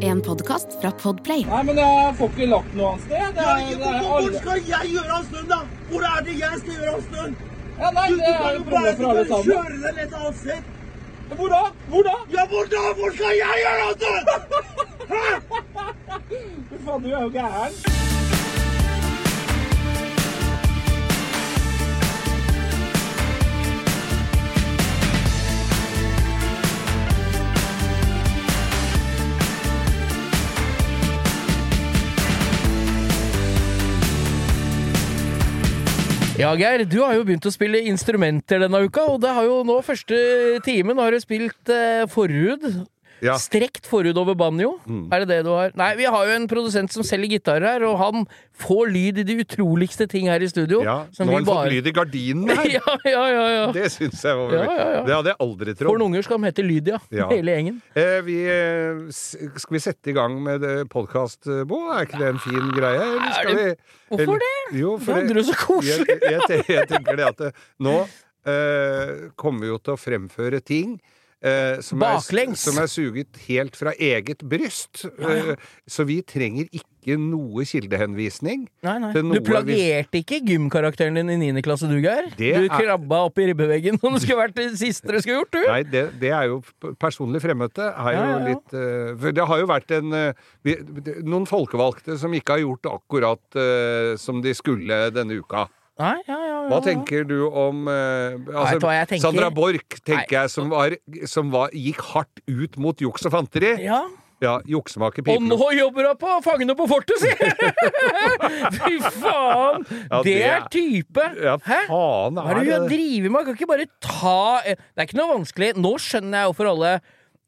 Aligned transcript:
En 0.00 0.20
podkast 0.22 0.68
fra 0.80 0.90
Podplay. 0.90 1.42
Nei, 1.50 1.62
men 1.66 1.76
jeg 1.82 2.12
får 2.18 2.28
ikke 2.30 2.46
lagt 2.46 2.74
noe 2.78 2.90
annet 2.92 3.02
sted. 3.08 3.32
Det 3.34 3.42
er, 3.42 3.58
det 3.80 3.88
er 3.90 3.96
Hvor 4.04 4.18
alle... 4.18 4.38
skal 4.38 4.60
jeg 4.68 4.90
gjøre 4.92 5.16
av 5.16 5.24
snøen, 5.30 5.48
da? 5.50 5.58
Hvor 5.88 6.02
er 6.10 6.20
det 6.28 6.34
jeg 6.38 6.60
skal 6.60 6.74
gjøre 6.78 6.92
av 6.94 7.00
snøen? 7.08 7.32
Ja, 7.80 7.88
nei, 7.96 8.04
Du, 8.06 8.14
du 8.14 8.18
det 8.20 8.28
er 8.28 8.38
jo 8.38 8.38
jo 8.38 8.60
et 8.60 8.70
bare 8.70 8.70
problem 8.70 8.94
for 9.00 9.06
alle 9.10 9.24
sammen. 9.32 9.50
kjøre 9.50 9.76
den 9.82 9.98
et 10.04 10.14
annet 10.20 10.36
sted. 10.44 10.60
Hvor 11.34 11.48
da? 11.56 11.62
Hvor 11.90 12.02
da? 12.06 12.14
Ja, 12.36 12.42
hvor 12.54 12.64
da? 12.76 12.82
Hvor 13.00 13.10
skal 13.18 13.32
jeg 13.40 13.54
gjøre 13.64 13.82
av 13.88 13.92
snøen? 13.98 14.26
Fy 16.70 16.76
faen, 16.86 17.02
du 17.02 17.08
er 17.10 17.20
jo 17.26 17.30
gæren. 17.34 17.74
Ja, 36.34 36.48
Geir, 36.58 36.82
du 36.90 36.96
har 36.98 37.12
jo 37.14 37.22
begynt 37.22 37.44
å 37.46 37.52
spille 37.54 37.78
instrumenter 37.86 38.58
denne 38.64 38.80
uka, 38.82 39.04
og 39.06 39.20
det 39.22 39.30
har 39.36 39.44
jo 39.46 39.60
nå 39.62 39.76
første 39.86 40.16
timen 40.66 40.98
har 40.98 41.14
du 41.14 41.20
spilt 41.22 41.70
eh, 41.70 42.02
forhud. 42.10 42.64
Ja. 43.22 43.36
Strekt 43.40 43.86
forhud 43.88 44.16
over 44.20 44.34
banjo. 44.38 44.72
Er 45.12 45.22
det 45.24 45.28
det 45.30 45.38
du 45.46 45.52
har? 45.54 45.70
Nei, 45.78 45.92
vi 45.98 46.06
har 46.10 46.26
jo 46.28 46.34
en 46.34 46.48
produsent 46.50 46.92
som 46.92 47.04
selger 47.06 47.36
gitarer 47.36 47.66
her, 47.76 47.84
og 47.86 47.96
han 48.00 48.24
får 48.60 48.90
lyd 48.94 49.20
i 49.22 49.24
de 49.26 49.36
utroligste 49.42 50.06
ting 50.10 50.28
her 50.30 50.42
i 50.42 50.48
studio. 50.50 50.82
Ja, 50.84 50.96
som 51.14 51.26
nå 51.26 51.34
har 51.34 51.42
han 51.42 51.48
fått 51.48 51.70
lyd 51.72 51.88
i 51.90 51.94
gardinene 51.94 52.56
her. 52.58 52.70
ja, 52.78 52.96
ja, 53.08 53.22
ja, 53.30 53.46
ja. 53.54 53.64
Det 53.74 53.86
syns 53.94 54.24
jeg 54.24 54.38
var 54.40 54.56
ja. 54.58 54.66
Det 55.06 55.14
hadde 55.14 55.32
jeg 55.32 55.40
aldri 55.46 55.74
For 55.74 55.80
trodd. 55.84 55.98
noen 55.98 56.06
unger 56.10 56.26
skal 56.26 56.40
de 56.42 56.50
hete 56.50 56.66
Lydia, 56.66 57.00
hele 57.34 57.56
gjengen. 57.56 57.80
Eh, 57.94 58.18
vi, 58.26 58.38
eh, 58.50 59.04
skal 59.14 59.78
vi 59.78 59.82
sette 59.86 60.12
i 60.12 60.16
gang 60.16 60.36
med 60.44 60.66
podkast, 60.92 61.48
Bo? 61.70 61.80
Er 61.94 62.08
ikke 62.08 62.20
det 62.22 62.30
en 62.34 62.42
fin 62.44 62.70
greie? 62.76 63.08
Eller 63.14 63.40
Er 63.40 63.58
vi, 63.62 63.70
Hvorfor 64.14 64.44
det? 64.44 64.52
Jo, 64.78 64.98
for 65.02 65.24
Det 65.24 65.40
er 65.40 65.48
så 65.48 65.58
koselig. 65.58 66.06
Jeg, 66.22 66.40
jeg, 66.50 66.64
jeg 66.76 66.88
tenker 66.90 67.18
det 67.18 67.26
at 67.32 67.42
det, 67.46 67.50
nå 67.82 67.96
eh, 68.46 69.30
kommer 69.40 69.64
vi 69.66 69.72
jo 69.72 69.78
til 69.82 69.94
å 69.96 70.00
fremføre 70.00 70.60
ting. 70.64 70.96
Eh, 71.44 71.78
som, 71.84 72.02
er, 72.02 72.18
som 72.58 72.80
er 72.80 72.88
suget 72.90 73.38
helt 73.48 73.76
fra 73.78 73.92
eget 74.00 74.42
bryst. 74.48 75.04
Eh, 75.20 75.54
så 75.86 76.06
vi 76.08 76.20
trenger 76.26 76.70
ikke 76.72 77.18
noe 77.20 77.66
kildehenvisning. 77.68 78.62
Nei, 78.86 78.94
nei. 79.02 79.10
Noe 79.20 79.36
Du 79.36 79.44
plagierte 79.44 80.22
ikke 80.22 80.38
gymkarakteren 80.48 81.18
din 81.20 81.32
i 81.34 81.50
9. 81.52 81.60
klasse, 81.66 81.88
du, 81.90 81.98
Geir? 82.00 82.30
Det 82.38 82.54
Du 82.56 82.64
er- 82.64 82.72
krabba 82.72 83.20
opp 83.28 83.38
i 83.38 83.48
ribbeveggen 83.50 84.00
om 84.00 84.16
det 84.16 84.22
skulle 84.24 84.40
vært 84.40 84.56
det 84.56 84.70
siste 84.80 85.12
du 85.12 85.20
skulle 85.20 85.42
gjort, 85.42 85.52
du! 85.52 85.60
Nei, 85.68 85.82
det, 85.84 86.04
det 86.22 86.32
er 86.32 86.48
jo 86.48 86.62
personlig 87.00 87.42
fremmøte. 87.44 87.90
Har 87.92 88.16
jo 88.16 88.24
Ja, 88.24 88.24
ja, 88.24 88.38
ja. 88.38 88.48
litt 88.48 88.72
uh, 88.72 89.30
det 89.36 89.48
har 89.52 89.60
jo 89.60 89.68
vært 89.68 89.94
en 89.98 90.12
uh, 90.16 90.74
noen 91.28 91.44
folkevalgte 91.50 92.16
som 92.20 92.32
ikke 92.32 92.56
har 92.56 92.64
gjort 92.64 92.88
akkurat 92.94 93.58
uh, 93.60 94.16
som 94.20 94.40
de 94.44 94.54
skulle 94.56 95.04
denne 95.12 95.36
uka. 95.44 95.66
Nei, 95.94 96.16
ja, 96.26 96.34
ja, 96.34 96.46
ja. 96.48 96.62
Hva 96.72 96.80
tenker 96.82 97.22
du 97.28 97.36
om 97.46 97.86
eh, 97.86 98.34
altså, 98.50 98.90
jeg 98.90 99.08
tenker? 99.12 99.22
Sandra 99.22 99.50
Borch, 99.54 100.00
tenker 100.02 100.40
jeg, 100.40 100.50
som, 100.50 100.72
var, 100.72 100.96
som 101.30 101.52
var, 101.54 101.70
gikk 101.70 102.02
hardt 102.10 102.42
ut 102.50 102.78
mot 102.82 102.98
juks 102.98 103.28
og 103.28 103.34
fanteri. 103.36 103.76
Ja. 103.84 104.02
Ja, 104.42 104.58
juksemaker 104.68 105.24
Og 105.30 105.44
nå 105.46 105.56
jobber 105.76 106.08
hun 106.10 106.18
på 106.20 106.32
Fangene 106.44 106.74
på 106.76 106.88
fortet, 106.90 107.22
si! 107.22 107.30
Fy 108.76 108.98
faen! 108.98 109.86
Ja, 110.10 110.18
det 110.18 110.24
det 110.26 110.34
er 110.48 110.66
type! 110.74 111.26
Ja, 111.38 111.54
Hæ? 111.62 111.84
faen 111.88 112.40
Hva 112.40 112.48
er 112.50 112.58
det 112.58 112.64
hun 112.66 112.74
er 112.74 112.88
driver 112.90 113.34
med? 113.36 113.46
Kan 113.46 113.58
ikke 113.58 113.70
bare 113.70 113.86
ta 114.02 114.38
Det 114.66 114.76
er 114.98 115.06
ikke 115.06 115.20
noe 115.20 115.36
vanskelig. 115.36 115.70
Nå 115.78 115.94
skjønner 116.02 116.42
jeg 116.42 116.50
hvorfor 116.50 116.72
alle 116.74 116.96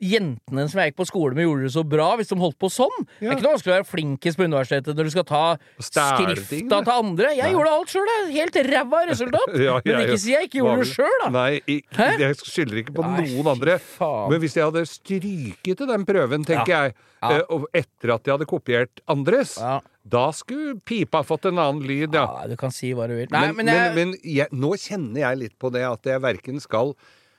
jentene 0.02 0.66
som 0.68 0.80
jeg 0.82 0.90
gikk 0.92 0.98
på 1.00 1.06
skole 1.08 1.34
med, 1.36 1.46
gjorde 1.46 1.66
det 1.66 1.72
så 1.74 1.82
bra 1.88 2.08
hvis 2.18 2.28
de 2.32 2.36
holdt 2.40 2.58
på 2.60 2.68
sånn. 2.72 3.06
Det 3.18 3.28
er 3.30 3.32
ikke 3.36 3.46
noe 3.46 3.54
vanskelig 3.56 3.72
å 3.72 3.76
være 3.78 3.88
flinkest 3.88 4.36
på 4.40 4.44
universitetet 4.48 4.98
når 4.98 5.08
du 5.08 5.12
skal 5.14 5.26
ta 5.30 5.42
stjele 5.80 6.36
skrifta 6.36 6.80
til 6.84 6.92
andre. 6.92 7.30
Jeg 7.38 7.54
gjorde 7.56 7.72
alt 7.78 7.94
sjøl, 7.94 8.10
jeg. 8.12 8.28
Helt 8.36 8.60
ræva 8.70 9.02
resultat. 9.12 9.56
Ja, 9.66 9.78
Men 9.86 10.04
ikke 10.04 10.20
si 10.20 10.32
jeg 10.34 10.48
ikke 10.50 10.60
gjorde 10.60 10.84
det 10.84 10.90
sjøl, 10.92 11.16
da. 11.24 11.30
Nei, 11.34 11.48
jeg, 11.66 11.82
jeg 12.20 12.38
skylder 12.42 12.82
ikke 12.82 12.96
på 12.98 13.06
Nei, 13.08 13.24
noen 13.32 13.50
andre. 13.56 13.78
faen. 13.96 14.28
Men 14.32 14.42
hvis 14.44 14.56
jeg 14.58 14.68
hadde 14.68 14.84
stryket 14.90 15.80
til 15.80 15.90
den 15.90 16.04
prøven, 16.08 16.44
tenker 16.46 16.72
Ja. 16.76 16.82
jeg, 16.90 17.44
og 17.50 17.64
etter 17.74 18.12
at 18.14 18.26
jeg 18.28 18.36
hadde 18.36 18.46
kopiert 18.46 19.00
andres, 19.10 19.56
Ja. 19.58 19.80
da 20.06 20.28
skulle 20.36 20.76
pipa 20.86 21.22
fått 21.26 21.48
en 21.50 21.58
annen 21.58 21.82
lyd, 21.88 22.12
ja. 22.14 22.26
Ja, 22.42 22.46
du 22.46 22.56
kan 22.60 22.70
si 22.70 22.92
hva 22.94 23.08
du 23.08 23.16
vil. 23.16 23.26
Nei, 23.32 23.46
men 23.52 23.64
men 23.66 23.72
jeg, 23.74 23.94
men, 23.96 24.10
men 24.12 24.18
jeg, 24.22 24.48
nå 24.52 24.74
kjenner 24.78 25.20
jeg 25.24 25.38
litt 25.40 25.56
på 25.58 25.72
det 25.74 25.82
at 25.88 26.04
jeg 26.06 26.20
verken 26.22 26.60
skal 26.62 26.92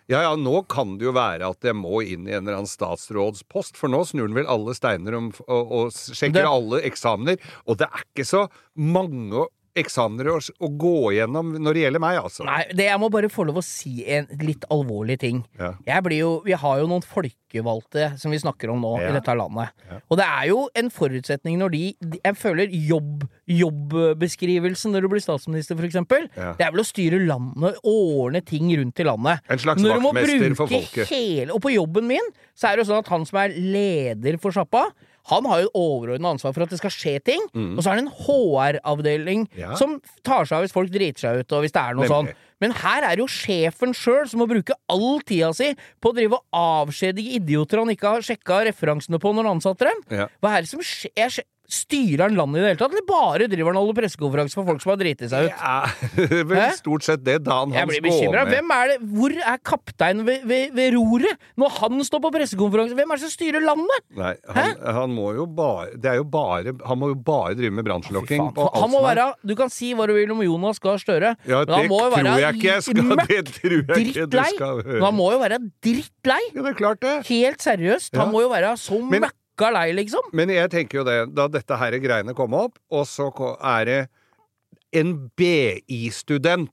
ja, 0.07 0.21
ja, 0.23 0.35
nå 0.39 0.61
kan 0.71 0.95
det 0.99 1.05
jo 1.09 1.11
være 1.15 1.49
at 1.51 1.65
jeg 1.67 1.75
må 1.75 1.99
inn 2.05 2.27
i 2.27 2.31
en 2.35 2.45
eller 2.45 2.61
annen 2.61 2.69
statsrådspost, 2.71 3.75
for 3.79 3.91
nå 3.91 4.03
snur 4.07 4.29
den 4.29 4.37
vel 4.37 4.47
alle 4.51 4.75
steiner 4.77 5.17
om, 5.19 5.29
og, 5.47 5.71
og 5.81 5.91
sjekker 5.91 6.41
Det- 6.41 6.47
alle 6.47 6.81
eksamener, 6.87 7.37
og 7.67 7.77
det 7.81 7.89
er 7.91 8.05
ikke 8.05 8.25
så 8.27 8.45
mange 8.75 9.47
eksamener 9.79 10.29
å, 10.33 10.37
å 10.41 10.69
gå 10.81 10.93
gjennom 11.15 11.53
når 11.61 11.77
det 11.77 11.83
gjelder 11.85 12.03
meg, 12.03 12.19
altså. 12.21 12.45
Nei, 12.47 12.63
det, 12.73 12.87
jeg 12.89 12.99
må 13.01 13.09
bare 13.13 13.29
få 13.31 13.45
lov 13.47 13.59
å 13.61 13.65
si 13.65 14.01
en 14.17 14.27
litt 14.43 14.65
alvorlig 14.73 15.19
ting. 15.21 15.43
Ja. 15.59 15.73
Jeg 15.87 16.05
blir 16.07 16.21
jo, 16.23 16.31
vi 16.45 16.55
har 16.57 16.81
jo 16.81 16.87
noen 16.89 17.05
folkevalgte 17.05 18.09
som 18.21 18.33
vi 18.33 18.39
snakker 18.41 18.71
om 18.73 18.81
nå 18.83 18.93
Ja. 19.01 19.09
i 19.09 19.15
dette 19.17 19.35
landet. 19.37 19.73
Og 20.09 20.17
det 20.19 20.25
er 20.27 20.47
jo 20.51 20.59
en 20.77 20.89
forutsetning 20.93 21.57
når 21.61 21.73
de, 21.75 21.83
Jeg 22.23 22.35
føler 22.39 22.71
jobb, 22.73 23.25
jobbbeskrivelsen 23.47 24.93
når 24.95 25.05
du 25.05 25.09
blir 25.11 25.23
statsminister, 25.23 25.77
for 25.77 25.87
eksempel. 25.87 26.27
Ja. 26.37 26.53
Det 26.57 26.65
er 26.67 26.73
vel 26.75 26.83
å 26.83 26.87
styre 26.87 27.19
landet, 27.27 27.77
ordne 27.87 28.41
ting 28.45 28.69
rundt 28.77 28.99
i 29.01 29.07
landet. 29.07 29.43
En 29.51 29.61
slags 29.61 29.83
vaktmester 29.85 30.55
for 30.57 30.71
folket. 30.71 31.11
Hele, 31.11 31.51
og 31.55 31.61
på 31.63 31.73
jobben 31.75 32.07
min 32.09 32.31
så 32.57 32.71
er 32.71 32.77
det 32.79 32.85
jo 32.85 32.91
sånn 32.91 33.03
at 33.03 33.11
han 33.13 33.25
som 33.29 33.39
er 33.43 33.53
leder 33.57 34.39
for 34.41 34.55
sjappa, 34.55 34.87
han 35.27 35.45
har 35.45 35.61
jo 35.65 35.69
overordna 35.75 36.31
ansvar 36.35 36.53
for 36.55 36.63
at 36.63 36.71
det 36.71 36.79
skal 36.79 36.93
skje 36.93 37.15
ting. 37.27 37.41
Og 37.53 37.81
så 37.83 37.91
er 37.91 37.99
det 37.99 38.05
en 38.05 38.13
HR-avdeling 38.25 39.45
Mm. 39.47 39.57
Ja. 39.59 39.75
som 39.75 39.97
tar 40.23 40.45
seg 40.47 40.57
av 40.57 40.63
hvis 40.65 40.73
folk 40.75 40.91
driter 40.91 41.19
seg 41.19 41.39
ut, 41.43 41.51
og 41.53 41.63
hvis 41.65 41.73
det 41.75 41.81
er 41.83 41.95
noe 41.97 42.07
sånn. 42.07 42.29
Men 42.59 42.71
her 42.73 43.03
er 43.05 43.15
det 43.15 43.21
jo 43.21 43.27
sjefen 43.29 43.91
sjøl 43.93 44.27
som 44.27 44.39
må 44.41 44.47
bruke 44.49 44.73
all 44.89 45.19
tida 45.21 45.51
si 45.53 45.75
på 46.01 46.09
å 46.09 46.15
drive 46.17 46.39
og 46.39 46.43
avskjedige 46.57 47.35
idioter 47.37 47.77
han 47.83 47.91
ikke 47.93 48.09
har 48.15 48.25
sjekka 48.25 48.63
referansene 48.65 49.19
på 49.21 49.29
når 49.35 49.45
han 49.45 49.57
ansatte 49.59 49.85
dem. 49.85 50.01
Ja. 50.09 50.27
Hva 50.41 50.55
er 50.57 50.65
det 50.65 50.71
som 50.71 50.81
skjer? 50.81 51.43
Styrer 51.67 52.21
han 52.29 52.35
landet 52.37 52.61
i 52.61 52.63
det 52.63 52.69
hele 52.71 52.79
tatt, 52.79 52.93
eller 52.95 53.03
bare 53.09 53.47
driver 53.51 53.73
han 53.73 53.77
og 53.81 53.87
holder 53.89 53.97
pressekonferanse 53.99 54.55
for 54.55 54.67
folk 54.69 54.79
som 54.79 54.91
har 54.93 54.99
driti 55.01 55.27
seg 55.27 55.49
ut? 55.49 55.57
Ja, 55.59 55.81
vel 56.47 56.61
Hæ? 56.61 56.67
stort 56.79 57.03
sett 57.03 57.25
det. 57.27 57.41
Dan 57.43 57.73
Hans 57.75 57.89
blir 57.91 58.03
bekymra. 58.05 58.45
Hvem 58.47 58.71
er 58.71 58.93
det? 58.93 58.95
Hvor 59.17 59.35
er 59.35 59.57
kapteinen 59.67 60.23
ved, 60.27 60.45
ved, 60.47 60.71
ved 60.77 60.95
roret 60.95 61.35
når 61.59 61.73
han 61.81 61.99
står 62.07 62.21
på 62.23 62.31
pressekonferanse? 62.37 62.95
Hvem 62.95 63.11
er 63.11 63.19
det 63.19 63.25
som 63.25 63.33
styrer 63.35 63.65
landet? 63.67 64.05
Nei, 64.15 64.31
han, 64.55 64.71
han 64.95 65.11
må 65.17 65.33
jo 65.35 65.43
bare 65.57 65.89
Det 65.99 66.07
er 66.13 66.15
jo 66.21 66.23
bare 66.31 66.71
Han 66.87 66.99
må 67.01 67.09
jo 67.11 67.17
bare 67.27 67.51
drive 67.59 67.73
med 67.75 67.89
alt 67.91 68.07
Han 68.09 68.91
må 68.93 69.01
være 69.03 69.25
Du 69.45 69.53
kan 69.59 69.69
si 69.73 69.91
hva 69.97 70.07
du 70.07 70.13
vil 70.15 70.31
om 70.33 70.39
Jonas 70.45 70.79
Gahr 70.83 71.01
Støre, 71.03 71.33
Ja, 71.47 71.59
men 71.65 71.73
han 71.75 71.83
det 71.83 71.91
må 71.91 71.99
jo 72.05 72.13
være 72.15 72.23
det 73.27 73.43
drittlei. 73.51 74.47
han 75.03 75.15
må 75.17 75.27
jo 75.35 75.41
være 75.43 75.59
drittlei. 75.83 76.39
Ja, 76.55 76.63
det 76.63 76.71
er 76.71 76.79
klart 76.79 77.03
det. 77.03 77.17
Helt 77.27 77.63
seriøst. 77.63 78.15
Han 78.15 78.27
Ja. 78.27 78.31
må 78.31 78.41
jo 78.45 78.49
være 78.55 78.71
så 78.79 79.01
Men- 79.03 79.27
møkka 79.57 79.71
lei, 79.73 79.91
liksom. 79.93 80.21
Men 80.33 80.49
jeg 80.49 80.69
tenker 80.69 80.97
jo 80.99 81.03
det, 81.07 81.33
da 81.35 81.47
dette 81.47 81.77
her 81.77 81.91
greiene 81.99 82.33
kom 82.35 82.53
opp, 82.53 82.77
og 82.91 83.05
så 83.07 83.31
er 83.63 83.85
det 83.85 84.07
en 84.93 85.29
BI-student 85.35 86.69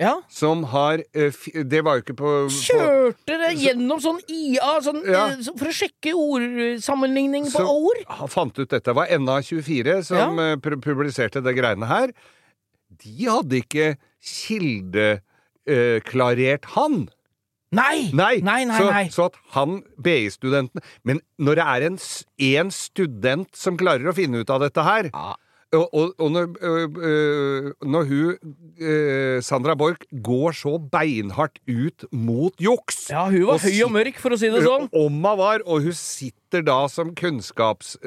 Ja. 0.00 0.22
som 0.30 0.62
har 0.64 1.02
eh, 1.12 1.30
Det 1.62 1.84
var 1.84 1.96
jo 1.98 2.02
ikke 2.02 2.16
på, 2.16 2.48
på 2.48 2.50
Kjørte 2.50 3.36
det 3.36 3.50
gjennom 3.60 4.00
sånn 4.00 4.16
IA 4.32 4.80
sånn, 4.80 5.02
Ja. 5.04 5.26
eh, 5.28 5.36
for 5.58 5.66
å 5.68 5.72
sjekke 5.76 6.14
ordsammenligning 6.16 7.44
på 7.44 7.50
Så- 7.60 7.68
ord. 7.68 7.96
Han 8.08 8.28
fant 8.28 8.58
ut 8.58 8.68
dette. 8.70 8.84
Det 8.84 8.94
var 8.94 9.06
NA24 9.08 10.02
som 10.04 10.38
Ja. 10.38 10.52
eh, 10.52 10.56
publiserte 10.56 11.42
det 11.44 11.54
greiene 11.54 11.86
her. 11.86 12.12
De 12.96 13.26
hadde 13.26 13.52
ikke 13.62 13.96
kildeklarert 14.22 16.64
han. 16.76 17.08
Nei! 17.70 18.10
Nei, 18.12 18.40
nei, 18.42 18.64
nei, 18.66 18.78
så, 18.80 18.88
nei. 18.90 19.04
så 19.14 19.28
at 19.30 19.36
han 19.54 19.76
BI-studenten 20.02 20.82
Men 21.06 21.20
når 21.38 21.60
det 21.60 21.66
er 21.70 21.84
en, 21.90 22.00
en 22.50 22.72
student 22.74 23.54
som 23.54 23.78
klarer 23.78 24.10
å 24.10 24.16
finne 24.16 24.42
ut 24.42 24.50
av 24.50 24.64
dette 24.66 24.82
her, 24.86 25.10
Ja. 25.14 25.36
Og, 25.70 25.84
og, 25.94 26.08
og 26.18 26.32
når, 26.34 26.46
øh, 26.66 27.66
når 27.86 28.06
hun, 28.08 28.54
øh, 28.82 29.36
Sandra 29.46 29.76
Borch, 29.78 30.02
går 30.10 30.56
så 30.58 30.72
beinhardt 30.90 31.60
ut 31.70 32.08
mot 32.10 32.50
juks 32.58 33.04
Ja, 33.12 33.28
hun 33.30 33.44
var 33.46 33.54
Og 33.60 33.62
høy 33.68 33.76
og 33.86 33.92
mørk, 33.94 34.18
for 34.18 34.34
å 34.34 34.38
si 34.40 34.50
det 34.50 34.64
sånn. 34.64 34.88
Om 34.90 35.20
hun 35.22 35.38
var, 35.38 35.62
og 35.70 35.86
hun 35.86 35.94
sitter 35.94 36.66
da 36.66 36.80
som 36.90 37.14
kunnskaps... 37.14 38.00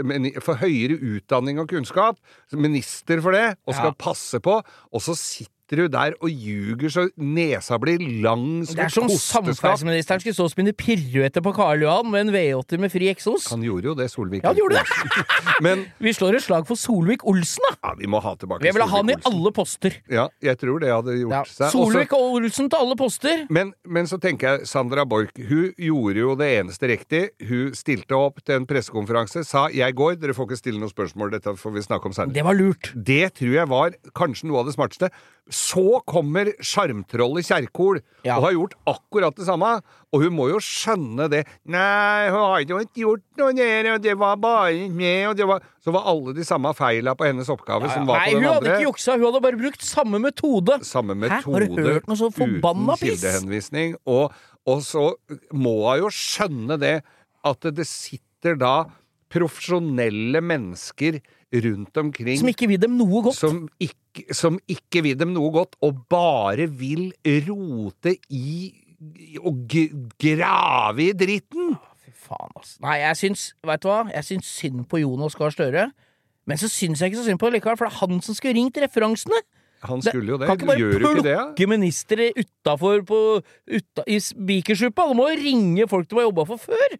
For 0.43 0.59
høyere 0.59 0.99
utdanning 1.13 1.63
og 1.63 1.71
kunnskap, 1.71 2.19
minister 2.51 3.23
for 3.23 3.31
det, 3.31 3.53
og 3.63 3.77
skal 3.79 3.93
Ja. 3.93 3.99
passe 4.11 4.43
på, 4.43 4.59
og 4.59 4.99
så 5.07 5.15
sitter 5.15 5.51
hun 5.81 5.91
der 5.91 6.13
og 6.21 6.29
ljuger 6.29 6.89
så 6.93 7.09
nesa 7.17 7.77
blir 7.79 7.97
lang 8.23 8.65
som 8.65 8.75
Det 8.75 8.85
er 8.85 8.89
som 8.89 9.07
kosteskap. 9.07 9.45
samferdselsministeren 9.53 10.19
skulle 10.21 10.33
stå 10.37 10.43
og 10.43 10.51
spinne 10.51 10.73
piruetter 10.73 11.41
på 11.41 11.53
Karl 11.55 11.81
Johan 11.81 12.09
med 12.11 12.27
en 12.27 12.33
V80 12.33 12.79
med 12.79 12.91
fri 12.91 13.09
eksos. 13.09 13.49
Han 13.51 13.61
gjorde 13.63 13.83
jo 13.85 13.93
det, 13.95 14.09
Solvik. 14.11 14.43
Ja, 14.43 14.49
han 14.53 14.57
gjorde 14.57 14.79
det! 14.81 15.25
Men 15.65 15.85
Vi 15.99 16.13
slår 16.13 16.35
et 16.35 16.43
slag 16.43 16.67
for 16.67 16.75
Solvik-Olsen, 16.75 17.59
da! 17.69 17.75
ja, 17.89 17.93
vi 17.99 18.05
må 18.07 18.19
ha 18.21 18.35
tilbake 18.35 18.61
Solvik-Olsen. 18.61 18.73
Vi 18.73 18.79
vil 18.79 18.87
ha 18.89 18.97
han 18.97 19.09
i 19.09 19.17
alle 19.25 19.51
poster. 19.51 19.97
Ja, 20.09 20.27
jeg 20.41 20.57
tror 20.59 20.79
det 20.79 20.89
hadde 20.93 21.17
gjort 21.19 21.31
Ja. 21.33 21.43
seg. 21.43 21.71
Solvik 21.71 22.13
og 22.13 22.37
Olsen 22.39 22.69
til 22.69 22.77
alle 22.79 22.95
poster. 22.95 23.45
Men, 23.49 23.73
men 23.85 24.05
så 24.05 24.19
tenker 24.21 24.57
jeg, 24.59 24.67
Sandra 24.67 25.05
Borch, 25.05 25.31
hun 25.37 25.73
gjorde 25.77 26.17
jo 26.19 26.35
det 26.35 26.49
eneste 26.59 26.87
riktig. 26.89 27.23
Hun 27.47 27.73
stilte 27.73 28.11
opp 28.17 28.43
til 28.45 28.55
en 28.55 28.65
pressekonferanse, 28.67 29.43
sa 29.45 29.67
'jeg 29.69 29.93
går, 29.95 30.15
dere 30.19 30.33
får 30.33 30.47
ikke 30.49 30.57
stille 30.57 30.79
noen 30.79 30.91
spørsmål', 30.91 31.31
dette 31.31 31.55
får 31.57 31.71
vi 31.73 31.81
snakke 31.81 32.05
om 32.05 32.13
senere. 32.13 32.33
Det 32.33 32.43
var 32.43 32.53
lurt. 32.53 32.91
Det 32.95 33.33
tror 33.33 33.53
jeg 33.53 33.67
var 33.67 33.91
kanskje 34.15 34.45
noe 34.49 34.59
av 34.59 34.65
det 34.65 34.75
smarteste. 34.75 35.09
Så 35.63 36.01
kommer 36.09 36.49
sjarmtrollet 36.59 37.45
Kjerkol 37.47 38.01
Ja. 38.25 38.37
og 38.37 38.43
har 38.47 38.53
gjort 38.55 38.73
akkurat 38.89 39.35
det 39.37 39.45
samme. 39.47 39.69
Og 40.13 40.21
hun 40.25 40.33
må 40.35 40.47
jo 40.51 40.59
skjønne 40.61 41.29
det. 41.31 41.43
'Nei, 41.65 42.29
hun 42.29 42.39
har 42.39 42.63
jo 42.67 42.79
ikke 42.83 43.01
gjort 43.03 43.23
noe 43.39 43.53
der, 43.57 43.89
og 43.93 44.01
det 44.03 44.15
var 44.19 44.35
bare 44.37 44.89
med', 44.89 45.29
og 45.29 45.37
det 45.37 45.47
var 45.47 45.61
Så 45.83 45.91
var 45.91 46.05
alle 46.07 46.33
de 46.33 46.43
samme 46.47 46.71
feila 46.75 47.13
på 47.15 47.25
hennes 47.27 47.49
oppgave 47.51 47.89
som 47.91 48.05
var 48.07 48.19
Nei, 48.21 48.33
på 48.33 48.37
hun 48.39 48.47
hadde 48.47 48.69
ikke 48.71 48.85
juksa, 48.87 49.17
hun 49.17 49.25
hadde 49.27 49.41
bare 49.43 49.59
brukt 49.59 49.81
samme 49.83 50.19
metode. 50.19 50.79
Samme 50.83 51.15
Hæ? 51.15 51.19
metode. 51.19 51.53
Har 51.53 51.75
du 51.75 51.91
hørt 51.93 52.07
noe 52.07 52.15
så 52.19 52.29
forbanna 52.31 52.93
uten 52.95 53.07
kildehenvisning. 53.09 53.95
Og, 54.07 54.31
og 54.65 54.81
så 54.81 55.13
må 55.51 55.75
hun 55.89 56.03
jo 56.05 56.09
skjønne 56.13 56.79
det, 56.79 56.95
at 57.43 57.59
det 57.75 57.85
sitter 57.87 58.55
da 58.55 58.85
profesjonelle 59.33 60.41
mennesker 60.43 61.19
rundt 61.53 61.97
omkring 62.01 62.39
Som 62.39 62.49
ikke 62.49 62.67
vil 62.71 62.79
dem 62.81 62.95
noe 62.97 63.21
godt. 63.27 63.35
som 63.37 63.67
ikke, 63.79 64.25
som 64.33 64.59
ikke 64.67 65.03
vil 65.05 65.17
dem 65.19 65.33
noe 65.35 65.51
godt, 65.53 65.75
og 65.85 66.03
bare 66.09 66.65
vil 66.69 67.11
rote 67.47 68.15
i 68.29 68.73
og 69.43 69.65
grave 70.21 71.09
i 71.09 71.13
dritten. 71.17 71.73
Fy 72.03 72.11
faen, 72.15 72.53
altså. 72.55 72.77
Nei, 72.85 72.97
jeg 73.01 73.17
syns, 73.19 73.41
vet 73.67 73.83
du 73.83 73.89
hva? 73.91 74.01
Jeg 74.13 74.23
syns 74.29 74.51
synd 74.61 74.85
på 74.91 75.01
Jonas 75.03 75.35
Gahr 75.35 75.51
Støre. 75.51 75.89
Men 76.47 76.59
så 76.59 76.67
syns 76.71 76.99
jeg 77.03 77.11
ikke 77.11 77.19
så 77.21 77.27
synd 77.27 77.39
på 77.39 77.49
det 77.51 77.59
likevel, 77.59 77.77
for 77.79 77.87
det 77.87 77.93
er 77.93 77.99
han 78.01 78.23
som 78.23 78.35
skulle 78.37 78.55
ringt 78.57 78.79
referansene. 78.83 79.41
Han 79.83 79.99
skulle 80.03 80.31
jo 80.31 80.37
det. 80.39 80.47
Kan 80.47 80.55
ikke 80.55 80.69
bare 80.69 80.79
Gjør 80.79 80.93
jo 80.93 81.09
ikke 81.11 81.23
det? 81.27 81.31
ja? 81.35 81.43
plukke 81.51 81.67
ministre 81.67 82.29
utafor 82.39 83.01
på 83.07 83.19
uta, 83.67 84.05
i 84.07 84.19
spikersuppa. 84.23 85.09
Du 85.11 85.17
må 85.19 85.27
jo 85.33 85.39
ringe 85.43 85.87
folk 85.91 86.07
du 86.07 86.15
har 86.21 86.29
jobba 86.29 86.45
for 86.47 86.63
før. 86.69 86.95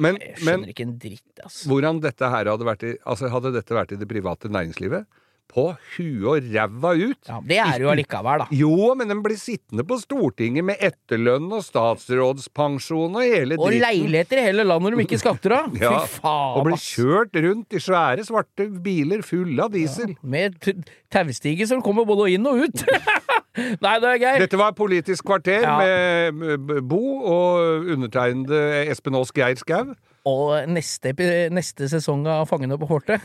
Men, 0.00 0.16
Jeg 0.22 0.36
men 0.40 0.44
skjønner 0.64 0.74
ikke 0.74 0.86
en 0.88 0.98
dritt, 1.02 1.40
altså. 1.44 1.68
hvordan 1.70 1.98
dette 2.04 2.30
her 2.32 2.48
hadde 2.54 2.66
vært 2.68 2.86
i 2.88 2.94
Altså, 3.04 3.28
hadde 3.32 3.52
dette 3.58 3.76
vært 3.76 3.92
i 3.92 4.00
det 4.00 4.08
private 4.10 4.48
næringslivet? 4.52 5.04
På 5.50 5.64
huet 5.96 6.26
og 6.30 6.44
ræva 6.54 6.92
ut. 6.94 7.26
Ja, 7.26 7.40
det 7.42 7.56
er 7.58 7.82
jo 7.82 7.88
allikevel, 7.90 8.44
da. 8.44 8.44
Jo, 8.54 8.92
men 8.94 9.10
den 9.10 9.18
blir 9.24 9.34
sittende 9.34 9.82
på 9.82 9.96
Stortinget 9.98 10.62
med 10.68 10.78
etterlønn 10.86 11.48
og 11.56 11.64
statsrådspensjon 11.66 13.16
og 13.18 13.24
hele 13.26 13.58
Og 13.58 13.72
leiligheter 13.74 14.38
i 14.38 14.44
hele 14.46 14.62
landet 14.68 14.94
de 14.94 15.02
ikke 15.08 15.18
skatter 15.18 15.56
av. 15.58 15.74
Ja, 15.82 15.96
Fy 16.06 16.20
faen, 16.22 16.54
og 16.60 16.68
blir 16.68 16.78
kjørt 16.84 17.34
rundt 17.48 17.74
i 17.74 17.82
svære, 17.82 18.28
svarte 18.30 18.68
biler 18.84 19.26
fulle 19.26 19.66
av 19.66 19.74
diesel. 19.74 20.14
Med 20.22 20.54
t- 20.62 20.76
taustige 21.10 21.66
som 21.66 21.82
kommer 21.82 22.06
både 22.06 22.30
inn 22.36 22.46
og 22.46 22.68
ut. 22.68 22.86
Nei, 23.56 23.94
det 23.98 24.08
er 24.12 24.20
gøy. 24.22 24.38
Dette 24.44 24.58
var 24.60 24.72
Politisk 24.78 25.24
kvarter 25.26 25.64
Ja. 25.64 25.76
med 25.78 26.32
med 26.62 26.82
Bo 26.88 27.00
og 27.26 27.86
undertegnede 27.90 28.86
Espen 28.90 29.14
Aas 29.18 29.32
Geir 29.34 29.56
Skau. 29.58 29.94
Og 30.30 30.68
neste, 30.68 31.14
neste 31.50 31.88
sesong 31.88 32.26
av 32.28 32.46
Fangene 32.46 32.78
på 32.78 32.86
fortet, 32.86 33.20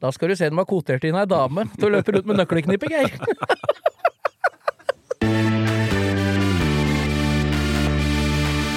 da 0.00 0.10
skal 0.12 0.28
du 0.28 0.36
se 0.36 0.48
dem 0.48 0.58
har 0.58 0.64
kvotert 0.68 1.04
inn 1.04 1.16
ei 1.18 1.26
dame 1.26 1.66
til 1.76 1.88
å 1.88 1.92
løpe 1.96 2.14
rundt 2.14 2.26
med 2.26 2.36
nøkkelknippet, 2.40 2.90
Geir. 2.90 3.10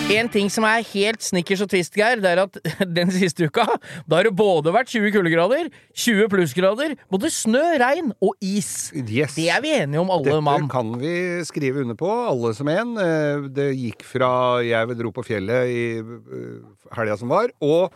En 0.10 0.26
ting 0.32 0.48
som 0.50 0.66
er 0.66 0.82
helt 0.90 1.22
snickers 1.22 1.62
og 1.62 1.70
twist, 1.70 1.94
Geir, 1.98 2.18
det 2.24 2.32
er 2.32 2.40
at 2.42 2.58
den 2.98 3.12
siste 3.14 3.46
uka 3.46 3.66
da 4.10 4.18
har 4.18 4.26
det 4.26 4.34
både 4.38 4.72
vært 4.74 4.90
20 4.90 5.12
kuldegrader, 5.14 5.70
20 5.94 6.30
plussgrader, 6.32 6.96
både 7.14 7.30
snø, 7.34 7.62
regn 7.82 8.10
og 8.26 8.34
is. 8.42 8.90
Yes. 8.98 9.36
Det 9.38 9.46
er 9.54 9.62
vi 9.62 9.76
enige 9.78 10.02
om, 10.02 10.10
alle 10.14 10.32
Dette 10.32 10.42
mann. 10.48 10.66
kan 10.72 10.96
vi 11.02 11.14
skrive 11.46 11.84
under 11.86 11.98
på, 12.00 12.10
alle 12.10 12.56
som 12.58 12.72
en. 12.74 12.96
Eh, 13.04 13.46
Det 13.54 13.70
gikk 13.78 14.04
fra 14.08 14.32
jeg 14.66 14.98
dro 14.98 15.14
på 15.14 15.26
fjellet 15.30 15.70
i 15.70 15.86
eh, 16.02 16.60
helga 16.98 17.20
som 17.22 17.30
var, 17.30 17.54
og 17.62 17.94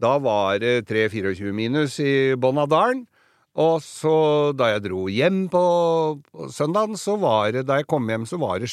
da 0.00 0.16
var 0.22 0.56
det 0.62 0.86
3-24 0.88 1.52
minus 1.52 1.98
i 2.00 2.32
bånn 2.40 2.62
av 2.62 2.70
dalen. 2.72 3.04
Og 3.60 3.82
så 3.84 4.12
da 4.56 4.70
jeg 4.72 4.84
dro 4.86 5.08
hjem 5.10 5.42
på, 5.52 5.60
på 6.30 6.48
søndagen, 6.54 6.94
så 6.96 7.16
var 7.20 7.50
det 7.52 7.64
Da 7.68 7.80
jeg 7.80 7.88
kom 7.90 8.06
hjem, 8.08 8.22
så 8.24 8.38
var 8.40 8.62
det 8.62 8.70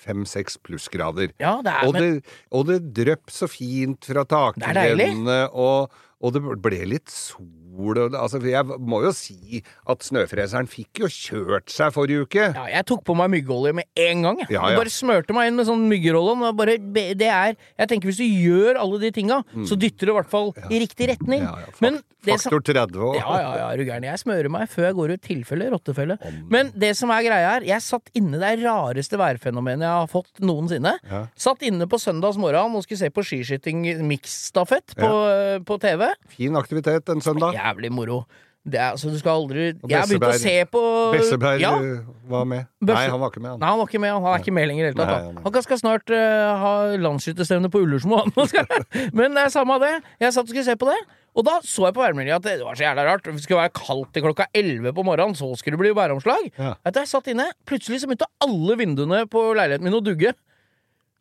fem-seks 0.00 0.58
plussgrader. 0.64 1.34
Ja, 1.42 1.58
det 1.64 1.74
er, 1.74 1.86
Og 1.86 1.96
men, 1.96 2.02
det, 2.20 2.36
og 2.56 2.68
det 2.70 2.78
drøpp 2.96 3.32
så 3.34 3.48
fint 3.50 4.08
fra 4.08 4.24
takrennene, 4.28 5.42
og, 5.52 5.92
og 6.20 6.36
det 6.36 6.44
ble 6.64 6.82
litt 6.88 7.12
sol. 7.12 7.48
Og, 7.70 7.96
altså, 8.14 8.40
jeg 8.42 8.64
må 8.80 9.02
jo 9.04 9.12
si 9.14 9.62
at 9.88 10.02
snøfreseren 10.02 10.66
fikk 10.70 11.02
jo 11.04 11.06
kjørt 11.06 11.70
seg 11.70 11.92
forrige 11.94 12.26
uke. 12.26 12.48
ja, 12.54 12.64
jeg 12.66 12.86
tok 12.86 13.04
på 13.06 13.14
meg 13.16 13.30
myggolje 13.30 13.72
med 13.74 13.84
en 13.96 14.22
gang. 14.22 14.38
Jeg, 14.42 14.50
Ja, 14.50 14.66
Jeg 14.68 14.76
ja. 14.76 14.80
bare 14.82 14.90
smørte 14.94 15.34
meg 15.36 15.48
inn 15.48 15.56
med 15.56 15.66
sånn 15.66 15.88
myggeroll-on. 15.88 16.56
bare- 16.56 16.78
Det 17.16 17.22
er 17.28 17.56
Jeg 17.78 17.88
tenker 17.88 18.08
hvis 18.10 18.16
du 18.18 18.24
gjør 18.24 18.76
alle 18.78 18.98
de 18.98 19.10
tinga, 19.10 19.44
så 19.64 19.76
dytter 19.78 20.06
du 20.06 20.12
i 20.12 20.16
hvert 20.20 20.30
fall 20.30 20.52
i 20.70 20.80
riktig 20.80 21.08
retning. 21.08 21.40
Mm. 21.42 21.46
Ja, 21.46 21.58
ja, 21.60 21.66
Men 21.80 22.02
det 22.24 22.40
som 22.40 22.50
Faktor 22.52 22.74
30 22.74 22.92
òg. 23.00 23.14
Ja, 23.16 23.36
ja, 23.40 23.56
ja, 23.56 23.68
er 23.72 23.76
du 23.78 23.84
gæren. 23.84 24.02
Jeg 24.04 24.18
smører 24.18 24.50
meg 24.50 24.68
før 24.68 24.84
jeg 24.90 24.94
går 24.94 25.10
ut. 25.14 25.20
Tilfelle 25.22 25.70
rottefelle. 25.72 26.18
Men 26.50 26.70
det 26.76 26.94
som 26.96 27.08
er 27.10 27.22
greia 27.22 27.48
her, 27.54 27.60
jeg 27.64 27.80
satt 27.80 28.10
inne 28.14 28.38
det 28.38 28.60
rareste 28.64 29.16
værfenomenet 29.16 29.80
jeg 29.80 29.88
har 29.88 30.06
fått 30.06 30.40
noensinne. 30.40 30.98
Ja. 31.08 31.26
Satt 31.36 31.60
inne 31.62 31.86
på 31.88 31.96
søndags 31.98 32.36
morgen 32.36 32.74
og 32.76 32.82
skulle 32.84 32.98
se 32.98 33.08
på 33.10 33.24
skiskyting 33.24 33.86
miksstafett 34.06 34.94
på, 34.96 35.08
ja. 35.08 35.58
på 35.64 35.78
TV. 35.80 36.10
fin 36.28 36.52
aktivitet 36.60 37.08
en 37.08 37.20
søndag. 37.24 37.54
Jævlig 37.70 37.92
moro. 37.94 38.22
Det 38.60 38.76
er, 38.76 38.90
altså, 38.92 39.08
du 39.08 39.16
skal 39.16 39.38
aldri 39.40 39.62
Jeg 39.88 39.96
har 39.96 40.08
begynt 40.10 40.24
å 40.28 40.32
se 40.36 40.52
på 40.68 40.80
Besseberg 41.14 41.62
Ja. 41.62 41.70
uh, 41.80 42.10
var 42.28 42.44
med. 42.44 42.66
Nei, 42.84 43.06
han 43.08 43.16
var 43.22 43.30
ikke 43.32 43.40
med, 43.40 43.54
han. 43.54 43.62
Nei, 43.62 43.70
han 43.70 43.78
var 43.80 43.88
ikke 43.88 44.00
med. 44.02 44.12
Han 44.12 44.26
er 44.34 44.42
ikke 44.42 44.52
med 44.52 44.68
lenger 44.68 44.82
i 44.84 44.90
det 44.90 44.90
hele 44.92 45.06
tatt. 45.08 45.38
Han, 45.40 45.54
han 45.54 45.64
skal 45.64 45.80
snart 45.80 46.12
uh, 46.12 46.50
ha 46.60 46.72
landsskytterstevne 47.00 47.70
på 47.72 47.80
Ullersmo. 47.86 48.20
Men 49.16 49.38
det 49.38 49.46
er 49.46 49.54
samme 49.54 49.78
av 49.78 49.86
det. 49.86 49.94
Jeg 50.20 50.36
satt 50.36 50.44
og 50.44 50.52
skulle 50.52 50.66
se 50.68 50.76
på 50.76 50.90
det, 50.90 50.98
og 51.40 51.46
da 51.48 51.56
så 51.64 51.88
jeg 51.88 51.96
på 51.96 52.04
værmeldinga 52.04 52.36
at 52.36 52.46
det 52.50 52.58
var 52.66 52.76
så 52.76 52.84
jævla 52.84 53.06
rart. 53.08 53.24
Det 53.24 53.46
skulle 53.46 53.62
være 53.62 53.72
kaldt 53.80 54.12
til 54.12 54.26
klokka 54.28 54.50
11 54.52 54.92
på 54.92 55.06
morgenen, 55.08 55.40
så 55.40 55.48
skulle 55.56 55.78
det 55.78 55.84
bli 55.86 55.96
væromslag. 55.96 56.52
Ja. 56.60 56.76
Vet 56.84 57.00
jeg 57.00 57.12
satt 57.16 57.32
inne, 57.32 57.48
plutselig 57.64 58.02
så 58.04 58.12
begynte 58.12 58.28
alle 58.44 58.76
vinduene 58.76 59.24
på 59.30 59.48
leiligheten 59.56 59.88
min 59.88 59.96
å 59.96 60.04
dugge. 60.04 60.36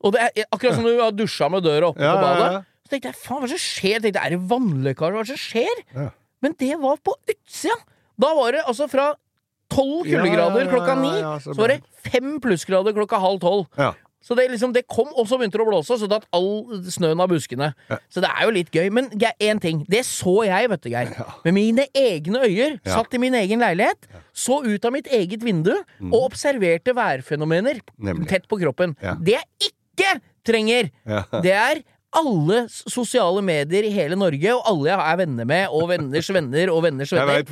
Og 0.03 0.15
det 0.15 0.27
er 0.27 0.48
akkurat 0.51 0.75
som 0.75 0.88
du 0.88 0.96
har 1.00 1.15
dusja 1.15 1.48
med 1.51 1.63
døra 1.63 1.94
oppe 1.94 2.03
Ja, 2.03 2.15
på 2.20 2.27
badet. 2.27 2.63
Så 2.84 2.94
tenkte 2.94 3.13
jeg, 3.13 3.20
faen, 3.22 3.39
hva 3.39 3.46
er 3.46 3.51
det 3.51 3.56
som 3.56 3.63
skjer? 3.63 3.96
Jeg 3.96 4.03
tenkte, 4.10 4.22
er 4.27 4.36
det 4.36 4.44
vannlekkasje? 4.51 5.13
Hva 5.15 5.22
er 5.24 5.27
det 5.27 5.36
som 5.38 5.41
skjer? 5.46 5.82
Ja. 5.96 6.10
Men 6.41 6.55
det 6.60 6.75
var 6.81 7.00
på 7.03 7.15
utsida! 7.29 7.75
Da 8.19 8.34
var 8.36 8.55
det 8.55 8.65
altså 8.67 8.88
fra 8.91 9.13
tolv 9.72 10.03
kuldegrader 10.08 10.67
klokka 10.72 10.96
ni, 11.00 11.15
så 11.46 11.55
var 11.55 11.75
det 11.75 11.81
fem 12.10 12.39
plussgrader 12.43 12.96
klokka 12.98 13.19
halv 13.22 13.39
tolv. 13.43 13.67
Så 14.19 14.36
det, 14.36 14.50
liksom, 14.51 14.74
det 14.75 14.81
kom, 14.91 15.08
og 15.15 15.29
så 15.29 15.38
begynte 15.39 15.55
det 15.55 15.63
å 15.63 15.69
blåse, 15.69 15.96
så 15.96 16.08
datt 16.12 16.25
all 16.36 16.81
snøen 16.91 17.22
av 17.24 17.29
buskene. 17.31 17.69
Så 18.12 18.19
det 18.19 18.27
er 18.34 18.43
jo 18.43 18.51
litt 18.51 18.72
gøy. 18.75 18.89
Men 18.91 19.08
én 19.39 19.62
ting. 19.63 19.86
Det 19.88 20.01
så 20.08 20.34
jeg, 20.43 20.67
vet 20.74 20.84
du, 20.84 20.89
Geir. 20.91 21.13
Med 21.46 21.55
mine 21.55 21.86
egne 21.96 22.41
øyer. 22.43 22.75
Satt 22.84 23.15
i 23.15 23.22
min 23.24 23.38
egen 23.39 23.63
leilighet. 23.63 24.10
Så 24.36 24.60
ut 24.65 24.86
av 24.86 24.91
mitt 24.91 25.08
eget 25.08 25.46
vindu 25.48 25.72
og 26.12 26.19
observerte 26.25 26.96
værfenomener 26.96 27.79
Mm. 28.00 28.25
Tett 28.27 28.48
på 28.48 28.60
kroppen. 28.60 28.96
Det 29.24 29.38
jeg 29.38 29.72
ikke 29.72 30.12
trenger, 30.48 30.91
det 31.43 31.51
er 31.55 31.81
alle 32.18 32.63
sosiale 32.72 33.42
medier 33.46 33.86
i 33.86 33.92
hele 33.94 34.16
Norge, 34.18 34.54
og 34.56 34.63
alle 34.66 34.89
jeg 34.89 35.00
er 35.12 35.18
venner 35.22 35.46
med, 35.46 35.68
og 35.75 35.89
venners 35.92 36.30
venner 36.34 36.72
og 36.74 36.82
venners 36.88 37.12
venner. 37.13 37.44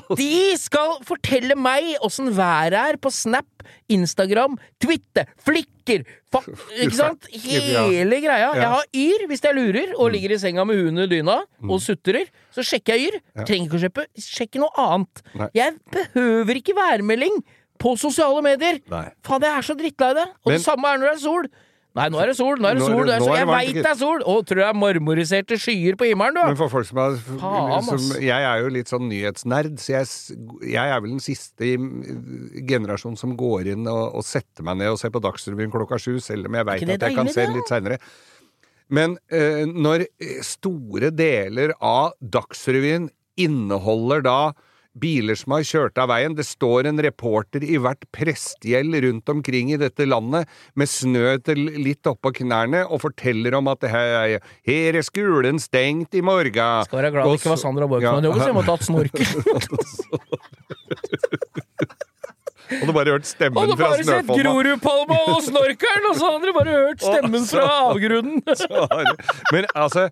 At 0.00 0.08
de 0.18 0.56
skal 0.58 0.96
fortelle 1.06 1.54
meg 1.58 1.92
åssen 2.06 2.32
været 2.34 2.74
er 2.80 2.98
på 3.00 3.12
Snap, 3.14 3.46
Instagram, 3.90 4.56
Twitter, 4.82 5.28
Flikker 5.46 6.02
fa 6.30 6.40
Ikke 6.82 6.96
sant? 6.98 7.28
Hele 7.30 8.18
greia. 8.22 8.50
Mm. 8.52 8.58
Jeg 8.60 8.68
har 8.74 8.84
Yr 8.94 9.24
hvis 9.30 9.44
jeg 9.46 9.54
lurer, 9.58 9.94
og 9.96 10.10
ligger 10.14 10.34
i 10.34 10.40
senga 10.42 10.64
med 10.66 10.78
hunden 10.82 11.04
i 11.06 11.08
dyna 11.10 11.38
og 11.68 11.80
sutrer. 11.82 12.26
Så 12.54 12.62
sjekker 12.66 12.98
jeg 12.98 13.12
Yr. 13.14 13.20
Trenger 13.46 13.66
ikke 13.70 13.78
å 13.78 13.84
sjekke, 13.86 14.06
sjekke 14.26 14.62
noe 14.62 14.74
annet. 14.78 15.22
Jeg 15.54 15.78
behøver 15.94 16.58
ikke 16.60 16.74
værmelding 16.78 17.40
på 17.80 17.94
sosiale 17.98 18.42
medier. 18.44 18.82
Faen, 19.24 19.42
jeg 19.46 19.56
er 19.56 19.66
så 19.70 19.74
drittlei 19.78 20.14
det. 20.18 20.28
Og 20.44 20.50
Men- 20.50 20.58
det 20.58 20.64
samme 20.66 20.86
er 20.90 20.98
når 20.98 21.06
det 21.12 21.16
er 21.16 21.22
sol. 21.24 21.46
Nei, 21.98 22.04
nå 22.12 22.20
er 22.22 22.30
det 22.30 22.36
sol! 22.38 22.54
Nå 22.62 22.68
er 22.70 22.76
det 22.78 22.82
Nå 22.84 22.86
er 22.86 22.92
sol. 22.94 23.06
det- 23.08 23.14
er 23.16 23.18
nå 23.18 23.24
sol. 23.26 23.34
er 23.34 23.34
det 23.34 23.40
Jeg 23.40 23.48
veit 23.50 23.78
det 23.82 23.90
er 23.90 23.96
sol! 23.98 24.20
Å, 24.22 24.34
tror 24.46 24.58
du 24.58 24.60
det 24.60 24.66
er 24.68 24.76
marmoriserte 24.78 25.56
skyer 25.58 25.96
på 25.98 26.06
himmelen, 26.06 26.38
Men 26.46 26.56
for 26.60 26.70
folk 26.70 26.86
som 26.86 27.00
har 27.02 27.16
Faen, 27.18 27.82
som. 27.88 28.20
Jeg 28.22 28.46
er 28.46 28.60
jo 28.62 28.68
litt 28.70 28.86
sånn 28.92 29.08
nyhetsnerd, 29.10 29.74
så 29.82 29.96
jeg, 29.96 30.06
jeg 30.70 30.94
er 30.94 31.00
vel 31.02 31.16
den 31.16 31.24
siste 31.24 31.66
i 31.66 31.74
generasjonen 32.70 33.18
som 33.18 33.34
går 33.36 33.72
inn 33.74 33.88
og, 33.90 34.14
og 34.20 34.22
setter 34.26 34.62
meg 34.66 34.78
ned 34.78 34.92
og 34.94 35.00
ser 35.02 35.10
på 35.10 35.22
Dagsrevyen 35.24 35.72
klokka 35.74 35.98
sju, 35.98 36.20
selv 36.22 36.46
om 36.46 36.54
jeg 36.60 36.68
veit 36.70 36.86
at 36.94 37.08
jeg 37.08 37.16
kan 37.18 37.28
se 37.28 37.46
det? 37.46 37.56
litt 37.58 37.70
seinere. 37.74 37.98
Men 38.90 39.18
øh, 39.32 39.66
når 39.70 40.06
eh, 40.22 40.40
store 40.46 41.10
deler 41.14 41.74
av 41.80 42.12
Dagsrevyen 42.22 43.10
inneholder 43.38 44.22
da 44.26 44.38
biler 44.98 45.36
som 45.38 45.52
har 45.54 45.62
kjørt 45.66 45.98
av 46.02 46.08
veien. 46.10 46.34
Det 46.34 46.44
står 46.48 46.88
en 46.90 46.98
reporter 47.04 47.62
i 47.62 47.76
hvert 47.78 48.02
prestegjeld 48.14 48.96
rundt 49.04 49.28
omkring 49.30 49.70
i 49.72 49.78
dette 49.80 50.06
landet 50.08 50.48
med 50.74 50.88
snø 50.90 51.36
til 51.46 51.62
litt 51.84 52.06
oppå 52.10 52.32
knærne 52.40 52.82
og 52.90 53.00
forteller 53.04 53.54
om 53.60 53.68
at 53.70 53.80
det 53.84 53.90
her, 53.94 54.08
er- 54.36 54.40
her 54.66 54.98
er 54.98 55.06
skolen 55.06 55.58
stengt 55.62 56.14
i 56.14 56.20
morgen. 56.26 56.50
Skal 56.86 57.02
være 57.02 57.10
glad 57.14 57.24
det 57.30 57.38
ikke 57.40 57.52
var 57.54 57.62
Sandra 57.62 57.86
Borch 57.86 58.02
som 58.04 58.14
hadde 58.18 58.30
jobbet, 58.30 58.42
så 58.42 58.50
jeg 58.50 58.58
måtte 58.58 58.74
hatt 58.74 58.88
snorkel. 58.88 59.26
Og 62.70 62.86
du 62.86 62.92
bare 62.94 63.10
hørt 63.16 63.26
stemmen 63.26 63.58
Hadde 63.58 63.74
du 63.74 63.80
bare 63.82 63.96
sett 63.98 64.06
Snøfonna. 64.28 64.42
Grorudpalma 64.44 65.16
og 65.32 65.40
snorkeren, 65.42 66.04
og 66.06 66.14
så 66.20 66.28
hadde 66.30 66.44
dere 66.44 66.54
bare 66.54 66.74
hørt 66.76 67.00
stemmen 67.02 67.46
fra 67.50 67.64
avgrunnen. 67.88 68.36
Men 69.54 69.66
altså 69.74 70.04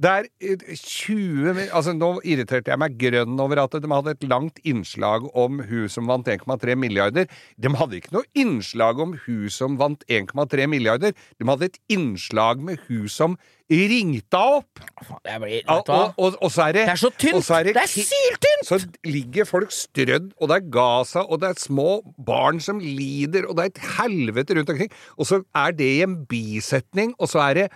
det 0.00 0.10
er 0.10 0.26
eh, 0.40 0.62
20 0.80 1.66
altså 1.76 1.92
Nå 1.96 2.08
irriterte 2.24 2.72
jeg 2.72 2.80
meg 2.80 2.94
grønn 3.00 3.36
over 3.42 3.60
at 3.66 3.74
de 3.82 3.90
hadde 3.92 4.14
et 4.16 4.26
langt 4.30 4.60
innslag 4.64 5.26
om 5.36 5.60
hun 5.68 5.88
som 5.92 6.08
vant 6.08 6.28
1,3 6.32 6.76
milliarder. 6.80 7.28
De 7.60 7.72
hadde 7.76 7.98
ikke 8.00 8.14
noe 8.16 8.24
innslag 8.38 9.00
om 9.04 9.12
hun 9.26 9.48
som 9.52 9.76
vant 9.80 10.04
1,3 10.08 10.66
milliarder. 10.72 11.12
De 11.36 11.48
hadde 11.50 11.68
et 11.68 11.76
innslag 11.92 12.62
med 12.64 12.80
hun 12.88 13.08
som 13.12 13.36
ringte 13.70 14.38
opp! 14.40 14.80
Blir, 15.22 15.60
og, 15.70 15.90
og, 16.18 16.38
og 16.42 16.50
så 16.50 16.64
er 16.70 16.74
det 16.74 16.86
Det 16.88 16.94
er 16.96 17.02
så 17.04 17.10
tynt! 17.14 17.44
så 17.46 17.60
Det 17.68 17.76
er 17.76 17.86
ki- 17.92 18.06
syltynt! 18.08 18.64
Så 18.66 18.80
ligger 19.06 19.46
folk 19.46 19.70
strødd, 19.74 20.32
og 20.40 20.50
det 20.50 20.56
er 20.56 20.66
Gaza, 20.74 21.22
og 21.22 21.42
det 21.44 21.52
er 21.52 21.60
små 21.60 22.00
barn 22.26 22.58
som 22.64 22.80
lider, 22.82 23.46
og 23.46 23.56
det 23.60 23.68
er 23.68 23.70
et 23.74 23.84
helvete 24.00 24.56
rundt 24.58 24.72
omkring. 24.74 24.90
Og 25.20 25.28
så 25.30 25.42
er 25.54 25.76
det 25.78 25.92
i 26.00 26.02
en 26.08 26.18
bisetning, 26.30 27.14
og 27.20 27.30
så 27.30 27.44
er 27.50 27.60
det 27.60 27.68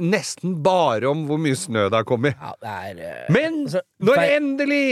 nesten 0.00 0.58
bare 0.64 1.08
om 1.10 1.24
hvor 1.28 1.40
mye 1.42 1.56
snø 1.58 1.86
det 1.90 1.98
har 2.00 2.06
kommet. 2.08 2.36
Ja, 2.40 2.52
det 2.62 2.74
er 2.74 3.00
uh, 3.28 3.32
Men 3.36 3.62
altså, 3.66 3.82
når 4.00 4.20
feil- 4.20 4.36
endelig 4.40 4.84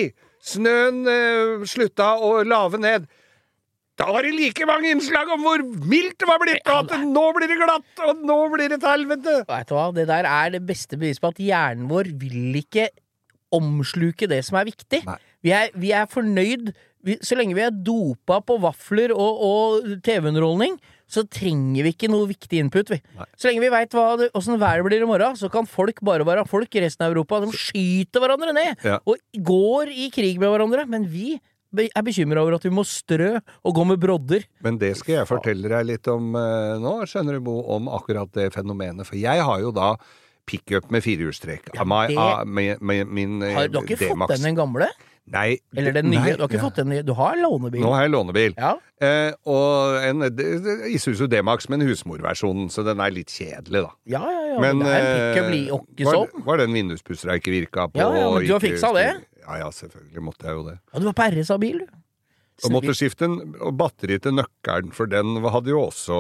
snøen 0.44 1.04
uh, 1.08 1.64
slutta 1.68 2.14
å 2.20 2.34
lave 2.44 2.80
ned, 2.82 3.06
da 3.94 4.08
var 4.10 4.26
det 4.26 4.32
like 4.34 4.66
mange 4.66 4.90
innslag 4.90 5.28
om 5.30 5.44
hvor 5.46 5.62
mildt 5.62 6.18
det 6.18 6.26
var 6.26 6.40
blitt, 6.42 6.66
og 6.66 6.90
at 6.90 7.04
nå 7.06 7.24
blir 7.36 7.52
det 7.52 7.58
glatt, 7.60 8.00
og 8.02 8.24
nå 8.26 8.38
blir 8.50 8.72
det 8.72 8.80
et 8.80 8.88
helvete! 8.90 9.36
Vet 9.46 9.68
du 9.70 9.74
hva, 9.76 9.84
det 9.94 10.08
der 10.10 10.26
er 10.26 10.50
det 10.56 10.64
beste 10.66 10.98
beviset 10.98 11.22
på 11.22 11.30
at 11.30 11.38
hjernen 11.38 11.86
vår 11.92 12.10
vil 12.18 12.58
ikke 12.58 12.88
omsluke 13.54 14.26
det 14.30 14.40
som 14.46 14.58
er 14.58 14.66
viktig. 14.66 15.04
Vi 15.44 15.52
er, 15.54 15.70
vi 15.78 15.92
er 15.94 16.08
fornøyd 16.10 16.72
vi, 17.04 17.18
Så 17.22 17.36
lenge 17.36 17.54
vi 17.54 17.62
er 17.62 17.70
dopa 17.86 18.40
på 18.42 18.56
vafler 18.62 19.12
og, 19.14 19.42
og 19.46 19.88
TV-underholdning, 20.02 20.78
så 21.10 21.22
trenger 21.28 21.84
vi 21.84 21.92
ikke 21.92 22.08
noe 22.10 22.26
viktig 22.30 22.58
input, 22.62 22.90
vi. 22.90 22.98
Så 23.36 23.48
lenge 23.50 23.60
vi 23.60 23.70
veit 23.70 23.92
åssen 23.94 24.58
været 24.58 24.84
blir 24.86 25.02
i 25.04 25.08
morgen, 25.08 25.36
så 25.36 25.50
kan 25.52 25.66
folk 25.68 26.00
bare 26.02 26.24
være 26.26 26.46
folk 26.48 26.74
i 26.74 26.80
resten 26.86 27.04
av 27.06 27.12
Europa. 27.12 27.40
De 27.44 27.52
skyter 27.52 28.20
hverandre 28.24 28.54
ned 28.56 28.76
Ja. 28.84 28.98
og 29.06 29.18
går 29.36 29.92
i 29.92 30.10
krig 30.10 30.38
med 30.40 30.48
hverandre. 30.48 30.86
Men 30.88 31.04
vi 31.06 31.38
er 31.74 32.02
bekymra 32.06 32.40
over 32.42 32.54
at 32.54 32.62
vi 32.62 32.70
må 32.70 32.84
strø 32.86 33.38
og 33.64 33.74
gå 33.74 33.84
med 33.86 33.98
brodder. 34.00 34.44
Men 34.62 34.78
det 34.78 34.96
skal 34.96 35.14
jeg 35.20 35.26
fortelle 35.28 35.68
deg 35.68 35.86
litt 35.86 36.06
om 36.08 36.34
eh, 36.34 36.78
nå, 36.78 37.02
skjønner 37.06 37.34
du, 37.34 37.40
Bo, 37.40 37.60
om 37.76 37.88
akkurat 37.88 38.30
det 38.32 38.52
fenomenet. 38.54 39.06
For 39.06 39.16
jeg 39.18 39.42
har 39.42 39.60
jo 39.60 39.72
da 39.74 39.96
pickup 40.46 40.90
med 40.92 41.02
firehjulstrekk 41.02 41.70
Ja, 41.74 41.84
det- 42.06 42.16
av 42.18 42.46
min, 42.46 42.76
min, 42.80 43.08
min 43.12 43.42
eh, 43.42 43.54
Har, 43.54 43.68
du 43.68 43.78
har 43.78 43.84
ikke 43.86 43.96
fått 44.08 44.28
den 44.36 44.42
den 44.42 44.54
gamle? 44.56 44.88
Nei. 45.32 45.56
Eller 45.72 45.94
den 45.96 46.10
nye? 46.12 46.20
nei, 46.20 46.32
du 46.36 46.42
har 46.44 46.50
ikke 46.50 46.58
ja. 46.58 46.64
fått 46.66 46.78
den 46.82 46.90
nye? 46.92 47.02
Du 47.06 47.14
har 47.16 47.38
lånebil? 47.40 47.80
Nå 47.80 47.92
har 47.94 48.04
jeg 48.04 48.12
lånebil. 48.12 48.56
Ja. 48.60 48.74
Eh, 49.00 49.32
og 49.48 49.96
en 50.04 50.26
Isuzu 50.92 51.24
D-Max 51.32 51.70
men 51.72 51.84
husmorversjonen, 51.86 52.66
husmorversjon, 52.68 52.68
så 52.74 52.84
den 52.84 53.00
er 53.00 53.14
litt 53.14 53.32
kjedelig, 53.32 53.86
da. 53.86 53.92
Ja, 54.16 54.22
ja, 54.28 54.42
ja. 54.52 54.58
Men, 54.60 54.84
det 54.84 54.92
er 54.92 55.06
en 55.06 55.16
pickup 55.16 55.48
blir 55.48 55.72
ikke 55.72 56.08
var, 56.08 56.18
sånn. 56.20 56.44
var 56.46 56.60
den 56.60 56.76
vinduspussera 56.76 57.38
ikke 57.40 57.54
virka 57.54 57.88
på 57.88 58.02
Ja, 58.02 58.10
ja, 58.20 58.28
men 58.34 58.44
du 58.44 58.52
har 58.52 58.62
fiksa 58.62 58.92
det? 58.96 59.08
Ja, 59.44 59.58
ja, 59.64 59.70
selvfølgelig 59.74 60.26
måtte 60.28 60.48
jeg 60.48 60.58
jo 60.58 60.66
det. 60.68 60.76
Ja, 60.92 61.00
du 61.00 61.08
var 61.08 61.16
på 61.18 61.30
RS-bil, 61.32 61.80
du. 61.84 62.00
Og 62.62 62.70
måtte 62.70 62.94
skifte 62.94 63.26
en 63.26 63.40
batteri 63.74 64.20
til 64.22 64.36
nøkkelen, 64.36 64.92
for 64.94 65.10
den 65.10 65.40
hadde 65.42 65.72
jo 65.72 65.80
også 65.88 66.18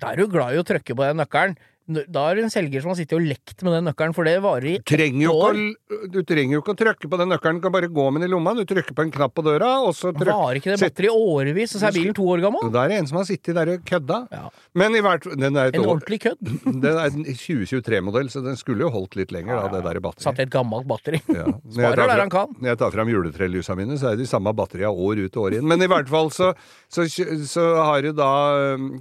Da 0.00 0.14
er 0.14 0.22
du 0.22 0.30
glad 0.32 0.54
i 0.54 0.62
å 0.62 0.64
trykke 0.64 0.96
på 0.96 1.04
den 1.04 1.20
nøkkelen. 1.20 1.58
Da 1.90 2.22
er 2.30 2.38
det 2.38 2.44
en 2.46 2.52
selger 2.52 2.84
som 2.84 2.92
har 2.92 2.98
sittet 3.00 3.16
og 3.18 3.24
lekt 3.26 3.64
med 3.66 3.74
den 3.74 3.88
nøkkelen, 3.88 4.14
for 4.14 4.28
det 4.28 4.36
varer 4.44 4.68
i 4.70 4.74
trenger 4.86 5.26
ett 5.26 5.34
år. 5.34 5.58
å, 5.58 5.98
Du 6.14 6.20
trenger 6.26 6.54
jo 6.54 6.62
ikke 6.62 6.74
å 6.76 6.78
trykke 6.78 7.10
på 7.10 7.18
den 7.20 7.32
nøkkelen, 7.32 7.58
du 7.58 7.64
kan 7.64 7.74
bare 7.74 7.90
gå 7.90 8.04
med 8.14 8.22
den 8.22 8.30
i 8.30 8.32
lomma. 8.32 8.54
Du 8.54 8.62
trykker 8.68 8.94
på 8.94 9.06
en 9.06 9.12
knapp 9.14 9.34
på 9.34 9.44
døra, 9.46 9.72
og 9.82 9.94
så 9.98 10.12
trykker 10.14 10.30
Varer 10.30 10.60
ikke 10.60 10.74
det 10.76 10.80
batteri 10.84 11.10
i 11.10 11.14
årevis, 11.14 11.74
og 11.74 11.82
så 11.82 11.88
er 11.90 11.96
bilen 11.98 12.16
to 12.16 12.26
år 12.30 12.44
gammel? 12.44 12.70
Da 12.72 12.84
er 12.84 12.92
det 12.94 13.00
en 13.02 13.10
som 13.10 13.18
har 13.20 13.26
sittet 13.28 13.58
der 13.58 13.72
og 13.74 13.84
kødda. 13.90 14.20
Ja. 14.30 14.44
Men 14.78 14.94
i 14.94 15.02
hvert 15.04 15.26
den 15.44 15.58
er 15.58 15.74
En 15.74 15.86
ordentlig 15.86 16.20
kødd. 16.26 16.52
Den 16.64 16.86
er 16.92 17.10
en 17.10 17.26
2023-modell, 17.26 18.30
så 18.32 18.44
den 18.46 18.58
skulle 18.60 18.86
jo 18.86 18.92
holdt 18.94 19.18
litt 19.18 19.34
lenger, 19.34 19.58
da, 19.58 19.74
det 19.74 19.82
der 19.88 20.00
batteriet. 20.04 20.28
Satt 20.28 20.38
i 20.38 20.46
et 20.46 20.54
gammelt 20.54 20.86
batteri. 20.90 21.22
Ja. 21.26 21.48
Sparer 21.74 22.04
der 22.06 22.24
han 22.24 22.32
kan. 22.32 22.54
Når 22.60 22.72
jeg 22.72 22.82
tar 22.84 22.94
fram 22.94 23.10
juletrelysa 23.10 23.76
mine, 23.78 23.98
så 23.98 24.12
er 24.12 24.18
det 24.18 24.28
de 24.28 24.30
samme 24.30 24.54
batteria 24.56 24.92
år 24.92 25.24
ut 25.26 25.36
og 25.40 25.48
år 25.48 25.58
inn. 25.58 25.66
Men 25.70 25.82
i 25.82 25.90
hvert 25.90 26.08
fall 26.10 26.30
så, 26.34 26.52
så, 26.92 27.06
så 27.50 27.66
har 27.82 28.06
du 28.06 28.12
da 28.16 28.30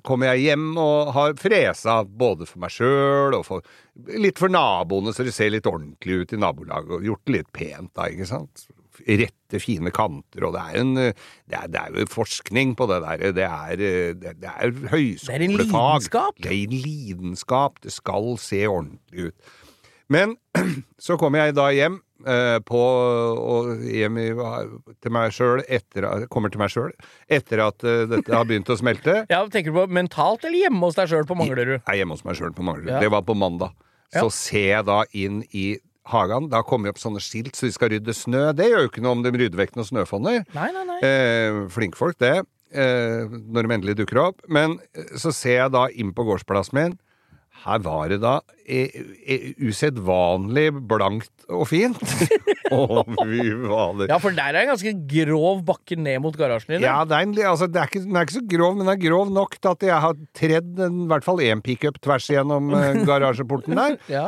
Kommer 0.05 0.33
jeg 0.33 0.49
hjem 0.49 0.65
og 0.79 1.11
har 1.13 1.33
fresa 1.39 1.99
både 2.03 2.47
for 2.49 2.61
meg 2.61 2.71
sjøl 2.73 2.78
og 2.87 3.45
for 3.47 3.65
Litt 4.15 4.39
for 4.39 4.51
naboene, 4.51 5.11
så 5.11 5.25
det 5.27 5.33
ser 5.35 5.51
litt 5.51 5.67
ordentlig 5.67 6.21
ut 6.21 6.33
i 6.33 6.39
nabolaget, 6.39 6.93
og 6.95 7.03
gjort 7.03 7.25
det 7.27 7.33
litt 7.35 7.49
pent 7.51 7.91
da, 7.97 8.05
ikke 8.07 8.27
sant. 8.29 8.67
Rette, 9.07 9.59
fine 9.63 9.91
kanter, 9.95 10.43
og 10.47 10.55
det 10.55 10.61
er 10.61 10.79
en 10.79 10.93
Det 10.95 11.55
er, 11.55 11.67
det 11.71 11.81
er 11.81 11.97
jo 11.99 12.07
forskning 12.11 12.75
på 12.79 12.87
det 12.91 13.01
der. 13.03 13.25
Det 13.35 13.45
er, 13.47 13.75
det, 13.79 14.35
det 14.43 14.51
er 14.51 14.71
høyskolefag. 14.93 15.43
lidenskap. 15.55 16.39
Det 16.39 16.51
er 16.51 16.57
en 16.63 16.77
lidenskap. 16.85 17.79
Det 17.83 17.95
skal 17.95 18.37
se 18.39 18.65
ordentlig 18.67 19.31
ut. 19.31 19.53
Men 20.09 20.35
så 21.05 21.17
kommer 21.21 21.43
jeg 21.45 21.55
da 21.57 21.67
hjem 21.75 21.99
eh, 22.25 22.57
på 22.65 22.79
og 22.81 23.83
hjem 23.85 24.17
i, 24.21 24.27
til 25.03 25.13
meg 25.15 25.33
sjøl 25.35 25.61
etter 25.67 26.25
Kommer 26.33 26.49
til 26.53 26.61
meg 26.63 26.71
sjøl 26.73 26.91
etter 27.29 27.61
at 27.67 27.85
eh, 27.85 28.05
dette 28.09 28.33
har 28.33 28.47
begynt 28.49 28.71
å 28.73 28.77
smelte. 28.79 29.21
Ja, 29.33 29.43
Tenker 29.53 29.71
du 29.75 29.77
på 29.83 29.89
mentalt 29.99 30.45
eller 30.47 30.65
hjemme 30.65 30.81
hos 30.89 30.97
deg 30.97 31.11
sjøl 31.13 31.27
på 31.29 31.37
Manglerud? 31.39 31.77
Er 31.85 31.99
hjemme 32.01 32.17
hos 32.17 32.25
meg 32.27 32.39
sjøl 32.39 32.55
på 32.57 32.65
Manglerud. 32.65 32.89
Ja. 32.95 33.03
Det 33.05 33.11
var 33.13 33.25
på 33.27 33.37
mandag. 33.37 33.75
Så 34.09 34.25
Ja. 34.25 34.33
ser 34.33 34.67
jeg 34.73 34.85
da 34.89 35.03
inn 35.13 35.43
i 35.53 35.67
hagen. 36.09 36.47
Da 36.49 36.63
kommer 36.65 36.89
det 36.89 36.95
opp 36.97 37.01
sånne 37.03 37.21
skilt 37.21 37.53
så 37.53 37.67
de 37.67 37.75
skal 37.75 37.91
rydde 37.93 38.15
snø. 38.17 38.47
Det 38.57 38.65
gjør 38.71 38.87
jo 38.87 38.89
ikke 38.89 39.03
noe 39.05 39.13
om 39.19 39.21
de 39.21 39.29
rydder 39.35 39.59
vekk 39.61 39.75
noen 39.77 39.85
snøfonner. 39.91 40.39
Nei, 40.55 40.69
nei, 40.73 40.85
nei. 40.89 40.95
Eh, 41.05 41.59
Flinkfolk, 41.69 42.17
det. 42.17 42.39
Eh, 42.73 43.29
når 43.29 43.65
de 43.69 43.75
endelig 43.77 43.95
dukker 44.01 44.17
opp. 44.23 44.41
Men 44.49 44.79
eh, 44.97 45.13
så 45.21 45.29
ser 45.33 45.55
jeg 45.59 45.71
da 45.77 45.83
inn 45.93 46.09
på 46.17 46.25
gårdsplassen 46.25 46.77
min. 46.79 46.97
Her 47.65 47.79
var 47.83 48.07
det 48.11 48.17
da 48.23 48.37
eh, 48.65 48.93
eh, 49.27 49.47
usedvanlig 49.59 50.69
blankt 50.87 51.31
og 51.49 51.65
fint. 51.69 51.97
Å, 52.71 53.01
fy 53.03 53.45
fader. 53.65 54.11
Ja, 54.11 54.19
for 54.21 54.35
der 54.37 54.53
er 54.53 54.61
en 54.63 54.71
ganske 54.73 54.93
grov 55.09 55.63
bakke 55.67 55.97
ned 55.99 56.21
mot 56.23 56.35
garasjen 56.37 56.75
din. 56.77 56.85
Ja, 56.85 56.99
det 57.09 57.17
en, 57.25 57.33
li- 57.35 57.45
altså, 57.49 57.67
det 57.71 57.81
er 57.81 57.89
ikke, 57.89 58.03
den 58.05 58.19
er 58.19 58.27
ikke 58.27 58.37
så 58.37 58.43
grov, 58.55 58.75
men 58.77 58.85
den 58.85 58.93
er 58.93 59.01
grov 59.01 59.31
nok 59.33 59.57
til 59.57 59.71
at 59.73 59.87
jeg 59.89 60.03
har 60.05 60.19
tredd 60.37 60.83
en, 60.85 60.99
i 61.05 61.09
hvert 61.11 61.25
fall 61.25 61.41
én 61.43 61.63
pickup 61.65 61.97
tvers 62.05 62.29
igjennom 62.31 62.69
eh, 62.77 63.01
garasjeporten 63.09 63.79
der. 63.81 63.97
Ja. 64.11 64.27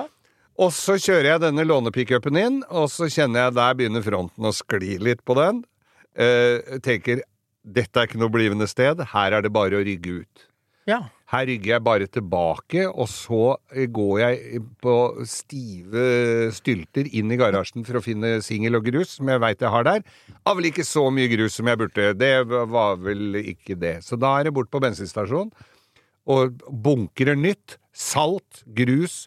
Og 0.62 0.74
så 0.76 0.98
kjører 1.02 1.32
jeg 1.36 1.44
denne 1.46 1.64
lånepickupen 1.66 2.38
inn, 2.42 2.58
og 2.70 2.90
så 2.92 3.08
kjenner 3.10 3.46
jeg 3.48 3.56
der 3.62 3.78
begynner 3.80 4.04
fronten 4.06 4.50
å 4.50 4.52
skli 4.54 4.98
litt 5.02 5.22
på 5.26 5.38
den. 5.40 5.62
Eh, 6.20 6.78
tenker 6.84 7.22
dette 7.62 8.02
er 8.02 8.10
ikke 8.10 8.20
noe 8.20 8.34
blivende 8.34 8.66
sted, 8.68 9.00
her 9.14 9.38
er 9.38 9.46
det 9.46 9.54
bare 9.54 9.78
å 9.78 9.86
rygge 9.86 10.24
ut. 10.24 10.48
ja. 10.90 11.04
Her 11.32 11.46
rygger 11.48 11.72
jeg 11.78 11.84
bare 11.86 12.08
tilbake, 12.12 12.82
og 12.90 13.08
så 13.08 13.56
går 13.72 14.16
jeg 14.20 14.62
på 14.84 14.96
stive 15.30 16.50
stylter 16.52 17.08
inn 17.08 17.32
i 17.32 17.38
garasjen 17.40 17.86
for 17.88 18.00
å 18.00 18.04
finne 18.04 18.34
singel 18.44 18.76
og 18.82 18.90
grus, 18.90 19.14
som 19.16 19.32
jeg 19.32 19.40
veit 19.40 19.64
jeg 19.64 19.72
har 19.72 19.88
der. 19.88 20.04
Av 20.44 20.60
vel 20.60 20.68
ikke 20.68 20.84
så 20.88 21.06
mye 21.14 21.32
grus 21.32 21.56
som 21.56 21.72
jeg 21.72 21.80
burde. 21.80 22.10
Det 22.20 22.34
var 22.50 23.00
vel 23.00 23.40
ikke 23.46 23.80
det. 23.80 24.02
Så 24.04 24.20
da 24.20 24.34
er 24.38 24.50
det 24.50 24.56
bort 24.58 24.72
på 24.74 24.84
bensinstasjonen 24.84 25.54
og 26.32 26.60
bunkrer 26.84 27.40
nytt. 27.40 27.78
Salt, 27.96 28.62
grus, 28.76 29.26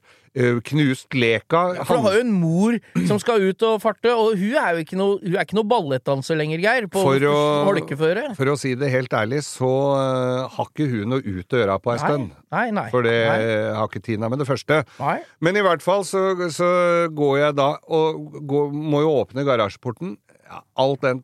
knust 0.67 1.15
leka. 1.15 1.61
For 1.87 1.97
du 2.01 2.07
har 2.09 2.17
jo 2.19 2.23
en 2.25 2.33
mor 2.35 2.77
som 3.07 3.21
skal 3.23 3.45
ut 3.47 3.63
og 3.69 3.77
farte, 3.83 4.11
og 4.11 4.35
hun 4.41 4.57
er 4.59 4.75
jo 4.75 4.83
ikke 4.85 4.99
noe, 4.99 5.19
hun 5.23 5.37
er 5.39 5.47
ikke 5.47 5.59
noe 5.61 5.69
ballettdanser 5.71 6.39
lenger, 6.41 6.63
Geir, 6.65 6.89
på 6.91 7.03
For 7.07 7.27
å, 7.31 7.37
holkeføre. 7.69 8.25
for 8.39 8.51
å 8.51 8.57
si 8.59 8.75
det 8.79 8.91
helt 8.93 9.15
ærlig, 9.15 9.45
så 9.47 9.71
eh, 9.99 10.57
har 10.57 10.71
ikke 10.73 10.89
hun 10.91 11.15
noe 11.15 11.23
ut 11.23 11.55
å 11.55 11.61
gjøre 11.63 11.79
på 11.85 11.95
ei 11.95 12.01
stund. 12.03 12.33
Nei, 12.55 12.67
nei. 12.75 12.89
For 12.95 13.07
det 13.07 13.15
Nei. 13.29 13.39
har 13.79 13.87
ikke 13.91 14.03
Tina 14.05 14.31
med 14.33 14.43
det 14.43 14.49
første. 14.51 14.83
Nei. 14.99 15.19
Men 15.45 15.61
i 15.61 15.65
hvert 15.67 15.83
fall 15.85 16.03
så, 16.09 16.25
så 16.55 16.69
går 17.15 17.39
jeg 17.45 17.59
da 17.61 17.71
og 17.95 18.41
går, 18.51 18.75
må 18.75 19.05
jo 19.05 19.15
åpne 19.23 19.47
garasjeporten. 19.47 20.17
Ja, 20.45 20.61
alt 20.83 21.01
den 21.07 21.23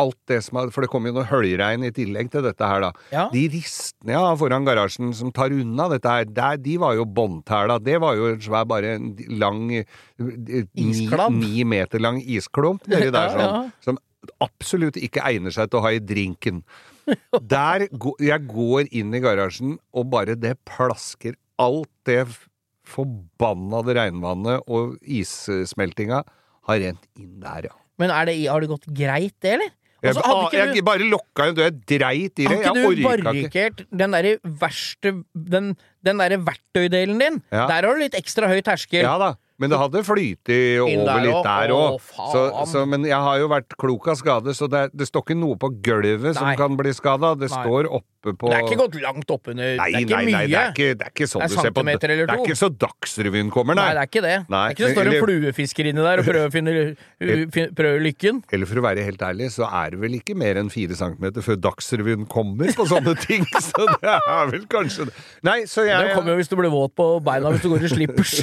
alt 0.00 0.18
det 0.30 0.40
som 0.46 0.58
er 0.60 0.70
For 0.74 0.84
det 0.84 0.90
kommer 0.92 1.10
jo 1.10 1.18
noe 1.18 1.28
høljregn 1.30 1.86
i 1.86 1.92
tillegg 1.94 2.30
til 2.32 2.44
dette 2.46 2.68
her, 2.68 2.84
da. 2.84 2.92
Ja. 3.14 3.26
De 3.32 3.44
ristene 3.52 4.18
har 4.18 4.38
foran 4.40 4.66
garasjen 4.68 5.12
som 5.16 5.32
tar 5.34 5.54
unna 5.54 5.88
dette 5.92 6.12
her, 6.12 6.28
der, 6.28 6.60
de 6.62 6.78
var 6.82 6.96
jo 6.98 7.06
båndtæla. 7.08 7.78
Det 7.82 7.98
var 8.02 8.18
jo 8.18 8.32
svær, 8.42 8.68
bare 8.70 8.96
en 8.98 9.12
lang 9.40 9.66
eh, 9.74 9.84
ni, 10.20 11.08
ni 11.38 11.66
meter 11.68 12.02
lang 12.02 12.20
isklump 12.22 12.88
nedi 12.90 13.10
der, 13.14 13.34
sånn, 13.34 13.44
ja. 13.48 13.84
som 13.84 14.00
absolutt 14.42 14.98
ikke 15.00 15.24
egner 15.26 15.54
seg 15.54 15.70
til 15.70 15.80
å 15.80 15.86
ha 15.86 15.94
i 15.96 16.02
drinken. 16.02 16.62
Der 17.50 17.88
Jeg 18.22 18.46
går 18.46 18.92
inn 18.94 19.14
i 19.14 19.20
garasjen, 19.22 19.76
og 19.90 20.10
bare 20.12 20.36
det 20.38 20.54
plasker 20.68 21.34
alt 21.62 21.90
det 22.06 22.22
forbannede 22.86 23.96
regnvannet 23.98 24.66
og 24.70 24.96
issmeltinga 25.02 26.22
har 26.68 26.82
rent 26.82 27.06
inn 27.18 27.38
der, 27.42 27.70
ja. 27.70 27.81
Men 28.00 28.12
det, 28.26 28.34
har 28.48 28.60
det 28.64 28.68
gått 28.72 28.86
greit, 28.88 29.34
det, 29.44 29.56
eller? 29.58 29.70
Jeg, 30.02 30.16
jeg, 30.50 30.74
du- 30.74 30.82
bare 30.82 31.06
lokka 31.06 31.44
en 31.46 31.54
dør, 31.54 31.68
jeg 31.68 31.76
dreit 31.86 32.40
i 32.42 32.42
det. 32.42 32.46
Har 32.48 32.56
Jeg 32.56 32.72
ikke 32.72 32.96
du 32.96 33.02
barrikert 33.22 33.82
den 33.94 34.10
derre 34.16 34.32
verste 34.42 35.12
Den, 35.54 35.68
den 36.02 36.18
derre 36.18 36.38
verktøydelen 36.42 37.20
din? 37.22 37.36
Ja. 37.54 37.68
Der 37.70 37.86
har 37.86 37.94
du 37.94 38.02
litt 38.02 38.16
ekstra 38.18 38.48
høy 38.50 38.58
terskel. 38.66 39.04
Ja 39.06 39.14
da, 39.22 39.28
men 39.62 39.70
det 39.70 39.78
hadde 39.78 40.02
flytet 40.06 40.80
over 40.82 41.22
litt 41.22 41.46
der 41.46 41.74
òg. 41.76 42.86
Men 42.90 43.06
jeg 43.06 43.18
har 43.28 43.42
jo 43.42 43.50
vært 43.52 43.76
klok 43.78 44.08
av 44.12 44.18
skade, 44.18 44.54
så 44.58 44.68
det, 44.70 44.88
det 44.96 45.06
står 45.08 45.26
ikke 45.28 45.38
noe 45.38 45.58
på 45.60 45.70
gulvet 45.84 46.34
som 46.38 46.48
Nei. 46.50 46.56
kan 46.58 46.74
bli 46.78 46.94
skada. 46.96 47.36
Det 47.38 47.50
Nei. 47.52 47.60
står 47.62 47.88
oppe 47.88 48.34
på 48.38 48.50
Det 48.50 48.58
er 48.58 48.66
ikke 48.68 48.78
gått 48.78 48.96
langt 49.02 49.30
oppunder. 49.34 49.72
Nei, 49.78 49.88
det 49.90 50.02
er 50.02 50.04
ikke 50.06 50.18
mye. 50.22 50.34
nei, 50.34 50.42
det 50.46 50.58
er 50.58 50.74
ikke, 50.74 50.90
det 50.98 51.06
er 51.06 51.12
ikke 51.14 51.26
sånn 51.30 51.42
Det 51.42 51.46
er 51.46 51.52
du 51.52 51.56
ser 51.62 51.74
på 51.74 51.82
Det 51.82 52.12
er 52.22 52.42
ikke 52.44 52.58
så 52.58 52.68
Dagsrevyen 52.82 53.50
kommer, 53.54 53.78
Nei, 53.78 53.86
nei. 53.88 53.94
det 53.96 54.02
er 54.02 54.10
ikke 54.10 54.22
det. 54.22 54.36
Nei, 54.46 54.60
det 54.62 54.62
er 54.62 54.76
ikke 54.76 54.84
så 54.86 54.94
står 54.98 55.10
en 55.10 55.24
fluefisker 55.26 55.88
inni 55.90 56.04
der 56.06 56.22
og 56.22 56.28
prøver 56.28 56.50
å 56.50 56.52
finne 56.54 56.74
prøver 57.22 57.72
prøve 57.78 58.02
lykken. 58.02 58.42
Eller 58.52 58.70
for 58.70 58.80
å 58.80 58.84
være 58.84 59.06
helt 59.06 59.22
ærlig, 59.26 59.50
så 59.54 59.66
er 59.68 59.94
det 59.94 60.00
vel 60.02 60.16
ikke 60.18 60.36
mer 60.38 60.60
enn 60.60 60.70
fire 60.72 60.96
centimeter 60.98 61.44
før 61.44 61.58
Dagsrevyen 61.66 62.26
kommer 62.30 62.70
på 62.76 62.86
sånne 62.90 63.14
ting. 63.22 63.46
Så 63.72 63.86
det 64.02 64.14
er 64.14 64.50
vel 64.50 64.64
kanskje 64.70 65.06
det. 65.08 65.14
Nei, 65.46 65.58
så 65.70 65.84
jeg 65.86 66.08
Det 66.08 66.16
kommer 66.16 66.34
jo 66.34 66.40
hvis 66.40 66.50
du 66.50 66.56
blir 66.58 66.72
våt 66.72 66.94
på 66.98 67.06
beina 67.24 67.52
hvis 67.54 67.62
du 67.64 67.70
går 67.72 67.86
i 67.86 67.90
slippers. 67.92 68.34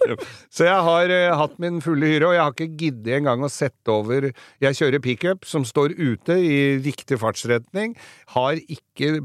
Så 0.56 0.63
jeg 0.68 0.84
har 0.88 1.14
uh, 1.14 1.36
hatt 1.40 1.58
min 1.62 1.80
fulle 1.84 2.10
hyre, 2.10 2.28
og 2.30 2.36
jeg 2.36 2.42
har 2.44 2.54
ikke 2.54 2.78
giddet 2.84 3.18
engang 3.20 3.44
å 3.44 3.50
sette 3.52 3.92
over 3.92 4.30
Jeg 4.62 4.78
kjører 4.80 5.02
pickup 5.04 5.44
som 5.48 5.66
står 5.68 5.96
ute 5.98 6.38
i 6.40 6.56
riktig 6.84 7.18
fartsretning. 7.22 7.94
Har 8.36 8.58
ikke 8.64 9.18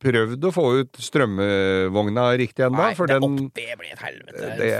prøvd 0.00 0.46
å 0.48 0.50
få 0.54 0.62
ut 0.80 1.00
strømvogna 1.02 2.22
riktig 2.40 2.64
ennå, 2.64 2.78
Nei, 2.80 2.92
for 2.96 3.10
det, 3.10 3.18
den 3.20 3.34
opp, 3.36 3.56
det 3.58 3.74
blir 3.76 3.90
et 3.92 4.00
helvete. 4.00 4.46
Det- 4.56 4.70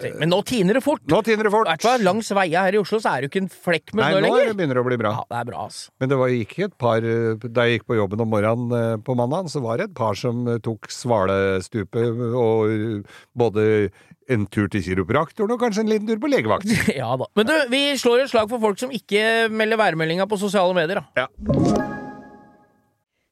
før- 0.00 0.18
Men 0.20 0.30
nå 0.32 0.38
tiner 0.48 0.74
det 0.78 0.82
fort. 0.82 1.02
Nå 1.06 1.22
tiner 1.22 1.44
det 1.44 1.52
fort! 1.52 1.66
hvert 1.68 1.82
fall 1.82 2.00
langs 2.00 2.30
veia 2.32 2.64
her 2.64 2.72
i 2.72 2.80
Oslo 2.80 2.98
så 2.98 3.12
er 3.12 3.20
det 3.20 3.28
jo 3.28 3.32
ikke 3.34 3.42
en 3.44 3.52
flekk 3.52 3.92
med 3.94 4.04
snø 4.04 4.20
nå 4.20 4.20
Nei, 4.22 4.46
nå 4.48 4.54
begynner 4.56 4.74
det 4.74 4.84
å 4.84 4.88
bli 4.88 4.96
bra. 4.96 5.12
Ja, 5.12 5.24
det 5.28 5.38
er 5.40 5.50
bra, 5.52 5.66
altså. 5.68 5.90
Men 6.00 6.08
det 6.08 6.16
var, 6.16 6.28
gikk 6.28 6.58
et 6.64 6.78
par 6.78 6.96
eh, 7.04 7.34
Da 7.44 7.66
jeg 7.68 7.80
gikk 7.80 7.86
på 7.92 7.98
jobben 8.00 8.20
om 8.24 8.30
morgenen 8.30 8.72
eh, 8.72 8.96
på 9.04 9.16
mandag, 9.16 9.50
så 9.52 9.60
var 9.60 9.76
det 9.76 9.90
et 9.90 9.94
par 9.94 10.14
som 10.14 10.48
tok 10.64 10.88
Svalestupet 10.88 12.34
og 12.34 13.04
både 13.36 13.90
en 14.30 14.46
tur 14.50 14.68
til 14.70 14.84
kiropraktoren 14.84 15.54
og 15.54 15.62
kanskje 15.62 15.84
en 15.84 15.92
liten 15.92 16.10
tur 16.10 16.20
på 16.22 16.30
legevakt. 16.30 16.68
Ja 17.00 17.12
da. 17.18 17.28
Men 17.38 17.48
du, 17.48 17.54
vi 17.72 17.82
slår 18.00 18.24
et 18.24 18.32
slag 18.32 18.50
for 18.50 18.62
folk 18.62 18.80
som 18.80 18.92
ikke 18.94 19.48
melder 19.52 19.80
værmeldinga 19.80 20.26
på 20.30 20.38
sosiale 20.40 20.76
medier, 20.76 21.02
da. 21.02 21.26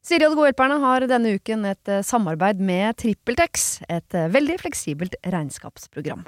Siri 0.09 0.25
og 0.25 0.33
De 0.33 0.39
gode 0.39 0.49
hjelperne 0.49 0.79
har 0.81 1.05
denne 1.11 1.35
uken 1.37 1.67
et 1.69 1.91
eh, 1.91 2.03
samarbeid 2.05 2.61
med 2.63 2.97
TrippelTex, 2.97 3.69
et 3.91 4.15
eh, 4.17 4.29
veldig 4.31 4.55
fleksibelt 4.61 5.17
regnskapsprogram. 5.27 6.23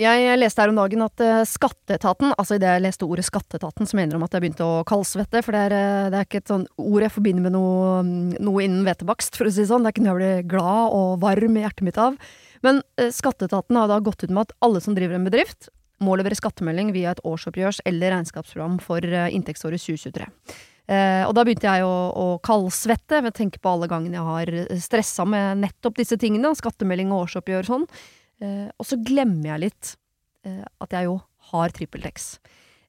Jeg 0.00 0.36
leste 0.36 0.60
her 0.60 0.70
om 0.70 0.78
dagen 0.78 1.02
at 1.04 1.22
eh, 1.24 1.42
Skatteetaten, 1.48 2.32
altså 2.36 2.56
idet 2.56 2.76
jeg 2.76 2.84
leste 2.86 3.08
ordet 3.08 3.26
Skatteetaten, 3.26 3.88
så 3.88 3.98
mener 3.98 4.16
de 4.16 4.24
at 4.24 4.38
jeg 4.38 4.44
begynte 4.44 4.64
å 4.64 4.86
kaldsvette, 4.88 5.42
for 5.44 5.56
det 5.56 5.66
er, 5.66 6.08
det 6.14 6.20
er 6.20 6.28
ikke 6.28 6.40
et 6.44 6.54
sånn 6.54 6.64
ord 6.80 7.04
jeg 7.04 7.14
forbinder 7.18 7.48
med 7.48 7.56
noe, 7.58 8.00
mm, 8.06 8.34
noe 8.46 8.64
innen 8.64 8.86
hvetebakst, 8.86 9.36
for 9.36 9.50
å 9.50 9.52
si 9.52 9.64
det 9.64 9.70
sånn. 9.72 9.84
Det 9.84 9.90
er 9.90 9.96
ikke 9.96 10.06
noe 10.06 10.14
jeg 10.14 10.22
blir 10.22 10.50
glad 10.56 10.96
og 10.96 11.20
varm 11.26 11.58
i 11.58 11.66
hjertet 11.66 11.88
mitt 11.90 12.00
av. 12.00 12.16
Men 12.64 12.82
eh, 13.00 13.10
Skatteetaten 13.14 13.76
har 13.76 13.90
da 13.90 13.98
gått 14.04 14.24
ut 14.24 14.32
med 14.32 14.46
at 14.46 14.56
alle 14.64 14.80
som 14.84 14.96
driver 14.96 15.18
en 15.18 15.26
bedrift, 15.28 15.70
må 16.04 16.16
levere 16.18 16.36
skattemelding 16.36 16.90
via 16.92 17.14
et 17.14 17.22
årsoppgjørs- 17.24 17.80
eller 17.88 18.12
regnskapsprogram 18.12 18.78
for 18.84 19.04
eh, 19.04 19.30
inntektsåret 19.34 19.80
2023. 19.80 20.26
Eh, 20.86 21.22
og 21.26 21.32
da 21.34 21.42
begynte 21.42 21.66
jeg 21.66 21.86
å, 21.86 21.94
å 22.14 22.26
kaldsvette 22.46 23.22
ved 23.24 23.32
å 23.32 23.36
tenke 23.36 23.58
på 23.62 23.72
alle 23.72 23.88
gangene 23.90 24.20
jeg 24.20 24.26
har 24.28 24.52
stressa 24.82 25.26
med 25.26 25.64
nettopp 25.64 25.96
disse 25.98 26.18
tingene, 26.20 26.52
skattemelding 26.58 27.10
og 27.10 27.24
årsoppgjør 27.24 27.64
og 27.64 27.70
sånn. 27.72 27.88
Eh, 28.44 28.68
og 28.76 28.86
så 28.86 29.00
glemmer 29.02 29.54
jeg 29.54 29.64
litt 29.66 29.96
eh, 30.46 30.62
at 30.62 30.94
jeg 30.94 31.08
jo 31.08 31.18
har 31.50 31.74
TrippelTex. 31.74 32.36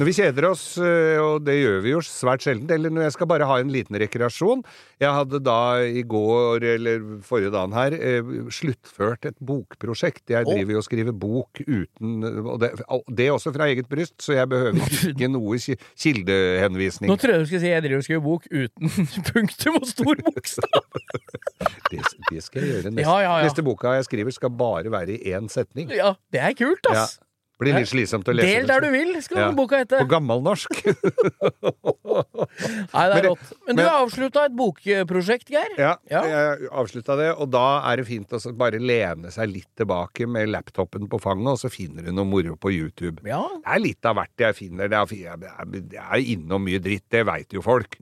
Når 0.00 0.08
vi 0.08 0.14
kjeder 0.16 0.46
oss, 0.48 0.62
øh, 0.80 1.18
og 1.20 1.42
det 1.44 1.58
gjør 1.58 1.82
vi 1.84 1.90
jo 1.92 1.98
svært 2.00 2.40
sjelden, 2.40 2.70
eller 2.72 2.88
når 2.88 3.02
jeg 3.04 3.14
skal 3.18 3.28
bare 3.28 3.44
ha 3.44 3.58
en 3.60 3.68
liten 3.68 3.98
rekreasjon 4.00 4.62
Jeg 5.02 5.12
hadde 5.12 5.40
da 5.44 5.56
i 5.84 6.00
går, 6.08 6.64
eller 6.74 7.04
forrige 7.26 7.52
dagen 7.52 7.76
her, 7.76 7.92
eh, 7.98 8.30
sluttført 8.48 9.28
et 9.28 9.36
bokprosjekt. 9.44 10.24
Jeg 10.32 10.48
driver 10.48 10.72
jo 10.78 10.80
og 10.80 10.86
skriver 10.88 11.12
bok 11.12 11.60
uten 11.66 12.24
og 12.24 12.56
det, 12.64 12.72
det 13.12 13.28
også 13.34 13.52
fra 13.52 13.68
eget 13.68 13.88
bryst, 13.92 14.16
så 14.24 14.38
jeg 14.38 14.48
behøver 14.48 14.80
ikke 15.12 15.28
noe 15.28 15.60
kildehenvisning. 15.60 17.12
Nå 17.12 17.20
tror 17.20 17.34
jeg 17.36 17.44
du 17.44 17.48
skulle 17.50 17.64
si 17.66 17.72
jeg 17.74 17.84
driver 17.84 18.00
og 18.00 18.08
skriver 18.08 18.24
bok 18.24 18.48
uten 18.48 18.92
punktum 19.30 19.80
og 19.82 19.88
stor 19.90 20.22
bokstav. 20.30 20.84
Det, 21.90 22.00
det 22.30 22.44
skal 22.46 22.64
jeg 22.64 22.70
gjøre. 22.72 22.94
Neste, 22.94 23.04
Ja, 23.04 23.16
ja, 23.20 23.32
ja. 23.40 23.48
neste 23.48 23.64
boka 23.66 23.98
jeg 23.98 24.08
skriver, 24.08 24.32
skal 24.32 24.52
bare 24.56 24.92
være 24.92 25.18
i 25.18 25.34
én 25.36 25.52
setning. 25.52 25.92
Ja, 25.92 26.14
det 26.32 26.40
er 26.40 26.56
kult, 26.56 26.88
Ja. 26.88 27.04
Blir 27.60 27.74
litt 27.76 27.88
slitsomt 27.90 28.24
å 28.28 28.32
lese. 28.34 28.48
Del 28.48 28.66
der 28.70 28.80
du 28.80 28.90
vil, 28.90 29.10
skal 29.22 29.38
Ja. 29.42 29.50
boka 29.52 29.76
hete. 29.82 29.98
På 30.00 30.08
gammelnorsk. 30.08 30.80
Nei, 31.70 33.04
det 33.10 33.18
er 33.20 33.26
rått. 33.28 33.50
Men 33.66 33.76
du 33.78 33.82
har 33.84 33.98
avslutta 34.02 34.44
et 34.48 34.54
bokprosjekt, 34.56 35.50
Geir. 35.52 35.74
Ja, 35.78 35.92
Ja. 36.10 36.22
jeg 36.26 36.68
avslutta 36.72 37.16
det, 37.20 37.28
og 37.36 37.50
da 37.50 37.82
er 37.90 37.96
det 38.00 38.06
fint 38.08 38.28
å 38.32 38.40
bare 38.56 38.78
lene 38.80 39.30
seg 39.30 39.52
litt 39.52 39.68
tilbake 39.76 40.26
med 40.28 40.48
laptopen 40.48 41.08
på 41.08 41.20
fanget, 41.20 41.52
og 41.52 41.58
så 41.58 41.70
finner 41.70 42.02
du 42.04 42.12
noe 42.12 42.24
moro 42.24 42.56
på 42.56 42.72
YouTube. 42.72 43.20
Ja. 43.24 43.42
Det 43.60 43.66
er 43.76 43.78
litt 43.84 44.04
av 44.06 44.16
hvert 44.16 44.36
jeg 44.38 44.54
finner. 44.56 44.84
Er, 44.90 45.04
er- 45.04 45.84
jeg 45.90 46.00
er 46.00 46.26
innom 46.36 46.64
mye 46.64 46.80
dritt, 46.80 47.08
det 47.10 47.24
veit 47.26 47.52
jo 47.52 47.62
folk. 47.62 47.96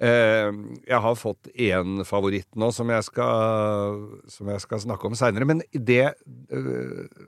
Eh, 0.00 0.48
jeg 0.88 1.00
har 1.04 1.16
fått 1.20 1.50
én 1.60 2.00
favoritt 2.08 2.48
nå 2.56 2.70
som 2.72 2.88
jeg 2.88 3.04
skal, 3.04 3.98
som 4.32 4.48
jeg 4.48 4.62
skal 4.64 4.80
snakke 4.86 5.10
om 5.10 5.16
seinere, 5.18 5.44
men 5.44 5.60
det 5.76 6.06
eh, 6.08 7.26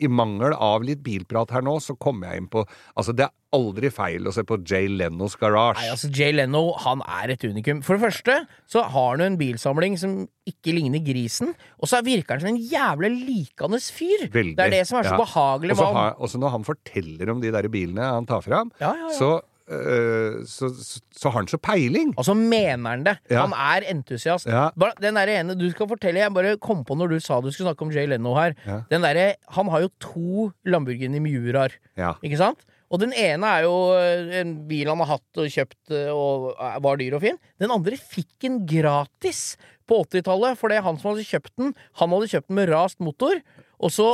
I 0.00 0.08
mangel 0.08 0.54
av 0.56 0.86
litt 0.86 1.02
bilprat 1.04 1.50
her 1.52 1.64
nå, 1.66 1.74
så 1.84 1.96
kommer 2.00 2.30
jeg 2.30 2.40
inn 2.44 2.48
på 2.48 2.62
Altså, 2.96 3.12
det 3.12 3.26
er 3.26 3.34
aldri 3.58 3.90
feil 3.92 4.28
å 4.28 4.32
se 4.32 4.44
på 4.44 4.58
Jay 4.68 4.88
Lennos 4.92 5.36
Garage. 5.40 5.80
Nei, 5.80 5.90
altså 5.92 6.08
Jay 6.12 6.32
Leno 6.36 6.74
han 6.84 7.00
er 7.04 7.32
et 7.32 7.44
unikum. 7.48 7.80
For 7.84 7.96
det 7.96 8.04
første 8.06 8.34
så 8.68 8.82
har 8.92 9.10
han 9.14 9.22
jo 9.24 9.28
en 9.30 9.38
bilsamling 9.40 9.96
som 10.00 10.16
ikke 10.48 10.74
ligner 10.76 11.00
grisen, 11.04 11.54
og 11.80 11.88
så 11.88 12.00
virker 12.04 12.36
han 12.36 12.44
som 12.44 12.50
en 12.54 12.60
jævlig 12.60 13.10
likende 13.24 13.80
fyr. 13.84 14.26
Veldig. 14.32 14.56
Det 14.56 14.66
er 14.66 14.74
det 14.78 14.82
som 14.88 15.00
er 15.00 15.08
så 15.08 15.16
Ja. 15.16 15.20
behagelig 15.20 15.76
Og 15.76 16.28
så 16.28 16.40
når 16.40 16.50
han 16.56 16.64
forteller 16.64 17.30
om 17.32 17.40
de 17.40 17.50
der 17.52 17.68
bilene 17.68 18.04
han 18.04 18.26
tar 18.28 18.40
fram, 18.44 18.72
Ja, 18.80 18.94
ja, 18.94 19.08
ja. 19.08 19.14
Så, 19.16 19.40
så, 19.68 20.70
så, 20.72 21.00
så 21.12 21.30
har 21.30 21.42
han 21.42 21.50
så 21.50 21.58
peiling. 21.60 22.14
Og 22.16 22.24
så 22.24 22.34
mener 22.36 22.94
han 22.94 23.04
det. 23.04 23.16
Ja. 23.28 23.44
Han 23.44 23.52
er 23.52 23.84
entusiast. 23.92 24.48
Ja. 24.48 24.68
Bare, 24.78 24.96
den 25.02 25.18
der 25.20 25.30
ene 25.34 25.56
du 25.58 25.66
skal 25.72 25.90
fortelle 25.90 26.22
Jeg 26.22 26.34
bare 26.34 26.56
kom 26.62 26.80
på 26.88 26.96
når 26.96 27.12
du 27.12 27.18
sa 27.20 27.42
du 27.44 27.50
skulle 27.52 27.68
snakke 27.68 27.84
om 27.86 27.92
Jay 27.92 28.08
Leno 28.08 28.32
her. 28.38 28.56
Ja. 28.64 28.80
Den 28.90 29.04
der, 29.04 29.36
Han 29.54 29.68
har 29.72 29.84
jo 29.84 29.92
to 30.00 30.50
Lamborghini 30.64 31.20
Miuraer, 31.22 31.76
ikke 32.24 32.40
sant? 32.40 32.64
Og 32.88 33.02
den 33.02 33.12
ene 33.16 33.48
er 33.58 33.66
jo 33.66 33.74
eh, 33.98 34.38
en 34.40 34.54
bil 34.68 34.88
han 34.88 35.02
har 35.04 35.18
hatt 35.18 35.40
og 35.40 35.50
kjøpt 35.52 35.92
eh, 35.92 36.08
og 36.12 36.54
eh, 36.54 36.78
var 36.84 37.00
dyr 37.00 37.18
og 37.18 37.24
fin. 37.24 37.40
Den 37.60 37.74
andre 37.74 37.98
fikk 38.00 38.48
en 38.48 38.62
gratis 38.68 39.42
på 39.88 40.00
80-tallet, 40.06 40.56
for 40.60 40.72
det 40.72 40.78
er 40.80 40.86
han 40.86 40.96
som 41.00 41.12
hadde 41.12 41.26
kjøpt 41.28 41.52
den. 41.60 41.74
Han 42.00 42.14
hadde 42.14 42.30
kjøpt 42.32 42.48
den 42.48 42.60
med 42.60 42.72
rast 42.72 43.00
motor, 43.04 43.40
og 43.78 43.92
så 43.92 44.08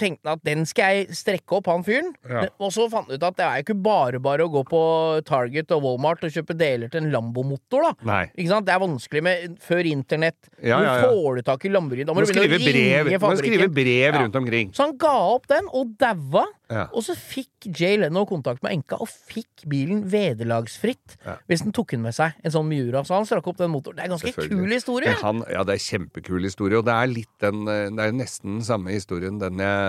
tenkte 0.00 0.28
han 0.28 0.40
at 0.40 0.44
den 0.46 0.64
skal 0.68 0.98
jeg 0.98 1.16
strekke 1.18 1.58
opp, 1.58 1.68
han 1.70 1.84
fyren. 1.86 2.12
Ja. 2.28 2.46
Og 2.58 2.72
så 2.74 2.86
fant 2.92 3.10
han 3.10 3.18
ut 3.18 3.26
at 3.28 3.38
det 3.38 3.46
er 3.46 3.60
jo 3.60 3.66
ikke 3.66 3.78
bare 3.84 4.20
bare 4.22 4.46
å 4.46 4.52
gå 4.52 4.64
på 4.68 4.80
Target 5.28 5.74
og 5.76 5.84
Walmart 5.86 6.24
og 6.26 6.34
kjøpe 6.34 6.56
deler 6.58 6.92
til 6.92 7.04
en 7.04 7.12
Lambo-motor, 7.14 7.88
da. 7.88 7.92
Nei. 8.10 8.24
Ikke 8.34 8.50
sant? 8.50 8.68
Det 8.68 8.74
er 8.74 8.82
vanskelig 8.82 9.24
med 9.26 9.56
før 9.64 9.90
internett. 9.90 10.50
Ja, 10.58 10.80
ja, 10.80 10.82
ja. 10.82 11.06
Hvor 11.06 11.20
får 11.20 11.40
du 11.40 11.46
tak 11.50 11.68
i 11.68 11.72
Lamborghini? 11.74 12.08
Da 12.08 12.16
Må 12.16 12.24
du 12.24 12.32
skrive 12.32 12.60
brev, 12.62 13.14
skrive 13.40 13.70
brev 13.74 14.20
rundt 14.20 14.42
omkring. 14.42 14.74
Så 14.76 14.88
han 14.88 14.98
ga 15.00 15.14
opp 15.34 15.48
den, 15.50 15.70
og 15.74 15.96
daua. 16.00 16.46
Og 16.74 17.04
så 17.04 17.14
fikk 17.18 17.68
Jay 17.76 17.98
Leno 18.00 18.24
kontakt 18.28 18.62
med 18.64 18.72
enka, 18.74 18.98
og 19.02 19.08
fikk 19.08 19.66
bilen 19.70 20.02
vederlagsfritt 20.10 21.16
hvis 21.48 21.64
den 21.64 21.74
tok 21.76 21.94
den 21.94 22.02
med 22.04 22.16
seg. 22.16 22.34
En 22.44 22.54
sånn 22.54 22.68
Miura. 22.68 23.04
Så 23.06 23.16
han 23.16 23.28
strakk 23.28 23.46
opp 23.52 23.60
den 23.60 23.72
motoren. 23.72 23.98
Det 23.98 24.04
er 24.04 24.10
en 24.10 24.16
ganske 24.16 24.48
kul 24.48 24.72
historie. 24.72 25.14
Han, 25.22 25.44
ja, 25.52 25.64
det 25.66 25.76
er 25.76 25.84
kjempekul 25.84 26.48
historie, 26.48 26.80
og 26.80 26.88
det 26.88 26.96
er 26.96 27.10
litt 27.12 27.32
den 27.44 27.68
eh, 27.70 27.90
Det 27.94 28.08
er 28.08 28.16
nesten 28.16 28.58
den 28.58 28.66
samme 28.66 28.94
historien 28.94 29.38
den 29.40 29.60
jeg, 29.62 29.83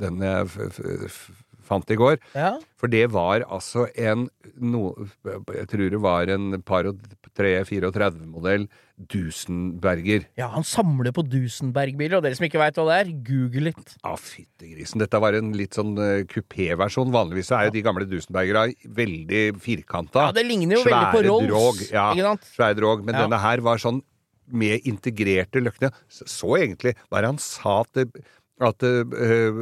den 0.00 0.22
jeg 0.24 0.46
f 0.50 0.80
f 1.10 1.18
fant 1.66 1.90
i 1.90 1.96
går. 1.98 2.20
Ja. 2.38 2.52
For 2.78 2.86
det 2.86 3.08
var 3.10 3.42
altså 3.50 3.88
en 3.98 4.28
no, 4.62 4.92
Jeg 5.26 5.66
tror 5.72 5.90
det 5.90 5.98
var 6.04 6.30
en 6.30 6.60
par 6.62 6.86
og 6.86 7.00
3-34-modell 7.36 8.68
Dusenberger. 9.12 10.24
ja, 10.38 10.46
han 10.54 10.64
samler 10.64 11.12
på 11.12 11.24
Dusenberg-biler, 11.26 12.16
og 12.16 12.24
dere 12.24 12.38
som 12.38 12.46
ikke 12.46 12.60
veit 12.62 12.78
hva 12.78 12.86
det 12.88 12.96
er, 13.02 13.10
google 13.26 13.66
litt. 13.68 13.94
Ja, 13.98 14.14
fyttegrisen. 14.16 15.02
Dette 15.02 15.20
var 15.20 15.36
en 15.36 15.52
litt 15.58 15.76
sånn 15.76 15.92
uh, 15.98 16.22
kupéversjon. 16.30 17.12
Vanligvis 17.12 17.50
er 17.52 17.68
jo 17.68 17.74
de 17.76 17.84
gamle 17.84 18.08
Dusenbergera 18.08 18.66
veldig 19.02 19.44
firkanta. 19.60 20.28
Ja, 20.30 20.36
det 20.38 20.46
ligner 20.48 20.78
jo 20.78 20.84
veldig 20.86 21.12
på 21.12 21.24
Rolls, 21.28 21.50
Drog, 21.50 21.82
ja, 21.90 22.08
ikke 22.14 22.30
sant? 22.30 22.48
svære 22.56 22.78
drog. 22.80 23.04
Men 23.04 23.18
Ja. 23.18 23.26
denne 23.26 23.42
her 23.42 23.60
var 23.66 23.82
sånn 23.82 24.00
med 24.46 24.84
integrerte 24.86 25.58
løkkene. 25.60 25.90
Så, 26.08 26.24
så 26.30 26.56
egentlig 26.60 26.94
Hva 27.10 27.24
han 27.26 27.38
sa 27.42 27.80
det 27.98 28.06
at 28.64 28.82
øh, 28.82 29.58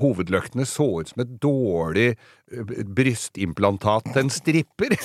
hovedløktene 0.00 0.64
så 0.66 0.86
ut 1.00 1.10
som 1.12 1.22
et 1.22 1.34
dårlig 1.42 2.08
øh, 2.50 2.72
brystimplantat 2.96 4.08
til 4.12 4.24
en 4.24 4.32
stripper. 4.34 4.96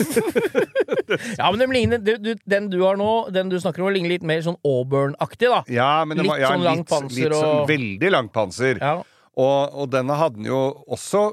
Ja, 1.37 1.51
men 1.53 1.69
ligner, 1.69 1.99
du, 2.01 2.15
du, 2.17 2.31
den 2.49 2.65
du 2.71 2.79
har 2.81 2.97
nå, 2.97 3.09
den 3.33 3.51
du 3.51 3.59
snakker 3.61 3.83
om, 3.85 3.91
ligner 3.93 4.09
litt 4.15 4.23
mer 4.25 4.39
sånn 4.41 4.55
Auburn-aktig, 4.65 5.51
da. 5.51 5.59
ja, 5.69 5.89
men 6.07 6.17
Litt 6.17 6.31
var, 6.31 6.39
ja, 6.41 6.49
sånn 6.55 6.63
langt 6.65 6.87
panser 6.89 7.27
litt 7.27 7.35
sånn 7.37 7.59
og- 7.59 7.69
Veldig 7.69 8.09
langt 8.15 8.33
panser. 8.33 8.79
Ja. 8.81 8.95
Og, 9.35 9.75
og 9.83 9.91
denne 9.93 10.17
hadde 10.17 10.39
den 10.39 10.47
jo 10.49 10.61
også 10.95 11.27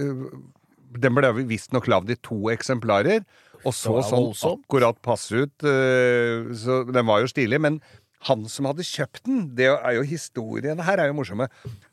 øh, 0.00 0.24
Den 0.96 1.16
ble 1.18 1.32
visstnok 1.50 1.90
lagd 1.92 2.14
i 2.14 2.16
to 2.24 2.38
eksemplarer. 2.54 3.26
Og 3.66 3.74
så 3.76 3.98
sånn 4.06 4.30
akkurat 4.54 4.96
passe 5.04 5.44
ut. 5.44 5.64
så 6.56 6.80
den 6.88 7.08
var 7.08 7.20
jo 7.24 7.28
stilig. 7.28 7.58
Men 7.60 7.80
han 8.26 8.46
som 8.50 8.68
hadde 8.68 8.86
kjøpt 8.86 9.26
den, 9.26 9.44
det 9.58 9.70
er 9.74 9.98
jo 9.98 10.06
historien 10.06 10.82
her 10.86 11.02
er 11.02 11.10
jo 11.10 11.18
morsomme. 11.18 11.48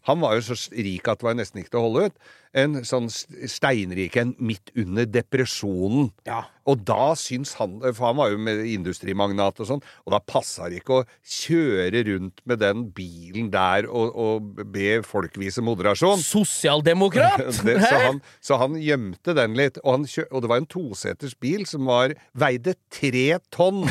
Han 0.08 0.24
var 0.24 0.38
jo 0.38 0.46
så 0.50 0.58
rik 0.76 1.08
at 1.08 1.22
det 1.22 1.28
var 1.30 1.38
nesten 1.38 1.62
ikke 1.62 1.76
til 1.76 1.80
å 1.82 1.86
holde 1.88 2.08
ut. 2.10 2.32
En 2.54 2.82
sånn 2.86 3.08
steinrik 3.10 4.17
en 4.19 4.36
midt 4.38 4.69
under 4.78 5.08
depresjonen. 5.10 6.12
Ja. 6.28 6.43
Og 6.69 6.84
da 6.86 7.15
syns 7.19 7.56
han 7.58 7.80
For 7.82 8.06
han 8.06 8.19
var 8.19 8.30
jo 8.32 8.38
med 8.46 8.62
industrimagnat 8.69 9.58
og 9.63 9.69
sånn, 9.72 9.82
og 10.06 10.13
da 10.13 10.19
passa 10.22 10.69
det 10.69 10.84
ikke 10.84 11.00
å 11.00 11.08
kjøre 11.26 12.04
rundt 12.12 12.43
med 12.50 12.62
den 12.62 12.86
bilen 12.96 13.50
der 13.54 13.88
og, 13.89 14.13
og 14.13 14.65
be 14.76 15.00
folk 15.08 15.39
vise 15.41 15.63
moderasjon. 15.65 16.22
Sosialdemokrat! 16.24 17.41
Det, 17.63 17.78
så, 17.80 17.96
han, 17.96 18.19
så 18.43 18.58
han 18.60 18.76
gjemte 18.82 19.34
den 19.38 19.56
litt. 19.58 19.80
Og, 19.84 19.96
han 19.96 20.28
og 20.30 20.43
det 20.43 20.52
var 20.52 20.62
en 20.62 20.69
toseters 20.69 21.36
bil 21.39 21.63
som 21.69 21.88
var, 21.89 22.15
veide 22.38 22.76
tre 22.91 23.39
tonn! 23.54 23.88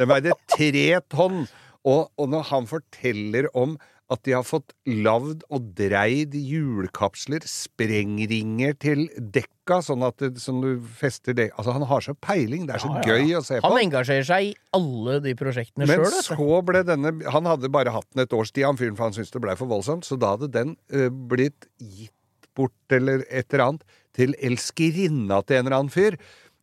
Den 0.00 0.08
veide 0.10 0.36
tre 0.50 1.00
tonn! 1.12 1.44
Og, 1.88 2.10
og 2.20 2.28
når 2.28 2.48
han 2.50 2.66
forteller 2.68 3.46
om 3.56 3.78
at 4.10 4.24
de 4.26 4.32
har 4.34 4.42
fått 4.42 4.72
lagd 4.90 5.44
og 5.54 5.68
dreid 5.78 6.32
hjulkapsler, 6.34 7.44
sprengringer 7.46 8.74
til 8.82 9.04
dekka, 9.14 9.78
sånn 9.86 10.02
at 10.02 10.16
det, 10.18 10.32
sånn 10.42 10.58
du 10.64 10.88
fester 10.98 11.36
det 11.38 11.46
Altså, 11.54 11.76
han 11.76 11.86
har 11.86 12.02
så 12.02 12.16
peiling. 12.18 12.64
Det 12.66 12.74
er 12.74 12.82
så 12.82 12.90
Ja, 12.90 12.98
ja, 12.98 13.04
ja. 13.06 13.20
gøy 13.20 13.36
å 13.38 13.42
se 13.46 13.60
på. 13.60 13.70
Han 13.70 13.78
engasjerer 13.84 14.26
seg 14.26 14.48
i 14.48 14.52
alle 14.76 15.20
de 15.22 15.36
prosjektene 15.38 15.86
sjøl, 15.86 16.02
Men 16.02 16.10
selv, 16.10 16.40
så 16.40 16.60
ble 16.66 16.82
denne 16.88 17.14
Han 17.36 17.48
hadde 17.52 17.70
bare 17.70 17.94
hatt 17.94 18.08
den 18.10 18.24
et 18.24 18.34
års 18.34 18.50
tid, 18.50 18.66
han 18.66 18.80
fyren, 18.80 18.98
for 18.98 19.06
han 19.06 19.16
syntes 19.16 19.30
det 19.36 19.44
blei 19.46 19.54
for 19.60 19.70
voldsomt. 19.70 20.08
Så 20.08 20.18
da 20.20 20.34
hadde 20.34 20.50
den 20.58 20.74
ø, 20.90 21.06
blitt 21.30 21.70
gitt 21.78 22.50
bort, 22.58 22.74
eller 22.90 23.22
et 23.30 23.46
eller 23.54 23.66
annet, 23.68 23.86
til 24.18 24.34
elskerinna 24.42 25.38
til 25.46 25.60
en 25.60 25.68
eller 25.68 25.78
annen 25.84 25.94
fyr. 25.94 26.18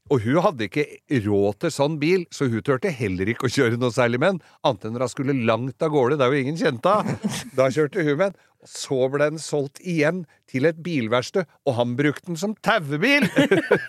Og 0.07 0.23
hun 0.23 0.39
hadde 0.43 0.67
ikke 0.67 0.85
råd 1.25 1.59
til 1.63 1.73
sånn 1.73 1.97
bil, 2.01 2.25
så 2.31 2.47
hun 2.47 2.63
turte 2.65 2.91
heller 2.93 3.31
ikke 3.31 3.49
å 3.49 3.51
kjøre 3.51 3.79
noe 3.79 3.93
særlig 3.93 4.21
med 4.23 4.37
den, 4.37 4.43
annet 4.67 4.87
enn 4.87 4.95
når 4.95 5.05
hun 5.07 5.13
skulle 5.13 5.35
langt 5.49 5.83
av 5.83 5.91
gårde, 5.93 6.19
der 6.21 6.31
jo 6.31 6.43
ingen 6.43 6.59
kjente 6.59 6.93
henne. 6.99 7.31
Da 7.57 7.67
kjørte 7.73 8.05
hun 8.05 8.13
med 8.15 8.29
den. 8.29 8.43
Så 8.67 8.97
ble 9.13 9.27
den 9.29 9.39
solgt 9.39 9.79
igjen 9.85 10.23
til 10.49 10.65
et 10.67 10.79
bilverksted, 10.83 11.45
og 11.67 11.75
han 11.77 11.93
brukte 11.99 12.31
den 12.31 12.39
som 12.39 12.55
tauebil! 12.65 13.27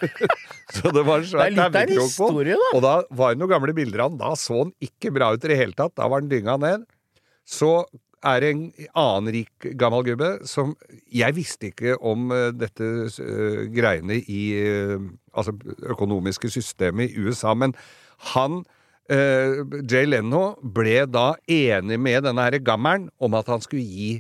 så 0.77 0.93
det 0.95 1.03
var 1.07 1.23
en 1.23 1.31
svær 1.31 1.57
tauekrok 1.57 2.13
på 2.19 2.45
den. 2.47 2.67
Og 2.75 2.85
da 2.85 2.93
var 3.09 3.35
det 3.35 3.41
noen 3.41 3.55
gamle 3.55 3.75
bilder 3.75 4.05
av 4.05 4.13
han. 4.13 4.21
Da 4.21 4.35
så 4.39 4.61
han 4.67 4.75
ikke 4.85 5.15
bra 5.15 5.33
ut 5.35 5.47
i 5.47 5.51
det 5.51 5.59
hele 5.59 5.75
tatt. 5.79 5.97
Da 5.99 6.11
var 6.11 6.23
den 6.23 6.31
dynga 6.31 6.59
ned. 6.61 6.87
Så 7.49 7.73
er 8.27 8.47
en 8.49 8.63
annen 8.99 9.33
rik 9.35 9.69
gammel 9.79 10.05
gubbe 10.07 10.31
som 10.49 10.75
Jeg 11.15 11.37
visste 11.37 11.71
ikke 11.71 11.97
om 12.01 12.33
eh, 12.35 12.51
dette 12.57 12.85
uh, 13.21 13.65
greiene 13.75 14.21
i 14.27 14.43
uh, 14.59 14.99
Altså 15.35 15.55
økonomiske 15.87 16.51
systemet 16.51 17.13
i 17.13 17.23
USA, 17.23 17.53
men 17.55 17.75
han 18.35 18.65
uh, 19.13 19.61
Jay 19.87 20.09
Leno 20.09 20.57
ble 20.63 21.05
da 21.07 21.37
enig 21.47 21.99
med 22.01 22.27
denne 22.27 22.49
her 22.49 22.59
gammelen 22.59 23.07
om 23.23 23.37
at 23.39 23.47
han 23.53 23.63
skulle 23.63 23.87
gi 23.87 24.17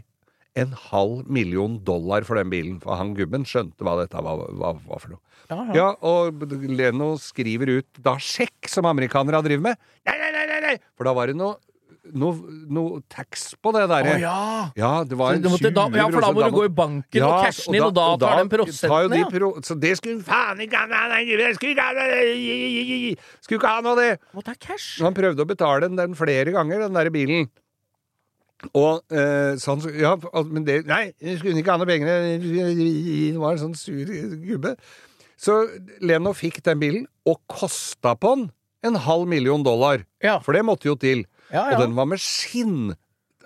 en 0.58 0.74
halv 0.90 1.26
million 1.30 1.78
dollar 1.86 2.26
for 2.26 2.38
den 2.38 2.50
bilen. 2.52 2.78
For 2.82 2.98
han 2.98 3.14
gubben 3.18 3.46
skjønte 3.46 3.86
hva 3.86 3.96
dette 4.00 4.22
var, 4.24 4.46
var, 4.58 4.78
var 4.86 5.02
for 5.02 5.14
noe. 5.14 5.22
Ja, 5.48 5.58
ja. 5.58 5.74
Ja, 5.74 5.88
og 6.04 6.42
Leno 6.68 7.14
skriver 7.22 7.78
ut 7.78 8.00
da 8.04 8.14
sjekk 8.20 8.68
som 8.70 8.88
amerikanere 8.90 9.40
driver 9.46 9.70
med. 9.70 9.84
Nei, 10.08 10.16
nei, 10.20 10.30
nei, 10.34 10.60
nei! 10.66 10.76
For 10.98 11.08
da 11.08 11.14
var 11.16 11.30
det 11.30 11.38
noe, 11.38 11.56
noe, 12.16 12.56
noe 12.72 13.00
tax 13.10 13.50
på 13.60 13.72
det 13.76 13.84
derre. 13.90 14.14
Å 14.16 14.22
ja! 14.22 14.40
Ja, 14.78 14.90
det 15.08 15.18
var 15.18 15.36
en 15.36 15.44
du 15.44 15.50
måtte 15.52 15.70
da, 15.74 15.84
ja, 15.98 16.06
for 16.12 16.24
da 16.24 16.30
må 16.34 16.46
du 16.46 16.56
gå 16.56 16.64
i 16.68 16.72
banken 16.80 17.26
og 17.26 17.44
cashe 17.44 17.66
inn, 17.72 17.84
og 17.84 17.94
da 17.96 18.06
tar 18.22 18.40
den 18.42 18.50
tar 18.52 18.62
jo 18.62 18.66
prosenten, 18.70 19.14
de 19.14 19.42
ja. 19.42 19.52
Så 19.68 19.76
det 19.82 19.94
skulle 20.00 20.24
faen 20.26 20.62
ikke 20.64 20.82
ha 20.82 21.08
skulle 21.54 21.74
ikke 23.60 23.72
ha 23.72 23.80
noe 23.84 23.94
av 23.94 24.02
det! 24.02 24.10
Må 24.36 24.44
er 24.44 24.60
cash! 24.60 24.98
Han 25.04 25.16
prøvde 25.16 25.44
å 25.44 25.48
betale 25.48 25.88
den, 25.88 25.98
den 25.98 26.18
flere 26.18 26.54
ganger, 26.54 26.86
den 26.86 27.00
der 27.00 27.10
bilen. 27.14 27.48
Og 28.74 29.04
eh, 29.14 29.54
så 29.62 29.76
Ja, 29.94 30.16
men 30.42 30.64
det 30.66 30.80
Nei, 30.88 31.12
skulle 31.38 31.60
ikke 31.60 31.76
ha 31.76 31.78
noe 31.78 31.88
penger. 31.88 32.40
Hun 32.42 33.42
var 33.42 33.54
en 33.54 33.62
sånn 33.68 33.76
sur 33.78 34.10
gubbe. 34.42 34.74
Så 35.38 35.60
Leno 36.02 36.32
fikk 36.34 36.58
den 36.66 36.80
bilen, 36.80 37.04
og 37.28 37.38
kosta 37.46 38.16
på 38.18 38.34
den 38.34 38.48
en 38.86 38.98
halv 39.02 39.26
million 39.30 39.62
dollar. 39.62 40.04
Ja. 40.22 40.38
For 40.42 40.56
det 40.56 40.64
måtte 40.66 40.90
jo 40.90 40.96
til. 40.98 41.24
Ja, 41.52 41.62
ja. 41.70 41.76
Og 41.76 41.82
den 41.84 41.94
var 41.96 42.08
med 42.10 42.20
skinn. 42.22 42.94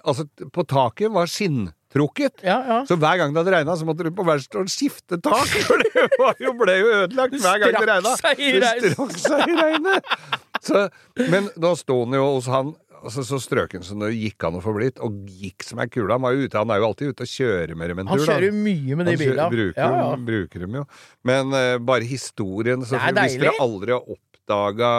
Altså, 0.03 0.27
på 0.51 0.65
taket 0.67 1.13
var 1.15 1.29
skinntrukket. 1.31 2.43
Ja, 2.43 2.57
ja. 2.67 2.79
Så 2.89 2.97
hver 2.99 3.21
gang 3.21 3.35
det 3.35 3.43
hadde 3.45 3.55
regna, 3.55 3.77
så 3.79 3.87
måtte 3.87 4.03
du 4.07 4.11
på 4.17 4.25
verkstedet 4.27 4.73
skifte 4.75 5.19
tak. 5.23 5.47
For 5.69 5.79
det 5.85 6.07
var 6.19 6.41
jo, 6.43 6.55
ble 6.59 6.79
jo 6.81 6.89
ødelagt 7.03 7.37
hver 7.39 7.63
gang 7.63 7.77
det 7.79 7.85
regna. 7.93 8.15
Det 8.17 8.95
strakk 8.95 9.19
seg 9.23 9.53
i 9.55 9.59
regnet. 9.61 10.15
Så, 10.63 10.89
men 11.31 11.51
da 11.59 11.73
sto 11.79 12.03
han 12.05 12.15
jo 12.19 12.25
hos 12.37 12.47
han 12.51 12.75
altså, 13.03 13.25
så 13.27 13.39
strøken 13.43 13.83
som 13.87 14.03
det 14.03 14.13
gikk 14.15 14.45
an 14.47 14.59
å 14.59 14.63
få 14.65 14.75
blitt, 14.77 15.01
og 15.03 15.23
gikk 15.31 15.65
som 15.67 15.81
ei 15.83 15.89
kule. 15.91 16.11
Han, 16.15 16.23
var 16.27 16.35
jo 16.37 16.47
ute, 16.47 16.59
han 16.59 16.71
er 16.75 16.83
jo 16.83 16.89
alltid 16.91 17.15
ute 17.15 17.27
og 17.27 17.33
kjører 17.33 17.75
med 17.79 17.91
dem 17.93 18.03
en 18.03 18.11
Han 18.13 18.19
tur. 18.21 18.27
da. 18.27 18.37
kjører 18.37 18.59
mye 18.59 18.99
med 18.99 19.07
de 19.11 19.15
Han 19.17 19.23
bilene. 19.23 19.49
Bruker, 19.55 19.81
Ja, 19.83 19.89
ja. 20.03 20.21
bruker 20.31 20.67
dem 20.67 20.77
jo. 20.81 20.85
Men 21.31 21.55
uh, 21.55 21.79
bare 21.83 22.07
historien 22.09 22.85
så 22.87 22.99
Det 22.99 23.27
Hvis 23.27 23.39
dere 23.43 23.55
aldri 23.63 23.95
har 23.97 24.07
oppdaga 24.43 24.91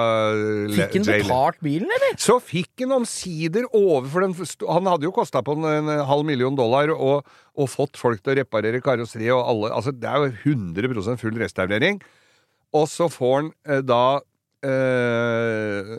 Fikk 0.72 0.98
han 0.98 1.08
betalt 1.08 1.60
bilen, 1.64 1.92
eller? 1.92 2.16
så 2.18 2.40
fikk 2.40 2.84
han 2.84 2.96
omsider 3.00 3.66
over 3.74 4.08
for 4.10 4.22
den 4.24 4.36
Han 4.70 4.88
hadde 4.88 5.08
jo 5.08 5.14
kosta 5.16 5.44
på 5.44 5.56
en, 5.58 5.66
en 5.66 6.06
halv 6.08 6.26
million 6.26 6.56
dollar 6.56 6.90
og, 6.96 7.28
og 7.56 7.70
fått 7.70 7.98
folk 7.98 8.24
til 8.24 8.34
å 8.34 8.38
reparere 8.42 8.82
karosseriet 8.82 9.34
og 9.36 9.44
alle 9.44 9.74
Altså, 9.74 9.92
det 9.92 10.10
er 10.10 10.24
jo 10.24 10.54
100 10.56 11.18
full 11.20 11.38
restaurering. 11.40 12.02
Og 12.74 12.88
så 12.90 13.08
får 13.12 13.36
han 13.36 13.52
eh, 13.68 13.82
da 13.86 14.20
eh, 14.66 15.94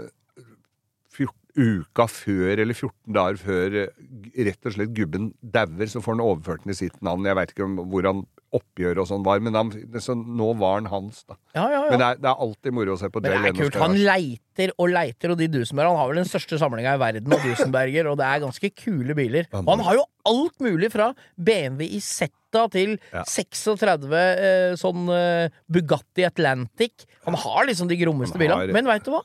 uka 1.57 2.07
før 2.11 2.61
eller 2.63 2.75
14 2.75 3.15
dager 3.15 3.41
før 3.41 3.77
eh, 3.85 4.07
rett 4.49 4.67
og 4.67 4.75
slett 4.77 4.95
gubben 4.97 5.33
dauer, 5.41 5.87
så 5.91 6.03
får 6.03 6.17
han 6.17 6.25
overført 6.25 6.65
den 6.65 6.75
i 6.75 6.79
sitt 6.79 6.97
navn. 7.05 7.27
Jeg 7.29 7.39
veit 7.39 7.55
ikke 7.55 7.69
hvor 7.91 8.09
han 8.11 8.25
oppgjør 8.55 9.01
og 9.03 9.09
sånn 9.11 9.25
var, 9.27 9.41
men 9.43 9.57
han, 9.59 9.71
så 10.03 10.15
nå 10.15 10.53
var 10.61 10.77
han 10.79 10.89
hans, 10.93 11.25
da. 11.27 11.37
Ja, 11.57 11.65
ja, 11.73 11.81
ja. 11.87 11.91
Men 11.91 12.01
det 12.01 12.07
er, 12.07 12.21
det 12.23 12.31
er 12.31 12.43
alltid 12.47 12.77
moro 12.77 12.95
å 12.95 13.01
se 13.01 13.11
på 13.11 13.23
Men 13.25 13.33
Jay 13.33 13.43
det 13.43 13.51
er 13.51 13.59
kult. 13.59 13.79
Han 13.83 13.97
leiter 13.99 14.73
og 14.79 14.93
leiter, 14.95 15.35
og 15.35 15.41
de 15.41 15.49
Dusenberg 15.51 15.91
Han 15.91 15.99
har 15.99 16.11
vel 16.13 16.21
den 16.23 16.31
største 16.31 16.59
samlinga 16.63 16.95
i 16.95 17.03
verden 17.03 17.35
av 17.35 17.43
Dusenberger, 17.43 18.11
og 18.13 18.19
det 18.21 18.29
er 18.29 18.45
ganske 18.45 18.71
kule 18.79 19.17
biler. 19.19 19.49
Og 19.59 19.73
han 19.73 19.85
har 19.89 19.99
jo 19.99 20.07
alt 20.31 20.63
mulig 20.63 20.93
fra 20.95 21.11
BMW 21.35 21.89
i 21.99 22.03
Zeta 22.05 22.69
til 22.71 22.97
Ja. 23.11 23.25
36 23.27 24.15
eh, 24.15 24.77
sånn 24.79 25.11
eh, 25.11 25.51
Bugatti 25.67 26.23
Atlantic. 26.27 27.09
Han 27.27 27.35
har 27.43 27.67
liksom 27.67 27.91
de 27.91 27.99
grommeste 27.99 28.39
bilene. 28.39 28.71
Men 28.75 28.87
veit 28.87 29.07
du 29.07 29.11
hva? 29.17 29.25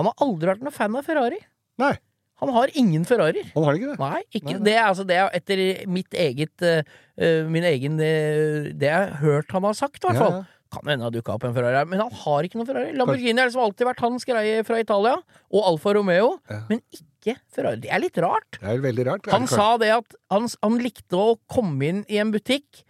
Han 0.00 0.08
har 0.08 0.24
aldri 0.24 0.48
vært 0.48 0.64
noen 0.64 0.72
fan 0.72 0.96
av 0.96 1.04
Ferrari. 1.04 1.42
Nei, 1.80 1.94
Han 2.40 2.52
har 2.56 2.70
ingen 2.74 3.02
Ferrarier. 3.04 3.50
han 3.54 3.64
har 3.66 3.76
ikke 3.76 3.90
det. 3.90 3.98
Nei, 4.00 4.20
ikke, 4.32 4.44
Nei, 4.46 4.54
nei. 4.54 4.64
Det, 4.68 4.74
er, 4.76 4.84
altså, 4.88 5.04
det 5.08 5.16
er 5.20 5.34
etter 5.36 5.60
mitt 5.92 6.14
eget 6.16 6.62
eh, 6.64 7.44
Min 7.52 7.66
egen 7.68 7.98
eh, 8.00 8.70
Det 8.72 8.88
jeg 8.88 8.96
har 8.96 9.18
hørt 9.20 9.52
han 9.56 9.66
har 9.68 9.76
sagt, 9.76 10.00
i 10.00 10.06
hvert 10.08 10.16
Ja, 10.20 10.24
fall. 10.24 10.38
ja. 10.40 10.56
Kan 10.70 10.86
hende 10.86 11.02
ha 11.02 11.10
dukka 11.10 11.34
opp 11.34 11.44
en 11.48 11.54
Ferrari 11.56 11.82
men 11.90 11.98
han 11.98 12.12
har 12.14 12.46
ikke 12.46 12.60
noen 12.60 12.68
Ferrari. 12.68 12.92
Lamborghini 12.94 13.40
har 13.42 13.48
liksom 13.50 13.64
alltid 13.64 13.88
vært 13.88 14.02
hans 14.04 14.24
greie 14.28 14.60
fra 14.62 14.76
Italia, 14.78 15.16
og 15.50 15.64
Alfa 15.66 15.92
Romeo, 15.96 16.28
Ja. 16.48 16.60
men 16.68 16.78
ikke 16.94 17.34
Ferrari. 17.50 17.80
Det 17.82 17.90
er 17.90 17.98
litt 18.04 18.20
rart. 18.22 18.60
Det 18.60 18.68
er 18.70 18.78
veldig 18.84 19.06
rart. 19.08 19.26
Han 19.34 19.48
sa 19.50 19.72
det 19.82 19.88
at 19.96 20.14
han, 20.30 20.46
han 20.62 20.78
likte 20.78 21.18
å 21.18 21.34
komme 21.50 21.88
inn 21.88 22.04
i 22.08 22.20
en 22.22 22.30
butikk 22.30 22.84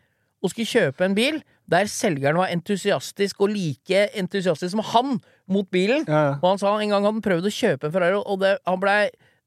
og 0.45 0.53
skulle 0.53 0.69
kjøpe 0.69 1.09
en 1.09 1.17
bil 1.17 1.41
der 1.73 1.89
selgeren 1.89 2.37
var 2.43 2.53
entusiastisk 2.53 3.41
og 3.47 3.55
like 3.57 4.11
entusiastisk 4.13 4.75
som 4.77 4.85
han 4.93 5.17
mot 5.51 5.67
bilen. 5.75 6.05
Ja, 6.09 6.21
ja. 6.31 6.33
Og 6.41 6.49
han 6.55 6.63
sa 6.63 6.77
en 6.79 6.93
gang 6.95 7.05
han 7.11 7.21
prøvd 7.25 7.51
å 7.51 7.53
kjøpe 7.53 7.89
en 7.91 7.93
Ferrari, 7.95 8.19
og 8.23 8.41
det, 8.43 8.57
han 8.69 8.81
ble, 8.83 8.97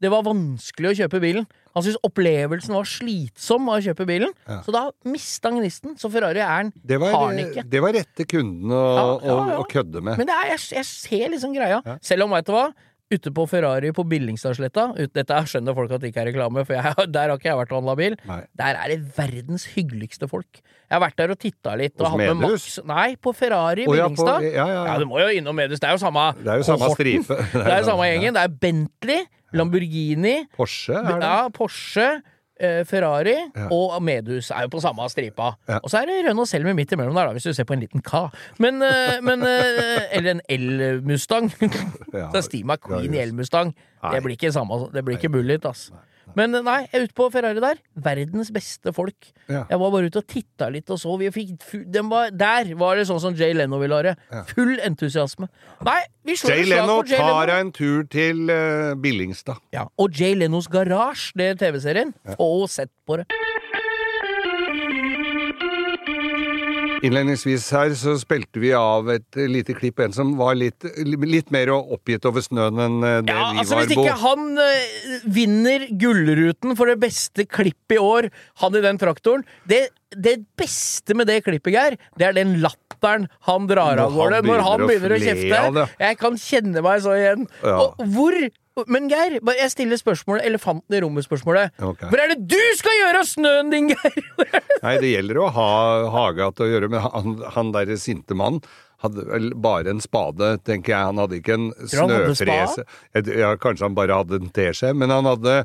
det 0.04 0.12
var 0.12 0.26
vanskelig 0.28 0.92
å 0.92 0.98
kjøpe 1.04 1.22
bilen. 1.24 1.46
Han 1.74 1.82
syntes 1.82 1.98
opplevelsen 2.06 2.76
var 2.76 2.86
slitsom 2.86 3.70
av 3.72 3.80
å 3.80 3.84
kjøpe 3.88 4.06
bilen, 4.06 4.30
Ja. 4.46 4.60
så 4.62 4.72
da 4.76 4.84
mista 5.10 5.50
han 5.50 5.58
gnisten. 5.62 5.96
Så 5.98 6.12
Ferrari 6.14 6.44
er 6.44 6.52
han, 6.52 6.74
Det 6.86 7.00
var, 7.02 7.12
har 7.16 7.28
han 7.32 7.40
ikke. 7.42 7.64
det 7.70 7.82
var 7.82 7.94
rette 7.98 8.26
kunden 8.30 8.70
å, 8.70 8.84
å- 9.18 9.62
å 9.64 9.66
kødde 9.72 10.04
med. 10.04 10.20
Men 10.20 10.28
det 10.30 10.36
er, 10.36 10.52
jeg, 10.54 10.60
jeg 10.78 10.86
ser 10.86 11.30
liksom 11.34 11.56
greia. 11.56 11.80
Selv 12.06 12.28
om, 12.28 12.36
veit 12.36 12.46
du 12.46 12.52
hva? 12.54 12.68
Ute 13.12 13.32
på 13.36 13.44
Ferrari 13.52 13.92
på 13.94 14.06
Billingstadsletta 14.08 14.86
Dette 15.14 15.40
skjønner 15.52 15.76
folk 15.76 15.92
at 15.92 16.02
det 16.02 16.10
ikke 16.14 16.22
er 16.24 16.30
reklame, 16.32 16.64
for 16.66 16.78
jeg, 16.78 17.08
der 17.14 17.30
har 17.30 17.36
ikke 17.36 17.50
jeg 17.50 17.60
vært 17.60 17.74
og 17.74 17.82
handla 17.82 17.96
bil. 18.00 18.16
Nei. 18.30 18.40
Der 18.58 18.80
er 18.80 18.94
det 18.94 19.00
verdens 19.18 19.66
hyggeligste 19.74 20.30
folk. 20.32 20.62
Jeg 20.64 20.96
har 20.96 21.04
vært 21.04 21.20
der 21.20 21.34
og 21.36 21.40
titta 21.42 21.76
litt. 21.80 21.94
Og 22.00 22.08
hatt 22.14 22.22
med 22.24 22.40
Max 22.40 22.80
Nei, 22.88 23.14
på 23.22 23.34
Ferrari 23.38 23.86
oh, 23.86 23.94
ja, 23.98 24.08
på- 24.08 24.16
Billingstad. 24.16 24.48
ja, 24.48 24.66
ja, 24.72 24.82
ja. 24.88 24.98
du 25.02 25.06
må 25.10 25.20
jo 25.22 25.30
innom 25.36 25.56
Medus. 25.60 25.82
Det 25.84 25.90
er 25.92 25.98
jo 25.98 26.02
samme 26.02 26.26
Det 26.40 26.50
er 26.56 26.64
jo 26.64 26.68
samme 26.72 26.90
stripe. 26.96 27.38
Det 27.54 27.66
er 27.68 27.80
jo 27.84 27.90
samme 27.92 28.08
gjengen. 28.10 28.38
Det 28.40 28.44
er 28.48 28.56
Bentley, 28.66 29.26
Lamborghini, 29.54 30.36
Porsche 30.58 30.96
er 30.98 31.12
det. 31.12 31.28
ja, 31.28 31.50
Porsche, 31.54 32.08
Ferrari 32.86 33.34
Ja. 33.56 33.68
og 33.72 33.98
Medus 34.04 34.52
er 34.52 34.62
jo 34.68 34.68
på 34.76 34.80
samme 34.80 35.08
stripa. 35.10 35.56
Ja. 35.68 35.80
Og 35.84 35.90
så 35.90 35.98
er 36.02 36.06
det 36.06 36.20
Renault 36.30 36.48
Selmer 36.50 36.74
midt 36.78 36.92
imellom 36.94 37.16
der, 37.18 37.26
da, 37.26 37.32
hvis 37.34 37.44
du 37.50 37.54
ser 37.54 37.64
på 37.66 37.74
en 37.74 37.80
liten 37.82 38.02
K. 38.02 38.28
Men, 38.60 38.82
eh, 38.82 39.20
men 39.22 39.42
eh, 39.44 40.08
Eller 40.12 40.32
en 40.38 40.42
L-Mustang. 40.50 41.52
Ja. 42.14 42.30
Så 42.32 42.42
Steve 42.46 42.64
McQueen 42.68 43.14
i. 43.14 43.24
L-Mustang. 43.26 43.74
Det 44.14 44.22
blir 44.24 44.36
ikke 44.38 44.52
samme 44.54 44.90
Det 44.94 45.04
blir 45.06 45.18
ikke 45.18 45.30
bullet, 45.34 45.66
ass. 45.66 45.92
Men 46.38 46.56
nei, 46.56 46.80
jeg 46.88 46.98
er 46.98 47.06
ute 47.08 47.16
på 47.18 47.28
Ferrari 47.34 47.62
der. 47.64 47.82
Verdens 48.06 48.50
beste 48.54 48.94
folk. 48.96 49.30
Ja. 49.48 49.66
Jeg 49.70 49.80
var 49.82 49.94
bare 49.94 50.10
ute 50.10 50.22
og 50.24 50.28
titta 50.32 50.70
litt 50.74 50.90
og 50.94 51.00
så. 51.02 51.16
Vi 51.22 51.30
fikk, 51.36 51.54
den 51.94 52.10
var, 52.12 52.32
der 52.34 52.72
var 52.80 52.98
det 53.00 53.06
sånn 53.10 53.22
som 53.22 53.38
Jay 53.38 53.54
Leno 53.58 53.80
ville 53.82 54.00
ha 54.00 54.08
det. 54.08 54.16
Ja. 54.32 54.44
Full 54.50 54.78
entusiasme. 54.84 55.50
Nei, 55.86 56.00
vi 56.26 56.38
slår 56.40 56.56
Jay 56.56 56.70
Leno 56.72 57.00
for 57.02 57.12
Jay 57.12 57.22
tar 57.22 57.52
Leno. 57.52 57.60
en 57.60 57.74
tur 57.76 58.08
til 58.12 58.44
uh, 58.50 58.94
Billingstad. 59.04 59.62
Ja, 59.76 59.86
og 60.00 60.20
Jay 60.20 60.38
Lenos 60.40 60.72
Garasje, 60.72 61.36
det 61.40 61.52
er 61.54 61.62
TV-serien. 61.66 62.16
Få 62.38 62.52
sett 62.72 62.94
på 63.08 63.20
det. 63.22 63.28
Innledningsvis 67.04 67.66
her 67.76 67.94
så 68.00 68.14
spilte 68.22 68.62
vi 68.64 68.72
av 68.78 69.10
et 69.12 69.40
lite 69.50 69.76
klipp, 69.76 70.00
en 70.04 70.14
som 70.16 70.34
var 70.40 70.56
litt, 70.56 70.86
litt 71.04 71.52
mer 71.52 71.74
oppgitt 71.76 72.24
over 72.30 72.44
snøen 72.46 72.80
enn 72.80 72.96
eh, 73.04 73.18
det 73.28 73.36
Ja, 73.36 73.50
vi 73.52 73.64
altså 73.64 73.76
var 73.76 73.90
Hvis 73.90 73.98
ikke 73.98 74.16
han 74.22 74.46
uh, 74.56 75.18
vinner 75.36 75.86
Gullruten 76.00 76.78
for 76.80 76.92
det 76.92 76.96
beste 77.04 77.48
klippet 77.50 77.98
i 77.98 78.00
år, 78.00 78.30
han 78.64 78.80
i 78.80 78.84
den 78.86 79.02
traktoren 79.02 79.44
Det, 79.68 79.86
det 80.16 80.38
beste 80.60 81.18
med 81.18 81.28
det 81.28 81.42
klippet, 81.44 81.76
Geir, 81.76 82.00
det 82.20 82.30
er 82.30 82.40
den 82.40 82.58
latteren 82.64 83.28
han 83.50 83.68
drar 83.68 84.00
av 84.00 84.16
gårde 84.16 84.40
når 84.48 84.64
han 84.64 84.88
begynner 84.88 85.18
å 85.18 85.20
å 85.20 85.24
kjefte. 85.24 85.88
Jeg 86.00 86.20
kan 86.22 86.38
kjenne 86.40 86.84
meg 86.86 87.02
så 87.04 87.18
igjen. 87.18 87.50
Ja. 87.60 87.82
Og 87.84 88.14
hvor 88.16 88.38
Men 88.90 89.06
Geir, 89.12 89.36
jeg 89.54 89.70
stiller 89.70 90.00
spørsmålet, 90.02 90.48
elefanten 90.50 90.96
i 90.98 91.02
rommet-spørsmålet. 91.04 91.76
Okay. 91.78 92.08
Hvor 92.10 92.22
er 92.24 92.32
det 92.34 92.40
du 92.50 92.58
skal 92.80 92.96
gjøre 92.98 93.20
av 93.22 93.28
snøen 93.30 93.70
din, 93.74 93.92
Geir? 93.94 94.24
Det- 94.42 94.64
Nei, 94.84 94.96
det 95.00 95.12
gjelder 95.14 95.38
å 95.40 95.52
ha 95.56 95.68
haga 96.12 96.50
til 96.58 96.66
å 96.66 96.72
gjøre, 96.74 96.90
men 96.92 97.04
han, 97.06 97.36
han 97.56 97.70
derre 97.76 97.96
sinte 98.02 98.36
mannen 98.36 98.60
hadde 99.04 99.24
vel 99.30 99.50
bare 99.60 99.92
en 99.94 100.00
spade, 100.04 100.50
tenker 100.68 100.94
jeg. 100.96 101.08
Han 101.12 101.20
hadde 101.22 101.38
ikke 101.42 101.56
en 101.58 101.70
snøfrese. 101.92 102.86
Kanskje 103.64 103.84
han 103.90 103.96
bare 103.98 104.18
hadde 104.22 104.40
en 104.42 104.52
teskje, 104.56 104.94
men 104.96 105.12
han 105.12 105.28
hadde 105.28 105.58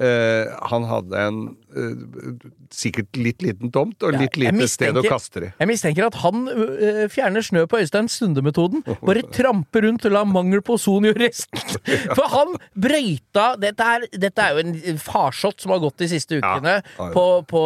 eh, 0.00 0.50
han 0.70 0.86
hadde 0.88 1.20
en 1.20 1.38
uh, 1.76 2.32
sikkert 2.74 3.16
litt 3.18 3.44
liten 3.44 3.70
tomt 3.74 4.02
og 4.02 4.16
litt 4.16 4.36
ja, 4.38 4.50
lite 4.50 4.68
sted 4.70 4.96
å 4.98 5.04
kaste 5.06 5.42
det. 5.44 5.50
Jeg 5.60 5.70
mistenker 5.70 6.08
at 6.08 6.18
han 6.22 6.48
uh, 6.48 7.04
fjerner 7.12 7.44
snø 7.46 7.64
på 7.70 7.80
Øystein 7.82 8.10
Sunde-metoden. 8.10 8.84
Bare 9.04 9.24
tramper 9.36 9.86
rundt 9.86 10.06
og 10.08 10.16
lar 10.16 10.28
mangel 10.28 10.64
på 10.64 10.78
ozon 10.78 11.08
gjøre 11.08 11.28
resten. 11.28 11.62
For 12.16 12.26
han 12.32 12.56
brøyta 12.74 13.52
dette 13.60 13.90
er, 13.96 14.08
dette 14.26 14.44
er 14.44 14.56
jo 14.58 14.64
en 14.64 15.00
farsott 15.02 15.62
som 15.62 15.74
har 15.74 15.82
gått 15.84 16.00
de 16.02 16.10
siste 16.14 16.40
ukene 16.40 16.78
Ja, 16.80 16.82
ja. 16.98 17.10
på, 17.14 17.24
på 17.48 17.62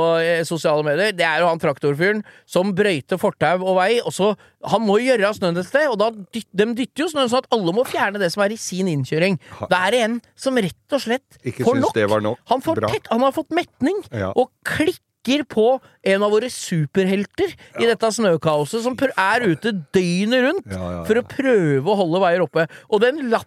sosiale 0.49 0.85
medier. 0.87 1.14
Det 1.17 1.27
er 1.27 1.43
jo 1.43 1.51
han 1.51 1.61
traktorfyren 1.62 2.25
som 2.49 2.75
brøyter 2.77 3.21
fortau 3.21 3.57
og 3.62 3.79
vei, 3.81 3.93
og 4.03 4.14
så 4.14 4.35
Han 4.66 4.83
må 4.83 4.97
gjøre 4.99 5.29
av 5.29 5.37
snøen 5.38 5.57
et 5.61 5.66
sted, 5.68 5.87
og 5.87 5.99
da 6.01 6.09
dyt, 6.35 6.47
de 6.53 6.64
dytter 6.75 7.05
jo 7.05 7.09
snøen 7.12 7.29
sånn 7.31 7.44
at 7.44 7.53
alle 7.55 7.73
må 7.77 7.85
fjerne 7.87 8.18
det 8.18 8.33
som 8.35 8.42
er 8.42 8.51
i 8.51 8.57
sin 8.59 8.88
innkjøring. 8.90 9.38
Det 9.71 9.79
er 9.79 9.94
en 10.05 10.16
som 10.35 10.57
rett 10.59 10.97
og 10.97 11.01
slett 11.05 11.38
Ikke 11.47 11.62
får 11.64 11.79
nok. 11.79 12.23
nok. 12.27 12.38
Han, 12.51 12.61
får 12.64 12.81
tett, 12.88 13.07
han 13.12 13.21
har 13.23 13.33
fått 13.33 13.51
metning, 13.55 14.01
Ja. 14.11 14.33
og 14.35 14.51
klikker 14.66 15.44
på 15.47 15.81
en 16.09 16.23
av 16.25 16.31
våre 16.33 16.49
superhelter 16.51 17.53
i 17.79 17.87
dette 17.87 18.11
snøkaoset, 18.16 18.83
som 18.83 18.97
er 18.99 19.40
ute 19.47 19.73
døgnet 19.92 20.42
rundt 20.47 20.66
Ja, 20.73 20.79
ja, 20.79 20.90
ja. 20.99 21.05
for 21.05 21.14
å 21.21 21.25
prøve 21.29 21.85
å 21.92 21.97
holde 21.97 22.21
veier 22.23 22.40
oppe. 22.47 22.66
Og 22.90 23.01
den 23.03 23.29
latteren, 23.31 23.47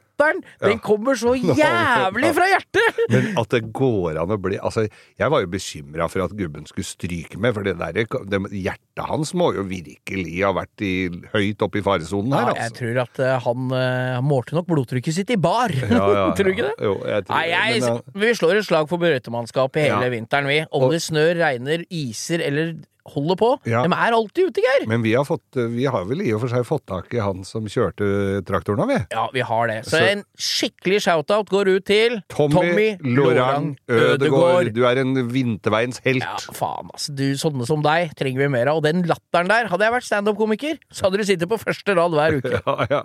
den 0.61 0.79
kommer 0.83 1.15
så 1.17 1.33
jævlig 1.61 2.31
fra 2.37 2.47
hjertet! 2.51 2.99
Men 3.13 3.29
at 3.41 3.49
det 3.55 3.61
går 3.73 4.19
an 4.21 4.33
å 4.35 4.37
bli 4.41 4.59
Altså, 4.61 4.83
jeg 5.17 5.31
var 5.33 5.41
jo 5.41 5.49
bekymra 5.49 6.07
for 6.11 6.21
at 6.25 6.35
gubben 6.37 6.67
skulle 6.69 6.85
stryke 6.85 7.39
med, 7.41 7.55
for 7.55 7.65
det 7.65 7.77
der, 7.79 7.95
det, 8.03 8.41
hjertet 8.53 9.05
hans 9.09 9.31
må 9.37 9.51
jo 9.55 9.63
virkelig 9.65 10.35
ha 10.45 10.51
vært 10.53 10.83
i, 10.85 10.91
høyt 11.33 11.63
oppe 11.65 11.79
i 11.81 11.85
faresonen 11.85 12.35
her, 12.35 12.51
Ja, 12.51 12.57
jeg 12.59 12.67
altså. 12.67 12.77
tror 12.81 13.01
at 13.05 13.21
eh, 13.25 13.37
han 13.47 13.71
uh, 13.73 14.19
målte 14.25 14.57
nok 14.59 14.67
blodtrykket 14.69 15.15
sitt 15.15 15.33
i 15.33 15.39
bar. 15.41 15.73
Tror 16.37 16.47
du 16.47 16.51
ikke 16.53 16.67
det? 16.69 16.75
Jo, 16.85 16.93
jeg 17.07 17.25
tror 17.25 17.35
Nei, 17.37 17.45
jeg, 17.49 17.81
men, 17.81 17.97
ja. 17.97 18.21
Vi 18.25 18.31
slår 18.37 18.59
et 18.61 18.67
slag 18.67 18.89
for 18.91 19.01
brøytemannskapet 19.01 19.87
hele 19.87 20.05
Ja. 20.09 20.13
vinteren, 20.13 20.49
vi. 20.51 20.59
Om 20.69 20.85
Og- 20.87 20.93
det 20.93 21.01
snør, 21.07 21.33
regner, 21.41 21.85
iser 21.89 22.43
eller 22.45 22.75
holder 23.09 23.35
på. 23.39 23.49
Ja. 23.65 23.81
De 23.87 23.93
er 23.95 24.13
alltid 24.13 24.51
ute, 24.51 24.61
Geir! 24.61 24.85
Men 24.87 25.01
vi 25.01 25.13
har, 25.17 25.25
fått, 25.25 25.57
vi 25.73 25.85
har 25.89 26.05
vel 26.05 26.21
i 26.21 26.31
og 26.35 26.41
for 26.43 26.51
seg 26.53 26.65
fått 26.67 26.85
tak 26.91 27.13
i 27.13 27.21
han 27.23 27.43
som 27.47 27.65
kjørte 27.65 28.43
traktoren, 28.45 28.83
vi? 28.89 28.99
Ja, 29.13 29.27
vi 29.33 29.41
har 29.41 29.67
det. 29.71 29.79
Så, 29.85 29.97
Så- 29.97 30.03
en 30.11 30.23
skikkelig 30.37 31.01
shout-out 31.07 31.49
går 31.49 31.71
ut 31.77 31.85
til 31.85 32.19
Tommy, 32.29 32.97
Lorang 33.01 33.75
Ødegård. 33.89 34.71
Du 34.75 34.83
er 34.85 35.01
en 35.01 35.15
vinterveiens 35.31 36.01
helt. 36.05 36.23
Ja, 36.25 36.37
faen, 36.53 36.89
altså. 36.93 37.15
Du, 37.15 37.25
sånne 37.39 37.65
som 37.67 37.81
deg 37.85 38.13
trenger 38.19 38.45
vi 38.45 38.51
mer 38.53 38.67
av. 38.71 38.77
Og 38.81 38.83
den 38.83 39.03
latteren 39.09 39.49
der 39.51 39.67
Hadde 39.71 39.85
jeg 39.87 39.93
vært 39.93 40.07
standup-komiker, 40.09 40.77
så 40.91 41.07
hadde 41.07 41.21
du 41.21 41.23
sittet 41.27 41.49
på 41.49 41.57
første 41.61 41.95
rad 41.97 42.11
hver 42.17 42.39
uke. 42.41 42.57
Ja, 42.67 42.85
ja. 42.89 43.01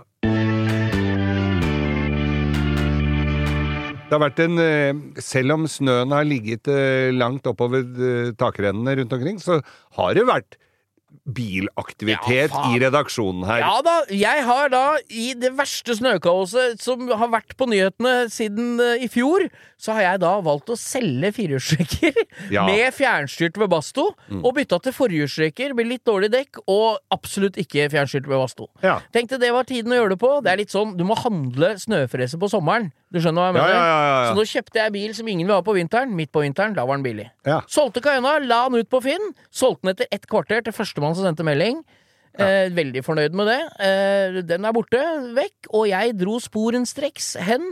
Det 4.07 4.15
har 4.15 4.23
vært 4.23 4.45
en 4.45 4.61
eh, 4.63 5.01
Selv 5.25 5.57
om 5.57 5.67
snøen 5.71 6.15
har 6.15 6.29
ligget 6.29 6.71
eh, 6.71 7.11
langt 7.17 7.47
oppover 7.51 7.83
eh, 7.83 8.31
takrennene 8.39 9.01
rundt 9.01 9.17
omkring, 9.19 9.43
så 9.43 9.59
har 9.99 10.15
det 10.15 10.29
vært 10.29 10.61
bilaktivitet 11.27 12.53
Ja, 12.53 12.63
i 12.71 12.79
redaksjonen 12.79 13.47
her. 13.49 13.63
Ja 13.65 13.79
da, 13.83 13.95
jeg 14.15 14.43
har 14.47 14.69
da, 14.71 14.83
i 15.11 15.33
det 15.39 15.51
verste 15.59 15.97
snøkaoset 15.99 16.83
som 16.83 17.09
har 17.09 17.31
vært 17.33 17.57
på 17.59 17.67
nyhetene 17.71 18.29
siden 18.31 18.77
i 19.03 19.09
fjor, 19.11 19.47
så 19.81 19.97
har 19.97 20.05
jeg 20.05 20.21
da 20.23 20.33
valgt 20.45 20.71
å 20.71 20.77
selge 20.79 21.33
firehjulstrekker 21.35 22.21
Ja. 22.55 22.63
Mm. 22.63 22.69
med 22.71 22.95
fjernstyrt 22.95 23.59
ved 23.59 23.73
Basto, 23.73 24.11
og 24.39 24.53
bytta 24.59 24.79
til 24.85 24.95
forhjulstrekker 24.95 25.75
med 25.79 25.89
litt 25.91 26.05
dårlig 26.07 26.31
dekk, 26.35 26.61
og 26.71 27.01
absolutt 27.15 27.59
ikke 27.59 27.89
fjernstyrt 27.95 28.29
ved 28.31 28.39
Basto. 28.45 28.69
Ja. 28.85 29.01
Tenkte 29.15 29.41
det 29.43 29.51
var 29.57 29.67
tiden 29.67 29.95
å 29.97 29.99
gjøre 29.99 30.15
det 30.15 30.21
på. 30.23 30.31
Det 30.45 30.53
er 30.53 30.63
litt 30.63 30.75
sånn, 30.75 30.95
du 31.01 31.03
må 31.09 31.17
handle 31.25 31.75
snøfreser 31.81 32.39
på 32.43 32.53
sommeren. 32.53 32.93
Du 33.13 33.21
skjønner 33.23 33.39
hva 33.45 33.49
jeg 33.51 33.55
mener? 33.55 33.75
ja, 33.75 33.83
ja, 33.87 33.99
ja. 34.07 34.31
Så 34.31 34.35
nå 34.39 34.45
kjøpte 34.51 34.81
jeg 34.81 34.93
bil 34.97 35.13
som 35.15 35.29
ingen 35.31 35.47
vil 35.47 35.55
ha 35.55 35.63
på 35.63 35.75
vinteren. 35.77 36.15
Midt 36.19 36.33
på 36.35 36.43
vinteren, 36.43 36.75
da 36.75 36.85
var 36.89 36.99
den 36.99 37.05
billig. 37.07 37.29
Ja. 37.47 37.61
Solgte 37.71 38.03
Cayena, 38.03 38.39
la 38.43 38.65
den 38.69 38.83
ut 38.83 38.91
på 38.91 39.01
Finn. 39.05 39.31
Solgte 39.55 39.87
den 39.87 39.95
etter 39.95 40.11
ett 40.11 40.27
kvarter 40.27 40.65
til 40.67 40.75
førstemann 40.75 41.15
som 41.15 41.25
sendte 41.29 41.47
melding. 41.47 41.85
Eh, 42.37 42.67
veldig 42.77 43.01
fornøyd 43.07 43.33
med 43.39 43.47
det. 43.49 43.61
Eh, 43.81 44.41
den 44.45 44.67
er 44.69 44.75
borte, 44.77 44.99
vekk, 45.39 45.71
og 45.73 45.87
jeg 45.89 46.17
dro 46.19 46.35
sporenstreks 46.43 47.37
hen. 47.47 47.71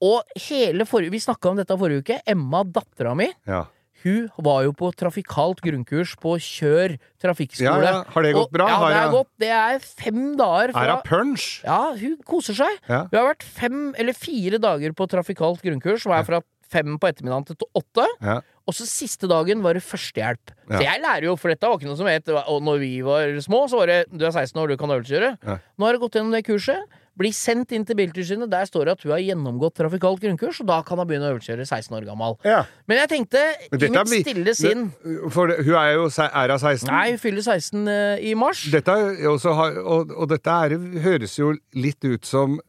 Og 0.00 0.22
hele 0.46 0.86
forrige 0.88 1.12
Vi 1.12 1.18
snakka 1.20 1.50
om 1.50 1.58
dette 1.58 1.76
forrige 1.76 2.00
uke. 2.06 2.20
Emma, 2.24 2.62
dattera 2.64 3.12
mi, 3.18 3.26
Ja. 3.46 3.66
Hun 4.04 4.28
var 4.38 4.62
jo 4.64 4.72
på 4.72 4.90
trafikalt 4.96 5.60
grunnkurs 5.64 6.14
på 6.20 6.36
Kjør 6.40 6.96
trafikkskole. 7.22 7.82
Ja, 7.84 7.96
ja. 8.00 8.04
Har 8.14 8.22
det 8.22 8.34
gått 8.34 8.48
Og- 8.48 8.52
bra? 8.52 8.68
Ja, 8.68 8.78
det 8.88 9.00
er 9.00 9.10
gått. 9.10 9.28
Det 9.38 9.50
er 9.50 9.78
fem 9.78 10.36
dager 10.36 10.72
fra 10.72 10.84
Er 10.86 10.94
hun 10.94 11.02
punch? 11.04 11.48
Ja, 11.64 11.92
hun 11.94 12.16
koser 12.24 12.54
seg. 12.54 12.78
Ja. 12.88 13.04
Vi 13.10 13.16
har 13.18 13.34
vært 13.34 13.42
fem 13.42 13.94
eller 13.98 14.12
fire 14.12 14.58
dager 14.58 14.92
på 14.92 15.08
trafikalt 15.08 15.60
grunnkurs, 15.62 16.02
som 16.02 16.12
er 16.12 16.24
fra 16.24 16.40
fem 16.70 16.98
på 16.98 17.08
ettermiddagen 17.10 17.46
til 17.46 17.56
åtte. 17.74 18.06
Ja. 18.22 18.40
Og 18.68 18.74
så 18.74 18.86
siste 18.86 19.26
dagen 19.26 19.60
var 19.62 19.74
det 19.74 19.82
førstehjelp. 19.82 20.52
Ja. 20.70 20.76
Så 20.78 20.82
jeg 20.84 21.02
lærer 21.02 21.24
jo, 21.24 21.36
for 21.36 21.50
dette 21.50 21.66
var 21.66 21.76
ikke 21.76 21.88
noe 21.90 21.96
som 21.98 22.06
het 22.06 22.28
Og 22.28 22.62
når 22.62 22.78
vi 22.78 23.00
var 23.02 23.26
små, 23.42 23.64
så 23.68 23.80
var 23.80 23.86
det 23.86 24.06
du 24.16 24.24
er 24.24 24.30
16 24.30 24.54
år, 24.62 24.68
du 24.68 24.76
kan 24.76 24.88
øvelseskjøre. 24.88 25.38
Ja. 25.42 25.58
Nå 25.76 25.84
har 25.86 25.92
jeg 25.94 26.00
gått 26.00 26.12
gjennom 26.14 26.30
det 26.32 26.44
kurset. 26.46 26.78
Blir 27.18 27.34
sendt 27.34 27.72
inn 27.76 27.84
til 27.84 27.98
Biltilsynet. 27.98 28.48
Der 28.52 28.68
står 28.68 28.86
det 28.86 28.92
at 28.96 29.02
hun 29.04 29.12
har 29.12 29.22
gjennomgått 29.24 29.74
trafikalt 29.80 30.22
grunnkurs, 30.22 30.60
og 30.62 30.70
da 30.70 30.78
kan 30.86 31.00
hun 31.00 31.08
begynne 31.10 31.28
å 31.28 31.34
øvelseskjøre 31.34 31.66
16 31.66 31.98
år 31.98 32.06
gammel. 32.08 32.38
Ja. 32.46 32.62
Men 32.88 33.02
jeg 33.02 33.12
tenkte, 33.12 33.42
i 33.66 33.70
mitt 33.74 33.98
er 34.00 34.10
stille 34.12 34.54
sinn 34.56 34.86
For 35.34 35.52
hun 35.58 35.76
er 35.76 35.92
jo 35.96 36.06
er 36.08 36.54
hun 36.54 36.62
16? 36.62 36.88
Nei, 36.88 37.04
hun 37.12 37.20
fyller 37.20 37.44
16 37.44 37.84
uh, 37.90 38.16
i 38.24 38.34
mars. 38.38 38.64
Dette 38.72 38.96
også, 39.28 39.52
og, 39.82 40.14
og 40.16 40.30
dette 40.32 40.58
er, 40.64 40.76
høres 41.04 41.38
jo 41.38 41.54
litt 41.76 42.04
ut 42.06 42.28
som 42.28 42.60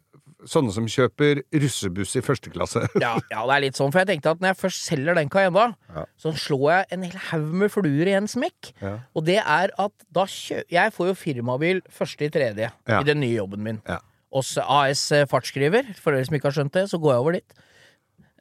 sånne 0.50 0.74
som 0.74 0.88
kjøper 0.90 1.44
russebuss 1.62 2.16
i 2.18 2.24
første 2.26 2.52
klasse. 2.54 2.84
Ja, 3.04 3.16
ja, 3.32 3.44
det 3.46 3.56
er 3.56 3.64
litt 3.66 3.80
sånn, 3.80 3.92
for 3.94 4.02
jeg 4.02 4.12
tenkte 4.14 4.34
at 4.36 4.44
når 4.44 4.54
jeg 4.54 4.60
først 4.62 4.86
selger 4.90 5.18
den 5.18 5.32
Cayenne, 5.32 5.72
Ja. 5.94 6.06
så 6.20 6.34
slår 6.38 6.68
jeg 6.72 6.86
en 6.96 7.04
hel 7.08 7.18
haug 7.30 7.50
med 7.64 7.74
fluer 7.74 8.10
i 8.10 8.16
en 8.18 8.30
smekk. 8.32 8.72
Ja. 8.82 8.96
Og 9.18 9.26
det 9.28 9.40
er 9.42 9.74
at 9.82 10.08
da 10.14 10.26
kjø... 10.30 10.62
Jeg 10.72 10.94
får 10.96 11.12
jo 11.12 11.18
firmabil 11.18 11.84
første 11.92 12.28
i 12.28 12.32
tredje 12.34 12.72
i 12.72 13.04
den 13.08 13.22
nye 13.24 13.36
jobben 13.38 13.64
min. 13.66 13.82
Ja. 13.90 14.00
Hos 14.32 14.54
AS 14.62 15.10
Fartsskriver. 15.32 15.84
For 16.00 16.16
dere 16.16 16.26
som 16.28 16.38
ikke 16.38 16.50
har 16.50 16.56
skjønt 16.56 16.74
det, 16.78 16.88
så 16.92 17.00
går 17.02 17.14
jeg 17.16 17.24
over 17.26 17.38
dit. 17.40 17.60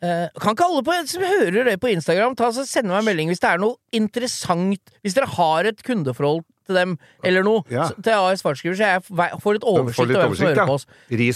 Uh, 0.01 0.31
kan 0.41 0.55
ikke 0.55 0.65
alle 0.65 0.81
på, 0.87 0.95
som 1.11 1.25
hører 1.29 1.67
det 1.69 1.75
på 1.83 1.91
Instagram, 1.93 2.33
ta 2.39 2.49
så 2.57 2.63
sende 2.65 2.89
meg 2.89 3.03
en 3.03 3.09
melding 3.11 3.29
hvis 3.29 3.43
det 3.43 3.51
er 3.51 3.59
noe 3.61 3.77
interessant 3.93 4.95
Hvis 5.05 5.13
dere 5.13 5.29
har 5.29 5.69
et 5.69 5.83
kundeforhold 5.85 6.41
til 6.71 6.79
dem, 6.79 6.95
eller 7.27 7.45
noe, 7.45 7.65
Ja. 7.69 7.89
til 7.91 8.15
AS 8.15 8.41
Fartsskriver, 8.47 8.79
så 8.79 8.89
jeg 8.95 9.03
får 9.43 9.59
litt 9.59 9.67
oversikt 9.67 10.07
over 10.07 10.23
hvem 10.23 10.37
som 10.39 10.47
hører 10.47 10.63
ja. 10.63 10.67
på 10.71 10.77
oss. 10.79 10.87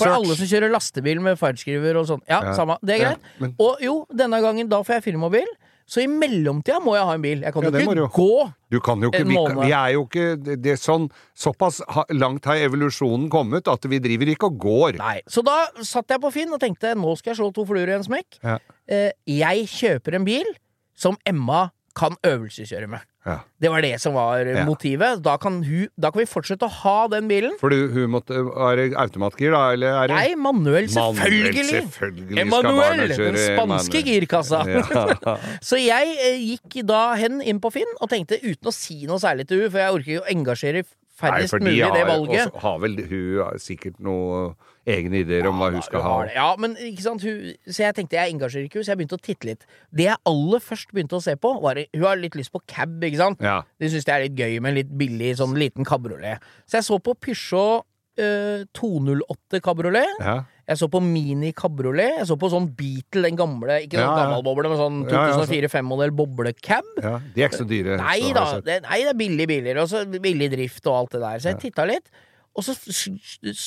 For 0.00 0.14
alle 0.14 0.36
som 0.38 0.48
kjører 0.48 0.72
lastebil 0.72 1.20
med 1.20 1.36
fartsskriver 1.40 1.98
og 2.00 2.06
sånn. 2.08 2.22
Ja, 2.30 2.40
Ja. 2.40 2.54
samme. 2.56 2.78
Det 2.80 2.94
er 2.94 3.04
greit. 3.04 3.28
men- 3.40 3.54
Og 3.58 3.82
jo, 3.82 4.06
denne 4.14 4.40
gangen 4.40 4.68
da 4.68 4.80
får 4.82 5.02
jeg 5.02 5.12
firmabil. 5.12 5.46
Så 5.86 6.00
i 6.00 6.06
mellomtida 6.08 6.78
må 6.80 6.94
jeg 6.96 7.04
ha 7.04 7.14
en 7.14 7.24
bil. 7.24 7.42
Jeg 7.44 7.52
kan 7.52 7.66
Ja, 7.66 7.70
jo 7.84 7.92
ikke 7.92 8.16
gå. 8.16 8.52
Du 8.72 8.78
kan 8.80 9.02
jo 9.04 9.10
ikke, 9.10 9.20
En 9.20 9.28
måned. 9.28 9.60
vi 9.66 9.72
er 9.76 9.92
jo 9.92 10.04
ikke 10.06 10.26
det, 10.42 10.72
er 10.72 10.80
sånn 10.80 11.10
Såpass 11.36 11.82
langt 12.10 12.44
har 12.48 12.56
evolusjonen 12.56 13.28
kommet 13.30 13.68
at 13.68 13.84
vi 13.90 14.00
driver 14.02 14.32
ikke 14.32 14.48
og 14.48 14.58
går. 14.58 14.98
Nei. 14.98 15.20
Så 15.28 15.44
da 15.44 15.66
satt 15.84 16.08
jeg 16.08 16.20
på 16.24 16.32
Finn 16.32 16.52
og 16.56 16.60
tenkte 16.62 16.94
nå 16.96 17.16
skal 17.18 17.34
jeg 17.34 17.42
slå 17.42 17.52
to 17.54 17.66
fluer 17.68 17.92
i 17.92 17.96
en 17.98 18.06
smekk. 18.06 18.40
Ja. 18.42 18.58
Eh, 18.88 19.10
jeg 19.28 19.68
kjøper 19.68 20.16
en 20.16 20.24
bil 20.24 20.48
som 20.96 21.18
Emma 21.26 21.68
kan 21.94 22.16
øvelseskjøre 22.24 22.88
med. 22.88 23.04
Ja. 23.24 23.38
Det 23.64 23.70
var 23.72 23.80
det 23.80 23.94
som 24.02 24.12
var 24.12 24.44
Ja. 24.44 24.64
motivet. 24.68 25.22
Da 25.24 25.38
kan, 25.40 25.62
hun, 25.64 25.88
da 25.96 26.10
kan 26.12 26.20
vi 26.20 26.26
fortsette 26.28 26.66
å 26.66 26.72
ha 26.82 27.08
den 27.08 27.26
bilen. 27.30 27.54
For 27.60 27.72
du, 27.72 27.88
hun 27.94 28.10
måtte 28.12 28.36
Er 28.36 28.76
det 28.76 28.90
automatgir, 29.00 29.50
da, 29.54 29.62
eller 29.72 29.96
er 30.02 30.08
det 30.12 30.18
Nei, 30.18 30.34
manuell, 30.36 30.88
selvfølgelig! 30.92 31.64
selvfølgelig 31.70 32.38
Emanuel, 32.44 33.04
den 33.08 33.38
spanske 33.40 34.02
manuel. 34.02 34.10
girkassa. 34.10 34.60
Ja. 34.68 35.36
Så 35.70 35.80
jeg 35.80 36.16
eh, 36.20 36.36
gikk 36.52 36.82
da 36.86 37.14
hen 37.16 37.40
inn 37.40 37.60
på 37.64 37.72
Finn 37.72 37.88
og 38.00 38.10
tenkte 38.12 38.36
uten 38.44 38.68
å 38.68 38.74
si 38.76 39.06
noe 39.08 39.16
særlig 39.22 39.48
til 39.48 39.64
hun, 39.64 39.70
for 39.72 39.80
jeg 39.80 39.96
orker 40.00 40.12
jo 40.18 40.20
å 40.26 40.30
engasjere 40.34 40.84
færrest 41.18 41.54
mulig 41.60 41.82
har, 41.84 41.94
det 41.94 42.06
valget. 42.08 42.52
Og 42.54 42.60
har 42.64 42.78
vel 42.82 42.96
hun 43.10 43.58
sikkert 43.62 44.00
noe 44.02 44.44
egne 44.86 45.22
ideer 45.22 45.46
om 45.48 45.60
hva 45.62 45.70
hun 45.72 45.84
skal 45.84 46.02
Ja, 46.02 46.08
ha. 46.10 46.16
Ja, 46.34 46.46
men 46.60 46.74
ikke 46.76 47.04
sant 47.06 47.22
hun, 47.24 47.54
Så 47.64 47.84
jeg 47.86 47.94
tenkte 47.96 48.18
jeg 48.18 48.34
engasjerer 48.34 48.66
ikke 48.66 48.80
henne, 48.80 48.84
så 48.88 48.92
jeg 48.92 49.00
begynte 49.00 49.18
å 49.18 49.24
titte 49.24 49.48
litt. 49.48 49.64
Det 49.94 50.08
jeg 50.10 50.20
aller 50.28 50.64
først 50.64 50.92
begynte 50.92 51.16
å 51.16 51.22
se 51.24 51.36
på, 51.40 51.54
var 51.62 51.80
Hun 51.94 52.04
har 52.04 52.20
litt 52.20 52.36
lyst 52.36 52.52
på 52.52 52.60
cab, 52.66 52.98
ikke 53.02 53.20
sant? 53.20 53.40
Ja. 53.44 53.62
De 53.80 53.88
syns 53.92 54.04
det 54.04 54.14
er 54.14 54.26
litt 54.26 54.38
gøy 54.38 54.58
med 54.60 54.74
en 54.74 54.78
litt 54.82 54.92
billig 54.98 55.36
sånn 55.40 55.56
liten 55.58 55.86
kabriolet. 55.88 56.42
Så 56.66 56.80
jeg 56.80 56.88
så 56.90 56.98
på 56.98 57.14
Peugeot 57.14 57.86
øh, 58.20 58.66
208 58.74 59.62
kabriolet. 59.64 60.18
Ja. 60.20 60.42
Jeg 60.66 60.78
så 60.80 60.88
på 60.88 61.00
Mini 61.04 61.52
kabriolet. 61.52 62.18
Jeg 62.20 62.26
så 62.30 62.36
på 62.40 62.48
sånn 62.52 62.70
Beatle, 62.74 63.22
den 63.28 63.36
gamle, 63.36 63.80
ikke 63.84 63.98
sånn 63.98 64.04
Ja, 64.06 64.16
ja. 64.16 64.20
gammel 64.24 64.42
boble, 64.46 64.68
men 64.70 64.78
sånn 64.78 65.00
Ja, 65.10 65.26
ja, 65.28 65.32
så- 65.36 65.46
2004-5-modell 65.50 66.10
boblecab. 66.16 66.84
ja. 67.02 67.18
De 67.34 67.42
er 67.42 67.48
ikke 67.48 67.62
så 67.64 67.68
dyre. 67.68 67.96
Nei 67.98 68.32
da, 68.32 68.60
det, 68.60 68.82
nei, 68.82 68.98
det 69.04 69.10
er 69.14 69.18
billig 69.18 69.46
biler, 69.48 69.78
og 69.82 69.88
så 69.88 70.04
billig 70.08 70.50
drift 70.50 70.86
og 70.86 70.94
alt 71.02 71.10
det 71.12 71.20
der. 71.20 71.38
Så 71.38 71.52
jeg 71.52 71.60
titta 71.60 71.84
litt, 71.86 72.08
og 72.56 72.62
så 72.64 72.72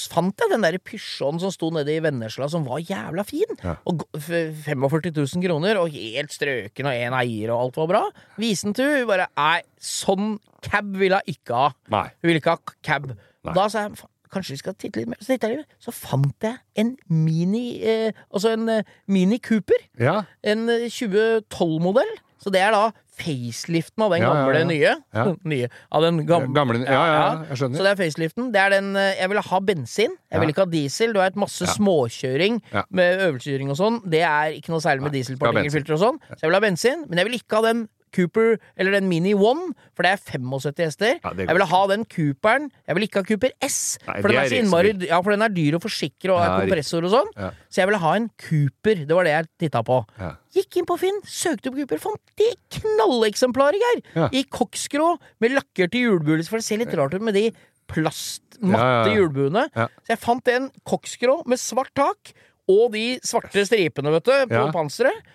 fant 0.10 0.38
jeg 0.42 0.50
den 0.54 0.62
der 0.64 0.78
pysjåen 0.80 1.40
som 1.42 1.52
sto 1.54 1.70
nede 1.76 1.92
i 1.94 2.00
Vennesla, 2.04 2.48
som 2.50 2.64
var 2.66 2.80
jævla 2.80 3.26
fin. 3.28 3.58
Ja. 3.64 3.76
Og 3.86 4.04
45 4.16 5.12
000 5.14 5.44
kroner, 5.44 5.78
og 5.82 5.92
helt 5.94 6.34
strøken, 6.34 6.88
og 6.90 6.96
én 6.98 7.14
eier, 7.20 7.52
og 7.54 7.68
alt 7.68 7.76
var 7.82 7.88
bra. 7.94 8.04
Visen 8.40 8.74
til 8.78 8.86
hun 9.04 9.08
bare 9.08 9.28
Nei, 9.38 9.62
sånn 9.80 10.40
cab 10.66 10.94
vil 10.98 11.12
hun 11.18 11.22
ikke 11.28 11.54
ha. 11.54 11.72
Hun 11.92 12.10
ville 12.32 12.40
ikke 12.42 12.56
ha 12.58 12.76
cab. 12.82 13.12
Nei. 13.46 13.54
Da 13.54 13.68
sa 13.70 13.88
jeg 13.88 13.92
"Fa- 13.96 14.10
Kanskje 14.34 14.56
vi 14.58 14.62
skal 14.62 14.76
titte 14.76 15.02
litt 15.02 15.10
mer. 15.12 15.20
Så, 15.24 15.38
jeg 15.38 15.66
så 15.84 15.94
fant 15.96 16.44
jeg 16.44 16.58
en 16.78 16.96
Mini 17.10 17.66
eh, 17.84 18.12
Altså 18.34 18.54
en 18.58 18.70
eh, 18.70 18.84
Mini 19.08 19.40
Cooper. 19.40 19.82
Ja. 20.00 20.22
En 20.44 20.68
eh, 20.70 20.88
2012-modell. 20.92 22.16
Så 22.38 22.52
det 22.54 22.60
er 22.62 22.70
da 22.76 22.92
faceliften 23.18 24.04
av 24.06 24.12
den 24.14 24.22
Ja, 24.22 24.30
gamle 24.30 24.60
ja. 24.62 24.66
nye. 24.70 25.34
Nye. 25.52 25.70
Av 25.90 26.04
den 26.06 26.20
gamle, 26.30 26.52
Gamle 26.54 26.84
Ja, 26.86 27.00
ja, 27.10 27.24
jeg 27.50 27.58
skjønner. 27.64 27.80
Så 27.80 27.86
det 27.88 27.92
er 27.96 28.00
faceliften. 28.04 28.52
Det 28.54 28.62
er 28.62 28.76
den 28.76 28.92
eh, 28.96 29.16
Jeg 29.18 29.32
ville 29.34 29.42
ha 29.50 29.60
bensin. 29.72 30.14
Jeg 30.30 30.38
Ja. 30.38 30.44
vil 30.44 30.54
ikke 30.54 30.66
ha 30.68 30.72
diesel. 30.72 31.14
Du 31.16 31.20
har 31.24 31.32
et 31.34 31.40
masse 31.40 31.66
småkjøring 31.74 32.60
med 32.94 33.24
øvelseskjøring 33.26 33.72
og 33.74 33.80
sånn. 33.82 33.98
Det 34.06 34.22
er 34.22 34.54
ikke 34.60 34.70
noe 34.76 34.84
særlig 34.86 35.08
med 35.08 35.18
dieselpartikkelfilter 35.18 35.98
og 35.98 36.04
sånn. 36.04 36.20
Så 36.36 36.44
jeg 36.46 36.52
vil 36.52 36.60
ha 36.60 36.66
bensin. 36.68 37.06
Men 37.10 37.18
jeg 37.24 37.30
vil 37.32 37.40
ikke 37.42 37.58
ha 37.62 37.66
den 37.72 37.88
Cooper, 38.16 38.56
eller 38.78 38.96
den 38.98 39.08
Mini 39.10 39.34
One, 39.36 39.74
for 39.96 40.06
det 40.08 40.14
er 40.16 40.22
75 40.40 40.82
hester. 40.86 41.20
Ja, 41.24 41.32
jeg 41.38 41.52
ville 41.52 41.68
ha 41.70 41.82
den 41.92 42.06
Cooperen. 42.12 42.70
Jeg 42.88 42.98
vil 42.98 43.06
ikke 43.08 43.22
ha 43.24 43.28
Cooper 43.28 43.54
S, 43.68 43.80
Nei, 44.08 44.18
for 44.22 44.32
den 44.32 44.40
er, 44.42 44.48
er 44.48 44.58
innmari 44.62 44.94
Ja, 45.10 45.20
for 45.26 45.36
den 45.36 45.46
er 45.46 45.54
dyr 45.54 45.78
å 45.78 45.82
forsikre 45.84 46.34
og 46.36 46.42
har 46.42 46.62
kompressor 46.64 47.08
og 47.08 47.14
sånn. 47.14 47.32
Ja. 47.38 47.52
Så 47.70 47.82
jeg 47.84 47.92
ville 47.92 48.02
ha 48.04 48.14
en 48.18 48.28
Cooper. 48.48 49.04
Det 49.08 49.18
var 49.18 49.28
det 49.28 49.34
jeg 49.36 49.50
titta 49.66 49.84
på. 49.88 50.02
Gikk 50.58 50.80
inn 50.82 50.90
på 50.90 50.98
Finn, 51.02 51.22
søkte 51.28 51.70
på 51.74 51.82
Cooper, 51.84 52.02
fant 52.02 52.36
de 52.42 52.52
knalleksemplaret, 52.80 53.82
Geir! 53.84 54.30
I 54.34 54.44
koksgrå, 54.50 55.14
med 55.44 55.54
lakkerte 55.58 56.00
hjulbuer, 56.02 56.42
for 56.48 56.58
det 56.62 56.66
ser 56.68 56.82
litt 56.82 56.96
rart 56.98 57.14
ut 57.18 57.26
med 57.28 57.36
de 57.38 57.50
plastmatte 57.88 59.14
hjulbuene. 59.16 59.68
Så 59.76 60.14
jeg 60.14 60.22
fant 60.24 60.52
en 60.54 60.70
koksgrå 60.88 61.42
med 61.50 61.62
svart 61.62 61.94
tak, 61.98 62.34
og 62.68 62.92
de 62.96 63.06
svarte 63.24 63.64
stripene, 63.68 64.12
vet 64.18 64.28
du, 64.28 64.34
på 64.52 64.64
panseret. 64.76 65.34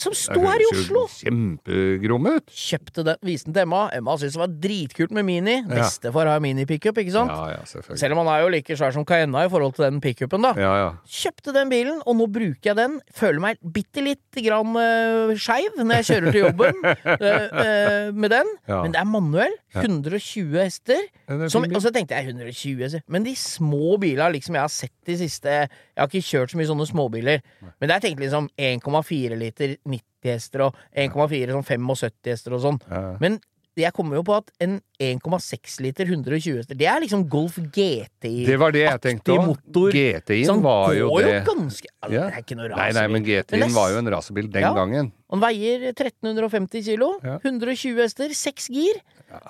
Som 0.00 0.14
sto 0.16 0.40
her 0.46 0.62
i 0.62 0.66
Oslo! 0.72 1.02
Kjempegrom 1.12 2.28
ut. 2.30 2.52
Kjøpte 2.56 3.04
den, 3.04 3.18
viste 3.26 3.50
den 3.50 3.56
til 3.58 3.66
Emma. 3.66 3.82
Emma 3.92 4.14
syntes 4.16 4.38
det 4.38 4.40
var 4.40 4.54
dritkult 4.62 5.12
med 5.16 5.26
Mini. 5.28 5.58
Ja. 5.60 5.82
Bestefar 5.82 6.30
har 6.30 6.40
minipickup, 6.40 7.00
ikke 7.02 7.12
sant? 7.12 7.32
Ja, 7.34 7.58
ja, 7.58 7.66
selvfølgelig. 7.68 8.00
Selv 8.00 8.16
om 8.16 8.22
han 8.22 8.30
er 8.32 8.44
jo 8.44 8.52
like 8.54 8.78
svær 8.80 8.94
som 8.96 9.04
Cayenne 9.08 9.44
i 9.44 9.50
forhold 9.52 9.76
til 9.76 9.86
den 9.86 10.00
pickupen, 10.04 10.46
da. 10.46 10.54
Ja, 10.56 10.72
ja. 10.80 10.88
Kjøpte 11.20 11.54
den 11.56 11.72
bilen, 11.72 12.00
og 12.08 12.16
nå 12.16 12.28
bruker 12.32 12.72
jeg 12.72 12.78
den. 12.80 12.96
Føler 13.16 13.44
meg 13.44 13.60
bitte 13.76 14.04
litte 14.06 14.44
grann 14.46 14.72
uh, 14.72 15.34
skeiv 15.36 15.76
når 15.76 16.00
jeg 16.00 16.08
kjører 16.10 16.30
til 16.30 16.44
jobben 16.46 16.80
uh, 16.86 17.14
uh, 17.64 18.06
med 18.16 18.32
den. 18.32 18.54
Ja. 18.70 18.80
Men 18.80 18.96
det 18.96 19.02
er 19.02 19.10
manuell. 19.10 19.58
120 19.76 20.56
hester. 20.58 21.04
Er 21.28 21.46
Som, 21.52 21.68
og 21.68 21.82
så 21.84 21.92
tenkte 21.94 22.16
jeg 22.18 22.32
120 22.32 22.80
hester. 22.82 23.04
Men 23.10 23.26
de 23.26 23.36
små 23.38 23.98
bilene 24.02 24.32
liksom 24.34 24.56
jeg 24.56 24.64
har 24.64 24.72
sett 24.72 24.96
de 25.06 25.18
siste 25.20 25.60
Jeg 26.00 26.06
har 26.06 26.14
ikke 26.14 26.30
kjørt 26.30 26.52
så 26.54 26.56
mye 26.56 26.70
sånne 26.70 26.88
småbiler. 26.88 27.42
Men 27.76 27.90
der 27.92 28.00
tenkte 28.00 28.24
jeg 28.24 28.30
liksom 28.30 28.48
1,4 28.56 29.36
liter 29.36 29.76
90 29.84 30.32
hester 30.32 30.62
og 30.70 30.78
1,4 30.96 31.52
sånn 31.52 31.66
75 31.68 32.30
hester 32.32 32.56
og 32.56 32.62
sånn. 32.64 32.78
Men 33.20 33.36
jeg 33.78 33.92
kommer 33.94 34.18
jo 34.18 34.22
på 34.26 34.34
at 34.34 34.48
en 34.64 34.78
1,6 35.00 35.76
liter 35.84 36.08
120 36.08 36.56
hester, 36.58 36.76
det 36.76 36.88
er 36.90 37.00
liksom 37.04 37.22
Golf 37.30 37.58
GTI. 37.60 38.46
Det 38.48 38.56
var 38.60 38.74
det 38.74 38.82
jeg 38.86 39.02
tenkte 39.04 39.36
òg. 39.36 39.52
GTI-en 39.94 40.62
var 40.64 40.94
jo 40.96 41.10
det. 41.20 41.28
jo 41.30 41.52
ganske 41.52 41.88
altså, 42.00 42.16
Ja. 42.16 42.24
Det 42.26 42.34
er 42.34 42.44
ikke 42.44 42.58
noe 42.58 42.68
Nei, 42.74 42.90
nei, 42.96 43.06
men 43.14 43.24
GTI-en 43.28 43.76
var 43.76 43.92
jo 43.92 43.98
en 44.02 44.10
rasebil 44.16 44.50
den 44.50 44.62
Ja. 44.66 44.72
gangen. 44.74 45.12
Han 45.30 45.40
veier 45.44 45.92
1350 45.92 46.82
kilo, 46.84 47.12
Ja. 47.22 47.38
120 47.44 48.02
hester, 48.02 48.28
6 48.34 48.68
gir, 48.68 49.00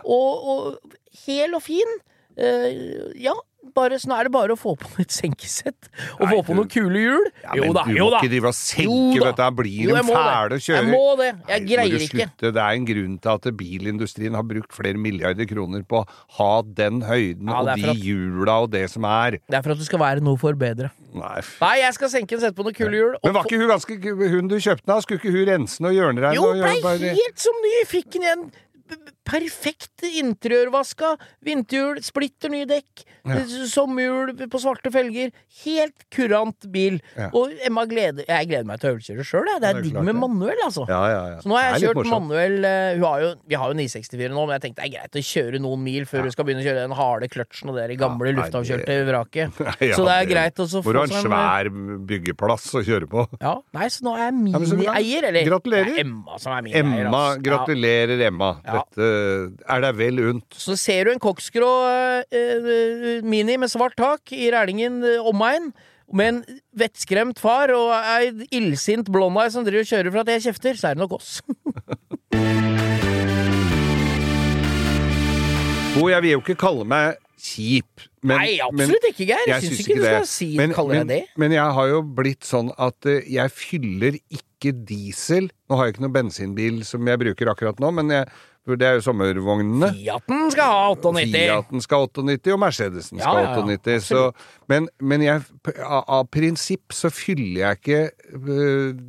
og, 0.04 0.48
og 0.52 0.96
hel 1.26 1.54
og 1.54 1.62
fin. 1.62 1.98
Uh, 2.38 3.10
ja, 3.18 3.34
bare, 3.74 3.98
nå 4.06 4.16
er 4.18 4.28
det 4.28 4.32
bare 4.34 4.54
å 4.54 4.58
få 4.58 4.74
på 4.80 4.88
et 5.02 5.10
senkesett 5.20 5.88
og 6.18 6.24
Nei, 6.26 6.30
få 6.34 6.42
på 6.44 6.54
du- 6.54 6.58
noen 6.60 6.70
kule 6.72 7.02
hjul. 7.04 7.26
Ja, 7.44 7.54
jo 7.58 7.62
men 7.68 7.74
da, 7.78 7.84
du 7.86 7.92
jo 7.96 8.04
må 8.06 8.10
da. 8.14 8.20
ikke 8.20 8.30
drive 8.34 8.50
og 8.50 8.54
Jo 8.54 8.58
senke, 8.60 9.20
da. 9.20 9.26
vet 9.26 9.36
du. 9.36 9.40
Da 9.42 9.48
blir 9.50 9.90
de 9.90 10.04
fæle 10.10 10.58
å 10.58 10.60
kjøre. 10.60 10.80
Jeg 10.80 10.88
må 10.90 11.02
det. 11.20 11.28
Jeg 11.48 11.60
Nei, 11.64 11.68
greier 11.74 12.04
ikke. 12.06 12.26
slutte. 12.30 12.52
Det 12.56 12.62
er 12.66 12.78
en 12.80 12.86
grunn 12.90 13.18
til 13.24 13.30
at 13.34 13.50
bilindustrien 13.60 14.34
har 14.40 14.46
brukt 14.50 14.72
flere 14.76 14.98
milliarder 15.00 15.48
kroner 15.50 15.82
på 15.88 16.02
å 16.02 16.06
ha 16.38 16.50
den 16.62 17.00
høyden 17.06 17.48
Ja, 17.50 17.60
og 17.60 17.70
de 17.76 17.88
at- 17.94 17.96
hjula 18.06 18.56
og 18.64 18.70
det 18.74 18.84
som 18.90 19.04
er. 19.04 19.38
Det 19.48 19.58
er 19.58 19.62
for 19.62 19.72
at 19.76 19.78
det 19.78 19.86
skal 19.90 20.02
være 20.02 20.20
noe 20.24 20.36
for 20.40 20.52
bedre. 20.54 20.90
Nei, 21.14 21.40
Nei, 21.60 21.74
jeg 21.82 21.94
skal 21.94 22.08
senke 22.12 22.36
den, 22.36 22.40
sette 22.44 22.54
på 22.54 22.62
noen 22.66 22.76
kule 22.76 22.94
hjul. 22.94 23.14
Men 23.24 23.34
var 23.34 23.44
ikke 23.48 23.58
hun 23.58 23.68
ganske 23.72 23.96
Hun 24.30 24.46
du 24.48 24.56
kjøpte 24.62 24.86
den 24.86 24.94
av, 24.94 25.02
skulle 25.02 25.18
ikke 25.18 25.32
hun 25.34 25.46
rense 25.48 25.78
den 25.80 25.88
og 25.90 25.96
hjørneregne? 25.96 26.34
Jo, 26.38 26.52
blei 26.54 27.14
helt 27.18 27.38
som 27.42 27.56
ny! 27.64 27.72
Fikk 27.90 28.10
den 28.14 28.22
igjen 28.28 28.44
perfekt 29.28 30.04
interiørvaska, 30.06 31.14
vinterhjul, 31.46 32.00
splitter 32.04 32.50
nye 32.52 32.66
dekk, 32.68 33.04
sommerhjul 33.70 34.32
på 34.50 34.60
svarte 34.62 34.90
felger. 34.94 35.30
Helt 35.64 36.06
kurant 36.14 36.66
bil. 36.72 36.98
Ja. 37.18 37.28
Og 37.36 37.52
Emma 37.66 37.84
gleder 37.88 38.24
Jeg 38.28 38.48
gleder 38.48 38.66
meg 38.68 38.80
til 38.80 38.88
å 38.90 38.94
øvelseskjøre 38.94 39.26
sjøl, 39.26 39.48
jeg. 39.50 39.60
Det 39.60 39.68
Ja, 39.68 39.70
er 39.70 39.74
det 39.74 39.80
er 39.80 39.86
digg 39.86 39.96
klart 39.96 40.08
med 40.08 40.18
manuell, 40.22 40.62
altså. 40.64 40.86
Ja, 40.88 41.00
ja, 41.10 41.20
ja. 41.34 41.38
Så 41.42 41.50
nå 41.50 41.58
har 41.58 41.66
jeg 41.68 41.82
kjørt 41.84 42.10
manuell 42.10 42.56
eh, 42.64 43.00
hun 43.00 43.24
jo, 43.24 43.30
Vi 43.50 43.58
har 43.60 43.72
jo 43.74 43.76
964 43.80 44.30
nå, 44.34 44.46
men 44.46 44.54
jeg 44.56 44.64
tenkte 44.64 44.80
det 44.80 44.88
er 44.88 44.94
greit 44.96 45.18
å 45.20 45.24
kjøre 45.30 45.60
noen 45.66 45.84
mil 45.84 46.06
før 46.08 46.26
du 46.26 46.32
skal 46.34 46.48
begynne 46.48 46.64
å 46.64 46.66
kjøre 46.68 46.84
den 46.86 46.96
harde 46.96 47.30
kløtsjen 47.34 47.72
og 47.72 47.78
det 47.80 47.98
gamle 48.00 48.30
Ja, 48.32 48.36
luftavkjørte 48.40 48.98
vraket. 49.10 49.60
Ja, 49.84 49.96
så 49.98 50.06
det 50.08 50.16
er 50.16 50.28
greit 50.30 50.60
å 50.62 50.68
få 50.70 50.82
få 50.86 50.94
du 50.94 51.00
har 51.02 51.10
en 51.10 51.26
svær 51.26 51.70
byggeplass 52.10 52.68
å 52.78 52.84
kjøre 52.86 53.10
på. 53.10 53.26
Ja, 53.42 53.56
Nei, 53.76 53.88
så 53.92 54.06
nå 54.06 54.14
er 54.16 54.28
jeg 54.30 54.36
minieier, 54.38 55.28
eller? 55.30 55.48
Gratulerer. 55.50 55.92
Er 55.98 56.04
Emma 56.04 56.38
som 56.40 56.54
er 56.56 56.64
minieier. 56.66 57.06
Emma, 57.06 57.22
ass. 57.34 57.42
gratulerer, 57.44 58.24
Emma. 58.30 58.52
Dette 58.64 59.09
er 59.10 59.84
deg 59.84 59.98
vel 59.98 60.20
unt. 60.30 60.48
Så 60.56 60.76
ser 60.80 61.06
du 61.06 61.14
en 61.14 61.22
koksgrå 61.22 61.70
eh, 61.88 62.24
eh, 62.40 63.22
Mini 63.26 63.56
med 63.60 63.72
svart 63.72 63.96
tak 63.98 64.32
i 64.36 64.50
Rælingen 64.54 65.02
eh, 65.06 65.30
omegn, 65.30 65.72
med 66.10 66.26
en 66.32 66.40
vettskremt 66.74 67.38
far 67.38 67.70
og 67.76 67.92
ei 67.94 68.32
illsint 68.58 69.06
blondei 69.14 69.46
som 69.54 69.62
driver 69.66 69.86
og 69.86 69.90
kjører 69.92 70.10
for 70.10 70.20
at 70.24 70.32
jeg 70.34 70.46
kjefter, 70.48 70.74
så 70.78 70.90
er 70.90 70.98
det 70.98 71.04
nok 71.04 71.18
oss. 71.20 71.38
Bo, 75.90 76.06
jeg 76.08 76.22
vil 76.22 76.30
jo 76.36 76.40
ikke 76.42 76.58
kalle 76.58 76.84
meg 76.86 77.18
kjip. 77.40 78.04
Men, 78.20 78.36
Nei, 78.36 78.58
absolutt 78.62 79.06
ikke, 79.10 79.26
Geir. 79.30 79.48
Jeg 79.48 79.64
syns 79.64 79.80
ikke, 79.80 79.94
ikke 79.94 80.00
du 80.00 80.06
skal 80.06 80.28
si 80.28 80.48
men, 80.58 80.74
kalle 80.76 81.00
deg 81.00 81.08
det. 81.08 81.20
Men 81.40 81.54
jeg 81.56 81.76
har 81.76 81.88
jo 81.90 82.02
blitt 82.18 82.46
sånn 82.46 82.70
at 82.80 83.08
eh, 83.08 83.24
jeg 83.32 83.52
fyller 83.54 84.18
ikke 84.20 84.74
diesel. 84.86 85.48
Nå 85.70 85.78
har 85.78 85.88
jeg 85.88 85.96
ikke 85.96 86.04
noen 86.04 86.16
bensinbil 86.18 86.82
som 86.86 87.08
jeg 87.08 87.22
bruker 87.22 87.52
akkurat 87.52 87.80
nå, 87.82 87.92
men 87.96 88.12
jeg, 88.12 88.28
det 88.78 88.86
er 88.86 88.94
jo 88.98 89.02
sommervognene. 89.08 89.88
Fiaten 89.96 90.50
skal 90.54 90.70
ha 90.70 90.84
98. 90.94 91.32
Fiaten 91.32 91.80
skal 91.82 92.04
ha 92.04 92.06
98, 92.06 92.52
og 92.54 92.60
Mercedesen 92.62 93.18
skal 93.20 93.38
ha 93.40 93.42
ja. 93.56 93.62
98. 93.64 93.96
Så, 94.06 94.22
men 94.70 94.88
men 95.00 95.22
jeg, 95.26 95.42
av, 95.82 96.28
prinsipp 96.30 96.92
så 96.94 97.10
fyller 97.10 97.64
jeg 97.64 97.80
ikke 97.80 98.00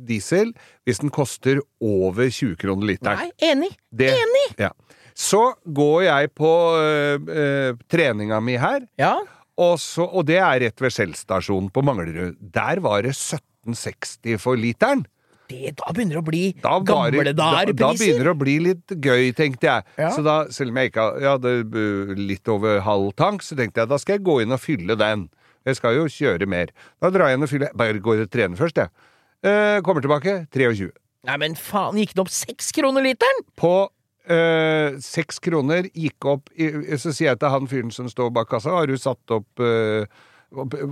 diesel 0.08 0.50
hvis 0.86 0.98
den 1.02 1.12
koster 1.14 1.60
over 1.80 2.26
20 2.30 2.56
kroner 2.58 2.88
literen. 2.94 3.20
Nei, 3.22 3.30
enig. 3.52 3.70
Det- 3.92 4.10
Enig! 4.16 4.46
Ja. 4.58 4.72
Så 5.14 5.52
går 5.68 6.02
jeg 6.08 6.30
på 6.34 6.50
øh, 6.80 7.76
treninga 7.92 8.40
mi 8.40 8.56
her, 8.56 8.80
Ja. 8.98 9.18
og, 9.60 9.78
så, 9.78 10.06
og 10.08 10.24
det 10.26 10.38
er 10.40 10.60
rett 10.64 10.80
ved 10.80 10.90
Shell-stasjonen 10.90 11.68
på 11.70 11.82
Manglerud. 11.84 12.38
Der 12.40 12.80
var 12.80 13.02
det 13.04 13.12
1760 13.14 14.40
for 14.40 14.56
literen. 14.56 15.04
Det, 15.50 15.74
da 15.76 15.92
begynner 15.92 16.16
det 16.16 16.22
å 16.22 16.26
bli 16.26 16.42
Da, 16.62 16.78
gamle 16.86 17.34
dager-priser. 17.34 17.74
da, 17.76 17.88
da 17.88 17.92
begynner 17.98 18.28
det 18.28 18.32
å 18.32 18.38
bli 18.40 18.56
litt 18.68 18.94
gøy, 18.94 19.32
tenkte 19.36 19.68
jeg. 19.68 19.86
Ja. 19.98 20.10
Så 20.14 20.24
da, 20.24 20.36
selv 20.54 20.72
om 20.72 20.80
jeg 20.80 20.92
ikke 20.92 21.06
hadde 21.26 21.54
uh, 21.66 22.12
litt 22.16 22.48
over 22.52 22.80
halv 22.86 23.12
tank, 23.18 23.44
så 23.44 23.58
tenkte 23.58 23.82
jeg 23.82 23.92
da 23.92 23.98
skal 24.00 24.18
jeg 24.18 24.26
gå 24.28 24.40
inn 24.44 24.54
og 24.54 24.62
fylle 24.62 24.96
den. 25.00 25.26
Jeg 25.68 25.78
skal 25.78 25.96
jo 25.98 26.08
kjøre 26.10 26.48
mer. 26.50 26.72
Da 27.02 27.10
drar 27.14 27.30
jeg 27.30 27.38
inn 27.38 27.46
og 27.46 27.50
fyller 27.50 27.74
Bare 27.78 28.02
går 28.02 28.24
og 28.24 28.30
trener 28.32 28.58
først, 28.58 28.80
jeg. 28.82 28.90
Eh, 29.42 29.80
kommer 29.86 30.02
tilbake 30.02 30.46
23. 30.54 30.90
Nei, 31.26 31.36
men 31.38 31.54
faen, 31.58 31.98
gikk 31.98 32.14
det 32.16 32.22
opp 32.24 32.32
seks 32.34 32.72
kroner 32.74 33.04
literen? 33.06 33.44
På 33.58 33.90
eh, 34.26 34.98
kroner 35.42 35.88
gikk 35.94 36.26
opp 36.26 36.50
i, 36.54 36.96
Så 36.98 37.12
sier 37.14 37.32
jeg 37.32 37.40
til 37.42 37.50
han 37.54 37.66
fyren 37.70 37.90
som 37.94 38.10
står 38.10 38.30
bak 38.34 38.50
kassa, 38.50 38.70
har 38.70 38.86
du 38.86 38.96
satt 38.98 39.34
opp 39.34 39.62
eh, 39.62 40.06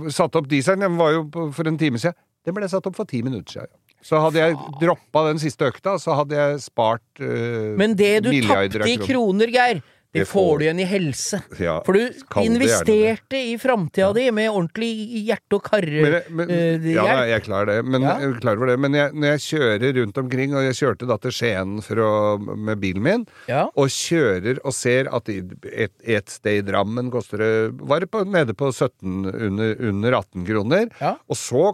Satt 0.09 0.35
opp 0.35 0.47
dieselen? 0.49 0.81
Den 0.81 0.97
var 0.97 1.11
jo 1.13 1.25
på, 1.29 1.51
for 1.53 1.67
en 1.69 1.77
time 1.77 1.99
siden. 2.01 2.17
Den 2.41 2.55
ble 2.57 2.65
satt 2.71 2.87
opp 2.89 2.95
for 2.97 3.05
ti 3.05 3.19
minutter 3.21 3.59
siden. 3.59 3.69
Så 4.03 4.19
hadde 4.23 4.41
jeg 4.41 4.55
droppa 4.81 5.27
den 5.29 5.39
siste 5.39 5.69
økta, 5.71 5.97
så 6.01 6.15
hadde 6.17 6.35
jeg 6.37 6.59
spart 6.63 7.01
uh, 7.21 7.73
Men 7.77 7.95
det 7.95 8.23
du 8.25 8.31
tapte 8.47 8.87
i 8.89 8.97
kroner, 8.97 9.47
Geir, 9.53 9.81
det 10.11 10.25
Det 10.25 10.27
får- 10.27 10.33
får 10.49 10.57
du 10.59 10.63
igjen 10.65 10.79
i 10.83 10.85
helse. 10.91 11.37
Ja, 11.59 11.77
For 11.85 11.93
du 11.95 12.09
investerte 12.43 13.37
i 13.39 13.53
framtida 13.57 14.09
di 14.13 14.25
med 14.35 14.49
ordentlig 14.51 14.89
hjerte- 15.27 15.55
og 15.55 15.63
karrehjelp. 15.63 16.27
Uh, 16.35 16.89
ja, 16.91 17.05
jeg 17.29 17.37
er 17.37 17.45
klar, 17.45 17.65
det. 17.69 17.77
Men, 17.85 18.01
Ja. 18.01 18.17
jeg 18.19 18.33
er 18.33 18.39
klar 18.41 18.57
over 18.59 18.67
det. 18.73 18.79
Men 18.79 18.91
jeg, 18.93 19.13
når 19.13 19.27
jeg 19.37 19.39
kjører 19.45 19.95
rundt 20.01 20.17
omkring, 20.17 20.53
og 20.53 20.63
jeg 20.67 20.73
kjørte 20.81 21.07
da 21.07 21.17
til 21.17 21.31
Skien 21.31 21.77
å, 21.79 22.11
med 22.57 22.81
bilen 22.81 23.01
min, 23.01 23.25
Ja. 23.47 23.67
og 23.73 23.87
kjører 23.87 24.59
og 24.65 24.73
ser 24.73 25.07
at 25.15 25.29
et, 25.29 25.91
et 26.03 26.27
sted 26.29 26.59
i 26.59 26.71
Drammen 26.71 27.09
koster 27.09 27.37
det 27.37 27.79
Var 27.79 27.99
det 28.01 28.11
på, 28.11 28.25
nede 28.27 28.53
på 28.53 28.67
17 28.73 29.25
under, 29.31 29.75
under 29.79 30.11
18 30.19 30.45
kroner. 30.45 30.89
Ja. 30.99 31.15
Og 31.29 31.35
så 31.39 31.73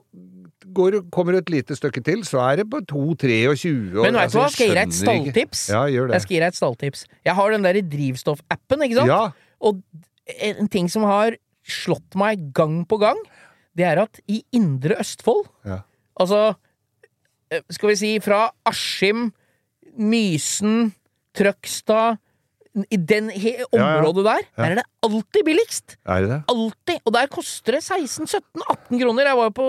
går, 0.65 0.99
kommer 1.13 1.37
et 1.39 1.49
lite 1.51 1.75
stykke 1.77 2.01
til, 2.05 2.23
så 2.27 2.41
er 2.45 2.61
det 2.61 2.67
på 2.71 2.81
2-23. 2.89 3.71
Men 4.01 4.17
vet 4.17 4.33
du 4.33 4.37
hva, 4.39 4.47
skal 4.51 4.65
jeg 4.65 4.73
gi 4.73 4.77
deg 4.77 4.87
et 4.87 4.97
stalltips? 4.97 5.63
Ja, 5.73 5.81
gjør 5.91 6.09
det. 6.09 6.17
Jeg 6.17 6.25
skal 6.25 6.35
gi 6.35 6.41
deg 6.43 6.53
et 6.53 6.59
stalltips. 6.59 7.03
Jeg 7.27 7.37
har 7.39 7.55
den 7.55 7.67
der 7.67 7.81
drivstoffappen, 7.95 8.85
ikke 8.87 8.99
sant? 9.01 9.11
Ja. 9.11 9.21
Og 9.67 9.81
en 10.49 10.71
ting 10.71 10.89
som 10.91 11.05
har 11.07 11.37
slått 11.67 12.17
meg 12.19 12.49
gang 12.55 12.81
på 12.87 12.99
gang, 13.01 13.19
det 13.77 13.85
er 13.85 14.01
at 14.01 14.21
i 14.31 14.41
Indre 14.55 14.97
Østfold 15.01 15.45
Ja. 15.67 15.81
Altså, 16.17 16.55
eh, 17.51 17.61
skal 17.69 17.91
vi 17.91 17.95
si 17.99 18.13
fra 18.23 18.47
Askim, 18.65 19.31
Mysen, 19.97 20.93
Trøgstad 21.37 22.17
I 22.91 22.97
den 22.97 23.29
området 23.73 24.23
der, 24.25 24.47
der 24.57 24.63
er 24.71 24.75
det 24.79 24.85
alltid 25.07 25.45
billigst! 25.47 25.97
Er 26.05 26.21
det 26.25 26.29
det? 26.35 26.41
Alltid! 26.53 27.01
Og 27.07 27.13
der 27.17 27.27
koster 27.33 27.77
det 27.79 27.83
16-17-18 27.87 29.01
kroner. 29.01 29.31
Jeg 29.31 29.37
var 29.39 29.49
jo 29.49 29.55
på 29.57 29.67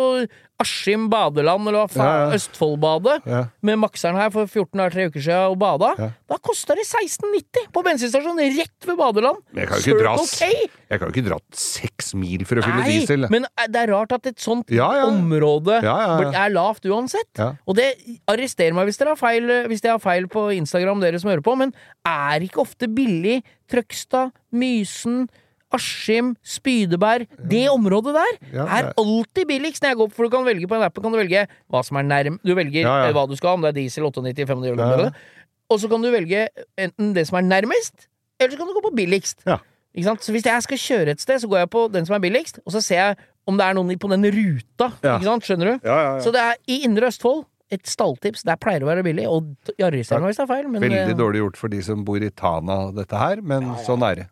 Askim 0.58 1.04
badeland, 1.06 1.68
eller 1.70 1.84
hva 1.84 1.90
faen, 1.92 2.02
Ja, 2.02 2.22
ja. 2.26 2.34
Østfoldbadet, 2.34 3.20
Ja. 3.30 3.44
med 3.62 3.78
makseren 3.78 4.16
her 4.18 4.30
for 4.34 4.48
14 4.50 4.74
dager, 4.80 4.90
tre 4.90 5.04
uker 5.06 5.22
siden 5.22 5.52
og 5.52 5.58
bada. 5.60 5.92
Da 6.26 6.38
kosta 6.42 6.74
det 6.74 6.82
16,90 6.88 7.68
på 7.72 7.84
bensinstasjonen 7.86 8.56
rett 8.58 8.88
ved 8.88 8.96
badeland. 8.98 9.38
Men 9.52 9.62
jeg 9.62 9.68
kan 9.70 9.78
jo 9.78 9.94
ikke 9.94 10.02
dra, 10.02 10.16
K. 10.18 10.48
jeg 10.90 10.98
kan 10.98 11.06
jo 11.06 11.14
ikke 11.14 11.28
dra 11.28 11.38
seks 11.54 12.10
mil 12.18 12.42
for 12.44 12.58
å 12.58 12.64
fylle 12.66 12.82
Nei, 12.82 12.90
diesel. 12.98 13.28
men 13.30 13.46
det 13.70 13.76
er 13.84 13.92
rart 13.94 14.10
at 14.18 14.26
et 14.32 14.40
sånt 14.42 14.66
område 14.74 15.78
er 15.78 16.50
lavt 16.50 16.82
uansett. 16.90 17.38
Og 17.68 17.76
det 17.78 17.92
arresterer 18.26 18.74
meg 18.74 18.88
hvis 18.90 18.98
dere 18.98 19.14
har 19.14 19.20
feil 19.20 19.46
Hvis 19.68 19.82
jeg 19.84 19.92
har 19.94 20.02
feil 20.02 20.26
på 20.26 20.48
Instagram, 20.58 21.00
dere 21.00 21.20
som 21.20 21.30
hører 21.30 21.44
på, 21.46 21.54
men 21.56 21.72
er 22.04 22.40
ikke 22.42 22.62
ofte 22.66 22.88
billig 22.90 23.42
Trøgstad, 23.70 24.32
Mysen 24.52 25.28
Askim, 25.74 26.30
Spydeberg 26.48 27.26
Det 27.50 27.66
området 27.68 28.14
der 28.16 28.36
Ja, 28.54 28.64
er 28.78 28.86
alltid 28.96 29.44
billigst 29.50 29.82
når 29.84 29.90
jeg 29.92 29.98
går 30.00 30.12
For 30.16 30.24
du 30.24 30.32
kan 30.32 30.46
velge 30.46 30.68
på 30.70 30.78
en 30.78 30.84
app 30.86 30.96
kan 30.96 31.12
du 31.12 31.18
velge 31.20 31.42
hva 31.68 31.82
som 31.84 31.98
er 32.00 32.06
nærm 32.08 32.38
Du 32.40 32.54
velger 32.56 32.86
Ja, 32.86 32.94
eh, 33.08 33.12
hva 33.16 33.26
du 33.28 33.34
skal, 33.36 33.58
om 33.58 33.66
det 33.66 33.74
er 33.74 33.76
diesel 33.82 34.06
98, 34.08 34.46
95 34.48 34.64
eller 34.64 34.80
Ja, 34.80 34.88
ja. 34.88 35.08
noe. 35.10 35.12
Og 35.68 35.80
så 35.82 35.90
kan 35.92 36.00
du 36.00 36.08
velge 36.14 36.46
enten 36.80 37.10
det 37.12 37.26
som 37.28 37.36
er 37.36 37.44
nærmest, 37.44 38.06
eller 38.40 38.54
så 38.54 38.56
kan 38.62 38.70
du 38.70 38.72
gå 38.78 38.80
på 38.86 38.94
billigst. 38.96 39.42
Ja. 39.44 39.58
Ikke 39.92 40.06
sant? 40.06 40.22
Så 40.24 40.32
hvis 40.32 40.46
jeg 40.48 40.62
skal 40.64 40.78
kjøre 40.80 41.12
et 41.12 41.20
sted, 41.20 41.42
så 41.42 41.48
går 41.50 41.58
jeg 41.58 41.68
på 41.74 41.82
den 41.92 42.06
som 42.08 42.14
er 42.16 42.22
billigst, 42.24 42.60
og 42.64 42.72
så 42.72 42.80
ser 42.80 42.96
jeg 43.02 43.16
om 43.44 43.58
det 43.60 43.66
er 43.66 43.76
noen 43.76 43.98
på 44.00 44.08
den 44.08 44.24
ruta. 44.32 44.88
Ja. 45.04 45.18
Ikke 45.18 45.28
sant? 45.28 45.44
Skjønner 45.44 45.74
du? 45.74 45.90
Så 46.24 46.32
det 46.32 46.40
er 46.40 46.56
i 46.72 46.78
Indre 46.88 47.10
Østfold 47.12 47.44
et 47.74 47.84
stalltips. 47.88 48.44
Der 48.48 48.60
pleier 48.60 48.82
det 48.82 48.88
å 48.88 48.92
være 48.92 49.06
billig. 49.06 49.28
Og 49.30 49.74
jeg 49.74 49.88
arresterer 49.90 50.24
meg 50.24 50.32
hvis 50.32 50.40
det 50.40 50.46
er 50.46 50.52
feil, 50.54 50.70
men 50.72 50.84
Veldig 50.86 51.04
eh, 51.04 51.18
dårlig 51.18 51.44
gjort 51.44 51.60
for 51.60 51.74
de 51.74 51.84
som 51.84 52.04
bor 52.06 52.22
i 52.22 52.32
Tana, 52.32 52.88
dette 52.96 53.20
her, 53.20 53.44
men 53.44 53.74
sånn 53.86 54.06
er 54.08 54.24
det. 54.24 54.28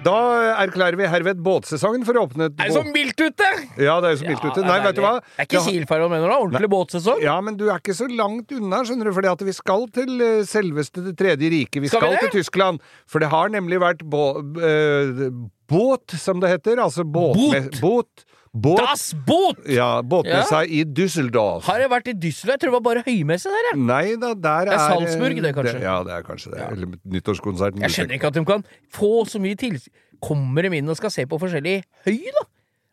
Da 0.00 0.16
erklærer 0.62 0.96
vi 0.96 1.08
herved 1.12 1.40
båtsesongen 1.44 2.06
for 2.08 2.16
åpnet. 2.16 2.54
Er 2.56 2.70
det 2.70 2.76
så 2.76 2.84
mildt 2.86 3.20
ute?! 3.20 3.48
Ja, 3.76 3.98
det 4.00 4.08
er 4.08 4.14
jo 4.14 4.20
så 4.22 4.28
mildt 4.30 4.46
Ja, 4.46 4.52
ute. 4.54 4.64
Nei, 4.64 4.78
vet 4.86 4.96
du 4.96 5.02
hva? 5.04 5.12
Det 5.20 5.44
er 5.44 5.48
ikke 5.48 5.60
Det 5.60 6.08
mener 6.14 6.24
du? 6.24 6.34
Ordentlig 6.36 6.70
båtsesong? 6.72 7.20
Ja, 7.24 7.36
men 7.44 7.58
du 7.60 7.66
er 7.68 7.82
ikke 7.82 7.96
så 7.98 8.08
langt 8.08 8.54
unna, 8.56 8.80
skjønner 8.88 9.10
du, 9.10 9.12
fordi 9.18 9.30
at 9.32 9.44
vi 9.44 9.54
skal 9.56 9.86
til 9.92 10.24
eh, 10.24 10.40
selveste 10.48 11.04
Det 11.04 11.14
tredje 11.20 11.52
riket. 11.52 11.82
Vi 11.84 11.92
Skal 11.92 12.06
skal, 12.06 12.16
vi 12.16 12.24
til 12.24 12.40
Tyskland. 12.40 12.80
For 13.10 13.20
det 13.20 13.28
har 13.32 13.52
nemlig 13.52 13.80
vært 13.82 14.04
bå, 14.08 14.24
eh, 14.64 15.28
båt, 15.68 16.16
som 16.16 16.40
det 16.40 16.54
heter. 16.56 16.80
Altså 16.80 17.04
båt... 17.04 17.36
Båt? 17.36 17.80
båt, 17.84 18.24
båt 18.52 18.80
Das 18.82 19.14
Boot! 19.26 19.60
ja, 19.70 20.02
båtmessa 20.02 20.64
i 20.66 20.82
Düsseldorf. 20.84 21.64
Har 21.70 21.80
jeg 21.82 21.90
vært 21.92 22.08
i 22.10 22.14
Düsseldorf? 22.14 22.56
Jeg 22.56 22.62
tror 22.64 22.72
det 22.72 22.76
var 22.78 22.86
bare 22.88 23.02
høymesse 23.06 23.52
der, 23.52 23.68
jeg. 23.70 23.80
Nei 23.86 24.04
da, 24.20 24.32
der 24.34 24.50
er 24.50 24.70
Det 24.72 24.78
er 24.78 24.86
Salzburg, 24.94 25.42
det, 25.42 25.54
kanskje? 25.54 25.80
ja, 25.84 25.96
det 26.06 26.12
er 26.16 26.22
kanskje 26.26 26.54
det. 26.54 26.62
Eller 26.70 26.94
nyttårskonserten. 27.16 27.82
Jeg 27.86 27.96
skjønner 27.96 28.18
ikke 28.18 28.32
at 28.32 28.38
de 28.40 28.44
kan 28.44 28.64
få 28.94 29.12
så 29.30 29.42
mye 29.42 29.58
til... 29.60 29.78
Kommer 30.20 30.66
de 30.68 30.76
inn 30.76 30.90
og 30.92 30.98
skal 30.98 31.08
se 31.14 31.22
på 31.24 31.38
forskjellig 31.40 31.78
høy, 32.04 32.18
da? 32.36 32.42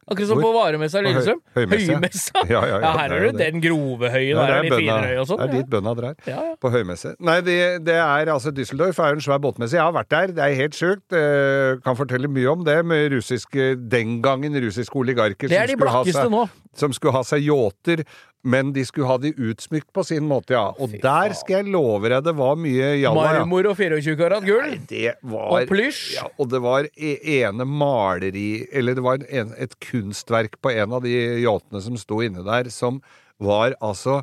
Akkurat 0.08 0.28
som 0.30 0.38
Hvor? 0.40 0.46
på 0.48 0.52
varemessa 0.56 1.00
i 1.00 1.04
På 1.04 1.08
høy- 1.10 1.14
Lillestrøm. 1.14 1.40
høymesse, 1.58 2.32
ja. 2.36 2.44
Ja, 2.48 2.62
ja, 2.68 2.78
ja, 2.80 2.92
her 2.98 3.12
er 3.12 3.20
du 3.20 3.38
det. 3.38 3.52
den 3.52 3.62
grove 3.62 4.10
høyen, 4.14 4.38
der 4.40 4.54
er 4.54 4.62
bønna, 4.64 4.78
finere 4.80 5.08
høy 5.12 5.18
og 5.20 5.28
sånn. 5.28 5.38
det 5.42 5.48
er 5.50 5.58
dit 5.58 5.70
bønna 5.74 5.94
drar. 6.00 6.16
På 6.64 6.72
høymesse. 6.72 7.12
Nei, 7.20 7.36
det, 7.42 7.58
det 7.84 7.96
er 8.00 8.32
altså 8.32 8.54
Düsseldorf 8.56 9.02
er 9.04 9.18
en 9.18 9.20
svær 9.26 9.42
båtmesse. 9.44 9.76
Jeg 9.76 9.84
har 9.84 9.92
vært 9.92 10.10
der, 10.16 10.28
det 10.38 10.44
er 10.46 10.56
helt 10.56 10.78
sjukt. 10.80 11.12
Eh, 11.12 11.76
kan 11.84 11.96
fortelle 12.00 12.32
mye 12.32 12.48
om 12.54 12.64
det 12.64 12.78
med 12.86 13.12
russiske 13.18 13.68
Den 13.90 14.22
gangen 14.24 14.56
russiske 14.64 14.96
oligarker 14.96 15.52
er 15.52 15.68
som 15.68 15.80
de 15.82 16.12
skulle 16.14 16.48
seg- 16.48 16.50
som 16.78 16.94
skulle 16.94 17.12
ha 17.14 17.24
seg 17.24 17.42
yachter, 17.44 18.06
men 18.48 18.72
de 18.76 18.84
skulle 18.88 19.10
ha 19.10 19.18
de 19.22 19.34
utsmykt 19.36 19.90
på 19.96 20.04
sin 20.08 20.26
måte, 20.30 20.56
ja. 20.56 20.70
Og 20.80 20.94
der 21.04 21.36
skal 21.38 21.60
jeg 21.62 21.74
love 21.74 22.08
deg 22.12 22.24
det 22.26 22.34
var 22.38 22.56
mye 22.60 22.94
jalla. 23.02 23.26
Marmor 23.36 23.68
og 23.74 23.78
24 23.80 24.16
karat 24.20 24.48
gull. 24.48 24.72
Nei, 24.72 24.80
det 24.90 25.14
var 25.28 25.52
Og 25.58 25.70
plysj. 25.72 26.04
Ja, 26.18 26.28
og 26.40 26.52
det 26.54 26.62
var 26.64 26.88
e- 26.96 27.18
ene 27.42 27.68
maleri 27.68 28.66
Eller 28.72 28.98
det 28.98 29.04
var 29.06 29.22
en, 29.28 29.52
et 29.60 29.76
kunstverk 29.84 30.58
på 30.64 30.72
en 30.74 30.96
av 30.98 31.04
de 31.06 31.14
yachtene 31.44 31.84
som 31.84 32.00
sto 32.00 32.22
inne 32.26 32.46
der, 32.48 32.72
som 32.74 33.02
var 33.44 33.76
altså 33.84 34.22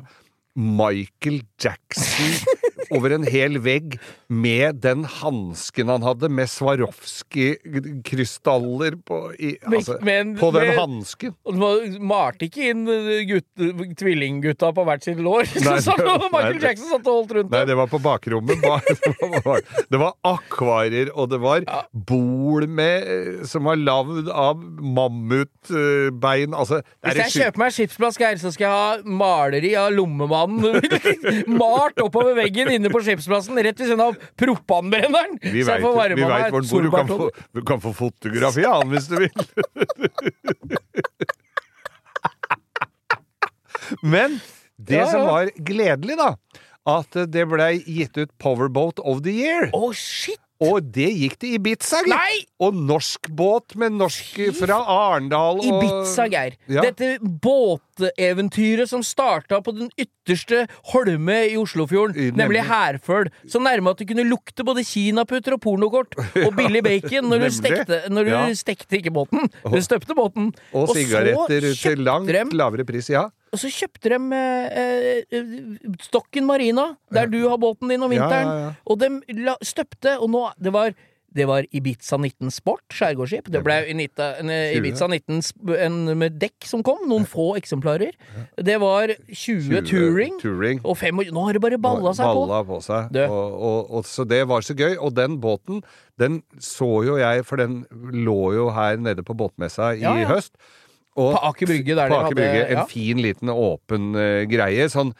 Michael 0.55 1.41
Jackson 1.61 2.33
over 2.93 3.11
en 3.15 3.23
hel 3.29 3.59
vegg 3.63 3.97
med 4.29 4.75
den 4.83 5.05
hansken 5.21 5.87
han 5.91 6.01
hadde, 6.05 6.29
med 6.29 6.47
Swarovski-krystaller 6.49 8.95
på, 9.05 9.33
i, 9.39 9.57
altså, 9.65 9.97
Med 10.05 10.37
på 10.39 10.51
den 10.55 10.73
hansken. 10.77 11.33
Malte 12.05 12.45
ikke 12.49 12.69
inn 12.71 12.83
eh, 12.91 13.23
gutt, 13.29 13.47
tvillinggutta 13.99 14.67
på 14.75 14.81
hvert 14.87 15.03
sitt 15.05 15.19
lår, 15.23 15.43
Nei, 15.65 15.75
det- 15.77 15.83
som 15.85 15.95
Michael 16.33 16.57
nei, 16.57 16.63
Jackson 16.65 16.89
satt 16.91 17.07
og 17.07 17.13
holdt 17.21 17.31
rundt 17.39 17.51
Nei, 17.53 17.63
det 17.69 17.75
var 17.79 17.87
på 17.91 17.99
bakrommet. 18.03 18.57
Det 19.91 19.97
var, 20.01 20.11
akvarier, 20.25 21.07
og 21.15 21.25
det 21.31 21.39
var 21.43 21.59
bol 22.07 22.63
med, 22.71 22.97
eh, 23.05 23.45
som 23.47 23.63
var 23.69 23.75
lagd 23.79 24.27
av 24.31 24.55
mammutbein. 24.59 26.53
Altså, 26.57 26.81
Hvis 27.05 27.19
jeg 27.21 27.31
kjøper 27.35 27.59
meg 27.61 27.71
skipsplass, 27.75 28.17
Geir, 28.19 28.37
så 28.41 28.49
skal 28.55 28.65
jeg 28.65 28.75
ha 28.75 28.87
maleri 29.21 29.71
av 29.79 29.89
lommemannen 29.95 30.75
malt 31.61 31.97
oppover 32.03 32.33
veggen 32.39 32.67
inne 32.77 32.91
på 32.93 33.01
skipsplassen, 33.03 33.57
rett 33.57 33.79
ved 33.79 33.87
siden 33.89 34.03
av 34.05 34.17
propanbrenneren. 34.39 35.39
Vi 35.41 35.63
veit 35.67 35.81
hvor. 35.83 36.83
Du 36.85 36.91
kan 36.93 37.07
få, 37.09 37.29
du 37.55 37.61
kan 37.65 37.81
få 37.83 37.91
fotografi 37.95 38.65
av 38.67 38.83
han 38.83 38.93
hvis 38.93 39.07
du 39.11 39.15
vil. 39.23 39.35
Men 44.01 44.39
det 44.75 44.95
Ja, 45.01 45.07
som 45.11 45.21
var 45.27 45.51
gledelig, 45.55 46.17
da, 46.17 46.35
at 46.89 47.17
det 47.31 47.45
blei 47.49 47.83
gitt 47.85 48.17
ut 48.17 48.31
Powerboat 48.41 48.99
of 48.99 49.21
the 49.25 49.33
Year. 49.33 49.69
Å, 49.73 49.93
shit! 49.93 50.41
Og 50.63 50.85
det 50.95 51.09
gikk 51.19 51.33
til 51.41 51.57
Ibiza, 51.57 51.99
gitt. 52.05 52.13
Nei! 52.13 52.37
Og 52.63 52.73
norsk 52.77 53.27
båt 53.35 53.73
med 53.75 53.91
norsk 53.99 54.37
fra 54.55 54.77
Arendal 54.87 55.59
og 55.59 55.65
Ibiza, 55.67 56.29
Geir. 56.31 56.55
Ja. 56.71 56.85
Dette 56.85 57.17
båteventyret 57.19 58.87
som 58.89 59.03
starta 59.03 59.59
på 59.63 59.73
den 59.75 59.89
ytterste 59.99 60.65
holme 60.93 61.37
i 61.51 61.57
Oslofjorden, 61.59 62.15
I- 62.15 62.31
nemlig 62.31 62.61
nemlig. 62.61 62.63
Herføl. 62.69 63.29
Så 63.51 63.59
nærme 63.59 63.91
at 63.91 63.97
du 63.99 64.05
kunne 64.05 64.23
lukte 64.29 64.63
både 64.63 64.83
kinaputter 64.87 65.53
og 65.57 65.61
pornokort 65.61 66.15
og 66.45 66.55
billig 66.55 66.83
bacon 66.85 67.29
når 67.29 67.45
du 67.45 67.49
stekte, 67.51 68.01
når 68.09 68.23
du 68.23 68.31
Ja. 68.31 68.43
stekte 68.55 68.97
ikke 68.99 69.11
båten, 69.11 69.49
du 69.65 69.81
støpte 69.81 70.15
båten. 70.15 70.53
Og 70.73 70.89
og 70.89 70.95
sigaretter 70.95 71.71
til 71.75 72.03
langt 72.05 72.31
lavere 72.53 72.85
pris, 72.85 73.09
ja. 73.09 73.27
Og 73.55 73.61
så 73.61 73.71
kjøpte 73.71 74.11
de 74.11 74.21
eh, 74.35 75.19
eh, 75.31 75.57
Stokken 76.03 76.47
Marina, 76.47 76.91
der 77.15 77.31
du 77.31 77.45
har 77.47 77.59
båten 77.61 77.93
din 77.93 78.03
om 78.03 78.11
vinteren. 78.11 78.51
ja, 78.51 78.63
ja. 78.67 78.71
Og 78.85 78.99
de 78.99 79.39
la, 79.47 79.55
støpte, 79.63 80.17
og 80.19 80.31
nå 80.33 80.49
Det 80.59 80.73
var 80.75 80.95
det 81.35 81.43
var 81.49 81.65
Ibiza 81.75 82.15
19 82.15 82.47
Sport, 82.53 82.85
skjærgårdsskip. 82.95 83.49
Det 83.51 83.59
ble 83.65 83.75
Inita, 83.91 84.29
en, 84.39 84.49
eh, 84.49 84.71
20. 84.71 84.77
Ibiza 84.79 85.07
19 85.11 85.41
en 85.83 86.17
med 86.17 86.37
dekk 86.39 86.63
som 86.63 86.83
kom. 86.83 87.01
Noen 87.09 87.25
få 87.27 87.57
eksemplarer. 87.59 88.15
Det 88.55 88.77
var 88.79 89.11
20, 89.27 89.81
touring. 89.83 90.39
touring. 90.39 90.79
Og 90.85 90.95
fem, 90.97 91.11
nå 91.15 91.45
har 91.45 91.53
det 91.57 91.61
bare 91.61 91.77
balla 91.77 92.13
seg 92.15 92.31
på. 92.31 92.45
Balla 92.47 92.63
på 92.63 92.79
seg. 92.81 93.11
Du. 93.11 93.19
Og, 93.25 93.51
og, 93.51 93.91
og, 93.91 94.07
så 94.07 94.23
det 94.23 94.47
var 94.47 94.63
så 94.63 94.77
gøy. 94.79 94.95
Og 94.95 95.11
den 95.15 95.35
båten, 95.43 95.83
den 96.17 96.41
så 96.57 97.03
jo 97.03 97.19
jeg, 97.19 97.43
for 97.43 97.59
den 97.59 97.83
lå 97.91 98.55
jo 98.55 98.69
her 98.71 98.95
nede 98.95 99.23
på 99.27 99.35
båtmessa 99.35 99.91
i 99.91 100.05
Ja, 100.05 100.15
ja. 100.15 100.31
høst. 100.31 100.55
Og, 101.15 101.31
På 101.37 101.43
Aker 101.51 101.69
Brygge, 101.71 101.95
der 101.95 102.09
på 102.11 102.17
dere 102.17 102.25
Aker 102.27 102.35
Brygge, 102.35 102.59
hadde- 102.59 102.71
En 102.75 102.77
ja. 102.83 102.85
fin, 102.91 103.21
liten, 103.23 103.49
åpen 103.49 104.11
uh, 104.15 104.43
greie. 104.51 104.89
Sånn 104.91 105.13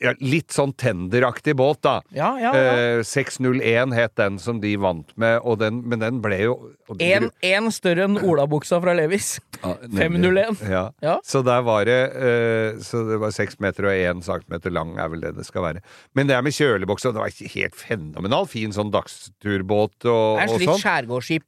ja, 0.00 0.12
Litt 0.22 0.54
sånn 0.54 0.70
tenderaktig 0.78 1.56
båt, 1.58 1.80
da. 1.82 1.96
Ja, 2.14 2.30
ja, 2.40 2.52
ja. 2.54 2.74
Eh, 2.98 3.00
601 3.06 3.92
het 3.96 4.14
den 4.20 4.38
som 4.38 4.60
de 4.62 4.76
vant 4.80 5.10
med, 5.18 5.40
og 5.42 5.58
den, 5.58 5.80
men 5.90 5.98
den 5.98 6.20
ble 6.22 6.38
jo 6.44 6.54
Én 7.00 7.24
En, 7.24 7.28
en 7.48 7.70
større 7.72 8.04
enn 8.04 8.18
olabuksa 8.20 8.78
fra 8.82 8.92
Levis. 8.94 9.38
Ja, 9.62 9.74
501. 9.96 10.62
Ja. 10.68 10.82
Ja. 11.02 11.14
Så 11.24 11.40
der 11.46 11.62
var 11.64 11.86
det 11.88 11.98
eh, 12.12 12.78
Så 12.84 13.00
det 13.08 13.18
var 13.22 13.32
seks 13.32 13.56
meter 13.62 13.86
og 13.88 13.94
én 13.96 14.20
centimeter 14.22 14.74
lang, 14.74 14.94
er 15.00 15.08
vel 15.12 15.22
det 15.24 15.34
det 15.38 15.46
skal 15.48 15.64
være. 15.66 15.82
Men 16.14 16.28
det 16.30 16.36
er 16.36 16.44
med 16.46 16.52
kjøleboks, 16.56 17.06
og 17.08 17.14
det 17.16 17.22
var 17.24 17.32
ikke 17.32 17.52
helt 17.56 17.78
fenomenal 17.80 18.46
fin 18.50 18.74
sånn 18.76 18.92
dagsturbåt 18.92 20.04
og, 20.10 20.38
og 20.52 20.58
sånn. 20.76 20.82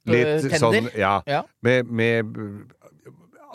eh, 0.09 0.15
Litt 0.17 0.49
tender. 0.49 0.59
sånn, 0.65 0.89
ja. 0.97 1.19
Ja. 1.29 1.43
Med, 1.65 1.91
med 1.91 2.35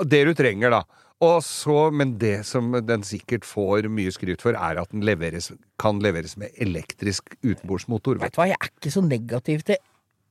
det 0.08 0.24
du 0.28 0.32
trenger, 0.36 0.72
da. 0.72 1.06
Og 1.20 1.42
så, 1.44 1.90
men 1.92 2.14
det 2.20 2.46
som 2.48 2.72
den 2.72 3.02
sikkert 3.04 3.44
får 3.44 3.90
mye 3.92 4.12
skryt 4.14 4.40
for, 4.40 4.56
er 4.56 4.80
at 4.80 4.92
den 4.92 5.04
leveres, 5.04 5.50
kan 5.80 6.00
leveres 6.00 6.38
med 6.40 6.54
elektrisk 6.64 7.34
utenbordsmotor. 7.44 8.22
Vet 8.22 8.32
du 8.32 8.40
hva, 8.40 8.48
jeg 8.48 8.56
er 8.56 8.72
ikke 8.72 8.94
så 8.94 9.02
negativ 9.04 9.66
til 9.68 9.76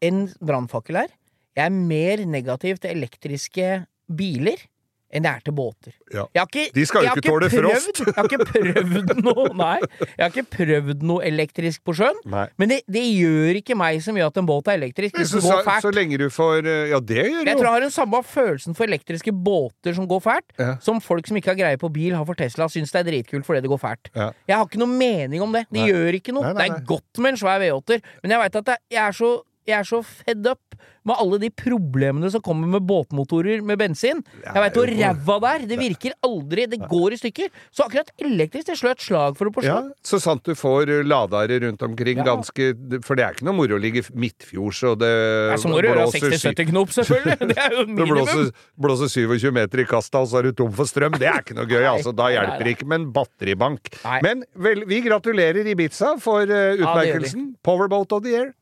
en 0.09 0.26
brannfakkel 0.41 1.03
her. 1.03 1.13
Jeg 1.57 1.70
er 1.70 1.76
mer 1.76 2.26
negativ 2.26 2.82
til 2.82 2.97
elektriske 2.97 3.70
biler 4.17 4.65
enn 5.10 5.24
det 5.26 5.30
er 5.32 5.39
til 5.45 5.53
båter. 5.57 5.93
Ja. 6.14 6.26
Ikke, 6.43 6.68
De 6.76 6.84
skal 6.86 7.05
jo 7.07 7.14
ikke 7.16 7.24
tåle 7.26 7.47
prøvd- 7.49 7.70
frost. 7.74 8.01
Jeg 8.10 8.14
har 8.16 8.28
ikke 8.30 8.45
prøvd 8.45 9.14
noe 9.26 9.45
Nei, 9.57 9.80
jeg 9.99 10.22
har 10.22 10.30
ikke 10.30 10.43
prøvd 10.53 11.01
noe 11.10 11.24
elektrisk 11.26 11.82
på 11.88 11.95
sjøen. 11.97 12.18
Nei. 12.30 12.45
Men 12.62 12.70
det, 12.72 12.78
det 12.91 13.01
gjør 13.18 13.57
ikke 13.60 13.76
meg 13.80 13.99
så 14.05 14.14
mye 14.16 14.28
at 14.30 14.38
en 14.39 14.47
båt 14.49 14.70
er 14.70 14.78
elektrisk. 14.80 15.18
Hvis 15.18 15.34
den 15.34 15.41
går 15.45 15.64
fælt. 15.66 15.84
så 15.88 15.91
lenge 15.95 16.20
du 16.22 16.28
får 16.34 16.68
eh, 16.70 16.91
Ja, 16.93 16.99
det 17.01 17.24
gjør 17.26 17.49
Jeg 17.49 17.57
tror 17.57 17.66
jeg 17.70 17.74
har 17.76 17.86
den 17.88 17.93
samme 17.95 18.22
følelsen 18.24 18.78
for 18.78 18.86
elektriske 18.89 19.34
båter 19.34 19.97
som 19.97 20.07
går 20.10 20.22
fælt, 20.28 20.53
Ja. 20.62 20.76
som 20.86 21.01
folk 21.01 21.28
som 21.28 21.38
ikke 21.41 21.53
har 21.55 21.60
greie 21.60 21.78
på 21.82 21.89
bil, 21.93 22.14
har 22.16 22.26
for 22.30 22.38
Tesla, 22.39 22.70
syns 22.70 22.93
det 22.93 23.01
er 23.01 23.10
dritkult 23.12 23.45
fordi 23.49 23.62
det 23.66 23.74
går 23.74 23.82
fælt. 23.82 24.12
Ja. 24.16 24.30
Jeg 24.47 24.57
har 24.62 24.66
ikke 24.70 24.80
noe 24.84 24.93
mening 24.93 25.41
om 25.45 25.51
det. 25.55 25.66
Det 25.72 25.82
Nei. 25.82 25.89
gjør 25.91 26.20
ikke 26.22 26.34
noe. 26.38 26.53
Nei, 26.53 26.70
Det 26.70 26.78
er 26.80 26.88
godt 26.93 27.22
med 27.26 27.34
en 27.34 27.41
svær 27.41 27.60
V8-er, 27.66 28.01
men 28.24 28.32
jeg 28.38 28.43
veit 28.45 28.55
at 28.62 28.74
jeg, 28.91 29.01
er 29.07 29.12
så, 29.18 29.34
jeg 29.68 29.80
er 29.80 29.88
så 29.89 30.03
fed 30.05 30.47
up 30.53 30.78
med 31.10 31.18
alle 31.20 31.39
de 31.41 31.49
problemene 31.53 32.30
som 32.32 32.43
kommer 32.45 32.70
med 32.78 32.86
båtmotorer 32.89 33.64
med 33.66 33.80
bensin. 33.82 34.22
Jeg 34.45 34.64
veit 34.64 34.78
hvor 34.78 34.89
ræva 34.89 35.38
det 35.43 35.51
er. 35.51 35.66
Det 35.74 35.80
virker 35.82 36.16
aldri. 36.26 36.68
Det 36.70 36.80
går 36.89 37.16
i 37.16 37.20
stykker. 37.22 37.49
Så 37.74 37.86
akkurat 37.88 38.12
elektrisk, 38.22 38.68
det 38.70 38.78
slår 38.80 38.95
et 38.97 39.05
slag 39.07 39.38
for 39.39 39.49
det 39.49 39.55
på 39.57 39.66
Ja, 39.66 39.80
så 40.05 40.20
sant 40.22 40.45
du 40.47 40.53
får 40.57 40.89
eh, 40.93 41.03
ladere 41.07 41.60
rundt 41.66 41.82
omkring 41.86 42.22
ganske 42.26 42.70
For 43.05 43.18
det 43.18 43.26
er 43.26 43.36
ikke 43.38 43.47
noe 43.47 43.57
moro 43.57 43.78
å 43.78 43.82
ligge 43.82 44.03
midtfjords, 44.14 44.82
og 44.91 44.99
det 45.01 45.10
Ja, 45.51 45.57
så 45.62 45.72
må 45.72 45.82
du 45.82 45.89
gjøre 45.89 46.07
60-70 46.14 46.70
knop, 46.72 46.93
selvfølgelig. 46.95 47.49
Det 47.53 47.57
er 47.60 47.76
jo 47.78 47.86
minimum. 47.89 48.14
blåser, 48.16 48.51
blåser 48.80 49.12
27 49.16 49.49
meter 49.55 49.84
i 49.84 49.88
kasta, 49.89 50.24
og 50.24 50.30
så 50.32 50.41
er 50.41 50.49
du 50.49 50.57
tom 50.62 50.74
for 50.76 50.89
strøm. 50.89 51.18
Det 51.20 51.30
er 51.30 51.41
ikke 51.43 51.57
noe 51.57 51.68
gøy, 51.70 51.84
altså. 51.89 52.14
Da 52.16 52.30
hjelper 52.34 52.66
det 52.68 52.76
ikke 52.78 52.89
med 52.89 53.01
en 53.01 53.10
batteribank. 53.16 53.91
Nei. 54.05 54.20
Men 54.26 54.45
vel, 54.68 54.86
vi 54.89 55.01
gratulerer 55.05 55.68
Ibiza 55.74 56.16
for 56.24 56.45
eh, 56.45 56.78
utmerkelsen. 56.80 57.53
Powerboat 57.66 58.14
of 58.18 58.24
the 58.26 58.36
year. 58.38 58.53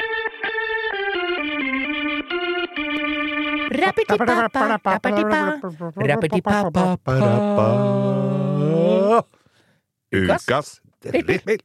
Ukas 10.18 10.78
drittbil. 11.04 11.62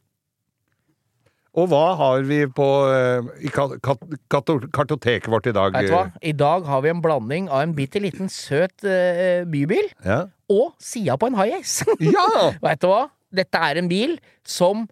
Og 1.53 1.67
hva 1.69 1.83
har 1.99 2.23
vi 2.25 2.39
på 2.49 2.67
eh, 2.89 3.27
i 3.45 3.49
kartoteket 3.53 5.29
vårt 5.29 5.49
i 5.49 5.53
dag? 5.53 5.75
Vet 5.75 5.91
du 5.91 5.93
hva? 5.93 6.07
I 6.25 6.33
dag 6.37 6.65
har 6.65 6.81
vi 6.81 6.89
en 6.89 7.01
blanding 7.03 7.49
av 7.51 7.61
en 7.67 7.75
bitte 7.77 8.01
liten 8.01 8.31
søt 8.31 8.81
uh, 8.87 9.43
bybil 9.49 9.91
Ja. 10.05 10.23
og 10.49 10.73
sida 10.81 11.17
på 11.21 11.29
en 11.29 11.37
high-ace. 11.37 11.85
ja! 12.01 12.25
Vet 12.65 12.81
du 12.81 12.89
hva? 12.89 13.03
Dette 13.33 13.61
er 13.69 13.81
en 13.81 13.89
bil 13.89 14.17
som 14.45 14.87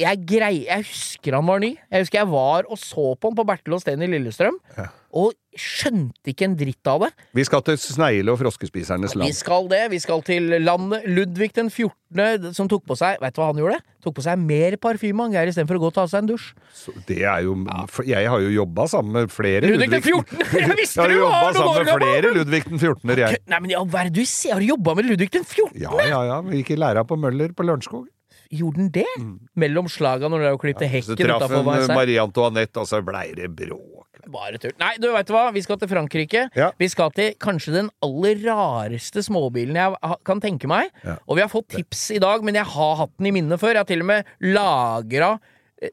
jeg 0.00 0.24
grei, 0.26 0.64
Jeg 0.66 0.82
husker 0.88 1.36
han 1.38 1.46
var 1.46 1.60
ny. 1.62 1.74
Jeg 1.90 2.04
husker 2.04 2.18
jeg 2.24 2.30
var 2.32 2.66
og 2.68 2.78
så 2.80 3.14
på 3.14 3.30
han 3.30 3.38
på 3.38 3.46
Bertel 3.46 3.76
og 3.76 3.82
Steen 3.82 4.02
i 4.02 4.10
Lillestrøm, 4.10 4.56
og 5.14 5.34
skjønte 5.54 6.32
ikke 6.32 6.48
en 6.48 6.56
dritt 6.58 6.88
av 6.90 7.04
det. 7.04 7.10
Vi 7.38 7.44
skal 7.46 7.62
til 7.62 7.76
snegle- 7.78 8.32
og 8.32 8.40
froskespisernes 8.40 9.14
land. 9.14 9.28
Vi 9.30 9.36
skal 9.38 9.68
det. 9.70 9.84
Vi 9.92 10.00
skal 10.02 10.24
til 10.26 10.56
landet 10.64 11.06
Ludvig 11.06 11.52
den 11.54 11.70
14., 11.70 12.54
som 12.54 12.68
tok 12.70 12.82
på 12.86 12.94
seg 12.98 13.18
Vet 13.22 13.34
du 13.34 13.40
hva 13.40 13.48
han 13.52 13.58
gjorde? 13.58 13.78
Tok 14.02 14.16
på 14.18 14.24
seg 14.26 14.38
mer 14.38 14.76
parfyme 14.82 15.24
han 15.24 15.34
Geir 15.34 15.50
istedenfor 15.50 15.78
å 15.78 15.82
gå 15.84 15.88
og 15.90 15.94
ta 15.96 16.04
seg 16.10 16.24
en 16.24 16.30
dusj. 16.32 16.48
Så 16.74 16.94
det 17.06 17.20
er 17.22 17.46
jo 17.46 17.54
Jeg 18.06 18.28
har 18.30 18.42
jo 18.42 18.50
jobba 18.54 18.86
sammen 18.90 19.14
med 19.20 19.34
flere 19.34 19.70
Ludvig 19.70 19.90
den 19.94 20.02
14.! 20.02 20.42
Jeg 20.58 20.76
visste 20.78 20.98
Jeg 20.98 21.04
har 21.04 21.14
du 21.14 21.18
jobba 21.20 21.38
var 21.38 21.54
noen 21.54 21.70
sammen 21.70 21.86
med 21.86 22.02
flere! 22.02 22.34
Ludvig 22.34 22.62
den 22.66 22.82
14. 22.82 23.14
jeg. 23.22 23.42
Nei, 23.46 23.62
men 23.62 23.70
i 23.70 23.78
all 23.78 23.88
verden, 23.94 24.14
du 24.14 24.24
sier, 24.26 24.56
har 24.56 24.62
du 24.62 24.70
jobba 24.74 24.98
med 24.98 25.10
Ludvig 25.12 25.30
den 25.38 25.46
14.? 25.46 25.78
Ja, 25.78 25.94
ja, 26.02 26.20
ja. 26.32 26.40
Vi 26.50 26.62
gikk 26.62 26.74
i 26.74 26.80
læra 26.82 27.06
på 27.06 27.18
Møller 27.18 27.54
på 27.54 27.66
Lørenskog. 27.66 28.10
Gjorde 28.54 28.80
den 28.82 28.90
det? 28.94 29.06
Mellom 29.58 29.88
slaga 29.90 30.30
når 30.30 30.44
dere 30.46 30.60
klippet 30.62 30.86
ja, 30.86 30.92
hekken 30.94 31.14
utafor 31.18 31.34
en 31.34 31.48
Traff 31.48 31.66
Marseille? 31.66 31.96
Marie 31.98 32.22
Antoinette, 32.22 32.80
og 32.82 32.88
så 32.90 33.00
blei 33.06 33.28
det 33.36 33.50
bråk. 33.56 34.20
Bare 34.32 34.56
tull. 34.62 34.72
Nei, 34.80 34.94
du 35.02 35.10
veit 35.12 35.28
hva, 35.34 35.42
vi 35.52 35.60
skal 35.64 35.76
til 35.82 35.90
Frankrike. 35.90 36.46
Ja. 36.56 36.70
Vi 36.80 36.86
skal 36.88 37.10
til 37.12 37.34
kanskje 37.42 37.74
den 37.74 37.90
aller 38.06 38.38
rareste 38.46 39.20
småbilen 39.26 39.76
jeg 39.76 40.14
kan 40.24 40.40
tenke 40.40 40.70
meg. 40.70 40.88
Ja. 41.04 41.18
Og 41.28 41.36
vi 41.36 41.44
har 41.44 41.50
fått 41.52 41.68
tips 41.74 42.06
i 42.16 42.22
dag, 42.22 42.40
men 42.46 42.56
jeg 42.56 42.64
har 42.72 42.94
hatt 43.02 43.12
den 43.18 43.28
i 43.28 43.34
minne 43.36 43.58
før. 43.60 43.74
Jeg 43.76 43.82
har 43.84 43.90
til 43.90 44.06
og 44.06 44.08
med 44.14 44.30
lagra 44.54 45.34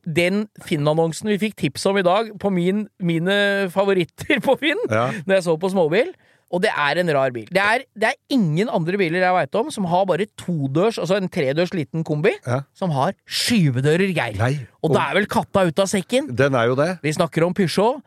den 0.08 0.46
Finn-annonsen 0.64 1.28
vi 1.34 1.40
fikk 1.42 1.58
tips 1.60 1.84
om 1.90 1.98
i 2.00 2.06
dag, 2.08 2.30
på 2.40 2.52
min, 2.54 2.86
mine 3.04 3.36
favoritter 3.74 4.40
på 4.46 4.56
Finn, 4.62 4.80
Ja. 4.88 5.10
når 5.26 5.36
jeg 5.42 5.44
så 5.50 5.58
på 5.60 5.72
småbil. 5.74 6.14
Og 6.52 6.62
det 6.66 6.72
er 6.76 7.00
en 7.00 7.10
rar 7.16 7.32
bil. 7.32 7.46
Det 7.48 7.62
er, 7.64 7.86
det 7.96 8.10
er 8.12 8.18
ingen 8.36 8.68
andre 8.70 8.98
biler 9.00 9.24
jeg 9.24 9.34
veit 9.38 9.56
om 9.56 9.70
som 9.72 9.86
har 9.88 10.06
bare 10.10 10.26
todørs, 10.38 10.98
altså 11.00 11.16
en 11.22 11.30
tredørs 11.32 11.72
liten 11.74 12.04
kombi, 12.04 12.34
Ja. 12.46 12.62
som 12.76 12.92
har 12.92 13.14
skyvedører, 13.26 14.12
Geir. 14.12 14.36
Nei. 14.38 14.68
Og 14.84 14.92
da 14.94 15.06
er 15.10 15.22
vel 15.22 15.30
katta 15.32 15.64
ut 15.70 15.80
av 15.80 15.88
sekken? 15.88 16.28
Den 16.36 16.54
er 16.60 16.68
jo 16.68 16.76
det. 16.76 16.98
Vi 17.04 17.14
snakker 17.16 17.46
om 17.48 17.54
Peugeot 17.56 18.02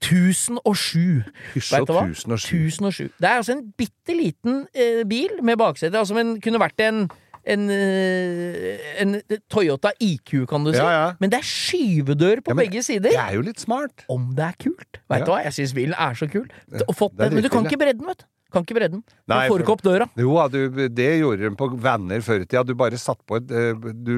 1007. 0.00 1.24
Peugeot 1.52 1.72
Vet 1.74 1.88
du 1.88 1.92
hva? 1.96 2.04
1007. 2.08 2.54
1007. 2.70 3.10
Det 3.20 3.28
er 3.28 3.40
altså 3.40 3.56
en 3.56 3.64
bitte 3.76 4.16
liten 4.16 4.62
eh, 4.74 5.02
bil 5.08 5.40
med 5.44 5.58
baksete. 5.60 5.98
Altså, 5.98 6.14
men 6.16 6.38
kunne 6.40 6.60
vært 6.62 6.80
en 6.86 7.02
en, 7.44 7.70
eh, 7.70 9.00
en 9.02 9.16
Toyota 9.50 9.92
IQ, 10.00 10.46
kan 10.50 10.64
du 10.64 10.72
si. 10.72 10.78
Ja, 10.78 10.90
ja. 10.90 11.12
Men 11.20 11.32
det 11.32 11.40
er 11.40 11.46
skyvedør 11.46 12.42
på 12.44 12.54
men 12.54 12.64
begge 12.66 12.82
sider. 12.82 13.10
Det 13.10 13.18
er 13.18 13.38
jo 13.38 13.44
litt 13.46 13.60
smart. 13.60 14.04
Om 14.08 14.32
det 14.36 14.44
er 14.44 14.58
kult. 14.60 15.00
Veit 15.10 15.24
du 15.26 15.32
hva, 15.32 15.40
jeg 15.46 15.56
syns 15.56 15.74
bilen 15.76 15.94
er 15.98 16.18
så 16.18 16.28
kul. 16.30 16.48
Men 16.68 17.42
du 17.42 17.48
kan 17.48 17.64
ikke 17.66 17.80
bredden, 17.80 18.06
vet 18.06 18.24
du. 18.24 18.28
Kan 18.50 18.64
ikke 18.66 18.76
bredde 18.78 18.96
den. 18.98 19.02
Du 19.06 19.32
Nei, 19.34 19.44
får 19.50 19.62
ikke 19.64 19.74
opp 19.76 19.82
døra. 19.86 20.06
Jo, 20.18 20.32
ja, 20.38 20.46
du, 20.50 20.88
det 20.90 21.08
gjorde 21.20 21.44
de 21.46 21.50
på 21.60 21.68
venner 21.80 22.24
før 22.26 22.42
i 22.42 22.48
tida. 22.48 22.64
Du 22.66 22.74
bare 22.78 22.98
satt 23.00 23.20
på 23.28 23.38
et 23.38 23.50
eh, 23.54 23.90
Du 23.94 24.14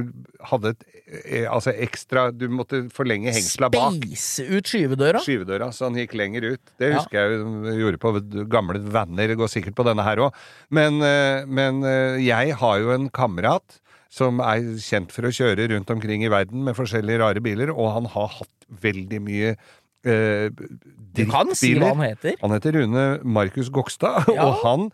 hadde 0.50 0.72
et 0.72 0.86
eh, 1.22 1.44
altså 1.52 1.74
ekstra 1.74 2.26
Du 2.32 2.46
måtte 2.52 2.82
forlenge 2.94 3.34
hengsla 3.34 3.68
bak. 3.72 3.98
Speise 4.00 4.46
ut 4.48 4.72
skyvedøra. 4.72 5.20
Skyvedøra, 5.24 5.68
så 5.76 5.88
han 5.90 6.00
gikk 6.00 6.16
lenger 6.18 6.48
ut. 6.54 6.62
Det 6.80 6.92
Ja. 6.92 6.98
husker 7.00 7.18
jeg 7.36 7.76
gjorde 7.82 8.00
på 8.02 8.14
gamle 8.52 8.80
venner. 8.94 9.34
Går 9.36 9.52
sikkert 9.52 9.76
på 9.78 9.86
denne 9.86 10.04
her 10.06 10.24
òg. 10.28 10.32
Men, 10.70 11.00
eh, 11.04 11.44
men 11.46 11.82
eh, 11.84 12.18
jeg 12.24 12.56
har 12.62 12.80
jo 12.80 12.90
en 12.96 13.08
kamerat 13.12 13.78
som 14.12 14.42
er 14.44 14.60
kjent 14.76 15.12
for 15.14 15.24
å 15.24 15.32
kjøre 15.32 15.70
rundt 15.72 15.88
omkring 15.92 16.20
i 16.24 16.28
verden 16.28 16.66
med 16.66 16.76
forskjellige 16.76 17.20
rare 17.22 17.40
biler, 17.40 17.70
og 17.72 17.94
han 17.94 18.08
har 18.12 18.28
hatt 18.28 18.66
veldig 18.82 19.20
mye 19.24 19.54
eh, 20.04 20.48
Du 21.14 21.24
kan 21.30 21.54
si 21.54 21.74
hva 21.78 21.92
han 21.94 22.04
heter. 22.04 22.36
Han 22.42 22.50
heter 22.56 22.72
Rune 22.80 23.06
Markus 23.24 23.68
Gokstad, 23.70 24.24
Ja. 24.36 24.46
og 24.48 24.62
han, 24.64 24.86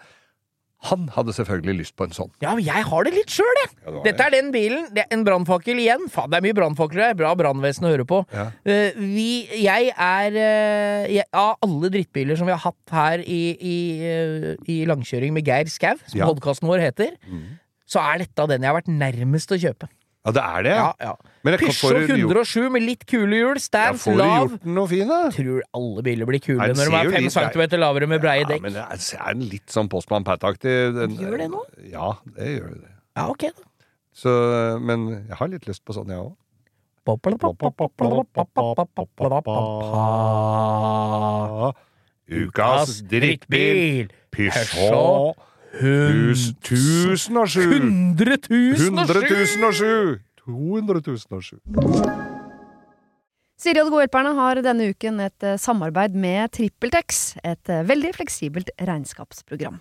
han 0.88 1.08
hadde 1.16 1.32
selvfølgelig 1.34 1.74
lyst 1.80 1.94
på 1.98 2.06
en 2.06 2.12
sånn. 2.14 2.28
Ja, 2.44 2.52
men 2.54 2.62
jeg 2.62 2.84
har 2.86 3.02
det 3.08 3.12
litt 3.16 3.32
sjøl, 3.34 3.60
jeg. 3.64 3.70
Ja, 3.82 4.02
Dette 4.04 4.26
er 4.28 4.30
den 4.36 4.52
bilen. 4.54 4.84
Det 4.94 5.02
er 5.04 5.14
en 5.16 5.24
brannfakkel 5.26 5.80
igjen. 5.82 6.04
Faen, 6.12 6.30
det 6.30 6.38
er 6.38 6.44
mye 6.46 6.54
brannfakler 6.54 7.02
her. 7.08 7.16
Bra 7.18 7.32
brannvesen 7.38 7.88
å 7.88 7.90
høre 7.90 8.06
på. 8.06 8.20
Ja. 8.30 8.44
Uh, 8.62 8.94
vi, 9.00 9.26
jeg 9.58 9.90
er 9.90 10.38
uh, 10.38 11.08
jeg, 11.10 11.26
Av 11.34 11.56
alle 11.66 11.90
drittbiler 11.96 12.38
som 12.38 12.46
vi 12.46 12.54
har 12.54 12.62
hatt 12.62 12.94
her 12.94 13.24
i, 13.26 13.40
i, 13.58 13.76
uh, 14.06 14.52
i 14.70 14.80
langkjøring 14.86 15.34
med 15.34 15.46
Geir 15.50 15.66
Skau, 15.72 15.96
som 16.06 16.20
Ja. 16.22 16.30
podkasten 16.30 16.70
vår 16.70 16.84
heter, 16.90 17.16
Mm. 17.26 17.56
så 17.88 17.98
er 18.14 18.18
dette 18.22 18.46
den 18.52 18.62
jeg 18.62 18.70
har 18.70 18.78
vært 18.78 18.90
nærmest 18.92 19.50
å 19.50 19.58
kjøpe. 19.58 19.88
Ja, 20.28 20.32
det 20.36 20.42
er 20.44 20.62
det? 20.66 20.74
Ja, 20.76 20.92
ja. 21.00 21.12
Men 21.46 21.54
Peugeot 21.58 21.78
får 21.78 21.94
du 21.96 22.12
gjort- 22.18 22.44
107 22.44 22.70
med 22.74 22.82
litt 22.84 23.04
kule 23.08 23.36
hjul, 23.38 23.60
Ja, 23.72 23.92
får 23.96 24.12
du 24.12 24.18
lav. 24.20 24.50
fin? 24.90 25.08
Tror 25.38 25.62
alle 25.78 26.02
biler 26.04 26.26
blir 26.28 26.40
kule 26.44 26.58
når 26.60 26.74
de 26.74 26.96
er 26.98 27.04
jo 27.08 27.12
fem 27.14 27.28
centimeter 27.32 27.78
lavere 27.80 28.06
med 28.10 28.20
breie 28.20 28.42
Ja, 28.44 28.48
dekk. 28.50 28.60
men 28.62 28.72
det 28.74 28.82
er, 28.84 28.98
er 29.24 29.32
den 29.34 29.48
litt 29.48 29.66
sånn 29.72 29.88
Postmann 29.88 30.24
Pat-aktig. 30.26 30.92
Gjør 31.16 31.38
det 31.38 31.48
nå? 31.50 31.62
Ja, 31.90 32.12
det 32.36 32.50
gjør 32.60 32.74
det. 32.82 32.90
Ja, 33.16 33.28
ok 33.30 33.40
da. 33.48 33.64
Så, 34.18 34.80
men 34.82 35.08
jeg 35.28 35.36
har 35.38 35.48
litt 35.48 35.64
lyst 35.70 35.84
på 35.86 35.94
sånn, 35.94 36.08
jeg 36.10 36.18
òg. 36.18 36.34
Ukas 42.28 43.00
drittbil! 43.08 44.10
Peugeot 44.30 45.36
hus, 45.82 46.52
1007! 46.62 48.14
100 48.14 48.38
007! 48.48 48.74
100 48.78 49.72
007! 49.72 50.20
200 50.44 51.02
007. 51.04 51.60
Siri 53.58 53.80
og 53.82 53.88
De 53.88 53.90
gode 53.90 54.04
hjelperne 54.06 54.32
har 54.38 54.60
denne 54.62 54.92
uken 54.92 55.18
et 55.24 55.44
eh, 55.46 55.58
samarbeid 55.58 56.14
med 56.14 56.52
TrippelTex, 56.54 57.22
et 57.42 57.72
eh, 57.74 57.86
veldig 57.88 58.12
fleksibelt 58.14 58.70
regnskapsprogram. 58.78 59.80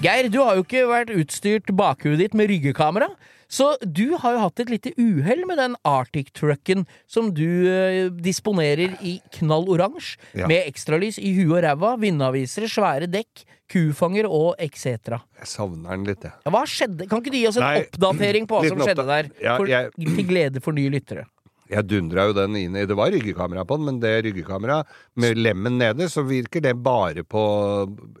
Geir, 0.00 0.30
du 0.32 0.38
har 0.40 0.56
jo 0.56 0.62
ikke 0.64 0.86
vært 0.88 1.10
utstyrt 1.12 1.68
bakhudet 1.76 2.22
ditt 2.22 2.34
med 2.38 2.48
ryggekamera. 2.48 3.10
Så 3.50 3.72
du 3.82 4.14
har 4.22 4.36
jo 4.36 4.42
hatt 4.44 4.60
et 4.62 4.70
lite 4.70 4.92
uhell 4.96 5.42
med 5.48 5.58
den 5.58 5.72
Arctic-trucken 5.84 6.84
som 7.10 7.32
du 7.34 7.66
eh, 7.66 8.06
disponerer 8.22 8.94
i 9.02 9.16
knall 9.34 9.66
oransje, 9.74 10.16
Ja. 10.38 10.46
med 10.46 10.68
ekstralys 10.70 11.18
i 11.18 11.32
huet 11.40 11.58
og 11.58 11.64
ræva, 11.66 11.96
vindavisere, 12.00 12.70
svære 12.70 13.08
dekk, 13.10 13.42
kufanger 13.70 14.28
og 14.30 14.54
etc. 14.62 15.18
Jeg 15.42 15.50
savner 15.50 15.90
den 15.98 16.06
litt, 16.06 16.22
jeg. 16.22 16.32
Ja, 16.46 16.50
Hva 16.54 16.62
skjedde? 16.70 17.08
Kan 17.10 17.20
ikke 17.24 17.34
du 17.34 17.38
gi 17.40 17.46
oss 17.50 17.58
en 17.58 17.66
Nei, 17.66 17.82
oppdatering 17.82 18.46
på 18.50 18.60
hva 18.62 18.70
som 18.70 18.78
skjedde 18.86 19.02
oppda- 19.04 19.18
der? 19.18 19.30
Ja, 19.42 19.56
For, 19.58 19.66
jeg- 19.66 19.90
Til 19.98 20.26
glede 20.30 20.62
for 20.62 20.72
nye 20.78 20.90
lyttere. 20.94 21.26
Jeg 21.70 21.86
dundra 21.86 22.24
jo 22.28 22.32
den 22.34 22.56
inn 22.58 22.74
i 22.76 22.82
Det 22.88 22.96
var 22.98 23.12
ryggekamera 23.14 23.62
på 23.68 23.76
den, 23.78 23.86
men 23.86 24.00
det 24.02 24.10
ryggekameraet 24.26 24.90
med 25.22 25.38
lemmen 25.38 25.78
nede, 25.78 26.08
så 26.10 26.24
virker 26.26 26.60
det 26.64 26.74
bare 26.82 27.22
på 27.22 27.44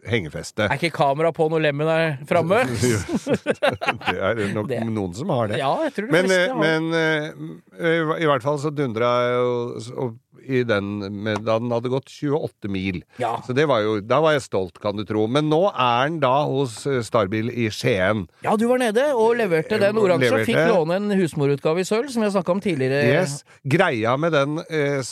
hengefestet. 0.06 0.68
Er 0.70 0.78
ikke 0.78 0.92
kamera 0.94 1.32
på 1.34 1.48
når 1.50 1.64
lemmen 1.66 1.90
er 1.90 2.18
framme? 2.30 2.62
det 4.10 4.16
er 4.18 4.42
nok 4.54 4.68
Det- 4.70 4.80
noen 4.86 5.14
som 5.14 5.28
har 5.34 5.48
det. 5.50 5.58
Ja, 5.58 5.72
jeg 5.84 5.94
tror 5.96 6.06
det 6.06 6.12
Men, 6.14 6.26
fleste 6.26 6.40
eh, 6.40 6.54
har 6.54 6.60
men 6.62 6.82
eh, 6.94 8.22
i 8.22 8.26
hvert 8.30 8.42
fall 8.46 8.58
så 8.62 8.70
dundra 8.74 9.10
jeg 9.26 9.38
jo 9.40 9.94
og 10.04 10.18
i 10.46 10.62
den 10.64 11.00
med, 11.22 11.42
da 11.44 11.56
den 11.58 11.70
hadde 11.74 11.90
gått 11.92 12.08
28 12.12 12.68
mil. 12.70 13.00
Ja. 13.20 13.32
Så 13.46 13.52
det 13.56 13.64
var 13.68 13.82
jo, 13.82 13.96
da 14.00 14.20
var 14.22 14.32
jeg 14.36 14.44
stolt, 14.46 14.78
kan 14.80 14.96
du 14.96 15.02
tro. 15.04 15.26
Men 15.26 15.48
nå 15.50 15.58
er 15.72 16.06
den 16.08 16.20
da 16.22 16.44
hos 16.48 16.78
eh, 16.86 17.00
Starbil 17.06 17.50
i 17.50 17.66
Skien. 17.74 18.26
Ja, 18.46 18.54
du 18.56 18.66
var 18.70 18.78
nede 18.82 19.08
og 19.18 19.34
leverte 19.40 19.78
den 19.82 19.98
oransje. 20.00 20.30
Leverte. 20.30 20.46
Fikk 20.52 20.70
låne 20.70 20.96
en 21.00 21.10
husmorutgave 21.18 21.82
i 21.82 21.88
sølv, 21.88 22.08
som 22.14 22.22
jeg 22.24 22.34
snakka 22.36 22.54
om 22.56 22.62
tidligere. 22.64 23.02
Yes. 23.10 23.40
Greia 23.68 24.16
med 24.20 24.32
den 24.38 24.58
eh, 24.70 25.02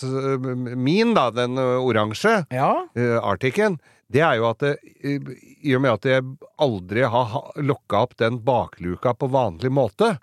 min, 0.78 1.14
da, 1.18 1.28
den 1.34 1.58
eh, 1.58 1.76
oransje, 1.82 2.44
Ja. 2.54 2.72
eh, 2.96 3.18
Arcticen, 3.22 3.78
det 4.08 4.22
er 4.24 4.38
jo 4.40 4.46
at 4.48 4.62
det, 4.64 4.76
i 5.04 5.74
og 5.76 5.82
med 5.84 5.92
at 5.98 6.06
jeg 6.08 6.22
aldri 6.64 7.02
har 7.04 7.26
ha- 7.34 7.50
lokka 7.60 8.04
opp 8.06 8.14
den 8.16 8.38
bakluka 8.46 9.12
på 9.18 9.28
vanlig 9.28 9.68
måte, 9.74 10.14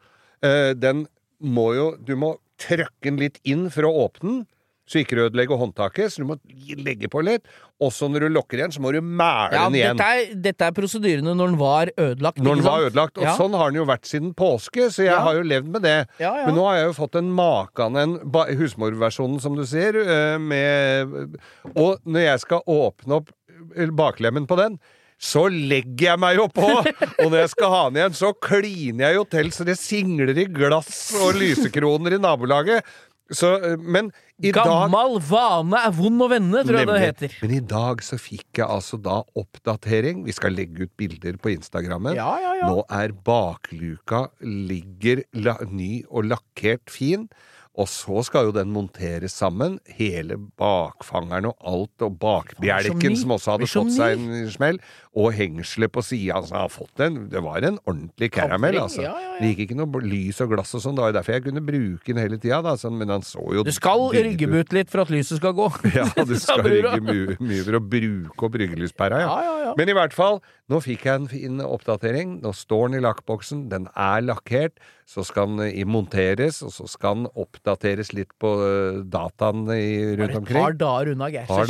eh, 0.41 0.71
den 0.73 1.05
må 1.43 1.67
jo 1.75 1.91
Du 2.01 2.15
må 2.15 2.37
trøkke 2.57 3.03
den 3.11 3.17
litt 3.19 3.37
inn 3.43 3.67
for 3.69 3.83
å 3.85 3.91
åpne 4.07 4.21
den. 4.31 4.45
Så 4.85 4.99
ikke 5.01 5.15
du 5.17 5.23
ødelegger 5.25 5.57
håndtaket, 5.57 6.11
så 6.13 6.21
du 6.21 6.27
må 6.29 6.35
legge 6.85 7.07
på 7.09 7.23
litt. 7.25 7.47
Og 7.81 7.89
så 7.91 8.05
når 8.07 8.27
du 8.27 8.35
lokker 8.35 8.59
igjen, 8.59 8.71
så 8.75 8.79
må 8.83 8.91
du 8.93 8.99
mæle 9.01 9.51
Ja, 9.57 9.63
den 9.65 9.77
igjen. 9.79 9.97
dette 9.97 10.09
er, 10.13 10.35
dette 10.45 10.67
er 10.67 10.75
prosedyrene 10.77 11.33
når 11.35 11.47
den 11.53 11.57
var 11.57 11.89
ødelagt. 11.97 12.37
Når 12.37 12.55
den 12.61 12.63
var 12.67 12.85
ødelagt. 12.85 13.17
Og 13.17 13.23
Ja. 13.25 13.33
sånn 13.35 13.57
har 13.57 13.71
den 13.71 13.81
jo 13.81 13.85
vært 13.89 14.05
siden 14.05 14.33
påske, 14.37 14.91
så 14.93 15.01
jeg 15.03 15.11
Ja. 15.11 15.19
har 15.25 15.33
jo 15.35 15.41
levd 15.41 15.67
med 15.67 15.81
det. 15.81 16.07
Men 16.19 16.53
nå 16.55 16.65
har 16.69 16.75
jeg 16.77 16.85
jo 16.93 16.93
fått 17.01 17.15
en 17.15 17.33
en 17.97 18.19
ba- 18.29 18.45
husmorversjonen, 18.47 19.41
som 19.41 19.55
du 19.55 19.65
ser, 19.65 19.97
eh, 19.97 20.37
med 20.37 21.37
Og 21.75 21.97
når 22.05 22.21
jeg 22.21 22.39
skal 22.41 22.61
åpne 22.67 23.11
opp 23.17 23.31
eh, 23.75 23.87
baklemmen 23.87 24.45
på 24.47 24.55
den 24.57 24.79
så 25.17 25.45
legger 25.49 26.11
jeg 26.11 26.19
meg 26.19 26.35
jo 26.35 26.47
på! 26.49 26.67
Og 27.23 27.31
når 27.31 27.37
jeg 27.39 27.49
skal 27.49 27.69
ha 27.71 27.89
den 27.89 27.95
igjen, 28.01 28.15
så 28.19 28.33
kliner 28.35 28.99
jeg 29.07 29.15
jo 29.15 29.23
til 29.23 29.45
så 29.55 29.63
det 29.65 29.77
singler 29.79 30.37
i 30.37 30.43
glass 30.43 31.13
og 31.15 31.35
lysekroner 31.39 32.17
i 32.17 32.19
nabolaget. 32.19 32.83
Så, 33.33 33.55
eh, 33.57 33.77
men 33.81 34.11
i 34.37 34.51
dag 34.53 34.67
Gammal 34.67 35.17
vane 35.25 35.79
er 35.87 35.93
vond 35.95 36.21
å 36.21 36.27
vende, 36.29 36.61
tror 36.67 36.77
jeg 36.77 36.89
det 36.89 36.99
heter. 37.01 37.37
Men 37.41 37.55
i 37.55 37.63
dag 37.71 38.03
så 38.05 38.19
fikk 38.21 38.59
jeg 38.61 38.67
altså 38.67 38.99
da 39.01 39.21
oppdatering. 39.39 40.21
Vi 40.27 40.35
skal 40.35 40.53
legge 40.53 40.85
ut 40.85 40.93
bilder 40.99 41.39
på 41.41 41.55
Instagrammen. 41.55 42.13
Ja, 42.19 42.35
ja, 42.43 42.53
ja. 42.61 42.69
Nå 42.69 42.85
er 42.91 43.15
bakluka 43.25 44.27
ligger 44.45 45.23
la, 45.33 45.57
ny 45.65 46.03
og 46.11 46.29
lakkert 46.35 46.93
fin. 46.93 47.29
Og 47.75 47.89
så 47.91 48.21
skal 48.23 48.47
jo 48.47 48.53
den 48.55 48.69
monteres 48.71 49.33
sammen. 49.35 49.79
Hele 49.97 50.37
bakfangeren 50.59 51.49
og 51.49 51.57
alt, 51.67 52.05
og 52.05 52.19
bakbjelken 52.21 53.17
som 53.19 53.33
også 53.35 53.55
hadde 53.57 53.67
fått 53.71 53.91
seg 53.97 54.15
en 54.15 54.51
smell. 54.53 54.79
Og 55.15 55.29
hengselet 55.31 55.91
på 55.95 56.01
sida. 56.03 56.35
Altså, 56.41 56.55
han 56.57 56.65
har 56.65 56.71
fått 56.73 56.99
en, 57.05 57.21
det 57.31 57.39
var 57.43 57.63
en 57.63 57.77
ordentlig 57.87 58.27
caramel, 58.35 58.75
altså. 58.81 58.99
ja, 59.05 59.13
ja, 59.15 59.29
ja. 59.29 59.37
Det 59.39 59.51
gikk 59.53 59.61
ikke 59.69 59.77
noe 59.79 60.01
lys 60.03 60.41
og 60.43 60.49
glass 60.51 60.73
og 60.75 60.81
sånn. 60.83 60.97
Det 60.97 61.05
var 61.05 61.13
derfor 61.15 61.37
jeg 61.37 61.45
kunne 61.45 61.63
bruke 61.63 62.11
den 62.11 62.19
hele 62.19 62.39
tida, 62.41 62.59
da. 62.65 62.73
Sånn, 62.79 62.97
men 62.99 63.13
han 63.13 63.23
så 63.23 63.39
jo 63.55 63.63
Du 63.63 63.71
skal 63.71 64.09
rygge 64.11 64.49
ut. 64.51 64.73
litt 64.75 64.91
for 64.91 65.05
at 65.05 65.13
lyset 65.13 65.39
skal 65.39 65.55
gå. 65.55 65.69
Ja, 65.95 66.03
du 66.19 66.35
skal 66.43 66.65
rygge 66.67 66.99
mye, 66.99 67.37
mye 67.39 67.63
for 67.63 67.79
å 67.79 67.83
bruke 67.95 68.49
opp 68.49 68.59
ryggelyspæra, 68.59 69.21
ja. 69.23 69.71
Men 69.79 69.89
i 69.91 69.95
hvert 69.97 70.13
fall, 70.15 70.41
nå 70.71 70.81
fikk 70.83 71.07
jeg 71.07 71.21
en 71.23 71.31
fin 71.31 71.63
oppdatering. 71.63 72.35
Nå 72.43 72.51
står 72.55 72.89
den 72.91 72.99
i 72.99 73.05
lakkboksen, 73.07 73.65
den 73.71 73.87
er 73.95 74.19
lakkert. 74.27 74.75
Så 75.05 75.21
skal 75.21 75.51
den 75.59 75.87
monteres, 75.87 76.63
og 76.65 76.71
så 76.73 76.87
skal 76.89 77.19
den 77.19 77.27
oppdateres 77.37 78.09
litt 78.17 78.31
på 78.41 78.49
eh, 78.65 79.01
dataen 79.13 79.67
i, 79.69 80.15
rundt 80.17 80.31
Et 80.33 80.37
omkring. 80.39 80.57
par 80.63 80.77
dager 80.79 81.11
unna, 81.13 81.27
Geir. 81.29 81.45
Så 81.45 81.65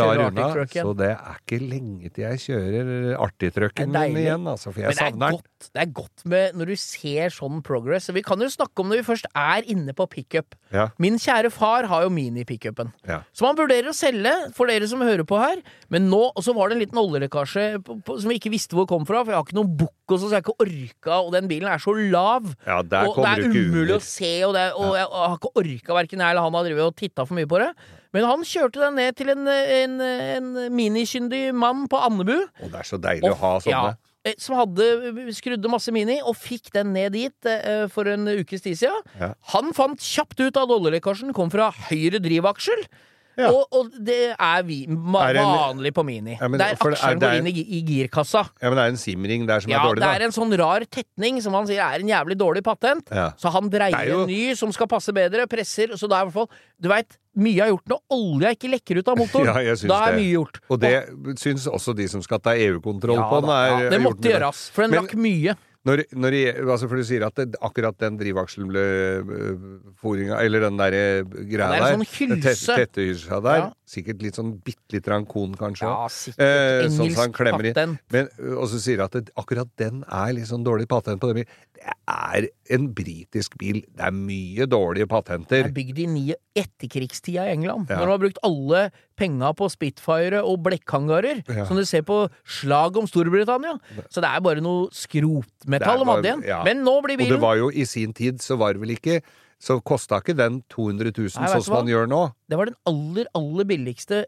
så 0.72 0.94
det 0.96 1.10
er 1.14 1.40
ikke 1.42 1.60
lenge 1.62 2.10
til 2.16 2.24
jeg 2.24 2.40
kjører 2.46 2.92
Det 3.12 3.18
Artig-trucken 3.36 3.92
er 3.92 4.12
min 4.14 4.22
igjen, 4.22 4.46
altså, 4.48 4.72
for 4.72 4.80
jeg 4.80 4.94
Men 4.94 4.96
det 4.96 5.02
er, 5.04 5.12
savner 5.12 5.36
den. 5.36 5.70
det 5.76 5.82
er 5.82 5.90
godt 5.98 6.24
med 6.32 6.56
når 6.56 6.70
du 6.72 6.76
ser 6.80 7.34
sånn 7.36 7.62
progress. 7.66 8.08
Vi 8.16 8.24
kan 8.24 8.40
jo 8.40 8.48
snakke 8.52 8.80
om 8.84 8.92
når 8.92 9.02
vi 9.02 9.08
først 9.10 9.28
er 9.36 9.68
inne 9.72 9.96
på 9.98 10.08
pickup. 10.12 10.56
Ja. 10.72 10.88
Min 11.02 11.20
kjære 11.20 11.52
far 11.52 11.88
har 11.92 12.06
jo 12.06 12.12
mini-pickupen. 12.16 12.94
Ja. 13.08 13.22
Som 13.36 13.50
han 13.50 13.60
vurderer 13.60 13.92
å 13.92 13.96
selge, 13.96 14.34
for 14.56 14.72
dere 14.72 14.88
som 14.88 15.04
hører 15.04 15.26
på 15.28 15.40
her. 15.42 15.60
Men 15.92 16.08
nå 16.12 16.24
Og 16.36 16.44
så 16.44 16.56
var 16.56 16.70
det 16.70 16.76
en 16.76 16.82
liten 16.84 17.00
oljelekkasje 17.00 17.66
som 17.86 18.30
vi 18.32 18.40
ikke 18.40 18.52
visste 18.54 18.76
hvor 18.76 18.88
kom 18.90 19.06
fra, 19.08 19.22
for 19.24 19.32
jeg 19.32 19.38
har 19.38 19.46
ikke 19.46 19.58
noen 19.60 19.76
bukk, 19.78 19.94
og 20.10 20.20
så 20.20 20.32
jeg 20.32 20.44
ikke 20.44 20.58
orka, 20.66 21.20
og 21.20 21.32
den 21.36 21.48
bilen 21.52 21.70
er 21.72 21.82
så 21.82 21.94
lav. 21.96 22.48
Ja, 22.66 22.80
og 22.80 22.90
det 22.90 23.04
er 23.04 23.46
umulig 23.46 23.96
å 23.96 24.02
se, 24.04 24.32
og, 24.48 24.56
det 24.58 24.66
og 24.74 24.96
jeg, 24.98 25.06
og 25.06 25.20
jeg 25.20 25.30
har 25.30 25.38
ikke 25.38 25.54
orka, 25.62 25.96
verken 26.00 26.24
jeg 26.26 26.36
eller 26.36 26.48
han 26.48 26.58
har 26.58 26.68
drevet 26.68 26.90
og 26.90 26.98
titta 27.00 27.28
for 27.28 27.38
mye 27.38 27.50
på 27.50 27.62
det. 27.62 27.70
Men 28.14 28.26
han 28.30 28.44
kjørte 28.48 28.80
den 28.84 28.96
ned 28.96 29.16
til 29.16 29.30
en, 29.34 29.48
en, 29.48 29.96
en 30.02 30.52
minikyndig 30.76 31.54
mann 31.56 31.88
på 31.92 31.98
Andebu. 32.06 32.36
Og 32.62 32.70
det 32.72 32.82
er 32.84 32.90
så 32.90 33.00
deilig 33.02 33.32
å 33.32 33.40
ha 33.42 33.54
sånne. 33.64 33.72
Ja, 33.72 33.96
eh, 34.26 34.38
som 34.42 34.56
hadde 34.60 35.32
skrudde 35.36 35.72
masse 35.72 35.92
Mini, 35.96 36.20
og 36.24 36.36
fikk 36.40 36.72
den 36.74 36.94
ned 36.96 37.14
dit 37.18 37.46
eh, 37.52 37.88
for 37.92 38.08
en 38.12 38.28
ukes 38.38 38.62
tid 38.66 38.78
siden. 38.80 39.02
Ja. 39.20 39.34
Han 39.56 39.74
fant 39.78 40.00
kjapt 40.02 40.40
ut 40.46 40.56
at 40.62 40.72
oljelekkasjen 40.78 41.34
kom 41.36 41.52
fra 41.54 41.72
høyre 41.90 42.22
drivaksel. 42.24 42.88
Ja. 43.36 43.50
Og, 43.52 43.66
og 43.76 43.90
det 44.08 44.30
er 44.32 44.62
vi, 44.64 44.86
vanlig 44.88 45.90
på 45.92 46.06
Mini. 46.08 46.38
Ja, 46.40 46.48
men 46.48 46.56
der 46.62 46.72
er- 46.72 46.94
er- 46.96 47.18
går 47.20 47.34
inn 47.42 47.50
i, 47.52 47.66
i 47.68 47.82
girkassa. 47.84 48.46
Ja, 48.62 48.70
men 48.72 48.78
det 48.80 48.86
er 48.86 48.94
en 48.94 49.00
simring 49.02 49.44
der 49.50 49.60
som 49.60 49.74
Ja, 49.74 49.82
er 49.82 49.90
dårlig, 49.90 50.00
Ja, 50.06 50.14
det 50.14 50.22
er 50.22 50.26
en 50.30 50.36
sånn 50.38 50.56
rar 50.58 50.86
tetning 50.88 51.42
som 51.44 51.54
han 51.54 51.68
sier 51.68 51.84
er 51.84 52.00
en 52.00 52.08
jævlig 52.08 52.38
dårlig 52.40 52.64
patent. 52.64 53.12
Ja. 53.12 53.34
Så 53.36 53.52
han 53.52 53.68
dreier 53.70 53.98
er 54.00 54.08
jo- 54.08 54.22
en 54.24 54.28
ny 54.32 54.56
som 54.56 54.72
skal 54.72 54.88
passe 54.88 55.12
bedre, 55.12 55.48
presser, 55.52 55.98
så 56.00 56.08
da 56.08 56.22
er 56.22 56.30
i 56.30 56.30
hvert 56.32 56.34
fall 56.34 56.50
Du 56.80 56.88
veit, 56.88 57.18
mye 57.36 57.62
er 57.66 57.72
gjort 57.74 57.88
når 57.92 58.00
olja 58.16 58.50
ikke 58.56 58.70
lekker 58.72 59.00
ut 59.02 59.08
av 59.14 59.18
motoren. 59.20 59.48
Ja, 59.52 59.60
jeg 59.62 59.78
syns 59.84 59.92
da 59.92 60.02
er 60.08 60.16
det. 60.16 60.22
mye 60.24 60.34
gjort. 60.36 60.60
Og 60.70 60.80
det 60.82 60.94
syns 61.42 61.68
også 61.68 61.96
de 61.96 62.08
som 62.12 62.22
skal 62.26 62.40
ta 62.40 62.56
EU-kontroll 62.56 63.18
Ja 63.20 63.30
på 63.30 63.42
den. 63.46 63.50
Er, 63.56 63.78
ja, 63.86 63.90
det 63.96 64.02
måtte 64.04 64.30
gjøres, 64.32 64.70
for 64.76 64.86
den 64.88 64.92
Men- 64.96 65.04
rakk 65.06 65.16
mye. 65.20 65.56
Når, 65.86 66.02
når 66.18 66.34
de, 66.34 66.40
altså 66.66 66.88
for 66.90 66.98
du 66.98 67.04
sier 67.06 67.22
at 67.28 67.36
det, 67.38 67.60
akkurat 67.62 67.94
den 68.02 68.16
drivakselen 68.18 68.72
ble 68.72 68.82
øh, 69.22 69.66
foringa 70.02 70.40
Eller 70.42 70.64
den 70.64 70.80
derre 70.80 71.02
greia 71.46 71.68
det 71.70 71.78
er 71.78 71.84
der. 71.84 71.92
sånn 71.94 72.08
hylse. 72.10 72.42
tet- 72.42 72.80
Tettehylsa 72.80 73.38
der. 73.46 73.60
Ja. 73.60 73.68
Sikkert 73.86 74.24
litt 74.26 74.34
sånn 74.34 74.56
bitte 74.66 74.96
litt 74.96 75.06
rankon, 75.12 75.52
kanskje. 75.60 75.86
Ja, 75.86 76.08
sikkert. 76.10 76.42
Eh, 76.42 76.88
sånn 76.90 77.04
Engelsk 77.06 77.20
han 77.22 77.34
klemmer 77.38 77.68
i. 77.70 77.74
patent. 77.76 78.00
Men, 78.10 78.30
og 78.58 78.66
så 78.72 78.80
sier 78.82 78.98
han 79.04 79.12
at 79.12 79.18
det, 79.20 79.34
akkurat 79.38 79.70
den 79.78 80.00
er 80.10 80.32
litt 80.34 80.48
sånn 80.50 80.64
dårlig 80.66 80.88
patent 80.90 81.22
på 81.22 81.30
den 81.30 81.44
bilen. 81.44 81.60
Det 81.76 81.94
er 82.10 82.48
en 82.74 82.88
britisk 82.98 83.60
bil. 83.62 83.84
Det 83.94 84.08
er 84.08 84.16
mye 84.16 84.66
dårlige 84.66 85.06
Den 85.28 85.46
Det 85.52 85.60
er 85.68 85.72
bygd 85.76 86.00
i 86.02 86.08
ni 86.08 86.34
etterkrigstida 86.58 87.46
i 87.46 87.54
England. 87.54 87.86
Ja. 87.90 88.00
Når 88.00 88.06
de 88.06 88.12
har 88.16 88.24
brukt 88.26 88.42
alle 88.44 88.82
penga 89.16 89.54
på 89.54 89.70
Spitfire 89.70 90.42
og 90.44 90.64
blekkhangarer, 90.66 91.44
Ja. 91.48 91.66
som 91.66 91.78
du 91.78 91.86
ser 91.86 92.02
på 92.02 92.28
slaget 92.44 92.98
om 92.98 93.06
Storbritannia. 93.08 93.78
Så 94.10 94.20
det 94.22 94.32
er 94.34 94.42
bare 94.42 94.62
noe 94.62 94.90
skrotmetall 94.92 96.00
de 96.00 96.06
hadde 96.10 96.26
igjen. 96.26 96.44
ja. 96.48 96.64
Men 96.64 96.84
nå 96.84 97.02
blir 97.04 97.18
bilen 97.18 97.34
Og 97.34 97.38
det 97.38 97.42
var 97.42 97.56
jo 97.58 97.70
i 97.70 97.86
sin 97.86 98.14
tid, 98.14 98.40
så 98.42 98.58
var 98.58 98.74
det 98.74 98.82
vel 98.82 98.96
ikke 98.98 99.22
Så 99.62 99.80
kosta 99.88 100.20
ikke 100.22 100.36
den 100.38 100.62
200 100.74 101.14
000 101.16 101.30
Nei, 101.40 101.52
sånn 101.54 101.64
som 101.64 101.78
man 101.80 101.90
gjør 101.90 102.10
nå. 102.12 102.22
Det 102.52 102.60
var 102.60 102.70
den 102.70 102.78
aller, 102.90 103.30
aller 103.38 103.68
billigste 103.70 104.26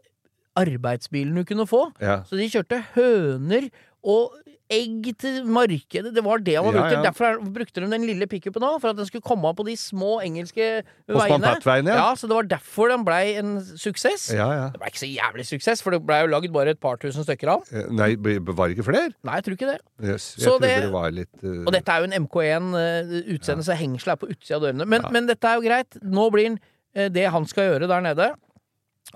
arbeidsbilen 0.58 1.36
du 1.38 1.44
kunne 1.46 1.66
få. 1.68 1.84
Ja. 2.02 2.22
Så 2.26 2.38
de 2.38 2.48
kjørte 2.50 2.80
høner 2.96 3.68
og 4.02 4.34
egg 4.70 5.06
til 5.18 5.44
markedet. 5.48 6.10
Det 6.14 6.22
var 6.24 6.38
det 6.44 6.54
han 6.58 6.66
brukte. 6.68 6.96
Ja. 6.98 7.02
Derfor 7.06 7.24
er- 7.28 7.38
brukte 7.54 7.80
de 7.80 7.88
den 7.90 8.04
lille 8.06 8.26
pickupen 8.28 8.62
òg, 8.62 8.80
for 8.82 8.90
at 8.90 8.96
den 8.96 9.06
skulle 9.08 9.22
komme 9.24 9.50
på 9.56 9.64
de 9.64 9.74
små 9.76 10.18
engelske 10.22 10.82
veiene. 11.08 11.86
Ja. 11.88 11.96
Ja, 11.96 12.08
så 12.14 12.28
det 12.28 12.36
var 12.36 12.42
derfor 12.50 12.88
den 12.92 13.04
blei 13.06 13.36
en 13.40 13.54
suksess. 13.60 14.28
Ja, 14.36 14.48
ja. 14.52 14.66
Det 14.74 14.80
blei 14.82 14.90
ikke 14.92 15.02
så 15.04 15.10
jævlig 15.10 15.46
suksess, 15.48 15.82
for 15.82 15.90
det 15.96 16.02
blei 16.06 16.20
jo 16.22 16.28
lagd 16.34 16.52
bare 16.52 16.70
et 16.76 16.80
par 16.80 16.96
tusen 17.00 17.24
stykker 17.24 17.48
av. 17.48 17.64
Eh, 17.72 17.88
Nei, 17.90 18.14
var 18.16 18.68
det 18.68 18.76
ikke 18.76 18.84
flere? 18.90 19.12
Nei, 19.24 19.34
jeg 19.40 19.44
tror 19.48 19.56
ikke 19.58 19.70
det. 19.72 19.80
Yes, 20.04 20.34
jeg 20.36 20.44
Så 20.48 20.58
det- 20.60 20.82
det, 20.82 20.92
var 20.92 21.10
litt 21.10 21.44
uh... 21.44 21.64
Og 21.66 21.72
dette 21.72 21.88
er 21.88 22.04
jo 22.04 22.10
en 22.12 22.26
MK1 22.26 22.72
uh, 22.74 23.32
utseende, 23.34 23.64
så 23.64 23.74
hengselet 23.74 24.12
er 24.12 24.20
på 24.20 24.28
utsida 24.30 24.56
av 24.60 24.62
dørene. 24.68 24.86
Men, 24.86 25.02
men 25.10 25.26
dette 25.26 25.44
er 25.48 25.56
jo 25.56 25.64
greit. 25.66 25.96
Nå 26.02 26.30
blir 26.30 26.50
han 26.52 26.58
uh, 26.96 27.08
det 27.08 27.26
han 27.32 27.46
skal 27.46 27.72
gjøre 27.72 27.88
der 27.88 28.00
nede. 28.04 28.34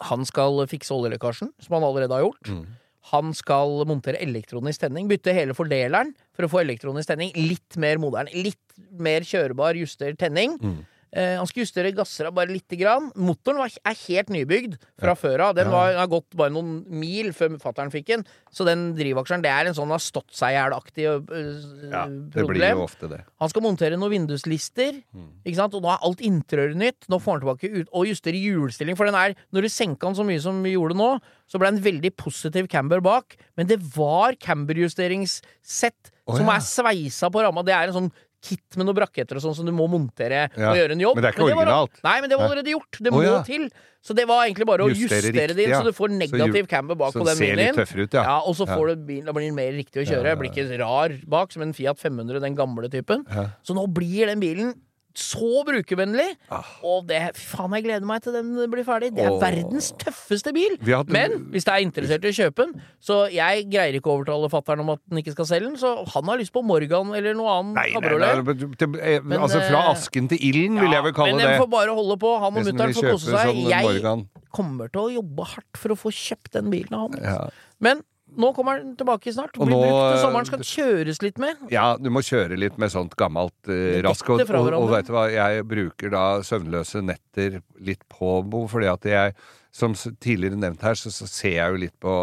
Han 0.08 0.24
skal 0.24 0.62
fikse 0.66 0.94
oljelekkasjen, 0.94 1.50
som 1.60 1.74
han 1.76 1.84
allerede 1.84 2.16
har 2.16 2.24
gjort. 2.24 2.48
Mm. 2.48 2.64
Han 3.10 3.32
skal 3.34 3.82
montere 3.90 4.20
elektronisk 4.22 4.84
tenning, 4.84 5.08
bytte 5.10 5.34
hele 5.34 5.56
fordeleren 5.58 6.12
for 6.36 6.46
å 6.46 6.50
få 6.52 6.62
elektronisk 6.62 7.10
tenning. 7.10 7.32
Litt 7.34 7.78
mer 7.82 7.98
moderne, 8.02 8.30
litt 8.30 8.60
mer 8.94 9.26
kjørbar, 9.26 9.78
juster 9.80 10.14
tenning. 10.18 10.54
Mm. 10.62 10.80
Eh, 11.12 11.34
han 11.36 11.44
skal 11.44 11.60
justere 11.66 11.90
gassera 11.92 12.30
bare 12.32 12.48
lite 12.48 12.72
grann. 12.80 13.10
Motoren 13.20 13.58
var, 13.60 13.68
er 13.84 13.98
helt 14.08 14.30
nybygd 14.32 14.78
fra 14.96 15.12
før 15.18 15.42
av. 15.44 15.54
Den 15.58 15.68
var, 15.68 15.92
har 15.98 16.06
gått 16.08 16.32
bare 16.40 16.48
noen 16.54 16.78
mil 16.88 17.34
før 17.36 17.58
fatter'n 17.60 17.90
fikk 17.92 18.06
den. 18.14 18.22
Så 18.48 18.64
den 18.64 18.94
drivaksjeren, 18.96 19.42
det 19.44 19.50
er 19.52 19.68
en 19.68 19.76
sånn 19.76 19.92
har 19.92 20.00
stått 20.00 20.32
seg 20.32 20.54
i 20.54 20.56
hjel-aktig 20.56 21.04
øh, 21.04 21.90
Ja, 21.92 22.06
det 22.08 22.32
blir 22.32 22.46
problem. 22.48 22.78
jo 22.80 22.86
ofte 22.86 23.10
det. 23.12 23.20
Han 23.44 23.52
skal 23.52 23.66
montere 23.66 23.98
noen 24.00 24.14
vinduslister, 24.16 25.02
Mm. 25.12 25.28
ikke 25.44 25.58
sant? 25.58 25.74
og 25.76 25.82
nå 25.84 25.92
er 25.92 26.00
alt 26.08 26.24
interiøret 26.24 26.80
nytt. 26.80 27.04
Nå 27.12 27.18
får 27.20 27.36
han 27.36 27.42
tilbake 27.44 27.68
ut 27.82 27.88
og 27.92 28.08
justere 28.08 28.40
hjulstilling, 28.40 28.96
for 28.96 29.04
den 29.04 29.14
er 29.20 29.34
Når 29.52 29.62
du 29.62 29.68
senka 29.68 30.08
den 30.08 30.16
så 30.16 30.24
mye 30.24 30.40
som 30.40 30.62
vi 30.64 30.72
gjorde 30.72 30.96
nå, 30.96 31.10
så 31.46 31.60
ble 31.60 31.68
det 31.70 31.76
en 31.76 31.84
veldig 31.92 32.16
positiv 32.16 32.68
camber 32.72 33.00
bak, 33.04 33.36
men 33.60 33.66
det 33.68 33.76
var 33.94 34.32
camberjusteringssett 34.40 36.10
Å, 36.24 36.36
som 36.38 36.46
ja. 36.48 36.56
er 36.56 36.64
sveisa 36.64 37.30
på 37.34 37.42
ramma. 37.44 37.64
Det 37.66 37.74
er 37.74 37.90
en 37.90 37.96
sånn 37.96 38.12
kit 38.42 38.76
med 38.76 38.88
noen 38.88 38.96
braketter 38.98 39.38
og 39.38 39.44
sånn 39.44 39.54
som 39.54 39.68
du 39.68 39.72
må 39.74 39.86
montere 39.90 40.48
Ja, 40.50 40.72
og 40.72 40.78
gjøre 40.80 40.96
en 40.96 41.02
jobb. 41.04 41.16
men 41.16 41.24
det 41.24 41.30
er 41.30 41.36
ikke 41.36 41.46
originalt. 41.46 42.00
Nei, 42.02 42.14
men 42.20 42.32
det 42.32 42.38
var 42.40 42.48
allerede 42.50 42.74
gjort. 42.74 42.98
Det 42.98 43.12
må 43.14 43.22
ja. 43.24 43.38
til. 43.46 43.68
Så 44.02 44.16
det 44.18 44.24
var 44.26 44.44
egentlig 44.48 44.66
bare 44.66 44.82
å 44.82 44.90
Justere 44.90 45.20
justere 45.22 45.32
det 45.32 45.44
riktig, 45.52 45.64
inn, 45.68 45.70
ja. 45.70 45.78
så 45.78 45.86
du 45.86 45.94
får 45.94 46.10
negativ 46.10 46.66
camber 46.66 46.98
bak 46.98 47.14
på 47.14 47.22
den 47.28 47.38
bilen 47.38 47.76
litt 47.78 47.92
ut, 47.94 48.16
ja. 48.18 48.38
og 48.40 48.56
så 48.58 48.66
Ja. 48.66 48.74
får 48.74 48.88
du 48.90 49.04
bilen, 49.06 49.26
da 49.30 49.32
blir 49.36 49.46
den 49.46 49.54
mer 49.54 49.70
riktig 49.70 50.02
å 50.02 50.06
kjøre. 50.08 50.26
Ja, 50.26 50.34
ja, 50.34 50.40
Blir 50.40 50.50
ikke 50.50 50.78
rar 50.80 51.14
bak 51.30 51.52
som 51.54 51.62
en 51.62 51.72
Fiat 51.72 52.00
500, 52.02 52.40
den 52.42 52.56
gamle 52.58 52.90
typen. 52.90 53.22
Ja. 53.30 53.46
Så 53.62 53.76
nå 53.78 53.86
blir 53.94 54.26
den 54.26 54.42
bilen 54.42 54.74
så 55.18 55.62
brukervennlig. 55.66 56.28
Ah. 56.52 56.68
Og 56.86 57.06
det, 57.08 57.20
faen, 57.38 57.72
jeg 57.76 57.84
gleder 57.86 58.06
meg 58.08 58.22
til 58.24 58.34
den 58.36 58.52
blir 58.72 58.84
ferdig. 58.86 59.12
Det 59.16 59.24
er 59.26 59.32
oh. 59.34 59.40
verdens 59.42 59.90
tøffeste 60.00 60.52
bil. 60.56 60.76
Hadde- 60.82 61.12
Men 61.14 61.36
hvis 61.52 61.66
det 61.68 61.74
er 61.74 61.84
interessert 61.86 62.24
i 62.24 62.32
å 62.32 62.36
kjøpe 62.36 62.66
den, 62.66 62.74
så 63.02 63.18
jeg 63.32 63.66
greier 63.72 63.98
ikke 63.98 64.10
å 64.12 64.18
overtale 64.20 64.50
fatter'n 64.52 64.84
om 64.84 64.92
at 64.94 65.02
den 65.10 65.22
ikke 65.22 65.34
skal 65.36 65.48
selge 65.50 65.70
den, 65.70 65.78
så 65.80 65.94
han 66.14 66.30
har 66.32 66.40
lyst 66.40 66.54
på 66.54 66.62
Morgan 66.66 67.12
eller 67.18 67.36
noe 67.38 67.56
annet 67.58 67.74
Nei, 67.78 67.86
nei, 67.88 67.96
kabriolet. 67.96 68.44
men 68.46 69.00
eh, 69.00 69.18
Men, 69.22 69.38
altså 69.40 69.60
fra 69.64 69.82
eh, 69.82 69.90
asken 69.94 70.30
til 70.32 70.38
ilden, 70.50 70.78
vil 70.82 70.92
jeg 70.96 71.06
vel 71.08 71.16
kalle 71.16 71.34
men 71.36 71.42
det. 71.42 71.50
den 71.52 71.62
får 71.64 71.72
bare 71.74 71.98
holde 71.98 72.18
på. 72.22 72.32
Han 72.42 72.56
og 72.56 72.70
mutter'n 72.70 72.96
får 72.96 73.10
kose 73.10 73.28
seg. 73.28 73.52
sånn 73.52 73.68
Jeg 73.72 73.88
Morgan. 73.88 74.24
kommer 74.52 74.92
til 74.92 75.04
å 75.06 75.12
jobbe 75.18 75.50
hardt 75.54 75.80
for 75.80 75.94
å 75.94 75.98
få 75.98 76.12
kjøpt 76.14 76.56
den 76.58 76.72
bilen 76.72 76.96
av 76.98 77.08
han. 77.08 77.22
Ja. 77.22 77.38
Men 77.82 78.02
nå 78.36 78.52
kommer 78.56 78.80
den 78.80 78.94
tilbake 78.98 79.32
snart. 79.34 79.54
Blir 79.56 79.72
nå, 79.72 79.80
brukt 79.82 79.98
til 79.98 80.16
eh, 80.16 80.22
sommeren, 80.22 80.48
skal 80.48 80.64
kjøres 80.66 81.22
litt 81.24 81.40
med. 81.42 81.64
Ja, 81.72 81.86
du 82.00 82.08
må 82.14 82.22
kjøre 82.24 82.58
litt 82.58 82.78
med 82.80 82.92
sånt 82.94 83.16
gammelt 83.20 83.56
uh, 83.70 84.00
rask. 84.06 84.30
Og, 84.32 84.44
og, 84.48 84.70
og 84.78 84.90
vet 84.92 85.08
du 85.08 85.14
hva, 85.16 85.26
jeg 85.32 85.64
bruker 85.68 86.12
da 86.14 86.26
søvnløse 86.46 87.02
netter 87.04 87.60
litt 87.82 88.04
på 88.12 88.38
Bo, 88.48 88.64
fordi 88.70 88.90
at 88.92 89.08
jeg, 89.08 89.34
som 89.72 89.96
tidligere 89.96 90.60
nevnt 90.60 90.84
her, 90.84 90.98
så, 90.98 91.12
så 91.14 91.28
ser 91.30 91.56
jeg 91.58 91.74
jo 91.74 91.82
litt 91.86 91.96
på, 92.02 92.14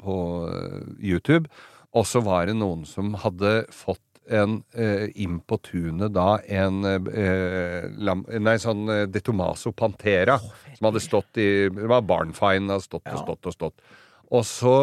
på 0.00 0.16
eh, 0.50 0.78
YouTube. 1.12 1.50
Og 1.96 2.06
så 2.06 2.22
var 2.22 2.46
det 2.46 2.58
noen 2.58 2.84
som 2.86 3.14
hadde 3.18 3.64
fått 3.74 4.04
en 4.30 4.60
eh, 4.78 5.08
inn 5.18 5.40
på 5.42 5.56
tunet 5.64 6.12
da 6.14 6.36
en 6.46 6.84
eh, 6.86 7.88
lam, 7.98 8.22
Nei, 8.30 8.54
sånn 8.62 8.84
De 9.10 9.22
Tomaso 9.26 9.72
Pantera. 9.74 10.36
som 10.76 10.86
hadde 10.86 11.02
stått 11.02 11.40
i 11.42 11.48
Det 11.72 11.88
var 11.90 12.06
barnfine, 12.06 12.70
hadde 12.70 12.86
stått 12.86 13.10
og 13.10 13.24
stått 13.24 13.50
og 13.50 13.56
stått. 13.56 13.90
Og 14.30 14.46
så 14.46 14.74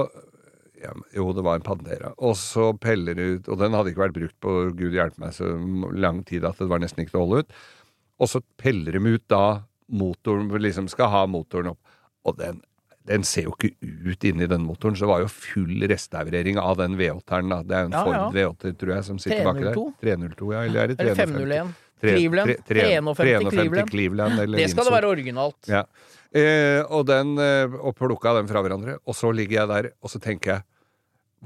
ja, 0.84 0.92
jo, 1.16 1.32
det 1.34 1.44
var 1.46 1.56
en 1.60 1.66
Pantera. 1.66 2.14
Og 2.18 2.36
så 2.40 2.70
peller 2.80 3.18
ut 3.18 3.48
Og 3.50 3.58
den 3.60 3.74
hadde 3.74 3.90
ikke 3.94 4.04
vært 4.06 4.16
brukt 4.18 4.38
på 4.44 4.54
gud 4.78 4.94
hjelpe 4.94 5.20
meg 5.24 5.34
så 5.34 5.50
lang 5.98 6.24
tid 6.28 6.46
at 6.46 6.58
det 6.62 6.68
var 6.70 6.80
nesten 6.84 7.02
ikke 7.04 7.16
til 7.16 7.22
å 7.22 7.26
holde 7.26 7.44
ut. 7.46 7.58
Og 8.22 8.30
så 8.32 8.42
peller 8.62 8.98
de 8.98 9.02
ut 9.18 9.26
da 9.30 9.44
motoren 9.88 10.50
liksom 10.62 10.90
skal 10.92 11.10
ha 11.14 11.26
motoren 11.30 11.72
opp. 11.74 11.80
Og 12.28 12.38
den, 12.40 12.62
den 13.08 13.24
ser 13.24 13.48
jo 13.48 13.54
ikke 13.56 13.72
ut 14.12 14.26
inni 14.28 14.48
den 14.52 14.66
motoren, 14.68 14.98
så 14.98 15.06
det 15.06 15.12
var 15.14 15.22
jo 15.24 15.30
full 15.32 15.86
restaurering 15.88 16.58
av 16.60 16.78
den 16.82 16.98
V8-eren. 17.00 17.54
Det 17.68 17.78
er 17.78 17.86
jo 17.86 17.92
en 17.92 17.96
Ja, 17.96 18.04
ja. 18.04 18.24
Ford 18.26 18.36
V8, 18.36 18.74
tror 18.82 18.94
jeg, 18.98 19.06
som 19.08 19.20
sitter 19.22 19.46
baki 19.48 19.64
der. 19.70 19.78
302. 19.78 19.86
302, 20.04 20.54
ja. 20.54 20.64
Eller 20.68 20.82
er 20.84 20.88
det 20.94 21.00
Eller 21.00 21.16
350? 21.16 21.38
501. 21.48 21.76
Tre- 21.98 22.12
Cleveland. 22.14 22.48
tre- 22.48 22.62
tre- 22.68 22.82
351 23.18 23.54
Cleveland. 23.56 23.90
Cleveland 23.90 24.56
Det 24.60 24.70
skal 24.70 24.86
det 24.86 24.94
være 24.94 25.08
originalt. 25.16 25.70
Ja. 25.72 25.84
Eh, 26.36 26.82
og 26.92 27.06
den 27.08 27.38
eh, 27.40 27.72
og 27.80 27.96
plukka 27.96 28.34
den 28.40 28.50
fra 28.50 28.62
hverandre. 28.66 28.98
Og 29.08 29.16
så 29.16 29.32
ligger 29.32 29.62
jeg 29.62 29.70
der, 29.72 29.90
og 30.04 30.12
så 30.12 30.20
tenker 30.24 30.58
jeg 30.58 30.66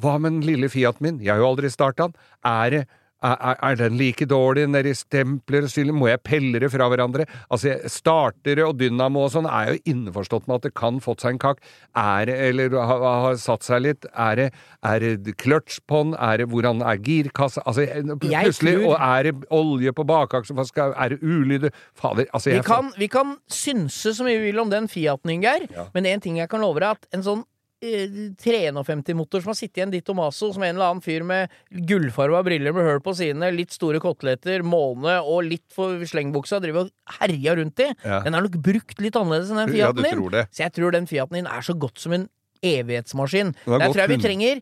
Hva 0.02 0.16
med 0.20 0.32
den 0.38 0.42
lille 0.48 0.70
Fiat 0.72 1.02
min? 1.04 1.20
Jeg 1.20 1.34
har 1.34 1.42
jo 1.44 1.50
aldri 1.52 1.70
starta 1.70 2.08
den. 2.10 2.16
Er, 2.48 2.70
det- 2.70 2.88
er, 3.24 3.56
er- 3.62 3.76
den 3.76 3.98
like 3.98 4.26
dårlig 4.26 4.68
nedi 4.70 4.94
stempler 4.98 5.64
og 5.64 5.70
syler? 5.70 5.94
Må 5.94 6.08
jeg 6.10 6.22
pelle 6.24 6.60
det 6.60 6.72
fra 6.74 6.88
hverandre? 6.90 7.26
Altså, 7.52 7.70
jeg- 7.72 7.90
startere 7.92 8.66
og 8.68 8.78
dynamo 8.80 9.26
og 9.26 9.32
sånn 9.32 9.46
er 9.50 9.74
jo 9.74 9.80
innforstått 9.94 10.48
med 10.48 10.56
at 10.56 10.62
det 10.64 10.74
kan 10.74 11.00
fått 11.00 11.22
seg 11.22 11.34
en 11.36 11.40
kakk. 11.40 11.60
Er 11.96 12.26
det, 12.26 12.36
eller 12.50 12.70
har, 12.82 13.00
ha 13.26 13.34
satt 13.36 13.64
seg 13.64 13.82
litt, 13.82 14.06
er 14.16 14.36
det, 14.36 14.54
er 14.84 15.00
det 15.00 15.38
clutch 15.38 15.80
på 15.88 16.04
den? 16.04 16.14
Er 16.20 16.38
det 16.38 16.50
hvordan 16.50 16.82
er 16.82 16.98
girkassa? 16.98 17.62
Altså, 17.66 17.86
jeg- 17.88 18.06
Jeg 18.32 18.46
plutselig, 18.46 18.74
tror- 18.82 18.96
og 18.96 18.98
er 19.00 19.24
det 19.24 19.36
olje 19.52 19.92
på 19.94 20.04
bakaksen, 20.06 20.58
Er 20.98 21.10
det 21.10 21.20
ulyder? 21.22 21.72
Fader, 21.96 22.26
altså 22.34 22.52
Vi 22.52 22.62
kan, 22.62 22.92
vi 22.98 23.08
kan 23.08 23.38
synse 23.50 24.14
så 24.16 24.24
mye 24.24 24.40
vi 24.40 24.52
vil 24.52 24.60
om 24.60 24.70
den 24.70 24.88
Fiaten, 24.88 25.30
Ingeir, 25.30 25.68
Ja. 25.72 25.86
men 25.94 26.06
en 26.06 26.20
ting 26.20 26.38
jeg 26.38 26.50
kan 26.50 26.62
love 26.62 26.80
deg, 26.80 26.90
at 26.90 27.06
en 27.14 27.22
sånn 27.22 27.44
eh, 27.82 28.32
351-motor 28.42 29.42
som 29.44 29.52
har 29.52 29.58
sittet 29.60 29.82
i 29.82 29.86
en 29.86 29.92
Ditto 29.94 30.14
Maso, 30.18 30.52
som 30.54 30.64
en 30.64 30.76
eller 30.76 30.88
annen 30.92 31.04
fyr 31.06 31.24
med 31.28 31.52
gullfarga 31.90 32.44
briller 32.46 32.74
med 32.76 32.88
høl 32.88 33.02
på 33.04 33.14
sidene, 33.18 33.52
litt 33.56 33.74
store 33.76 34.02
koteletter, 34.04 34.64
måne 34.68 35.20
og 35.22 35.44
litt 35.50 35.66
for 35.76 36.02
slengbuksa 36.08 36.62
driver 36.64 36.86
og 36.88 37.18
herja 37.20 37.56
rundt 37.60 37.80
i, 37.86 37.90
Ja. 38.06 38.22
den 38.26 38.36
er 38.36 38.42
nok 38.46 38.60
brukt 38.62 39.00
litt 39.02 39.16
annerledes 39.16 39.50
enn 39.52 39.58
den 39.66 39.76
Ja, 39.76 39.92
Fiaten 39.92 40.04
du 40.22 40.30
din. 40.30 40.46
Så 40.52 40.64
jeg 40.66 40.74
tror 40.78 40.92
den 40.92 41.08
Fiaten 41.08 41.34
din 41.42 41.48
er 41.48 41.62
så 41.62 41.74
godt 41.78 41.98
som 42.00 42.14
en 42.14 42.30
evighetsmaskin. 42.64 43.56
Der 43.66 43.88
tror 43.90 43.96
jeg 44.06 44.10
vi 44.10 44.22
trenger 44.22 44.62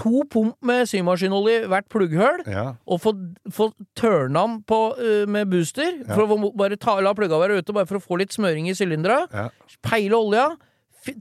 to 0.00 0.22
pump 0.30 0.54
med 0.64 0.86
symaskinolje 0.88 1.66
hvert 1.68 1.88
plugghull 1.90 2.44
Ja. 2.46 2.76
og 2.86 3.00
få, 3.02 3.12
få 3.50 3.72
tørna 3.98 4.46
den 4.46 4.62
på, 4.62 4.78
uh, 4.96 5.26
med 5.28 5.50
booster. 5.50 5.98
For 6.06 6.24
å 6.24 6.56
bare 6.56 6.78
ta, 6.80 6.94
la 7.00 7.12
plugga 7.12 7.36
være 7.42 7.58
ute, 7.60 7.74
bare 7.74 7.86
for 7.90 7.98
å 7.98 8.04
få 8.04 8.16
litt 8.22 8.30
smøring 8.32 8.70
i 8.70 8.72
sylindera. 8.78 9.26
Ja. 9.34 9.48
Peile 9.82 10.14
olja. 10.16 10.46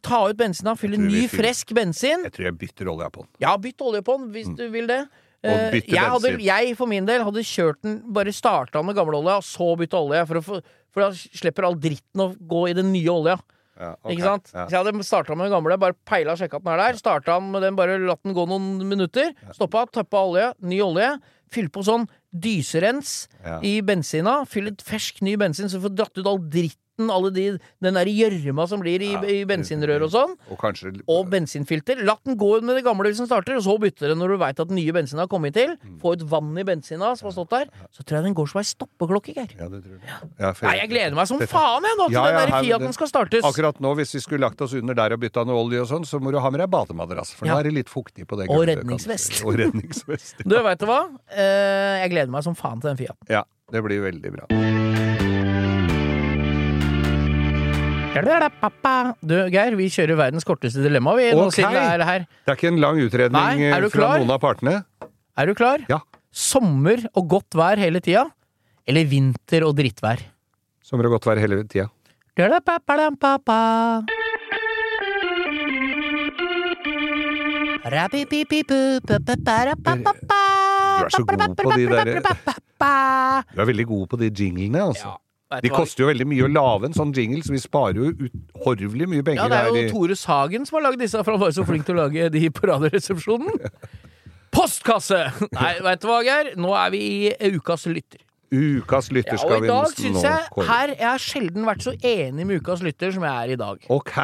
Ta 0.03 0.21
ut 0.29 0.37
bensina, 0.39 0.73
fylle 0.75 0.97
tror 0.99 1.07
ny, 1.07 1.23
frisk 1.31 1.73
bensin. 1.77 2.25
Jeg 2.27 2.33
tror 2.35 2.49
jeg 2.49 2.57
bytter 2.59 2.89
olja 2.91 3.09
på 3.13 3.23
den. 3.23 3.29
Ja, 3.43 3.55
bytt 3.57 3.81
olje 3.85 4.01
på 4.05 4.17
den 4.19 4.31
hvis 4.35 4.49
du 4.57 4.65
vil 4.73 4.87
det. 4.91 5.03
Og 5.39 5.49
Eh, 5.49 5.77
jeg, 5.87 6.03
hadde, 6.03 6.33
jeg 6.43 6.73
for 6.75 6.85
min 6.91 7.05
del 7.07 7.23
hadde 7.23 7.39
kjørt 7.47 7.77
den, 7.85 8.01
bare 8.11 8.33
starta 8.35 8.81
med 8.83 8.97
gammel 8.97 9.15
olje, 9.21 9.37
og 9.39 9.45
så 9.47 9.69
bytta 9.79 10.01
olje. 10.01 10.25
For, 10.27 10.41
få, 10.43 10.59
for 10.91 11.05
da 11.05 11.13
slipper 11.15 11.63
all 11.69 11.77
dritten 11.79 12.19
å 12.25 12.33
gå 12.35 12.65
i 12.67 12.73
den 12.75 12.91
nye 12.91 13.07
olja. 13.13 13.37
Ja, 13.79 13.93
Ikke 14.11 14.25
sant? 14.25 14.49
Ja. 14.51 14.65
Så 14.67 14.75
jeg 14.75 14.83
hadde 14.83 15.05
starta 15.07 15.37
med 15.39 15.47
den 15.47 15.53
gamle, 15.55 15.77
bare 15.79 15.95
peila 16.03 16.33
og 16.35 16.41
sjekka 16.41 16.59
at 16.59 16.65
den 16.65 16.73
er 16.73 16.81
der. 16.83 16.97
Starta 16.99 17.37
med 17.39 17.63
den, 17.63 17.77
bare 17.79 17.95
latt 18.03 18.19
den 18.27 18.35
gå 18.35 18.43
noen 18.51 18.81
minutter. 18.89 19.31
Stoppa, 19.55 19.85
tøppa 19.87 20.25
olje, 20.27 20.49
ny 20.59 20.81
olje. 20.83 21.13
Fyll 21.49 21.69
på 21.71 21.85
sånn 21.87 22.03
dyserens 22.35 23.29
Ja. 23.45 23.59
i 23.63 23.79
bensina. 23.81 24.45
Fyll 24.45 24.67
et 24.67 24.83
fersk, 24.83 25.21
ny 25.23 25.37
bensin, 25.39 25.69
så 25.71 25.79
du 25.79 25.87
får 25.87 25.95
dratt 25.95 26.17
ut 26.19 26.27
all 26.27 26.37
dritten, 26.51 26.75
alle 27.07 27.31
de, 27.31 27.45
den 27.79 27.93
der 27.95 28.05
gjørma 28.11 28.67
som 28.67 28.81
blir 28.83 28.99
i, 28.99 29.13
Ja. 29.15 29.21
i 29.23 29.45
bensinrør 29.47 30.03
og 30.03 30.11
sånn. 30.11 30.35
Og 30.51 30.57
kanskje 30.59 30.91
Og 31.07 31.29
bensinfilter. 31.31 32.03
La 32.03 32.17
den 32.25 32.35
gå 32.35 32.59
med 32.61 32.75
det 32.75 32.83
gamle 32.83 33.07
hvis 33.07 33.17
den 33.23 33.27
starter, 33.31 33.55
og 33.55 33.63
så 33.63 33.77
bytter 33.79 34.11
den 34.11 34.19
når 34.19 34.27
du 34.35 34.37
veit 34.43 34.59
at 34.59 34.67
den 34.67 34.75
nye 34.75 34.91
bensinen 34.91 35.23
har 35.23 35.27
kommet 35.31 35.53
til. 35.55 35.77
Mm. 35.79 35.99
Få 36.01 36.13
ut 36.17 36.23
vann 36.27 36.51
i 36.59 36.63
bensina 36.67 37.15
som 37.15 37.29
har 37.29 37.35
stått 37.37 37.49
der. 37.55 37.69
Så 37.95 38.03
tror 38.03 38.19
jeg 38.19 38.23
den 38.27 38.35
går 38.35 38.49
som 38.51 38.59
ei 38.59 38.67
stoppeklokke, 38.67 39.31
Geir. 39.37 39.55
Ja, 39.55 39.69
det 39.69 39.79
tror 39.85 39.95
jeg. 39.95 40.29
Ja, 40.39 40.51
for- 40.53 40.67
Nei, 40.67 40.75
jeg 40.81 40.89
gleder 40.89 41.15
meg 41.15 41.27
som 41.31 41.39
faen 41.39 41.83
jeg 41.87 41.95
nå 42.01 42.07
til 42.09 42.13
Ja, 42.19 42.25
den 42.27 42.49
der 42.51 42.63
Fiaten 42.63 42.93
skal 42.93 43.07
startes. 43.07 43.43
Akkurat 43.47 43.79
nå, 43.79 43.95
hvis 43.95 44.13
vi 44.13 44.19
skulle 44.19 44.41
lagt 44.41 44.59
oss 44.61 44.73
under 44.73 44.93
der 44.93 45.13
og 45.13 45.19
bytta 45.21 45.45
noe 45.45 45.55
olje 45.63 45.81
og 45.81 45.87
sånn, 45.87 46.03
så 46.03 46.19
må 46.19 46.31
du 46.33 46.39
ha 46.39 46.49
med 46.49 46.59
deg 46.59 46.69
bademadrass, 46.69 47.33
for 47.33 47.45
Ja. 47.45 47.53
nå 47.55 47.59
er 47.59 47.63
det 47.63 47.73
litt 47.73 47.87
fuktig 47.89 48.25
på 48.27 48.35
det 48.37 48.47
gulvet, 48.49 48.57
og 48.57 48.83
redningsvest. 48.83 49.45
Og 49.45 49.55
redningsvest. 49.55 50.35
Du, 50.49 50.55
veit 50.63 50.79
du 50.79 50.85
hva? 50.87 51.07
Eh, 51.31 52.01
jeg 52.01 52.11
gleder 52.11 52.29
meg 52.31 52.43
som 52.43 52.55
faen 52.55 52.81
til 52.81 52.89
den 52.89 52.97
Fiaten. 52.97 53.29
Ja, 53.29 53.43
det 53.71 53.83
blir 53.83 54.01
veldig 54.01 54.31
bra. 54.33 55.08
Du, 58.09 59.35
Geir, 59.53 59.75
vi 59.77 59.85
kjører 59.93 60.17
verdens 60.17 60.45
korteste 60.47 60.81
dilemma, 60.81 61.13
vi, 61.17 61.27
nå 61.37 61.43
okay. 61.45 61.61
det 61.69 61.81
er 61.83 62.01
her. 62.07 62.23
Det 62.41 62.51
er 62.51 62.57
ikke 62.57 62.71
en 62.71 62.79
lang 62.81 62.97
utredning 63.03 63.37
Nei, 63.37 63.67
eh, 63.69 63.75
du 63.83 63.89
fra 63.93 64.01
klar? 64.01 64.23
noen 64.23 64.33
av 64.33 64.39
partene. 64.41 64.73
Er 65.37 65.45
du 65.45 65.53
klar? 65.57 65.83
Ja. 65.91 65.99
Sommer 66.33 67.05
og 67.13 67.27
godt 67.29 67.53
vær 67.59 67.77
hele 67.77 68.01
tida? 68.01 68.25
Eller 68.89 69.05
vinter 69.09 69.67
og 69.67 69.77
drittvær? 69.77 70.25
Sommer 70.81 71.05
og 71.05 71.19
godt 71.19 71.29
vær 71.29 71.37
hele 71.43 71.61
tida. 71.69 71.85
Du 72.33 72.41
er 81.05 81.13
så 81.13 81.23
god 81.29 81.55
på 81.61 81.71
de 81.77 81.85
der- 81.93 82.09
Du 83.53 83.61
er 83.61 83.65
veldig 83.69 83.87
god 83.87 84.07
på 84.09 84.17
de 84.17 84.29
jinglene, 84.33 84.81
altså. 84.89 85.13
Ja, 85.13 85.28
De 85.49 85.69
koster 85.73 86.03
jo 86.03 86.09
veldig 86.11 86.27
mye 86.29 86.45
å 86.45 86.49
lage 86.51 86.89
en 86.89 86.93
sånn 86.93 87.11
jingle, 87.15 87.41
så 87.41 87.55
vi 87.55 87.61
sparer 87.63 87.97
jo 87.97 88.11
uhorvelig 88.59 89.07
mye 89.09 89.25
penger 89.25 89.47
Ja, 89.47 89.49
det 89.49 89.61
er 89.81 89.87
jo 89.87 89.95
Tore 89.95 90.17
Sagen 90.19 90.67
som 90.69 90.77
har 90.77 90.85
lagd 90.91 91.01
disse, 91.01 91.23
for 91.23 91.33
han 91.33 91.41
var 91.41 91.49
jo 91.49 91.57
så 91.57 91.65
flink 91.65 91.87
til 91.87 91.97
å 91.97 92.03
lage 92.03 92.27
de 92.35 92.43
på 92.53 92.69
Radioresepsjonen. 92.69 93.57
Postkasse! 94.55 95.23
Nei, 95.55 95.71
veit 95.85 96.01
du 96.03 96.09
hva, 96.09 96.19
Geir? 96.25 96.51
Nå 96.61 96.73
er 96.77 96.93
vi 96.93 97.01
i 97.29 97.55
ukas 97.55 97.87
lytter. 97.89 98.21
Ukas 98.49 99.09
lytter 99.13 99.37
Ja, 99.37 99.41
skal 99.41 99.57
og 99.57 99.65
i 99.65 99.69
dag 99.69 99.83
nå 99.85 99.89
syns 99.93 100.23
jeg 100.25 100.65
her 100.65 100.91
Jeg 100.95 101.05
har 101.05 101.21
sjelden 101.21 101.67
vært 101.67 101.83
så 101.85 101.91
enig 101.93 102.47
med 102.49 102.63
ukas 102.63 102.81
lytter 102.81 103.13
som 103.13 103.25
jeg 103.25 103.33
er 103.45 103.53
i 103.53 103.57
dag. 103.61 103.89
Ok, 103.93 104.15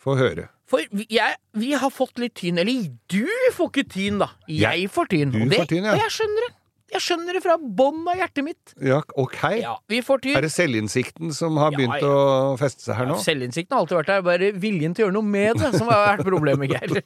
få 0.00 0.16
høre. 0.20 0.48
For 0.70 0.84
vi, 0.94 1.06
jeg, 1.10 1.36
vi 1.58 1.72
har 1.74 1.90
fått 1.92 2.20
litt 2.22 2.36
tyn. 2.38 2.60
Eller 2.62 2.88
du 3.10 3.26
får 3.56 3.72
ikke 3.72 3.86
tyn, 3.90 4.20
da. 4.22 4.30
Jeg 4.48 4.86
får 4.92 5.12
tyn. 5.12 5.32
Du 5.34 5.40
og, 5.42 5.50
det, 5.50 5.62
får 5.64 5.70
tyn, 5.72 5.88
ja. 5.88 5.96
og 5.96 6.04
jeg 6.04 6.14
skjønner 6.14 6.46
det. 6.46 6.52
Jeg 6.90 7.02
skjønner 7.04 7.36
det 7.38 7.42
fra 7.44 7.54
bånn 7.60 8.00
av 8.10 8.18
hjertet 8.18 8.44
mitt. 8.46 8.72
Ja, 8.82 9.00
ok. 9.20 9.38
Ja, 9.60 9.76
vi 9.90 10.00
får 10.02 10.22
tyn. 10.24 10.36
Er 10.38 10.46
det 10.46 10.50
selvinnsikten 10.54 11.30
som 11.36 11.58
har 11.62 11.70
Ja, 11.74 11.78
begynt 11.78 12.02
ja. 12.02 12.10
å 12.10 12.56
feste 12.60 12.82
seg 12.88 12.98
her 12.98 13.10
nå? 13.10 13.18
Selvinnsikten 13.22 13.76
har 13.76 13.84
alltid 13.84 14.00
vært 14.00 14.10
der, 14.10 14.24
bare 14.26 14.52
viljen 14.58 14.94
til 14.96 15.04
å 15.04 15.08
gjøre 15.08 15.16
noe 15.20 15.30
med 15.30 15.60
det 15.62 15.72
som 15.78 15.90
har 15.92 16.02
vært 16.16 16.26
problemet, 16.26 16.74
Geir. 16.74 17.02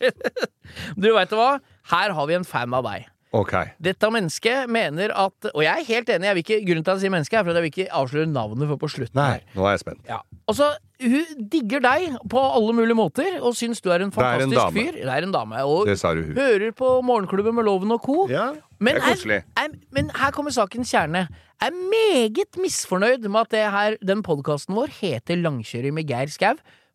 Du 1.01 1.11
veit 1.13 1.35
hva? 1.37 1.51
Her 1.93 2.15
har 2.17 2.31
vi 2.31 2.39
en 2.39 2.47
fan 2.49 2.73
av 2.75 2.87
deg. 2.89 3.05
Ok. 3.35 3.53
Dette 3.83 4.09
mennesket 4.15 4.71
mener 4.71 5.11
at 5.11 5.49
Og 5.55 5.63
jeg 5.65 5.75
er 5.83 5.89
helt 5.89 6.11
enig, 6.15 6.29
jeg 6.29 6.37
vil 6.39 6.45
ikke, 6.45 6.59
grunnen 6.69 6.85
til 6.87 6.93
at 6.93 6.99
jeg 7.01 7.05
sier 7.05 7.15
menneske, 7.15 7.37
er 7.39 7.43
for 7.47 7.51
at 7.51 7.59
jeg 7.59 7.65
vil 7.65 7.73
ikke 7.73 7.87
avsløre 8.01 8.31
navnet 8.31 8.69
for 8.71 8.81
på 8.85 8.91
slutten. 8.93 9.19
Nei, 9.19 9.31
her. 9.33 9.47
nå 9.57 9.67
er 9.67 9.75
jeg 9.75 9.83
spent. 9.83 10.05
Ja. 10.09 10.21
Og 10.47 10.59
så, 10.59 10.75
Hun 11.05 11.41
digger 11.51 11.83
deg 11.83 12.15
på 12.31 12.39
alle 12.41 12.73
mulige 12.73 12.95
måter, 12.97 13.41
og 13.43 13.57
syns 13.59 13.83
du 13.83 13.91
er 13.91 14.05
en 14.05 14.13
Det 14.15 14.23
er 14.23 14.45
en 14.45 14.53
fantastisk 14.55 14.77
fyr. 14.79 15.01
Det 15.03 15.11
er 15.11 15.27
en 15.27 15.33
dame. 15.35 15.65
Og 15.67 15.87
Det 15.91 15.99
sa 15.99 16.15
du 16.15 16.23
hun. 16.23 16.37
hører 16.39 16.71
på 16.73 16.93
Morgenklubben 17.03 17.55
med 17.55 17.67
Loven 17.67 17.91
og 17.93 18.01
co. 18.01 18.29
Ja, 18.31 18.53
Men, 18.79 18.97
er 18.97 19.43
er, 19.59 19.75
men 19.91 20.11
her 20.15 20.31
kommer 20.31 20.51
sakens 20.55 20.93
kjerne. 20.95 21.27
Er 21.61 21.71
meget 21.75 22.57
misfornøyd 22.57 23.27
med 23.29 23.41
at 23.41 23.51
det 23.51 23.65
her, 23.75 23.97
den 24.07 24.23
podkasten 24.23 24.75
vår 24.77 24.89
heter 25.01 25.37
Langkjøring 25.43 25.95
med 25.95 26.07
Geir 26.09 26.31
Skau. 26.31 26.55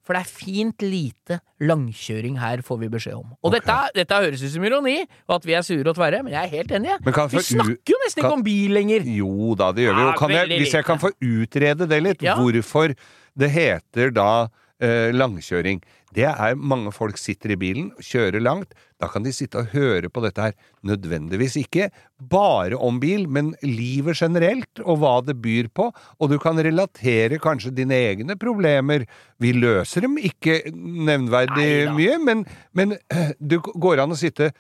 For 0.09 0.17
det 0.17 0.23
er 0.25 0.29
fint 0.33 0.81
lite 0.81 1.35
langkjøring 1.61 2.39
her, 2.41 2.63
får 2.65 2.79
vi 2.81 2.87
beskjed 2.89 3.13
om. 3.19 3.27
Og 3.45 3.51
dette, 3.53 3.75
dette 3.93 4.17
høres 4.23 4.41
ut 4.41 4.49
som 4.55 4.63
ironi, 4.65 4.95
og 5.29 5.35
at 5.35 5.45
vi 5.45 5.53
er 5.53 5.61
sure 5.67 5.85
og 5.91 5.99
tverre, 5.99 6.23
men 6.25 6.33
jeg 6.33 6.47
er 6.47 6.53
helt 6.55 6.73
enig. 6.79 6.95
Men 7.05 7.13
kan 7.13 7.29
Vi 7.29 7.43
snakker 7.45 7.93
jo 7.93 7.99
nesten 8.01 8.23
ikke 8.23 8.31
om 8.39 8.45
bil 8.47 8.73
lenger. 8.73 9.05
Jo 9.05 9.53
da, 9.59 9.67
det 9.77 9.85
gjør 9.85 9.93
vi 9.99 10.01
jo. 10.01 10.07
Ja, 10.09 10.15
Kan 10.17 10.33
jeg, 10.33 10.49
hvis 10.63 10.73
jeg 10.79 10.87
kan 10.87 10.97
få 11.03 11.11
utrede 11.13 11.85
det 11.91 12.01
litt, 12.07 12.25
Ja. 12.25 12.39
hvorfor 12.41 12.95
det 13.37 13.51
heter 13.53 14.09
da 14.17 14.31
eh, 14.81 15.11
langkjøring. 15.13 15.83
Det 16.17 16.25
er 16.25 16.55
mange 16.57 16.89
folk 16.91 17.21
sitter 17.21 17.53
i 17.53 17.59
bilen, 17.61 17.91
kjører 18.01 18.41
langt. 18.41 18.73
Da 18.99 19.07
kan 19.07 19.23
de 19.23 19.31
sitte 19.31 19.61
og 19.61 19.71
høre 19.71 20.09
på 20.11 20.21
dette 20.25 20.43
her. 20.43 20.55
Nødvendigvis 20.87 21.55
ikke 21.61 21.87
bare 22.31 22.75
om 22.75 22.99
bil, 22.99 23.27
men 23.31 23.53
livet 23.63 24.19
generelt, 24.19 24.81
og 24.83 24.99
hva 24.99 25.13
det 25.23 25.37
byr 25.39 25.69
på. 25.71 25.87
Og 26.19 26.33
du 26.33 26.35
kan 26.41 26.59
relatere 26.59 27.39
kanskje 27.39 27.71
dine 27.77 27.95
egne 28.09 28.35
problemer. 28.39 29.05
Vi 29.39 29.53
løser 29.55 30.03
dem 30.03 30.17
ikke 30.19 30.61
nevnverdig 30.75 31.69
Neida. 31.69 31.93
mye, 31.95 32.17
men, 32.25 32.43
men 32.75 32.97
det 33.39 33.61
går 33.63 34.03
an 34.03 34.15
å 34.15 34.19
sitte 34.19 34.51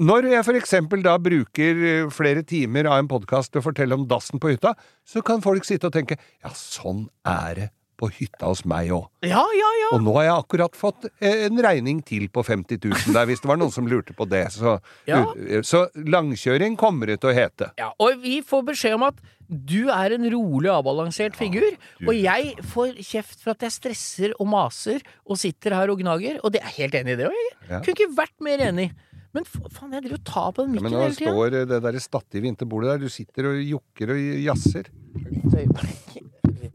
Når 0.00 0.30
jeg 0.30 0.44
for 0.46 0.56
eksempel 0.56 1.02
da 1.04 1.18
bruker 1.20 1.82
eh, 1.84 2.06
flere 2.14 2.46
timer 2.46 2.86
av 2.88 3.02
en 3.02 3.10
podkast 3.10 3.52
til 3.52 3.60
å 3.60 3.66
fortelle 3.66 3.98
om 3.98 4.06
dassen 4.08 4.40
på 4.40 4.54
hytta, 4.54 4.72
så 5.04 5.20
kan 5.26 5.44
folk 5.44 5.66
sitte 5.68 5.90
og 5.90 5.96
tenke 5.98 6.16
ja, 6.16 6.54
sånn 6.54 7.08
er 7.28 7.58
det 7.58 7.66
på 7.96 8.10
hytta 8.12 8.46
hos 8.50 8.64
meg 8.68 8.90
òg. 8.92 9.06
Ja, 9.24 9.40
ja, 9.56 9.70
ja. 9.80 9.90
Og 9.96 10.02
nå 10.04 10.12
har 10.18 10.26
jeg 10.28 10.34
akkurat 10.42 10.74
fått 10.76 11.06
eh, 11.20 11.46
en 11.46 11.56
regning 11.64 12.02
til 12.04 12.26
på 12.28 12.42
50 12.44 12.78
000 12.84 13.14
der, 13.16 13.24
hvis 13.30 13.40
det 13.40 13.48
var 13.48 13.56
noen 13.60 13.72
som 13.72 13.86
lurte 13.88 14.12
på 14.16 14.26
det. 14.28 14.44
Så, 14.52 14.76
Ja. 15.08 15.22
eh, 15.36 15.62
så 15.64 15.86
langkjøring 15.96 16.76
kommer 16.76 17.06
det 17.06 17.20
til 17.22 17.30
å 17.32 17.34
hete. 17.36 17.70
Ja, 17.80 17.92
og 17.98 18.20
vi 18.22 18.40
får 18.44 18.66
beskjed 18.72 18.94
om 18.98 19.06
at 19.08 19.20
du 19.48 19.86
er 19.94 20.10
en 20.16 20.26
rolig 20.32 20.68
avbalansert 20.72 21.36
figur, 21.38 21.62
du- 22.00 22.08
og 22.10 22.14
jeg 22.18 22.56
får 22.66 22.96
kjeft 22.98 23.40
for 23.44 23.50
at 23.54 23.60
jeg 23.62 23.70
stresser 23.76 24.32
og 24.40 24.48
maser 24.50 25.00
og 25.24 25.38
sitter 25.38 25.70
her 25.78 25.88
og 25.92 26.00
gnager, 26.02 26.40
og 26.42 26.52
det 26.52 26.60
er 26.62 26.72
helt 26.82 26.94
enig 26.98 27.14
i 27.14 27.20
det 27.22 27.28
òg, 27.30 27.36
jeg. 27.38 27.52
Ja. 27.70 27.80
Kunne 27.80 27.94
ikke 27.94 28.16
vært 28.16 28.36
mer 28.40 28.58
enig. 28.72 28.90
Men 29.36 29.44
faen, 29.44 29.92
jeg 29.92 30.02
driver 30.06 30.16
og 30.16 30.24
tar 30.24 30.52
på 30.56 30.64
den 30.64 30.74
Ja, 30.74 30.80
mikken 30.80 30.92
men 30.96 31.10
nå 31.10 31.14
står 31.14 31.46
eh, 31.60 31.64
det 31.68 31.82
der 31.84 31.98
stativet 32.00 32.48
inntil 32.48 32.68
bordet 32.72 32.88
der, 32.94 32.98
du 33.04 33.08
sitter 33.12 33.50
og 33.50 33.58
jokker 33.60 34.14
og 34.14 34.20
jazzer. 34.46 34.88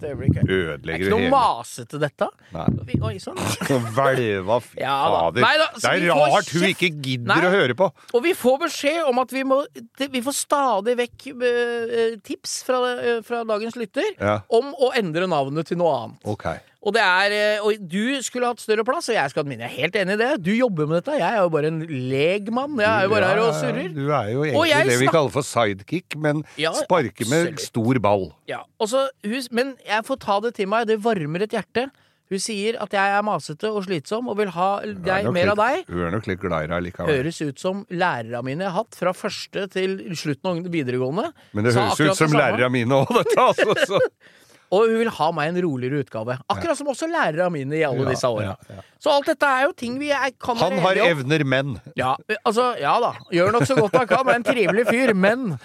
Et 0.01 0.07
øyeblikk. 0.09 0.33
Det 0.33 0.41
er 0.41 0.73
Ødelegger 0.75 1.05
ikke 1.05 1.11
noe 1.13 1.29
masete, 1.29 1.99
dette. 2.01 2.27
Nei. 2.55 2.65
Vi- 2.89 2.99
Oi 3.01 3.13
sånn. 3.21 3.37
Hvelva 3.95 4.57
Ja 4.81 4.95
da. 5.13 5.41
Nei 5.41 5.53
da, 5.61 5.67
så 5.75 5.91
det 5.93 6.07
er 6.09 6.15
får 6.15 6.33
rart 6.35 6.49
hun 6.55 6.61
kjeft. 6.65 6.73
ikke 6.81 6.89
gidder 7.05 7.35
Nei. 7.35 7.45
å 7.45 7.53
høre 7.53 7.75
på. 7.77 7.91
Og 8.17 8.23
vi 8.25 8.33
får 8.33 8.57
beskjed 8.65 9.01
om 9.11 9.19
at 9.19 9.31
vi 9.35 9.43
må 9.43 9.61
det- 9.97 10.09
Vi 10.11 10.21
får 10.25 10.33
stadig 10.41 10.97
vekk 10.97 11.27
eh, 11.37 12.15
tips 12.25 12.63
fra, 12.67 12.81
eh, 12.97 13.21
fra 13.21 13.43
dagens 13.45 13.75
lytter 13.79 14.03
Ja. 14.19 14.39
om 14.49 14.73
å 14.73 14.91
endre 14.97 15.27
navnet 15.27 15.67
til 15.67 15.77
noe 15.77 15.93
annet. 16.03 16.19
Ok. 16.25 16.47
Og 16.81 16.95
det 16.95 17.01
er 17.05 17.33
eh, 17.35 17.61
Og 17.61 17.77
du 17.91 18.21
skulle 18.25 18.47
hatt 18.49 18.59
større 18.63 18.81
plass, 18.87 19.09
og 19.11 19.13
jeg 19.13 19.29
skulle 19.29 19.43
hatt 19.45 19.51
mindre. 19.51 19.67
Jeg 19.69 19.77
er 19.77 19.81
helt 19.83 19.97
enig 20.01 20.15
i 20.15 20.21
det. 20.23 20.29
Du 20.41 20.51
jobber 20.57 20.87
med 20.89 20.97
dette. 21.03 21.19
Jeg 21.21 21.29
er 21.37 21.43
jo 21.43 21.49
bare 21.53 21.69
en 21.69 21.81
legmann. 22.09 22.77
Jeg 22.81 22.89
er 22.89 23.03
jo 23.05 23.13
bare 23.13 23.27
her 23.29 23.41
og 23.43 23.45
Ja, 23.45 23.51
ja, 23.51 23.53
ja. 23.53 23.61
surrer. 23.61 23.89
Du 23.93 24.05
er 24.09 24.31
jo 24.33 24.45
egentlig 24.47 24.89
det 24.95 24.99
vi 25.03 25.11
kaller 25.13 25.29
for 25.35 25.45
sidekick, 25.45 26.17
men 26.17 26.43
Ja, 26.57 26.71
sparker 26.73 27.29
med 27.29 27.51
absolutt. 27.53 27.67
stor 27.69 27.99
ball. 28.07 28.31
Ja, 28.49 28.63
også, 28.81 29.07
hus, 29.29 29.51
Men 29.51 29.75
jeg 29.85 30.03
får 30.09 30.19
ta 30.25 30.39
det 30.47 30.55
til 30.57 30.67
meg. 30.73 30.87
Det 30.87 30.97
varmer 31.05 31.43
et 31.45 31.51
hjerte. 31.53 31.91
Hun 32.31 32.39
sier 32.39 32.77
at 32.79 32.93
jeg 32.95 33.11
er 33.11 33.21
masete 33.27 33.67
og 33.75 33.83
slitsom 33.83 34.29
og 34.31 34.37
vil 34.39 34.47
ha 34.55 34.79
deg, 34.87 35.25
mer 35.35 35.49
litt- 35.49 35.51
av 35.51 35.57
deg. 35.59 35.85
Hun 35.91 36.05
er 36.07 36.11
nok 36.11 36.27
litt 36.31 36.39
glad 36.39 36.63
i 36.63 36.67
deg 36.71 36.83
likevel. 36.85 37.11
Høres 37.17 37.41
ut 37.43 37.59
som 37.59 37.85
lærerne 37.91 38.41
mine 38.47 38.63
jeg 38.63 38.71
har 38.71 38.77
hatt 38.85 38.95
fra 38.95 39.11
første 39.11 39.65
til 39.69 39.97
slutten 40.15 40.47
av 40.65 40.71
videregående. 40.71 41.33
Men 41.53 41.65
det 41.67 41.73
høres 41.75 41.99
ut 41.99 42.15
som 42.15 42.31
lærerne 42.31 42.71
mine 42.71 42.89
òg, 43.03 43.11
dette. 43.19 43.35
Altså, 43.37 43.75
så. 43.85 43.99
Og 44.71 44.87
hun 44.87 45.01
vil 45.01 45.09
ha 45.11 45.27
meg 45.35 45.51
en 45.51 45.57
roligere 45.65 45.99
utgave. 46.05 46.37
Akkurat 46.51 46.79
som 46.79 46.87
også 46.87 47.09
lærere 47.11 47.49
mine 47.51 47.75
i 47.75 47.83
alle 47.83 48.05
disse 48.07 48.27
åra. 48.29 48.53
Så 49.01 49.11
alt 49.11 49.27
dette 49.27 49.47
er 49.49 49.65
jo 49.65 49.73
ting 49.75 49.97
vi 49.99 50.11
er, 50.13 50.29
kan 50.39 50.55
Han 50.61 50.77
har 50.79 50.99
evner, 51.09 51.43
men. 51.43 51.73
Ja, 51.97 52.13
altså, 52.47 52.69
ja 52.79 52.93
da. 53.03 53.09
Gjør 53.33 53.51
nok 53.55 53.65
så 53.67 53.75
godt 53.79 53.97
han 53.97 54.07
kan. 54.07 54.29
Er 54.31 54.39
en 54.39 54.45
trivelig 54.45 54.85
fyr. 54.87 55.11
Men 55.17 55.57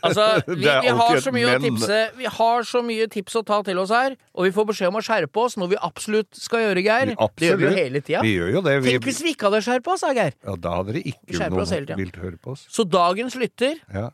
altså, 0.00 0.28
vi, 0.48 0.62
vi 0.64 0.94
har 1.00 1.20
så 1.20 1.32
mye 1.34 1.50
å 1.50 1.58
tipse 1.60 1.98
Vi 2.16 2.30
har 2.38 2.64
så 2.70 2.82
mye 2.86 3.08
tips 3.12 3.36
å 3.40 3.44
ta 3.50 3.60
til 3.66 3.82
oss 3.82 3.92
her, 3.92 4.16
og 4.32 4.48
vi 4.48 4.54
får 4.56 4.68
beskjed 4.70 4.92
om 4.94 5.00
å 5.00 5.04
skjerpe 5.04 5.44
oss, 5.44 5.58
noe 5.60 5.72
vi 5.74 5.80
absolutt 5.90 6.30
skal 6.38 6.64
gjøre, 6.64 6.86
Geir. 6.86 7.12
Det 7.36 7.50
gjør 7.50 7.60
vi 7.60 7.68
jo 7.68 7.74
hele 7.76 8.04
tida. 8.06 8.24
Vi 8.24 8.34
det. 8.38 8.78
Tenk 8.88 9.10
hvis 9.10 9.20
vi 9.26 9.34
ikke 9.36 9.50
hadde 9.50 9.60
skjerpa 9.66 9.92
oss, 9.96 10.06
da, 10.06 10.14
Geir. 10.16 10.38
ja, 10.40 10.56
da 10.56 10.74
hadde 10.78 10.94
dere 10.96 11.04
ikke 11.12 11.50
noen 11.52 12.00
vilt 12.00 12.22
høre 12.22 12.40
på 12.40 12.56
oss. 12.56 12.64
Så 12.72 12.88
dagens 12.88 13.36
lytter, 13.36 13.76
Ja. 13.92 14.08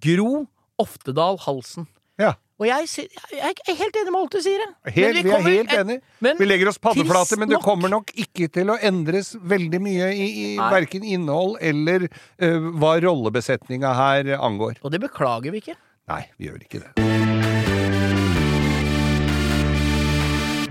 Gro 0.00 0.46
Oftedal 0.80 1.36
Halsen. 1.44 1.90
ja. 2.20 2.32
Og 2.56 2.64
jeg, 2.64 2.86
jeg 3.36 3.52
er 3.68 3.74
helt 3.76 3.96
enig 4.00 4.12
med 4.14 4.20
alt 4.22 4.32
du 4.32 4.40
sier. 4.40 4.62
Helt, 4.88 4.96
Men 4.96 5.12
vi, 5.12 5.20
er 5.20 5.34
kommer- 5.34 5.56
helt 5.58 5.72
enige. 5.76 6.00
men 6.24 6.38
Vi 6.40 6.46
legger 6.46 6.70
oss 6.70 6.78
paddeflate, 6.80 7.36
men 7.36 7.50
det 7.52 7.58
kommer 7.60 7.92
nok 7.92 8.08
ikke 8.16 8.48
til 8.48 8.72
å 8.72 8.78
endres 8.80 9.34
veldig 9.36 9.80
mye 9.84 10.08
i, 10.16 10.28
i 10.46 10.46
verken 10.56 11.04
innhold 11.04 11.58
eller 11.60 12.08
uh, 12.08 12.70
hva 12.80 12.94
rollebesetninga 13.04 13.92
her 13.98 14.32
angår. 14.40 14.80
Og 14.80 14.94
det 14.94 15.02
beklager 15.04 15.52
vi 15.52 15.60
ikke. 15.66 15.76
Nei, 16.08 16.22
vi 16.40 16.48
gjør 16.48 16.64
ikke 16.64 16.80
det. 16.86 16.94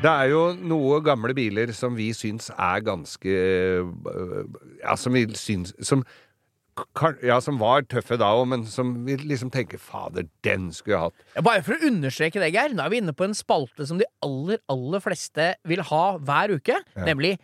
Det 0.06 0.12
er 0.12 0.28
jo 0.30 0.42
noe 0.70 1.00
gamle 1.06 1.34
biler 1.38 1.72
som 1.74 1.96
vi 1.98 2.12
syns 2.14 2.52
er 2.54 2.82
ganske 2.86 3.32
øh, 3.32 4.44
Ja, 4.84 4.94
som 5.00 5.16
vi 5.18 5.24
syns 5.40 5.72
Som, 5.82 6.04
ja, 7.24 7.38
som 7.44 7.60
var 7.62 7.86
tøffe 7.88 8.18
da 8.20 8.34
òg, 8.36 8.46
men 8.52 8.66
som 8.68 8.92
vi 9.06 9.16
liksom 9.22 9.52
tenker 9.54 9.80
Fader, 9.80 10.28
den 10.44 10.68
skulle 10.76 10.96
jeg 10.96 11.04
hatt. 11.08 11.26
Ja, 11.38 11.44
Bare 11.46 11.64
for 11.64 11.78
å 11.78 11.88
understreke 11.88 12.42
det, 12.42 12.52
Geir. 12.56 12.76
Nå 12.76 12.84
er 12.84 12.92
vi 12.92 13.00
inne 13.00 13.16
på 13.16 13.28
en 13.28 13.36
spalte 13.38 13.88
som 13.88 14.00
de 14.02 14.08
aller, 14.26 14.60
aller 14.72 15.04
fleste 15.04 15.54
vil 15.68 15.84
ha 15.88 16.06
hver 16.20 16.58
uke. 16.58 16.82
Nemlig 17.00 17.38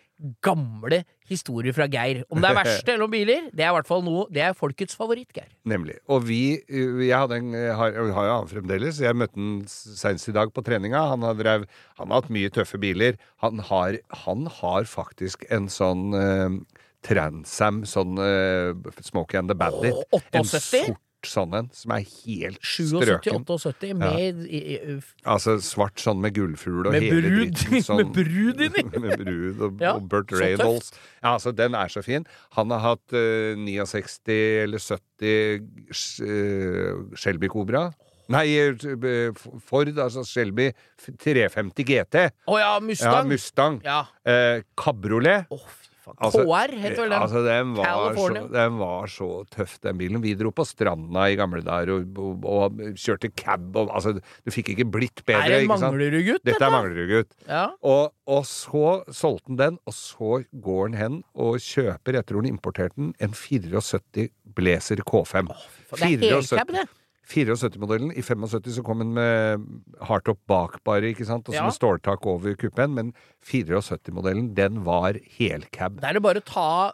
gamle 0.44 1.02
historier 1.32 1.74
fra 1.74 1.88
Geir. 1.90 2.22
Om 2.30 2.44
det 2.44 2.52
er 2.52 2.58
verste 2.60 2.92
eller 2.94 3.08
om 3.08 3.14
biler, 3.14 3.48
det 3.56 3.64
er 3.64 3.72
i 3.72 3.78
hvert 3.78 3.90
fall 3.90 4.04
noe 4.06 4.28
Det 4.34 4.44
er 4.46 4.58
folkets 4.58 5.00
favoritt, 5.00 5.32
Geir. 5.34 5.48
Nemlig. 5.64 5.98
Og 6.12 6.28
vi 6.28 6.60
øh, 6.68 7.02
Jeg 7.08 7.16
hadde 7.16 7.40
en, 7.42 7.56
har, 7.56 7.96
har 7.96 8.28
jo 8.28 8.36
han 8.36 8.52
fremdeles. 8.52 9.02
Jeg 9.02 9.18
møtte 9.18 9.40
han 9.40 9.64
senest 9.72 10.30
i 10.30 10.36
dag 10.36 10.52
på 10.54 10.66
treninga. 10.66 11.08
Han 11.14 11.26
har, 11.26 11.40
drev, 11.40 11.66
han 11.98 12.12
har 12.12 12.22
hatt 12.22 12.34
mye 12.34 12.52
tøffe 12.54 12.82
biler. 12.82 13.18
Han 13.46 13.64
har, 13.72 13.98
han 14.28 14.48
har 14.60 14.88
faktisk 14.92 15.48
en 15.50 15.72
sånn 15.72 16.12
uh, 16.12 16.60
Transam, 17.06 17.84
sånn 17.90 18.20
uh, 18.22 18.76
Smokey 19.02 19.40
and 19.42 19.50
the 19.52 19.58
Bandit. 19.58 19.96
Oh, 20.14 20.22
en 20.38 20.46
sort 20.48 21.00
sånn 21.28 21.54
en, 21.54 21.68
som 21.76 21.92
er 21.94 22.02
helt 22.02 22.58
77, 22.66 23.02
strøken. 23.04 23.44
78 23.46 23.92
med 23.98 24.40
i, 24.50 24.62
Altså 25.30 25.58
svart 25.62 26.02
sånn 26.02 26.22
med 26.24 26.34
gullfugl 26.34 26.88
og 26.90 26.96
Med 26.96 27.06
hele 27.06 27.22
brud. 27.22 27.52
dritten. 27.54 27.84
Sånn, 27.88 28.02
Med 28.02 28.14
brud 28.16 28.64
inni. 28.66 28.86
med 29.06 29.22
brud 29.22 29.62
og, 29.68 29.84
Ja, 29.84 29.96
og 29.98 30.08
Burt 30.10 30.34
Reynolds. 30.34 30.90
Ja, 31.22 31.36
altså, 31.36 31.54
den 31.54 31.78
er 31.78 31.94
så 31.94 32.02
fin. 32.06 32.26
Han 32.58 32.74
har 32.74 32.82
hatt 32.88 33.14
uh, 33.14 33.54
69 33.58 34.38
eller 34.66 34.82
70 34.82 35.62
uh, 36.26 37.18
Shelby 37.18 37.52
Cobra. 37.52 37.92
Nei, 38.32 38.46
eh, 38.56 39.32
Ford, 39.66 39.90
altså 40.00 40.24
Shelby 40.28 40.70
350 41.20 41.84
GT. 41.88 42.28
Å 42.48 42.60
ja, 42.60 42.70
Ja, 42.72 42.80
Mustang. 42.80 43.28
Mustang. 43.28 43.80
Ja. 43.84 44.06
Eh, 44.24 44.62
Kabriolet. 44.78 45.50
Fy 45.52 45.81
faen. 46.12 46.26
Altså, 46.28 46.44
KR 46.46 46.74
het 46.84 46.98
vel 47.00 47.10
den. 47.14 47.18
Altså, 47.18 47.42
den 47.46 47.74
var, 47.78 47.86
så, 47.88 48.04
California. 48.06 48.44
den 48.56 48.78
var 48.82 49.12
så 49.12 49.30
tøff, 49.56 49.76
den 49.86 50.00
bilen. 50.02 50.22
Vi 50.24 50.34
dro 50.40 50.52
på 50.56 50.66
stranda 50.68 51.26
i 51.32 51.38
gamle 51.40 51.64
dager 51.66 51.94
og, 51.96 52.22
og, 52.22 52.48
og 52.52 52.82
kjørte 53.00 53.32
cab. 53.40 53.70
Og, 53.76 53.92
altså, 53.96 54.16
du 54.20 54.54
fikk 54.54 54.74
ikke 54.76 54.88
blitt 54.92 55.24
bedre. 55.26 55.48
det 55.50 55.64
ikke 55.66 55.78
sant? 55.78 55.88
Manglerud-gutt, 55.90 56.46
Dette 56.48 56.68
er 56.68 56.76
Manglerud-gutt. 56.76 57.36
Ja. 57.48 57.66
Og, 57.82 58.14
og 58.28 58.46
så 58.50 58.86
solgte 59.10 59.52
han 59.54 59.62
den, 59.62 59.82
og 59.90 59.98
så 59.98 60.42
går 60.68 60.88
han 60.90 60.98
hen 61.02 61.20
og 61.36 61.60
kjøper, 61.64 62.20
etter 62.22 62.40
hun 62.40 62.50
importerte 62.50 62.98
den, 63.00 63.14
en 63.22 63.36
74 63.38 64.30
Blazer 64.56 65.04
K5. 65.08 65.54
faen, 65.92 66.20
det 66.20 66.32
er 66.32 66.42
helcab, 66.42 66.74
det. 66.76 66.88
74-modellen. 67.28 68.12
I 68.18 68.22
75 68.22 68.74
så 68.78 68.84
kom 68.84 69.00
den 69.04 69.14
med 69.14 69.66
hardtop 70.08 70.40
bak, 70.48 70.80
bare, 70.88 71.12
ikke 71.14 71.26
sant? 71.28 71.48
Og 71.48 71.54
så 71.54 71.60
Ja. 71.62 71.64
med 71.70 71.74
ståltak 71.78 72.26
over 72.26 72.56
kuppen. 72.56 72.94
Men 72.94 73.14
74-modellen, 73.44 74.54
den 74.56 74.84
var 74.84 75.14
helcab. 75.38 76.00
Der 76.02 76.10
er 76.10 76.14
det 76.20 76.24
bare 76.24 76.42
å 76.42 76.46
ta 76.46 76.92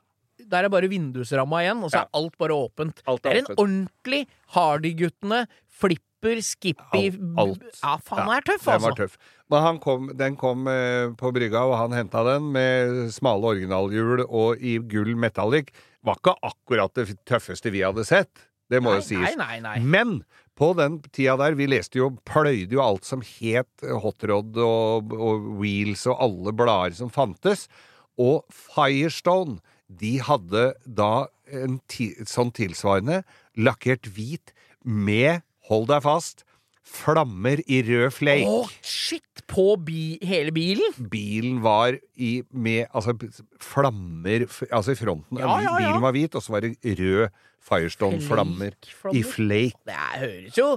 Der 0.47 0.63
er 0.63 0.69
bare 0.69 0.87
vindusramma 0.87 1.63
igjen, 1.65 1.83
og 1.83 1.89
så 1.89 1.95
Ja. 1.97 2.01
er 2.03 2.09
alt 2.13 2.37
bare 2.37 2.51
åpent. 2.53 3.01
Alt 3.07 3.23
det 3.23 3.31
er 3.31 3.35
er 3.35 3.39
en 3.39 3.45
åpent. 3.45 3.57
ordentlig 3.57 4.27
Hardy-guttene. 4.53 5.47
Flipper, 5.67 6.37
Skippy 6.41 7.09
Alt. 7.37 7.63
Ja, 7.83 7.97
faen, 7.97 8.27
den 8.27 8.37
er 8.37 8.41
tøff, 8.41 8.63
Den 8.63 8.73
altså. 8.75 8.81
var 8.87 8.95
tøff. 8.95 9.17
Men 9.49 9.61
han 9.63 9.79
kom, 9.79 10.07
den 10.15 10.35
kom 10.35 10.67
eh, 10.67 11.09
på 11.17 11.33
brygga, 11.33 11.65
og 11.65 11.77
han 11.77 11.91
henta 11.91 12.23
den 12.23 12.51
med 12.51 13.11
smale 13.11 13.41
originalhjul 13.43 14.25
og 14.29 14.61
i 14.61 14.77
gull 14.77 15.15
metallic. 15.15 15.69
Var 16.05 16.15
ikke 16.15 16.35
akkurat 16.43 16.93
det 16.93 17.17
tøffeste 17.25 17.71
vi 17.71 17.79
hadde 17.81 18.05
sett. 18.05 18.29
Det 18.71 18.81
må 18.83 18.91
Nei, 18.93 18.99
jo 18.99 19.05
sies. 19.07 19.37
nei, 19.39 19.59
nei. 19.63 19.77
Men 19.79 20.17
på 20.57 20.71
den 20.77 20.97
tida 21.13 21.35
der, 21.39 21.55
vi 21.55 21.67
leste 21.69 21.99
jo, 22.01 22.09
pløyde 22.27 22.73
jo 22.75 22.81
alt 22.83 23.05
som 23.07 23.21
het 23.23 23.85
hotrod 24.03 24.57
og, 24.63 25.13
og 25.13 25.45
wheels 25.61 26.07
og 26.09 26.17
alle 26.25 26.53
blader 26.57 26.97
som 26.97 27.11
fantes. 27.13 27.67
Og 28.17 28.41
Firestone, 28.51 29.59
de 29.87 30.17
hadde 30.25 30.71
da 30.83 31.27
en 31.53 31.77
ti, 31.87 32.09
sånn 32.27 32.49
tilsvarende, 32.57 33.21
lakkert 33.55 34.09
hvit 34.17 34.51
med, 34.83 35.45
hold 35.69 35.87
deg 35.93 36.03
fast, 36.03 36.43
flammer 36.87 37.61
i 37.67 37.81
rød 37.85 38.11
flake. 38.15 38.47
Å, 38.49 38.65
shit! 38.81 39.23
På 39.47 39.77
bi 39.79 40.17
hele 40.27 40.51
bilen? 40.51 40.95
Bilen 41.11 41.61
var 41.63 41.95
i 42.19 42.41
med 42.51 42.89
altså 42.91 43.13
flammer 43.63 44.43
altså 44.75 44.91
i 44.91 44.97
fronten. 44.99 45.39
Ja, 45.39 45.53
ja, 45.63 45.75
ja. 45.77 45.85
Bilen 45.85 46.03
var 46.03 46.15
hvit, 46.17 46.35
og 46.35 46.43
så 46.43 46.57
var 46.57 46.65
det 46.65 46.73
rød 46.99 47.29
Firestone-flammer 47.67 48.73
i 49.13 49.23
flake. 49.27 49.75
Det 49.87 50.01
høres 50.23 50.57
jo 50.59 50.73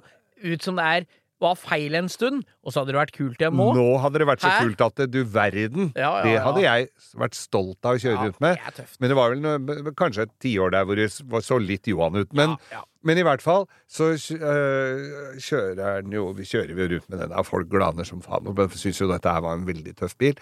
ut 0.50 0.62
som 0.64 0.76
det 0.80 0.84
er 1.00 1.08
var 1.40 1.54
feil 1.56 1.94
en 1.96 2.08
stund, 2.12 2.42
og 2.60 2.72
så 2.74 2.82
hadde 2.82 2.92
det 2.92 2.98
vært 2.98 3.14
kult 3.16 3.40
igjen 3.40 3.54
nå. 3.56 3.70
Nå 3.72 3.84
hadde 4.02 4.20
det 4.20 4.26
vært 4.28 4.42
så 4.44 4.50
Hæ? 4.52 4.58
kult 4.60 4.82
at 4.84 4.98
du 5.08 5.22
verden. 5.24 5.86
Ja, 5.96 6.10
ja, 6.18 6.24
Det 6.26 6.34
hadde 6.44 6.64
jeg 6.66 6.88
vært 7.16 7.38
stolt 7.38 7.88
av 7.88 7.96
å 7.96 8.00
kjøre 8.02 8.12
Ja, 8.18 8.24
rundt 8.26 8.40
med. 8.44 8.58
det. 8.76 8.84
Men 9.00 9.08
det 9.08 9.16
var 9.16 9.30
vel 9.32 9.40
noe, 9.40 9.94
kanskje 9.96 10.26
et 10.28 10.34
tiår 10.44 10.74
der 10.74 10.84
hvor 10.84 11.00
det 11.00 11.08
så 11.48 11.56
litt 11.56 11.88
Johan 11.88 12.20
ut. 12.20 12.32
Men, 12.36 12.58
Ja, 12.68 12.76
ja. 12.76 12.84
men 13.02 13.16
i 13.16 13.24
hvert 13.24 13.40
fall 13.40 13.64
så 13.88 14.10
øh, 14.12 15.38
kjører 15.40 16.02
den 16.02 16.12
jo 16.12 16.26
Vi 16.36 16.44
kjører 16.44 16.76
jo 16.76 16.88
rundt 16.92 17.08
med 17.08 17.18
den. 17.24 17.32
og 17.32 17.46
folk 17.46 17.70
glaner 17.72 18.04
som 18.04 18.20
faen 18.20 18.46
og 18.46 18.60
syns 18.76 19.00
jo 19.00 19.08
dette 19.08 19.32
her 19.32 19.40
var 19.40 19.54
en 19.56 19.64
veldig 19.64 19.96
tøff 19.96 20.16
bil. 20.20 20.36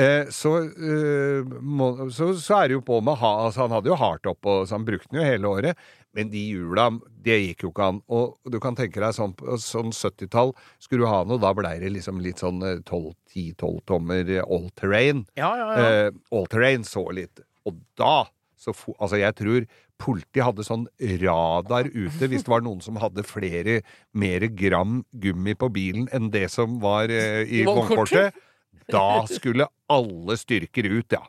Eh, 0.00 0.30
så, 0.32 0.54
øh, 0.64 1.48
så, 2.14 2.30
så 2.40 2.58
er 2.60 2.70
det 2.70 2.78
jo 2.78 2.84
på 2.86 3.00
med 3.04 3.18
ha, 3.20 3.32
altså 3.46 3.66
Han 3.66 3.74
hadde 3.74 3.90
jo 3.90 3.98
hardtop, 4.00 4.38
så 4.64 4.78
han 4.78 4.86
brukte 4.88 5.10
den 5.10 5.20
jo 5.20 5.26
hele 5.26 5.50
året. 5.50 5.88
Men 6.16 6.30
de 6.32 6.40
hjula, 6.42 6.88
det 7.22 7.36
gikk 7.38 7.64
jo 7.66 7.70
ikke 7.70 7.86
an. 7.92 8.00
Og 8.10 8.50
du 8.50 8.58
kan 8.62 8.78
tenke 8.78 9.02
deg 9.02 9.14
sånn 9.14 9.34
sånn 9.62 9.92
70-tall 9.94 10.54
skulle 10.82 11.04
du 11.04 11.10
ha 11.10 11.22
noe, 11.26 11.38
da 11.42 11.52
blei 11.54 11.76
det 11.82 11.92
liksom 11.94 12.18
litt 12.24 12.42
sånn 12.42 12.58
eh, 12.66 12.80
12 12.82 13.12
10-12 13.30 13.78
tommer 13.86 14.34
eh, 14.38 14.42
all 14.42 14.66
terrain. 14.78 15.22
Ja, 15.38 15.52
ja, 15.58 15.70
ja. 15.70 15.86
Eh, 16.08 16.10
all 16.34 16.50
terrain 16.50 16.86
så 16.86 17.06
litt. 17.14 17.42
Og 17.68 17.78
da 18.00 18.24
så 18.60 18.74
Altså, 18.98 19.16
jeg 19.16 19.32
tror 19.38 19.64
politiet 20.00 20.44
hadde 20.44 20.64
sånn 20.64 20.82
radar 21.22 21.88
ute 21.92 22.28
hvis 22.28 22.44
det 22.44 22.52
var 22.52 22.64
noen 22.64 22.82
som 22.84 22.98
hadde 23.00 23.24
flere, 23.24 23.78
mer 24.12 24.44
gram 24.56 25.00
gummi 25.22 25.54
på 25.56 25.70
bilen 25.72 26.10
enn 26.16 26.28
det 26.32 26.46
som 26.52 26.78
var 26.82 27.12
eh, 27.12 27.44
i 27.46 27.62
I 27.62 27.66
vognkortet? 27.68 28.36
Da 28.90 29.26
skulle 29.30 29.68
alle 29.90 30.36
styrker 30.40 30.88
ut, 30.90 31.12
ja. 31.12 31.22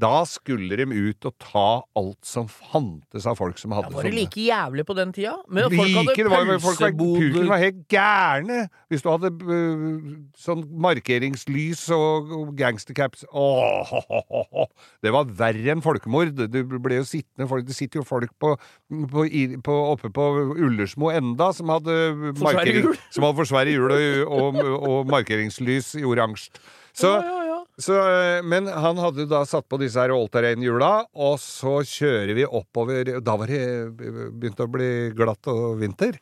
Da 0.00 0.22
skulle 0.28 0.76
de 0.78 0.86
ut 0.88 1.26
og 1.28 1.34
ta 1.42 1.64
alt 1.98 2.26
som 2.26 2.46
fantes 2.48 3.26
av 3.28 3.36
folk 3.40 3.58
som 3.60 3.74
hadde 3.74 3.92
Var 3.92 4.06
det 4.06 4.12
like 4.14 4.44
jævlig 4.46 4.84
på 4.88 4.96
den 4.96 5.12
tida? 5.12 5.34
Men 5.48 5.66
Like, 5.68 5.76
folk 5.76 5.98
hadde 5.98 6.56
pølseboder 6.62 7.26
Puken 7.34 7.50
var 7.50 7.60
helt 7.60 7.82
gærne! 7.90 8.60
Hvis 8.88 9.04
du 9.04 9.10
hadde 9.10 9.32
uh, 9.44 10.08
sånn 10.40 10.64
markeringslys 10.86 11.84
og, 11.96 12.32
og 12.38 12.54
gangstercaps 12.58 13.26
Åh, 13.28 14.64
Det 15.04 15.12
var 15.14 15.28
verre 15.42 15.74
enn 15.74 15.84
folkemord. 15.84 16.32
Det 16.38 16.64
ble 16.70 17.02
jo 17.02 17.06
sittende 17.08 17.50
folk 17.50 17.68
Det 17.68 17.76
sitter 17.76 18.00
jo 18.00 18.08
folk 18.08 18.32
på, 18.40 18.54
på, 19.12 19.28
på, 19.66 19.78
oppe 19.92 20.12
på 20.14 20.28
Ullersmo 20.56 21.12
enda 21.12 21.50
som 21.56 21.72
hadde, 21.74 21.96
markering, 22.40 22.94
som 23.12 23.26
hadde 23.26 23.42
for 23.42 23.52
svære 23.52 23.74
hjul 23.74 23.92
og, 23.92 24.36
og, 24.40 24.60
og 24.80 25.10
markeringslys 25.12 25.96
i 26.00 26.06
oransje. 26.08 26.54
Så, 26.92 27.12
Ja, 27.16 27.22
ja, 27.24 27.42
ja. 27.48 27.58
så, 27.78 27.96
øh, 27.96 28.44
men 28.44 28.66
han 28.66 28.98
hadde 29.00 29.26
da 29.30 29.44
satt 29.48 29.68
på 29.70 29.78
disse 29.80 30.00
her 30.00 30.12
all-terrain-hjula, 30.14 31.06
og 31.14 31.38
så 31.42 31.80
kjører 31.86 32.34
vi 32.36 32.46
oppover 32.46 33.20
Da 33.20 33.36
var 33.40 33.50
det 33.50 33.62
øh, 33.62 34.30
begynt 34.32 34.60
å 34.60 34.70
bli 34.70 34.90
glatt 35.16 35.50
og 35.52 35.78
vinter. 35.80 36.18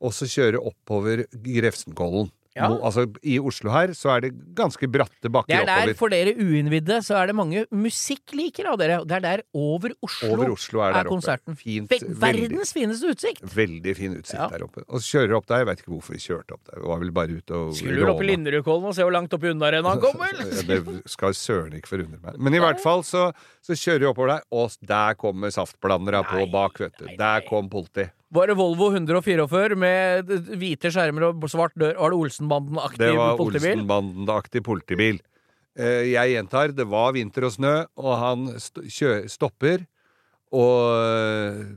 Og 0.00 0.14
så 0.16 0.24
kjøre 0.30 0.62
oppover 0.64 1.26
Grefsenkollen. 1.44 2.30
Ja. 2.56 2.66
Mo- 2.68 2.80
Altså, 2.82 3.04
I 3.22 3.38
Oslo 3.38 3.70
her 3.70 3.92
så 3.94 4.10
er 4.16 4.20
det 4.24 4.30
ganske 4.58 4.88
bratte 4.90 5.20
Det 5.22 5.30
bakker 5.30 5.54
er 5.54 5.66
der, 5.68 5.82
oppover. 5.84 5.96
for 6.00 6.08
dere 6.10 6.32
uinnvidde, 6.34 6.96
så 7.06 7.14
er 7.20 7.26
det 7.30 7.36
mange 7.38 7.64
musikklikere 7.70 8.72
av 8.72 8.78
dere. 8.80 8.96
Det 9.06 9.16
er 9.20 9.22
der 9.22 9.42
over 9.54 9.92
Oslo, 10.02 10.32
Over 10.34 10.50
Oslo 10.56 10.80
er 10.82 10.96
er 10.98 11.04
konserten. 11.06 11.54
Fint, 11.56 11.88
Ve- 11.92 12.00
veldig. 12.02 12.48
Verdens 12.50 12.72
fineste 12.74 13.06
utsikt! 13.12 13.42
Veldig 13.54 13.94
fin 13.96 14.16
utsikt 14.18 14.34
Ja. 14.40 14.48
der 14.48 14.64
oppe. 14.66 14.82
Og 14.88 14.98
så 15.00 15.18
kjører 15.20 15.36
opp 15.36 15.46
der. 15.46 15.58
Jeg 15.62 15.66
vet 15.70 15.78
ikke 15.84 15.92
hvorfor 15.94 16.12
vi 16.16 16.18
kjørte 16.18 16.52
opp 16.58 16.64
der. 16.66 16.80
Vi 16.80 16.86
var 16.88 16.98
vel 16.98 17.10
bare 17.12 17.28
ute 17.38 17.50
og 17.54 17.74
Skulle 17.76 17.96
du 18.02 18.10
opp 18.10 18.20
i. 18.22 18.26
Linderudkollen 18.30 18.84
og 18.90 18.94
se 18.94 19.02
hvor 19.06 19.12
langt 19.12 19.32
oppi 19.32 19.50
unna 19.50 19.70
han 19.70 20.00
kom, 20.00 20.18
vel? 20.18 20.36
Det 20.70 21.02
skal 21.06 21.32
søren 21.34 21.74
ikke 21.78 21.86
forundre 21.94 22.18
meg. 22.22 22.38
Men 22.38 22.54
i 22.54 22.58
hvert 22.58 22.80
fall 22.80 23.02
så, 23.02 23.32
så 23.62 23.72
kjører 23.78 24.00
vi 24.00 24.06
oppover 24.10 24.28
der, 24.36 24.42
og 24.50 24.70
der 24.82 25.14
kommer 25.14 25.50
saftblandere 25.54 26.24
på 26.26 26.50
bak, 26.50 26.78
vet 26.80 26.98
du. 26.98 27.04
nei, 27.06 27.16
Der 27.16 27.40
kom 27.48 27.68
politi. 27.70 28.08
Var 28.30 28.46
det 28.46 28.54
Volvo 28.60 28.92
144 28.94 29.76
med 29.78 30.30
hvite 30.60 30.92
skjermer 30.94 31.30
og 31.32 31.46
svart 31.50 31.74
dør? 31.74 31.96
Var 31.98 32.12
det 32.12 32.18
Olsenbanden-aktig 32.24 33.02
Det 33.02 33.14
var? 33.18 33.42
Olsenbanden-aktig 33.42 34.62
politibil. 34.66 35.18
Eh, 35.74 36.12
jeg 36.12 36.36
gjentar, 36.36 36.74
det 36.76 36.86
var 36.90 37.14
vinter 37.16 37.48
og 37.48 37.56
snø, 37.56 37.74
og 37.98 38.12
han 38.20 38.46
stopper, 38.60 39.82
og 40.54 41.74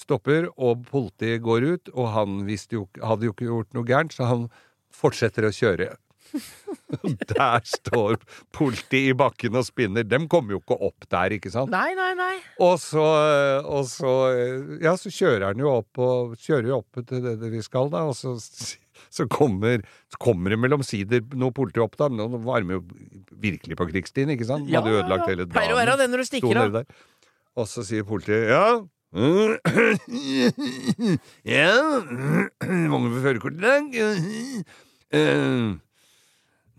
stopper, 0.00 0.48
og 0.56 0.86
politiet 0.88 1.42
går 1.44 1.68
ut, 1.68 1.92
og 1.92 2.12
han 2.14 2.40
jo, 2.48 2.86
hadde 3.04 3.28
jo 3.28 3.34
ikke 3.34 3.48
gjort 3.50 3.76
noe 3.76 3.88
gærent, 3.88 4.16
så 4.16 4.28
han 4.30 4.48
fortsetter 4.94 5.48
å 5.48 5.52
kjøre. 5.54 5.92
der 7.34 7.64
står 7.66 8.18
politiet 8.54 9.12
i 9.12 9.16
bakken 9.16 9.56
og 9.58 9.66
spinner. 9.66 10.06
Dem 10.06 10.28
kommer 10.30 10.56
jo 10.56 10.60
ikke 10.62 10.78
opp 10.90 11.08
der, 11.10 11.36
ikke 11.36 11.52
sant? 11.52 11.72
Nei, 11.72 11.92
nei, 11.98 12.12
nei. 12.18 12.34
Og 12.62 12.76
så, 12.82 13.06
og 13.64 13.88
så 13.90 14.12
Ja, 14.82 14.94
så 15.00 15.12
kjører 15.14 15.50
han 15.50 15.62
jo 15.62 15.72
opp 15.80 16.00
og 16.02 16.36
kjører 16.40 16.70
jo 16.70 16.78
opp 16.82 17.02
til 17.06 17.24
det, 17.24 17.50
vi 17.52 17.62
skal, 17.64 17.90
da, 17.92 18.04
og 18.10 18.16
så, 18.18 18.36
så 18.38 19.26
kommer 19.30 19.82
så 20.10 20.20
kommer 20.20 20.54
det 20.54 20.60
mellom 20.60 20.82
sider 20.86 21.24
noe 21.38 21.54
politi 21.56 21.82
opp, 21.82 21.98
da. 22.00 22.10
Men 22.12 22.24
nå 22.24 22.40
varmer 22.46 22.78
jo 22.78 22.84
virkelig 23.40 23.78
på 23.78 23.88
krigstiden, 23.90 24.34
ikke 24.36 24.48
sant? 24.48 24.70
Ja, 24.70 24.80
hadde 24.82 25.00
ødelagt 25.00 25.28
hele 25.30 25.44
dagen. 25.46 25.56
Pleier 25.56 25.74
å 25.76 25.80
være 25.80 25.98
det 26.00 26.08
når 26.12 26.24
du 26.24 26.30
stikker 26.30 26.64
av. 26.64 26.80
Og 27.58 27.66
så 27.68 27.84
sier 27.86 28.06
politiet 28.06 28.50
ja. 28.52 28.64
Ja 31.50 31.72
Mange 32.92 33.08
med 33.10 33.24
førerkort 33.24 33.56
i 33.58 33.62
dag. 33.64 33.82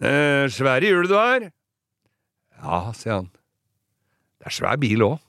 Eh, 0.01 0.45
Svære 0.49 0.89
hjul 0.89 1.07
du 1.09 1.15
har? 1.17 1.49
Ja, 2.61 2.79
sier 2.97 3.19
han. 3.19 3.29
Det 4.41 4.49
er 4.49 4.55
svær 4.55 4.77
bil 4.81 5.03
òg. 5.05 5.17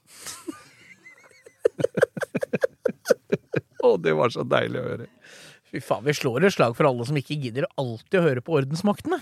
Å, 3.83 3.97
det 3.99 4.15
var 4.15 4.31
så 4.33 4.45
deilig 4.47 4.79
å 4.81 4.87
høre. 4.87 5.07
Fy 5.73 5.81
faen, 5.83 6.05
vi 6.07 6.15
slår 6.15 6.47
et 6.47 6.55
slag 6.55 6.77
for 6.79 6.87
alle 6.89 7.05
som 7.09 7.17
ikke 7.19 7.37
gidder 7.43 7.67
alltid 7.81 8.21
å 8.21 8.25
høre 8.27 8.43
på 8.45 8.55
ordensmaktene. 8.61 9.19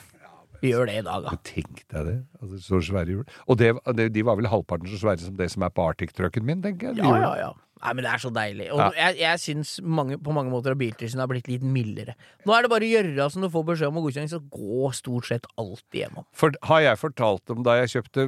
Vi 0.61 0.75
gjør 0.75 0.91
det 0.91 0.97
i 1.01 1.05
dag, 1.07 1.25
da. 1.25 1.33
Tenk 1.47 1.81
deg 1.89 2.03
det. 2.11 2.17
Altså, 2.43 2.59
så 2.67 2.81
svære 2.91 3.15
hjul. 3.15 3.25
Og 3.49 3.57
det, 3.63 3.71
det, 3.97 4.11
de 4.13 4.25
var 4.29 4.37
vel 4.37 4.51
halvparten 4.53 4.91
så 4.93 4.99
svære 5.01 5.23
som 5.25 5.39
det 5.39 5.49
som 5.55 5.65
er 5.65 5.73
på 5.73 5.87
Arctic-trucken 5.89 6.45
min, 6.45 6.61
tenker 6.65 6.91
jeg. 6.91 6.99
de 7.01 7.07
Ja, 7.07 7.15
ja, 7.23 7.33
ja. 7.47 7.51
Nei, 7.81 7.93
men 7.97 8.05
det 8.05 8.11
er 8.13 8.21
så 8.21 8.31
deilig. 8.37 8.67
Og 8.75 8.79
Ja. 8.83 8.89
jeg, 9.09 9.17
jeg 9.23 9.41
syns 9.41 9.71
mange, 9.81 10.19
på 10.21 10.35
mange 10.37 10.51
måter 10.53 10.75
at 10.75 10.79
Biltilsynet 10.81 11.23
har 11.25 11.31
blitt 11.33 11.49
litt 11.49 11.63
mildere. 11.65 12.13
Nå 12.45 12.53
er 12.53 12.63
det 12.67 12.71
bare 12.75 12.85
å 12.85 12.91
gjøre 12.93 13.29
som 13.33 13.41
du 13.43 13.49
får 13.49 13.65
beskjed 13.71 13.89
om 13.89 13.97
og 14.03 14.05
godkjenning, 14.09 14.29
så 14.35 14.41
gå 14.53 14.91
stort 14.99 15.31
sett 15.31 15.47
alltid 15.57 16.03
gjennom. 16.03 16.27
For, 16.37 16.53
har 16.69 16.81
jeg 16.85 17.01
fortalt 17.01 17.55
om 17.57 17.63
da 17.65 17.79
jeg 17.81 17.95
kjøpte 17.97 18.27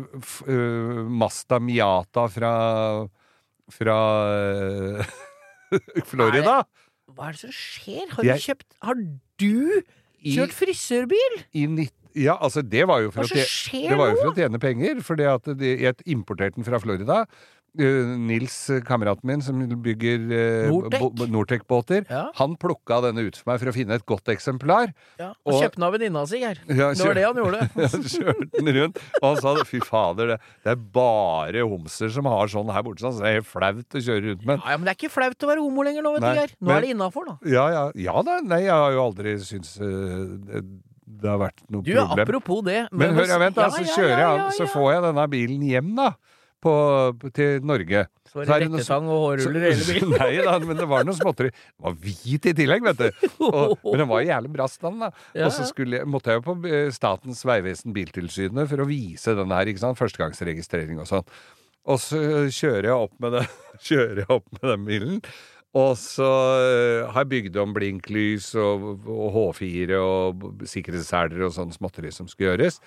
uh, 0.48 1.02
Masta 1.08 1.60
Miata 1.60 2.28
fra 2.32 2.54
fra 3.72 3.98
uh, 4.98 5.04
Florida? 6.10 6.62
Hva 7.12 7.28
er 7.28 7.36
det 7.36 7.42
som 7.44 7.52
skjer? 7.52 8.08
Har 8.16 8.24
Jeg- 8.24 8.38
du 8.40 8.46
kjøpt 8.48 8.66
Har 8.82 8.94
du 8.96 9.82
kjørt 10.22 10.52
frisørbil? 10.56 11.42
I 11.52 11.66
nitt- 11.66 11.98
ja, 12.14 12.36
altså 12.36 12.60
det 12.62 12.84
var 12.86 13.00
jo 13.00 13.10
for, 13.10 13.24
å, 13.24 13.28
for 13.28 14.28
å 14.28 14.34
tjene 14.36 14.58
penger. 14.60 15.00
De, 15.56 15.70
jeg 15.80 15.94
importerte 16.12 16.56
den 16.60 16.64
fra 16.66 16.78
Florida. 16.78 17.22
Eh, 17.72 18.04
Nils, 18.20 18.54
eh, 18.68 18.82
kameraten 18.84 19.24
min, 19.24 19.40
som 19.40 19.56
bygger 19.80 20.26
uh, 20.28 20.72
Nortec? 20.92 21.30
Nortec-båter, 21.32 22.04
Ja. 22.10 22.26
han 22.36 22.56
plukka 22.60 22.98
denne 23.06 23.24
ut 23.24 23.36
for 23.38 23.48
meg 23.52 23.60
for 23.62 23.70
å 23.70 23.72
finne 23.72 23.94
et 23.96 24.04
godt 24.04 24.28
eksemplar. 24.28 24.92
Ja, 25.18 25.30
og, 25.46 25.54
Og- 25.54 25.62
kjøpte 25.62 25.78
den 25.80 25.86
av 25.86 25.92
venninna 25.94 26.26
si, 26.28 26.40
Geir. 26.42 26.58
Ja, 26.68 26.90
Det 26.92 27.00
var 27.06 27.14
det 27.16 27.24
han 27.24 27.40
gjorde. 27.40 27.62
Kjørte 28.12 28.50
den 28.58 28.74
rundt, 28.76 29.00
og 29.22 29.24
han 29.30 29.40
sa 29.40 29.54
det, 29.56 29.64
fy 29.70 29.80
fader, 29.80 30.34
det, 30.34 30.38
det 30.66 30.74
er 30.74 30.76
bare 30.76 31.64
homser 31.64 32.12
som 32.12 32.28
har 32.28 32.52
sånn 32.52 32.68
her 32.76 32.84
borte, 32.84 33.00
så 33.08 33.16
det 33.22 33.30
er 33.30 33.38
helt 33.40 33.48
flaut 33.48 33.96
å 33.96 34.04
kjøre 34.04 34.26
rundt 34.28 34.44
med. 34.52 34.60
Ja, 34.68 34.76
Men 34.76 34.84
det 34.84 34.92
er 34.92 35.00
ikke 35.00 35.14
flaut 35.16 35.48
å 35.48 35.48
være 35.54 35.64
homo 35.64 35.82
lenger 35.88 36.04
nå, 36.04 36.12
vet 36.18 36.26
Nei, 36.26 36.34
du, 36.34 36.40
Geir. 36.42 36.54
Nå 36.60 36.66
men- 36.68 36.76
er 36.76 36.80
det 36.84 36.92
innafor, 36.92 37.24
da. 37.32 37.38
Ja, 37.48 37.64
ja, 37.72 37.84
ja 37.96 38.22
da, 38.28 38.36
nei, 38.52 38.60
jeg 38.66 38.76
har 38.76 38.92
jo 38.92 39.00
aldri 39.08 39.34
syntes 39.40 39.78
uh, 39.80 40.36
det, 40.44 40.62
det 41.22 41.28
har 41.32 41.40
vært 41.40 41.64
noe 41.72 41.80
Du, 41.88 41.94
problem. 41.96 42.26
apropos 42.28 42.62
det 42.68 42.78
Men 42.92 43.16
hør, 43.16 43.26
jeg, 43.32 43.40
vent 43.46 43.56
da, 43.56 43.70
så 43.72 43.82
kjører 43.96 44.20
jeg 44.26 44.54
så 44.60 44.68
får 44.76 44.92
jeg 44.92 45.02
denne 45.08 45.26
bilen 45.32 45.64
hjem 45.72 45.90
da, 45.96 46.10
på, 46.62 46.72
til 47.36 47.62
Norge. 47.66 48.04
Så 48.28 48.38
var 48.38 48.46
Så 48.48 48.56
det 48.56 48.66
rettesang 48.66 49.08
og 49.12 49.22
hårruller 49.26 49.64
i 49.66 49.72
hele 49.72 49.86
bilen. 49.88 50.12
Nei 50.22 50.30
da, 50.46 50.54
men 50.62 50.78
det 50.78 50.88
var 50.88 51.06
noe 51.08 51.18
småtteri. 51.18 51.50
Det 51.52 51.86
var 51.86 51.96
hvit 52.04 52.48
i 52.48 52.54
tillegg, 52.62 52.86
vet 52.86 53.00
du. 53.02 53.26
Og, 53.48 53.74
men 53.84 54.02
den 54.04 54.10
var 54.12 54.22
i 54.24 54.30
jævlig 54.30 54.52
bra 54.54 54.68
stand, 54.70 55.02
da. 55.04 55.10
Ja, 55.36 55.48
Og 55.48 55.56
så 55.56 55.66
skulle 55.68 56.00
jeg, 56.00 56.08
måtte 56.08 56.32
jeg 56.32 56.40
jo 56.40 56.46
på 56.46 56.56
eh, 56.70 56.88
Statens 56.94 57.42
vegvesen 57.48 57.96
Biltilsynet 57.96 58.70
for 58.70 58.84
å 58.84 58.88
vise 58.88 59.36
den 59.38 59.52
her, 59.52 59.68
ikke 59.68 59.84
sant. 59.84 60.00
Førstegangsregistrering 60.00 61.02
og 61.02 61.10
sånn. 61.10 61.34
Og 61.92 61.98
så 61.98 62.20
kjører 62.46 62.92
jeg 62.92 63.08
opp 63.08 63.16
med, 63.22 63.36
det, 63.36 63.46
kjører 63.88 64.22
jeg 64.22 64.30
opp 64.30 64.46
med 64.56 64.68
den 64.70 64.86
bilen. 64.88 65.22
Og 65.82 65.94
så 65.96 66.28
eh, 66.60 67.06
har 67.08 67.24
jeg 67.24 67.30
bygd 67.32 67.62
om 67.62 67.70
blinklys 67.76 68.50
og, 68.60 69.06
og 69.08 69.38
H4 69.56 70.00
og 70.00 70.66
sikkerhetsseler 70.68 71.46
og 71.48 71.54
sånn 71.56 71.72
småtteri 71.72 72.12
som 72.12 72.28
skulle 72.28 72.52
gjøres. 72.52 72.80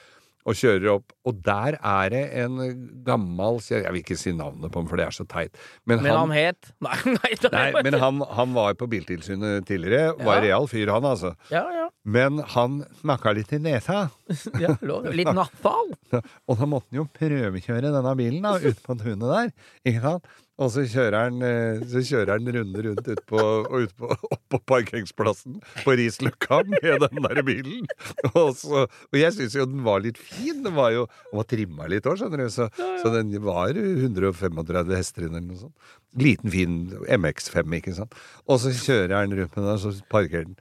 Og 0.46 0.54
kjører 0.54 0.92
opp, 0.92 1.14
og 1.26 1.40
der 1.42 1.78
er 1.82 2.10
det 2.14 2.24
en 2.44 2.60
gammel 3.08 3.58
Jeg 3.66 3.82
vil 3.90 4.02
ikke 4.04 4.18
si 4.20 4.30
navnet 4.38 4.70
på 4.72 4.78
ham, 4.84 4.88
for 4.92 5.00
det 5.02 5.08
er 5.08 5.16
så 5.16 5.26
teit. 5.26 5.58
Men 5.90 6.04
han 6.06 6.30
het 6.36 6.70
Nei, 6.86 6.98
nei, 7.06 7.32
nei, 7.50 7.72
Nei, 7.74 7.82
men 7.88 7.98
han, 8.02 8.22
han 8.38 8.54
var 8.54 8.76
på 8.78 8.86
Biltilsynet 8.92 9.66
tidligere. 9.66 10.14
Var 10.22 10.36
Ja. 10.38 10.44
real 10.46 10.68
fyr, 10.70 10.92
han 10.94 11.08
altså. 11.10 11.34
Ja, 11.50 11.64
ja. 11.74 11.88
Men 12.06 12.38
han 12.54 12.84
snakka 13.02 13.34
litt 13.34 13.54
i 13.58 13.60
nesa. 13.66 14.10
ja. 14.62 14.76
Litt 15.10 15.34
nattfall. 15.34 15.90
Og 16.48 16.60
da 16.62 16.70
måtte 16.70 16.92
han 16.94 17.02
jo 17.02 17.08
prøvekjøre 17.18 17.90
denne 17.96 18.14
bilen 18.20 18.46
da, 18.46 18.58
ute 18.62 18.78
på 18.86 18.98
tunet 19.02 19.26
der. 19.26 19.50
Ikke 19.86 20.04
sant? 20.06 20.30
Og 20.56 20.70
så 20.72 20.86
kjører 20.88 21.16
han, 21.26 21.42
eh, 21.44 21.82
så 21.92 22.00
kjører 22.06 22.38
han 22.38 22.48
runde 22.56 22.84
rundt 22.86 23.08
ut 23.10 23.22
på, 23.28 23.40
og 23.40 23.74
ut 23.84 23.96
på, 24.00 24.08
opp 24.36 24.44
på 24.54 24.60
parkeringsplassen 24.72 25.58
på 25.84 25.96
Risløkka 26.00 26.62
med 26.70 27.04
den 27.04 27.26
der 27.26 27.42
bilen. 27.44 27.90
Og, 28.32 28.54
så, 28.56 28.86
og 28.88 29.18
jeg 29.20 29.36
syns 29.36 29.58
jo 29.58 29.68
den 29.68 29.84
var 29.84 30.04
litt 30.06 30.22
fin. 30.22 30.62
Den 30.64 30.78
var 30.78 30.94
jo 30.96 31.04
den 31.10 31.42
var 31.42 31.50
trimma 31.52 31.90
litt 31.92 32.08
òg, 32.08 32.22
skjønner 32.22 32.46
du. 32.46 32.54
Så, 32.56 32.70
så 33.02 33.12
den 33.18 33.34
var 33.44 33.76
135 33.76 34.96
hester 34.96 35.28
eller 35.28 35.44
noe 35.44 35.60
sånt. 35.66 35.92
Liten, 36.16 36.54
fin 36.54 36.80
MX5, 37.04 37.76
ikke 37.82 37.98
sant. 37.98 38.16
Og 38.48 38.64
så 38.64 38.72
kjører 38.72 39.18
han 39.20 39.36
rundt 39.36 39.60
med 39.60 39.68
den, 39.68 39.74
og 39.76 39.84
så 39.84 40.10
parkerer 40.12 40.48
den. 40.48 40.56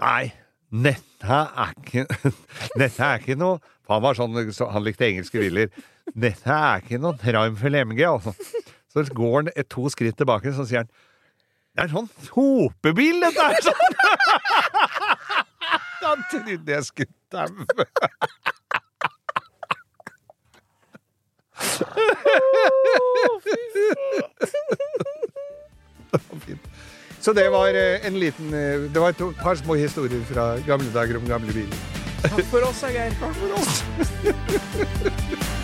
Nei, 0.00 0.32
dette 0.74 1.44
er 1.44 1.76
ikke 1.76 2.08
Dette 2.80 3.04
er 3.04 3.20
ikke 3.20 3.36
noe 3.38 3.60
han 3.90 4.00
var 4.00 4.16
sånn, 4.16 4.36
så 4.56 4.70
han 4.72 4.84
likte 4.84 5.04
engelske 5.04 5.42
biler. 5.42 5.68
Dette 6.12 6.52
er 6.52 6.82
ikke 6.84 7.00
noe 7.00 7.16
for 7.56 7.80
MG, 7.80 8.04
altså. 8.04 8.34
Så 8.92 9.04
går 9.14 9.34
han 9.40 9.50
to 9.70 9.88
skritt 9.90 10.16
tilbake, 10.20 10.52
så 10.54 10.66
sier 10.68 10.84
han 10.84 10.90
Det 11.74 11.86
er 11.86 11.90
sånn 11.90 12.10
sopebil, 12.28 13.20
dette 13.24 13.48
er 13.50 13.64
sånn! 13.64 13.84
Han 16.04 16.20
trodde 16.30 16.68
jeg 16.68 16.84
skulle 16.84 17.08
daue. 17.32 17.64
Så 27.24 27.32
det 27.32 27.48
var 27.48 27.72
eh, 27.72 28.04
en 28.06 28.18
liten 28.20 28.52
eh, 28.52 28.84
Det 28.92 29.00
var 29.00 29.08
et 29.14 29.22
par 29.40 29.56
små 29.56 29.74
historier 29.80 30.20
fra 30.28 30.58
gamle 30.68 30.92
dager 30.92 31.16
om 31.16 31.26
gamle 31.26 31.56
biler. 31.56 31.78
Takk 32.22 32.44
for 32.52 32.68
oss, 32.68 32.84
Geir. 32.84 33.16
Takk 33.20 33.34
for 33.40 33.50
oss. 33.58 33.84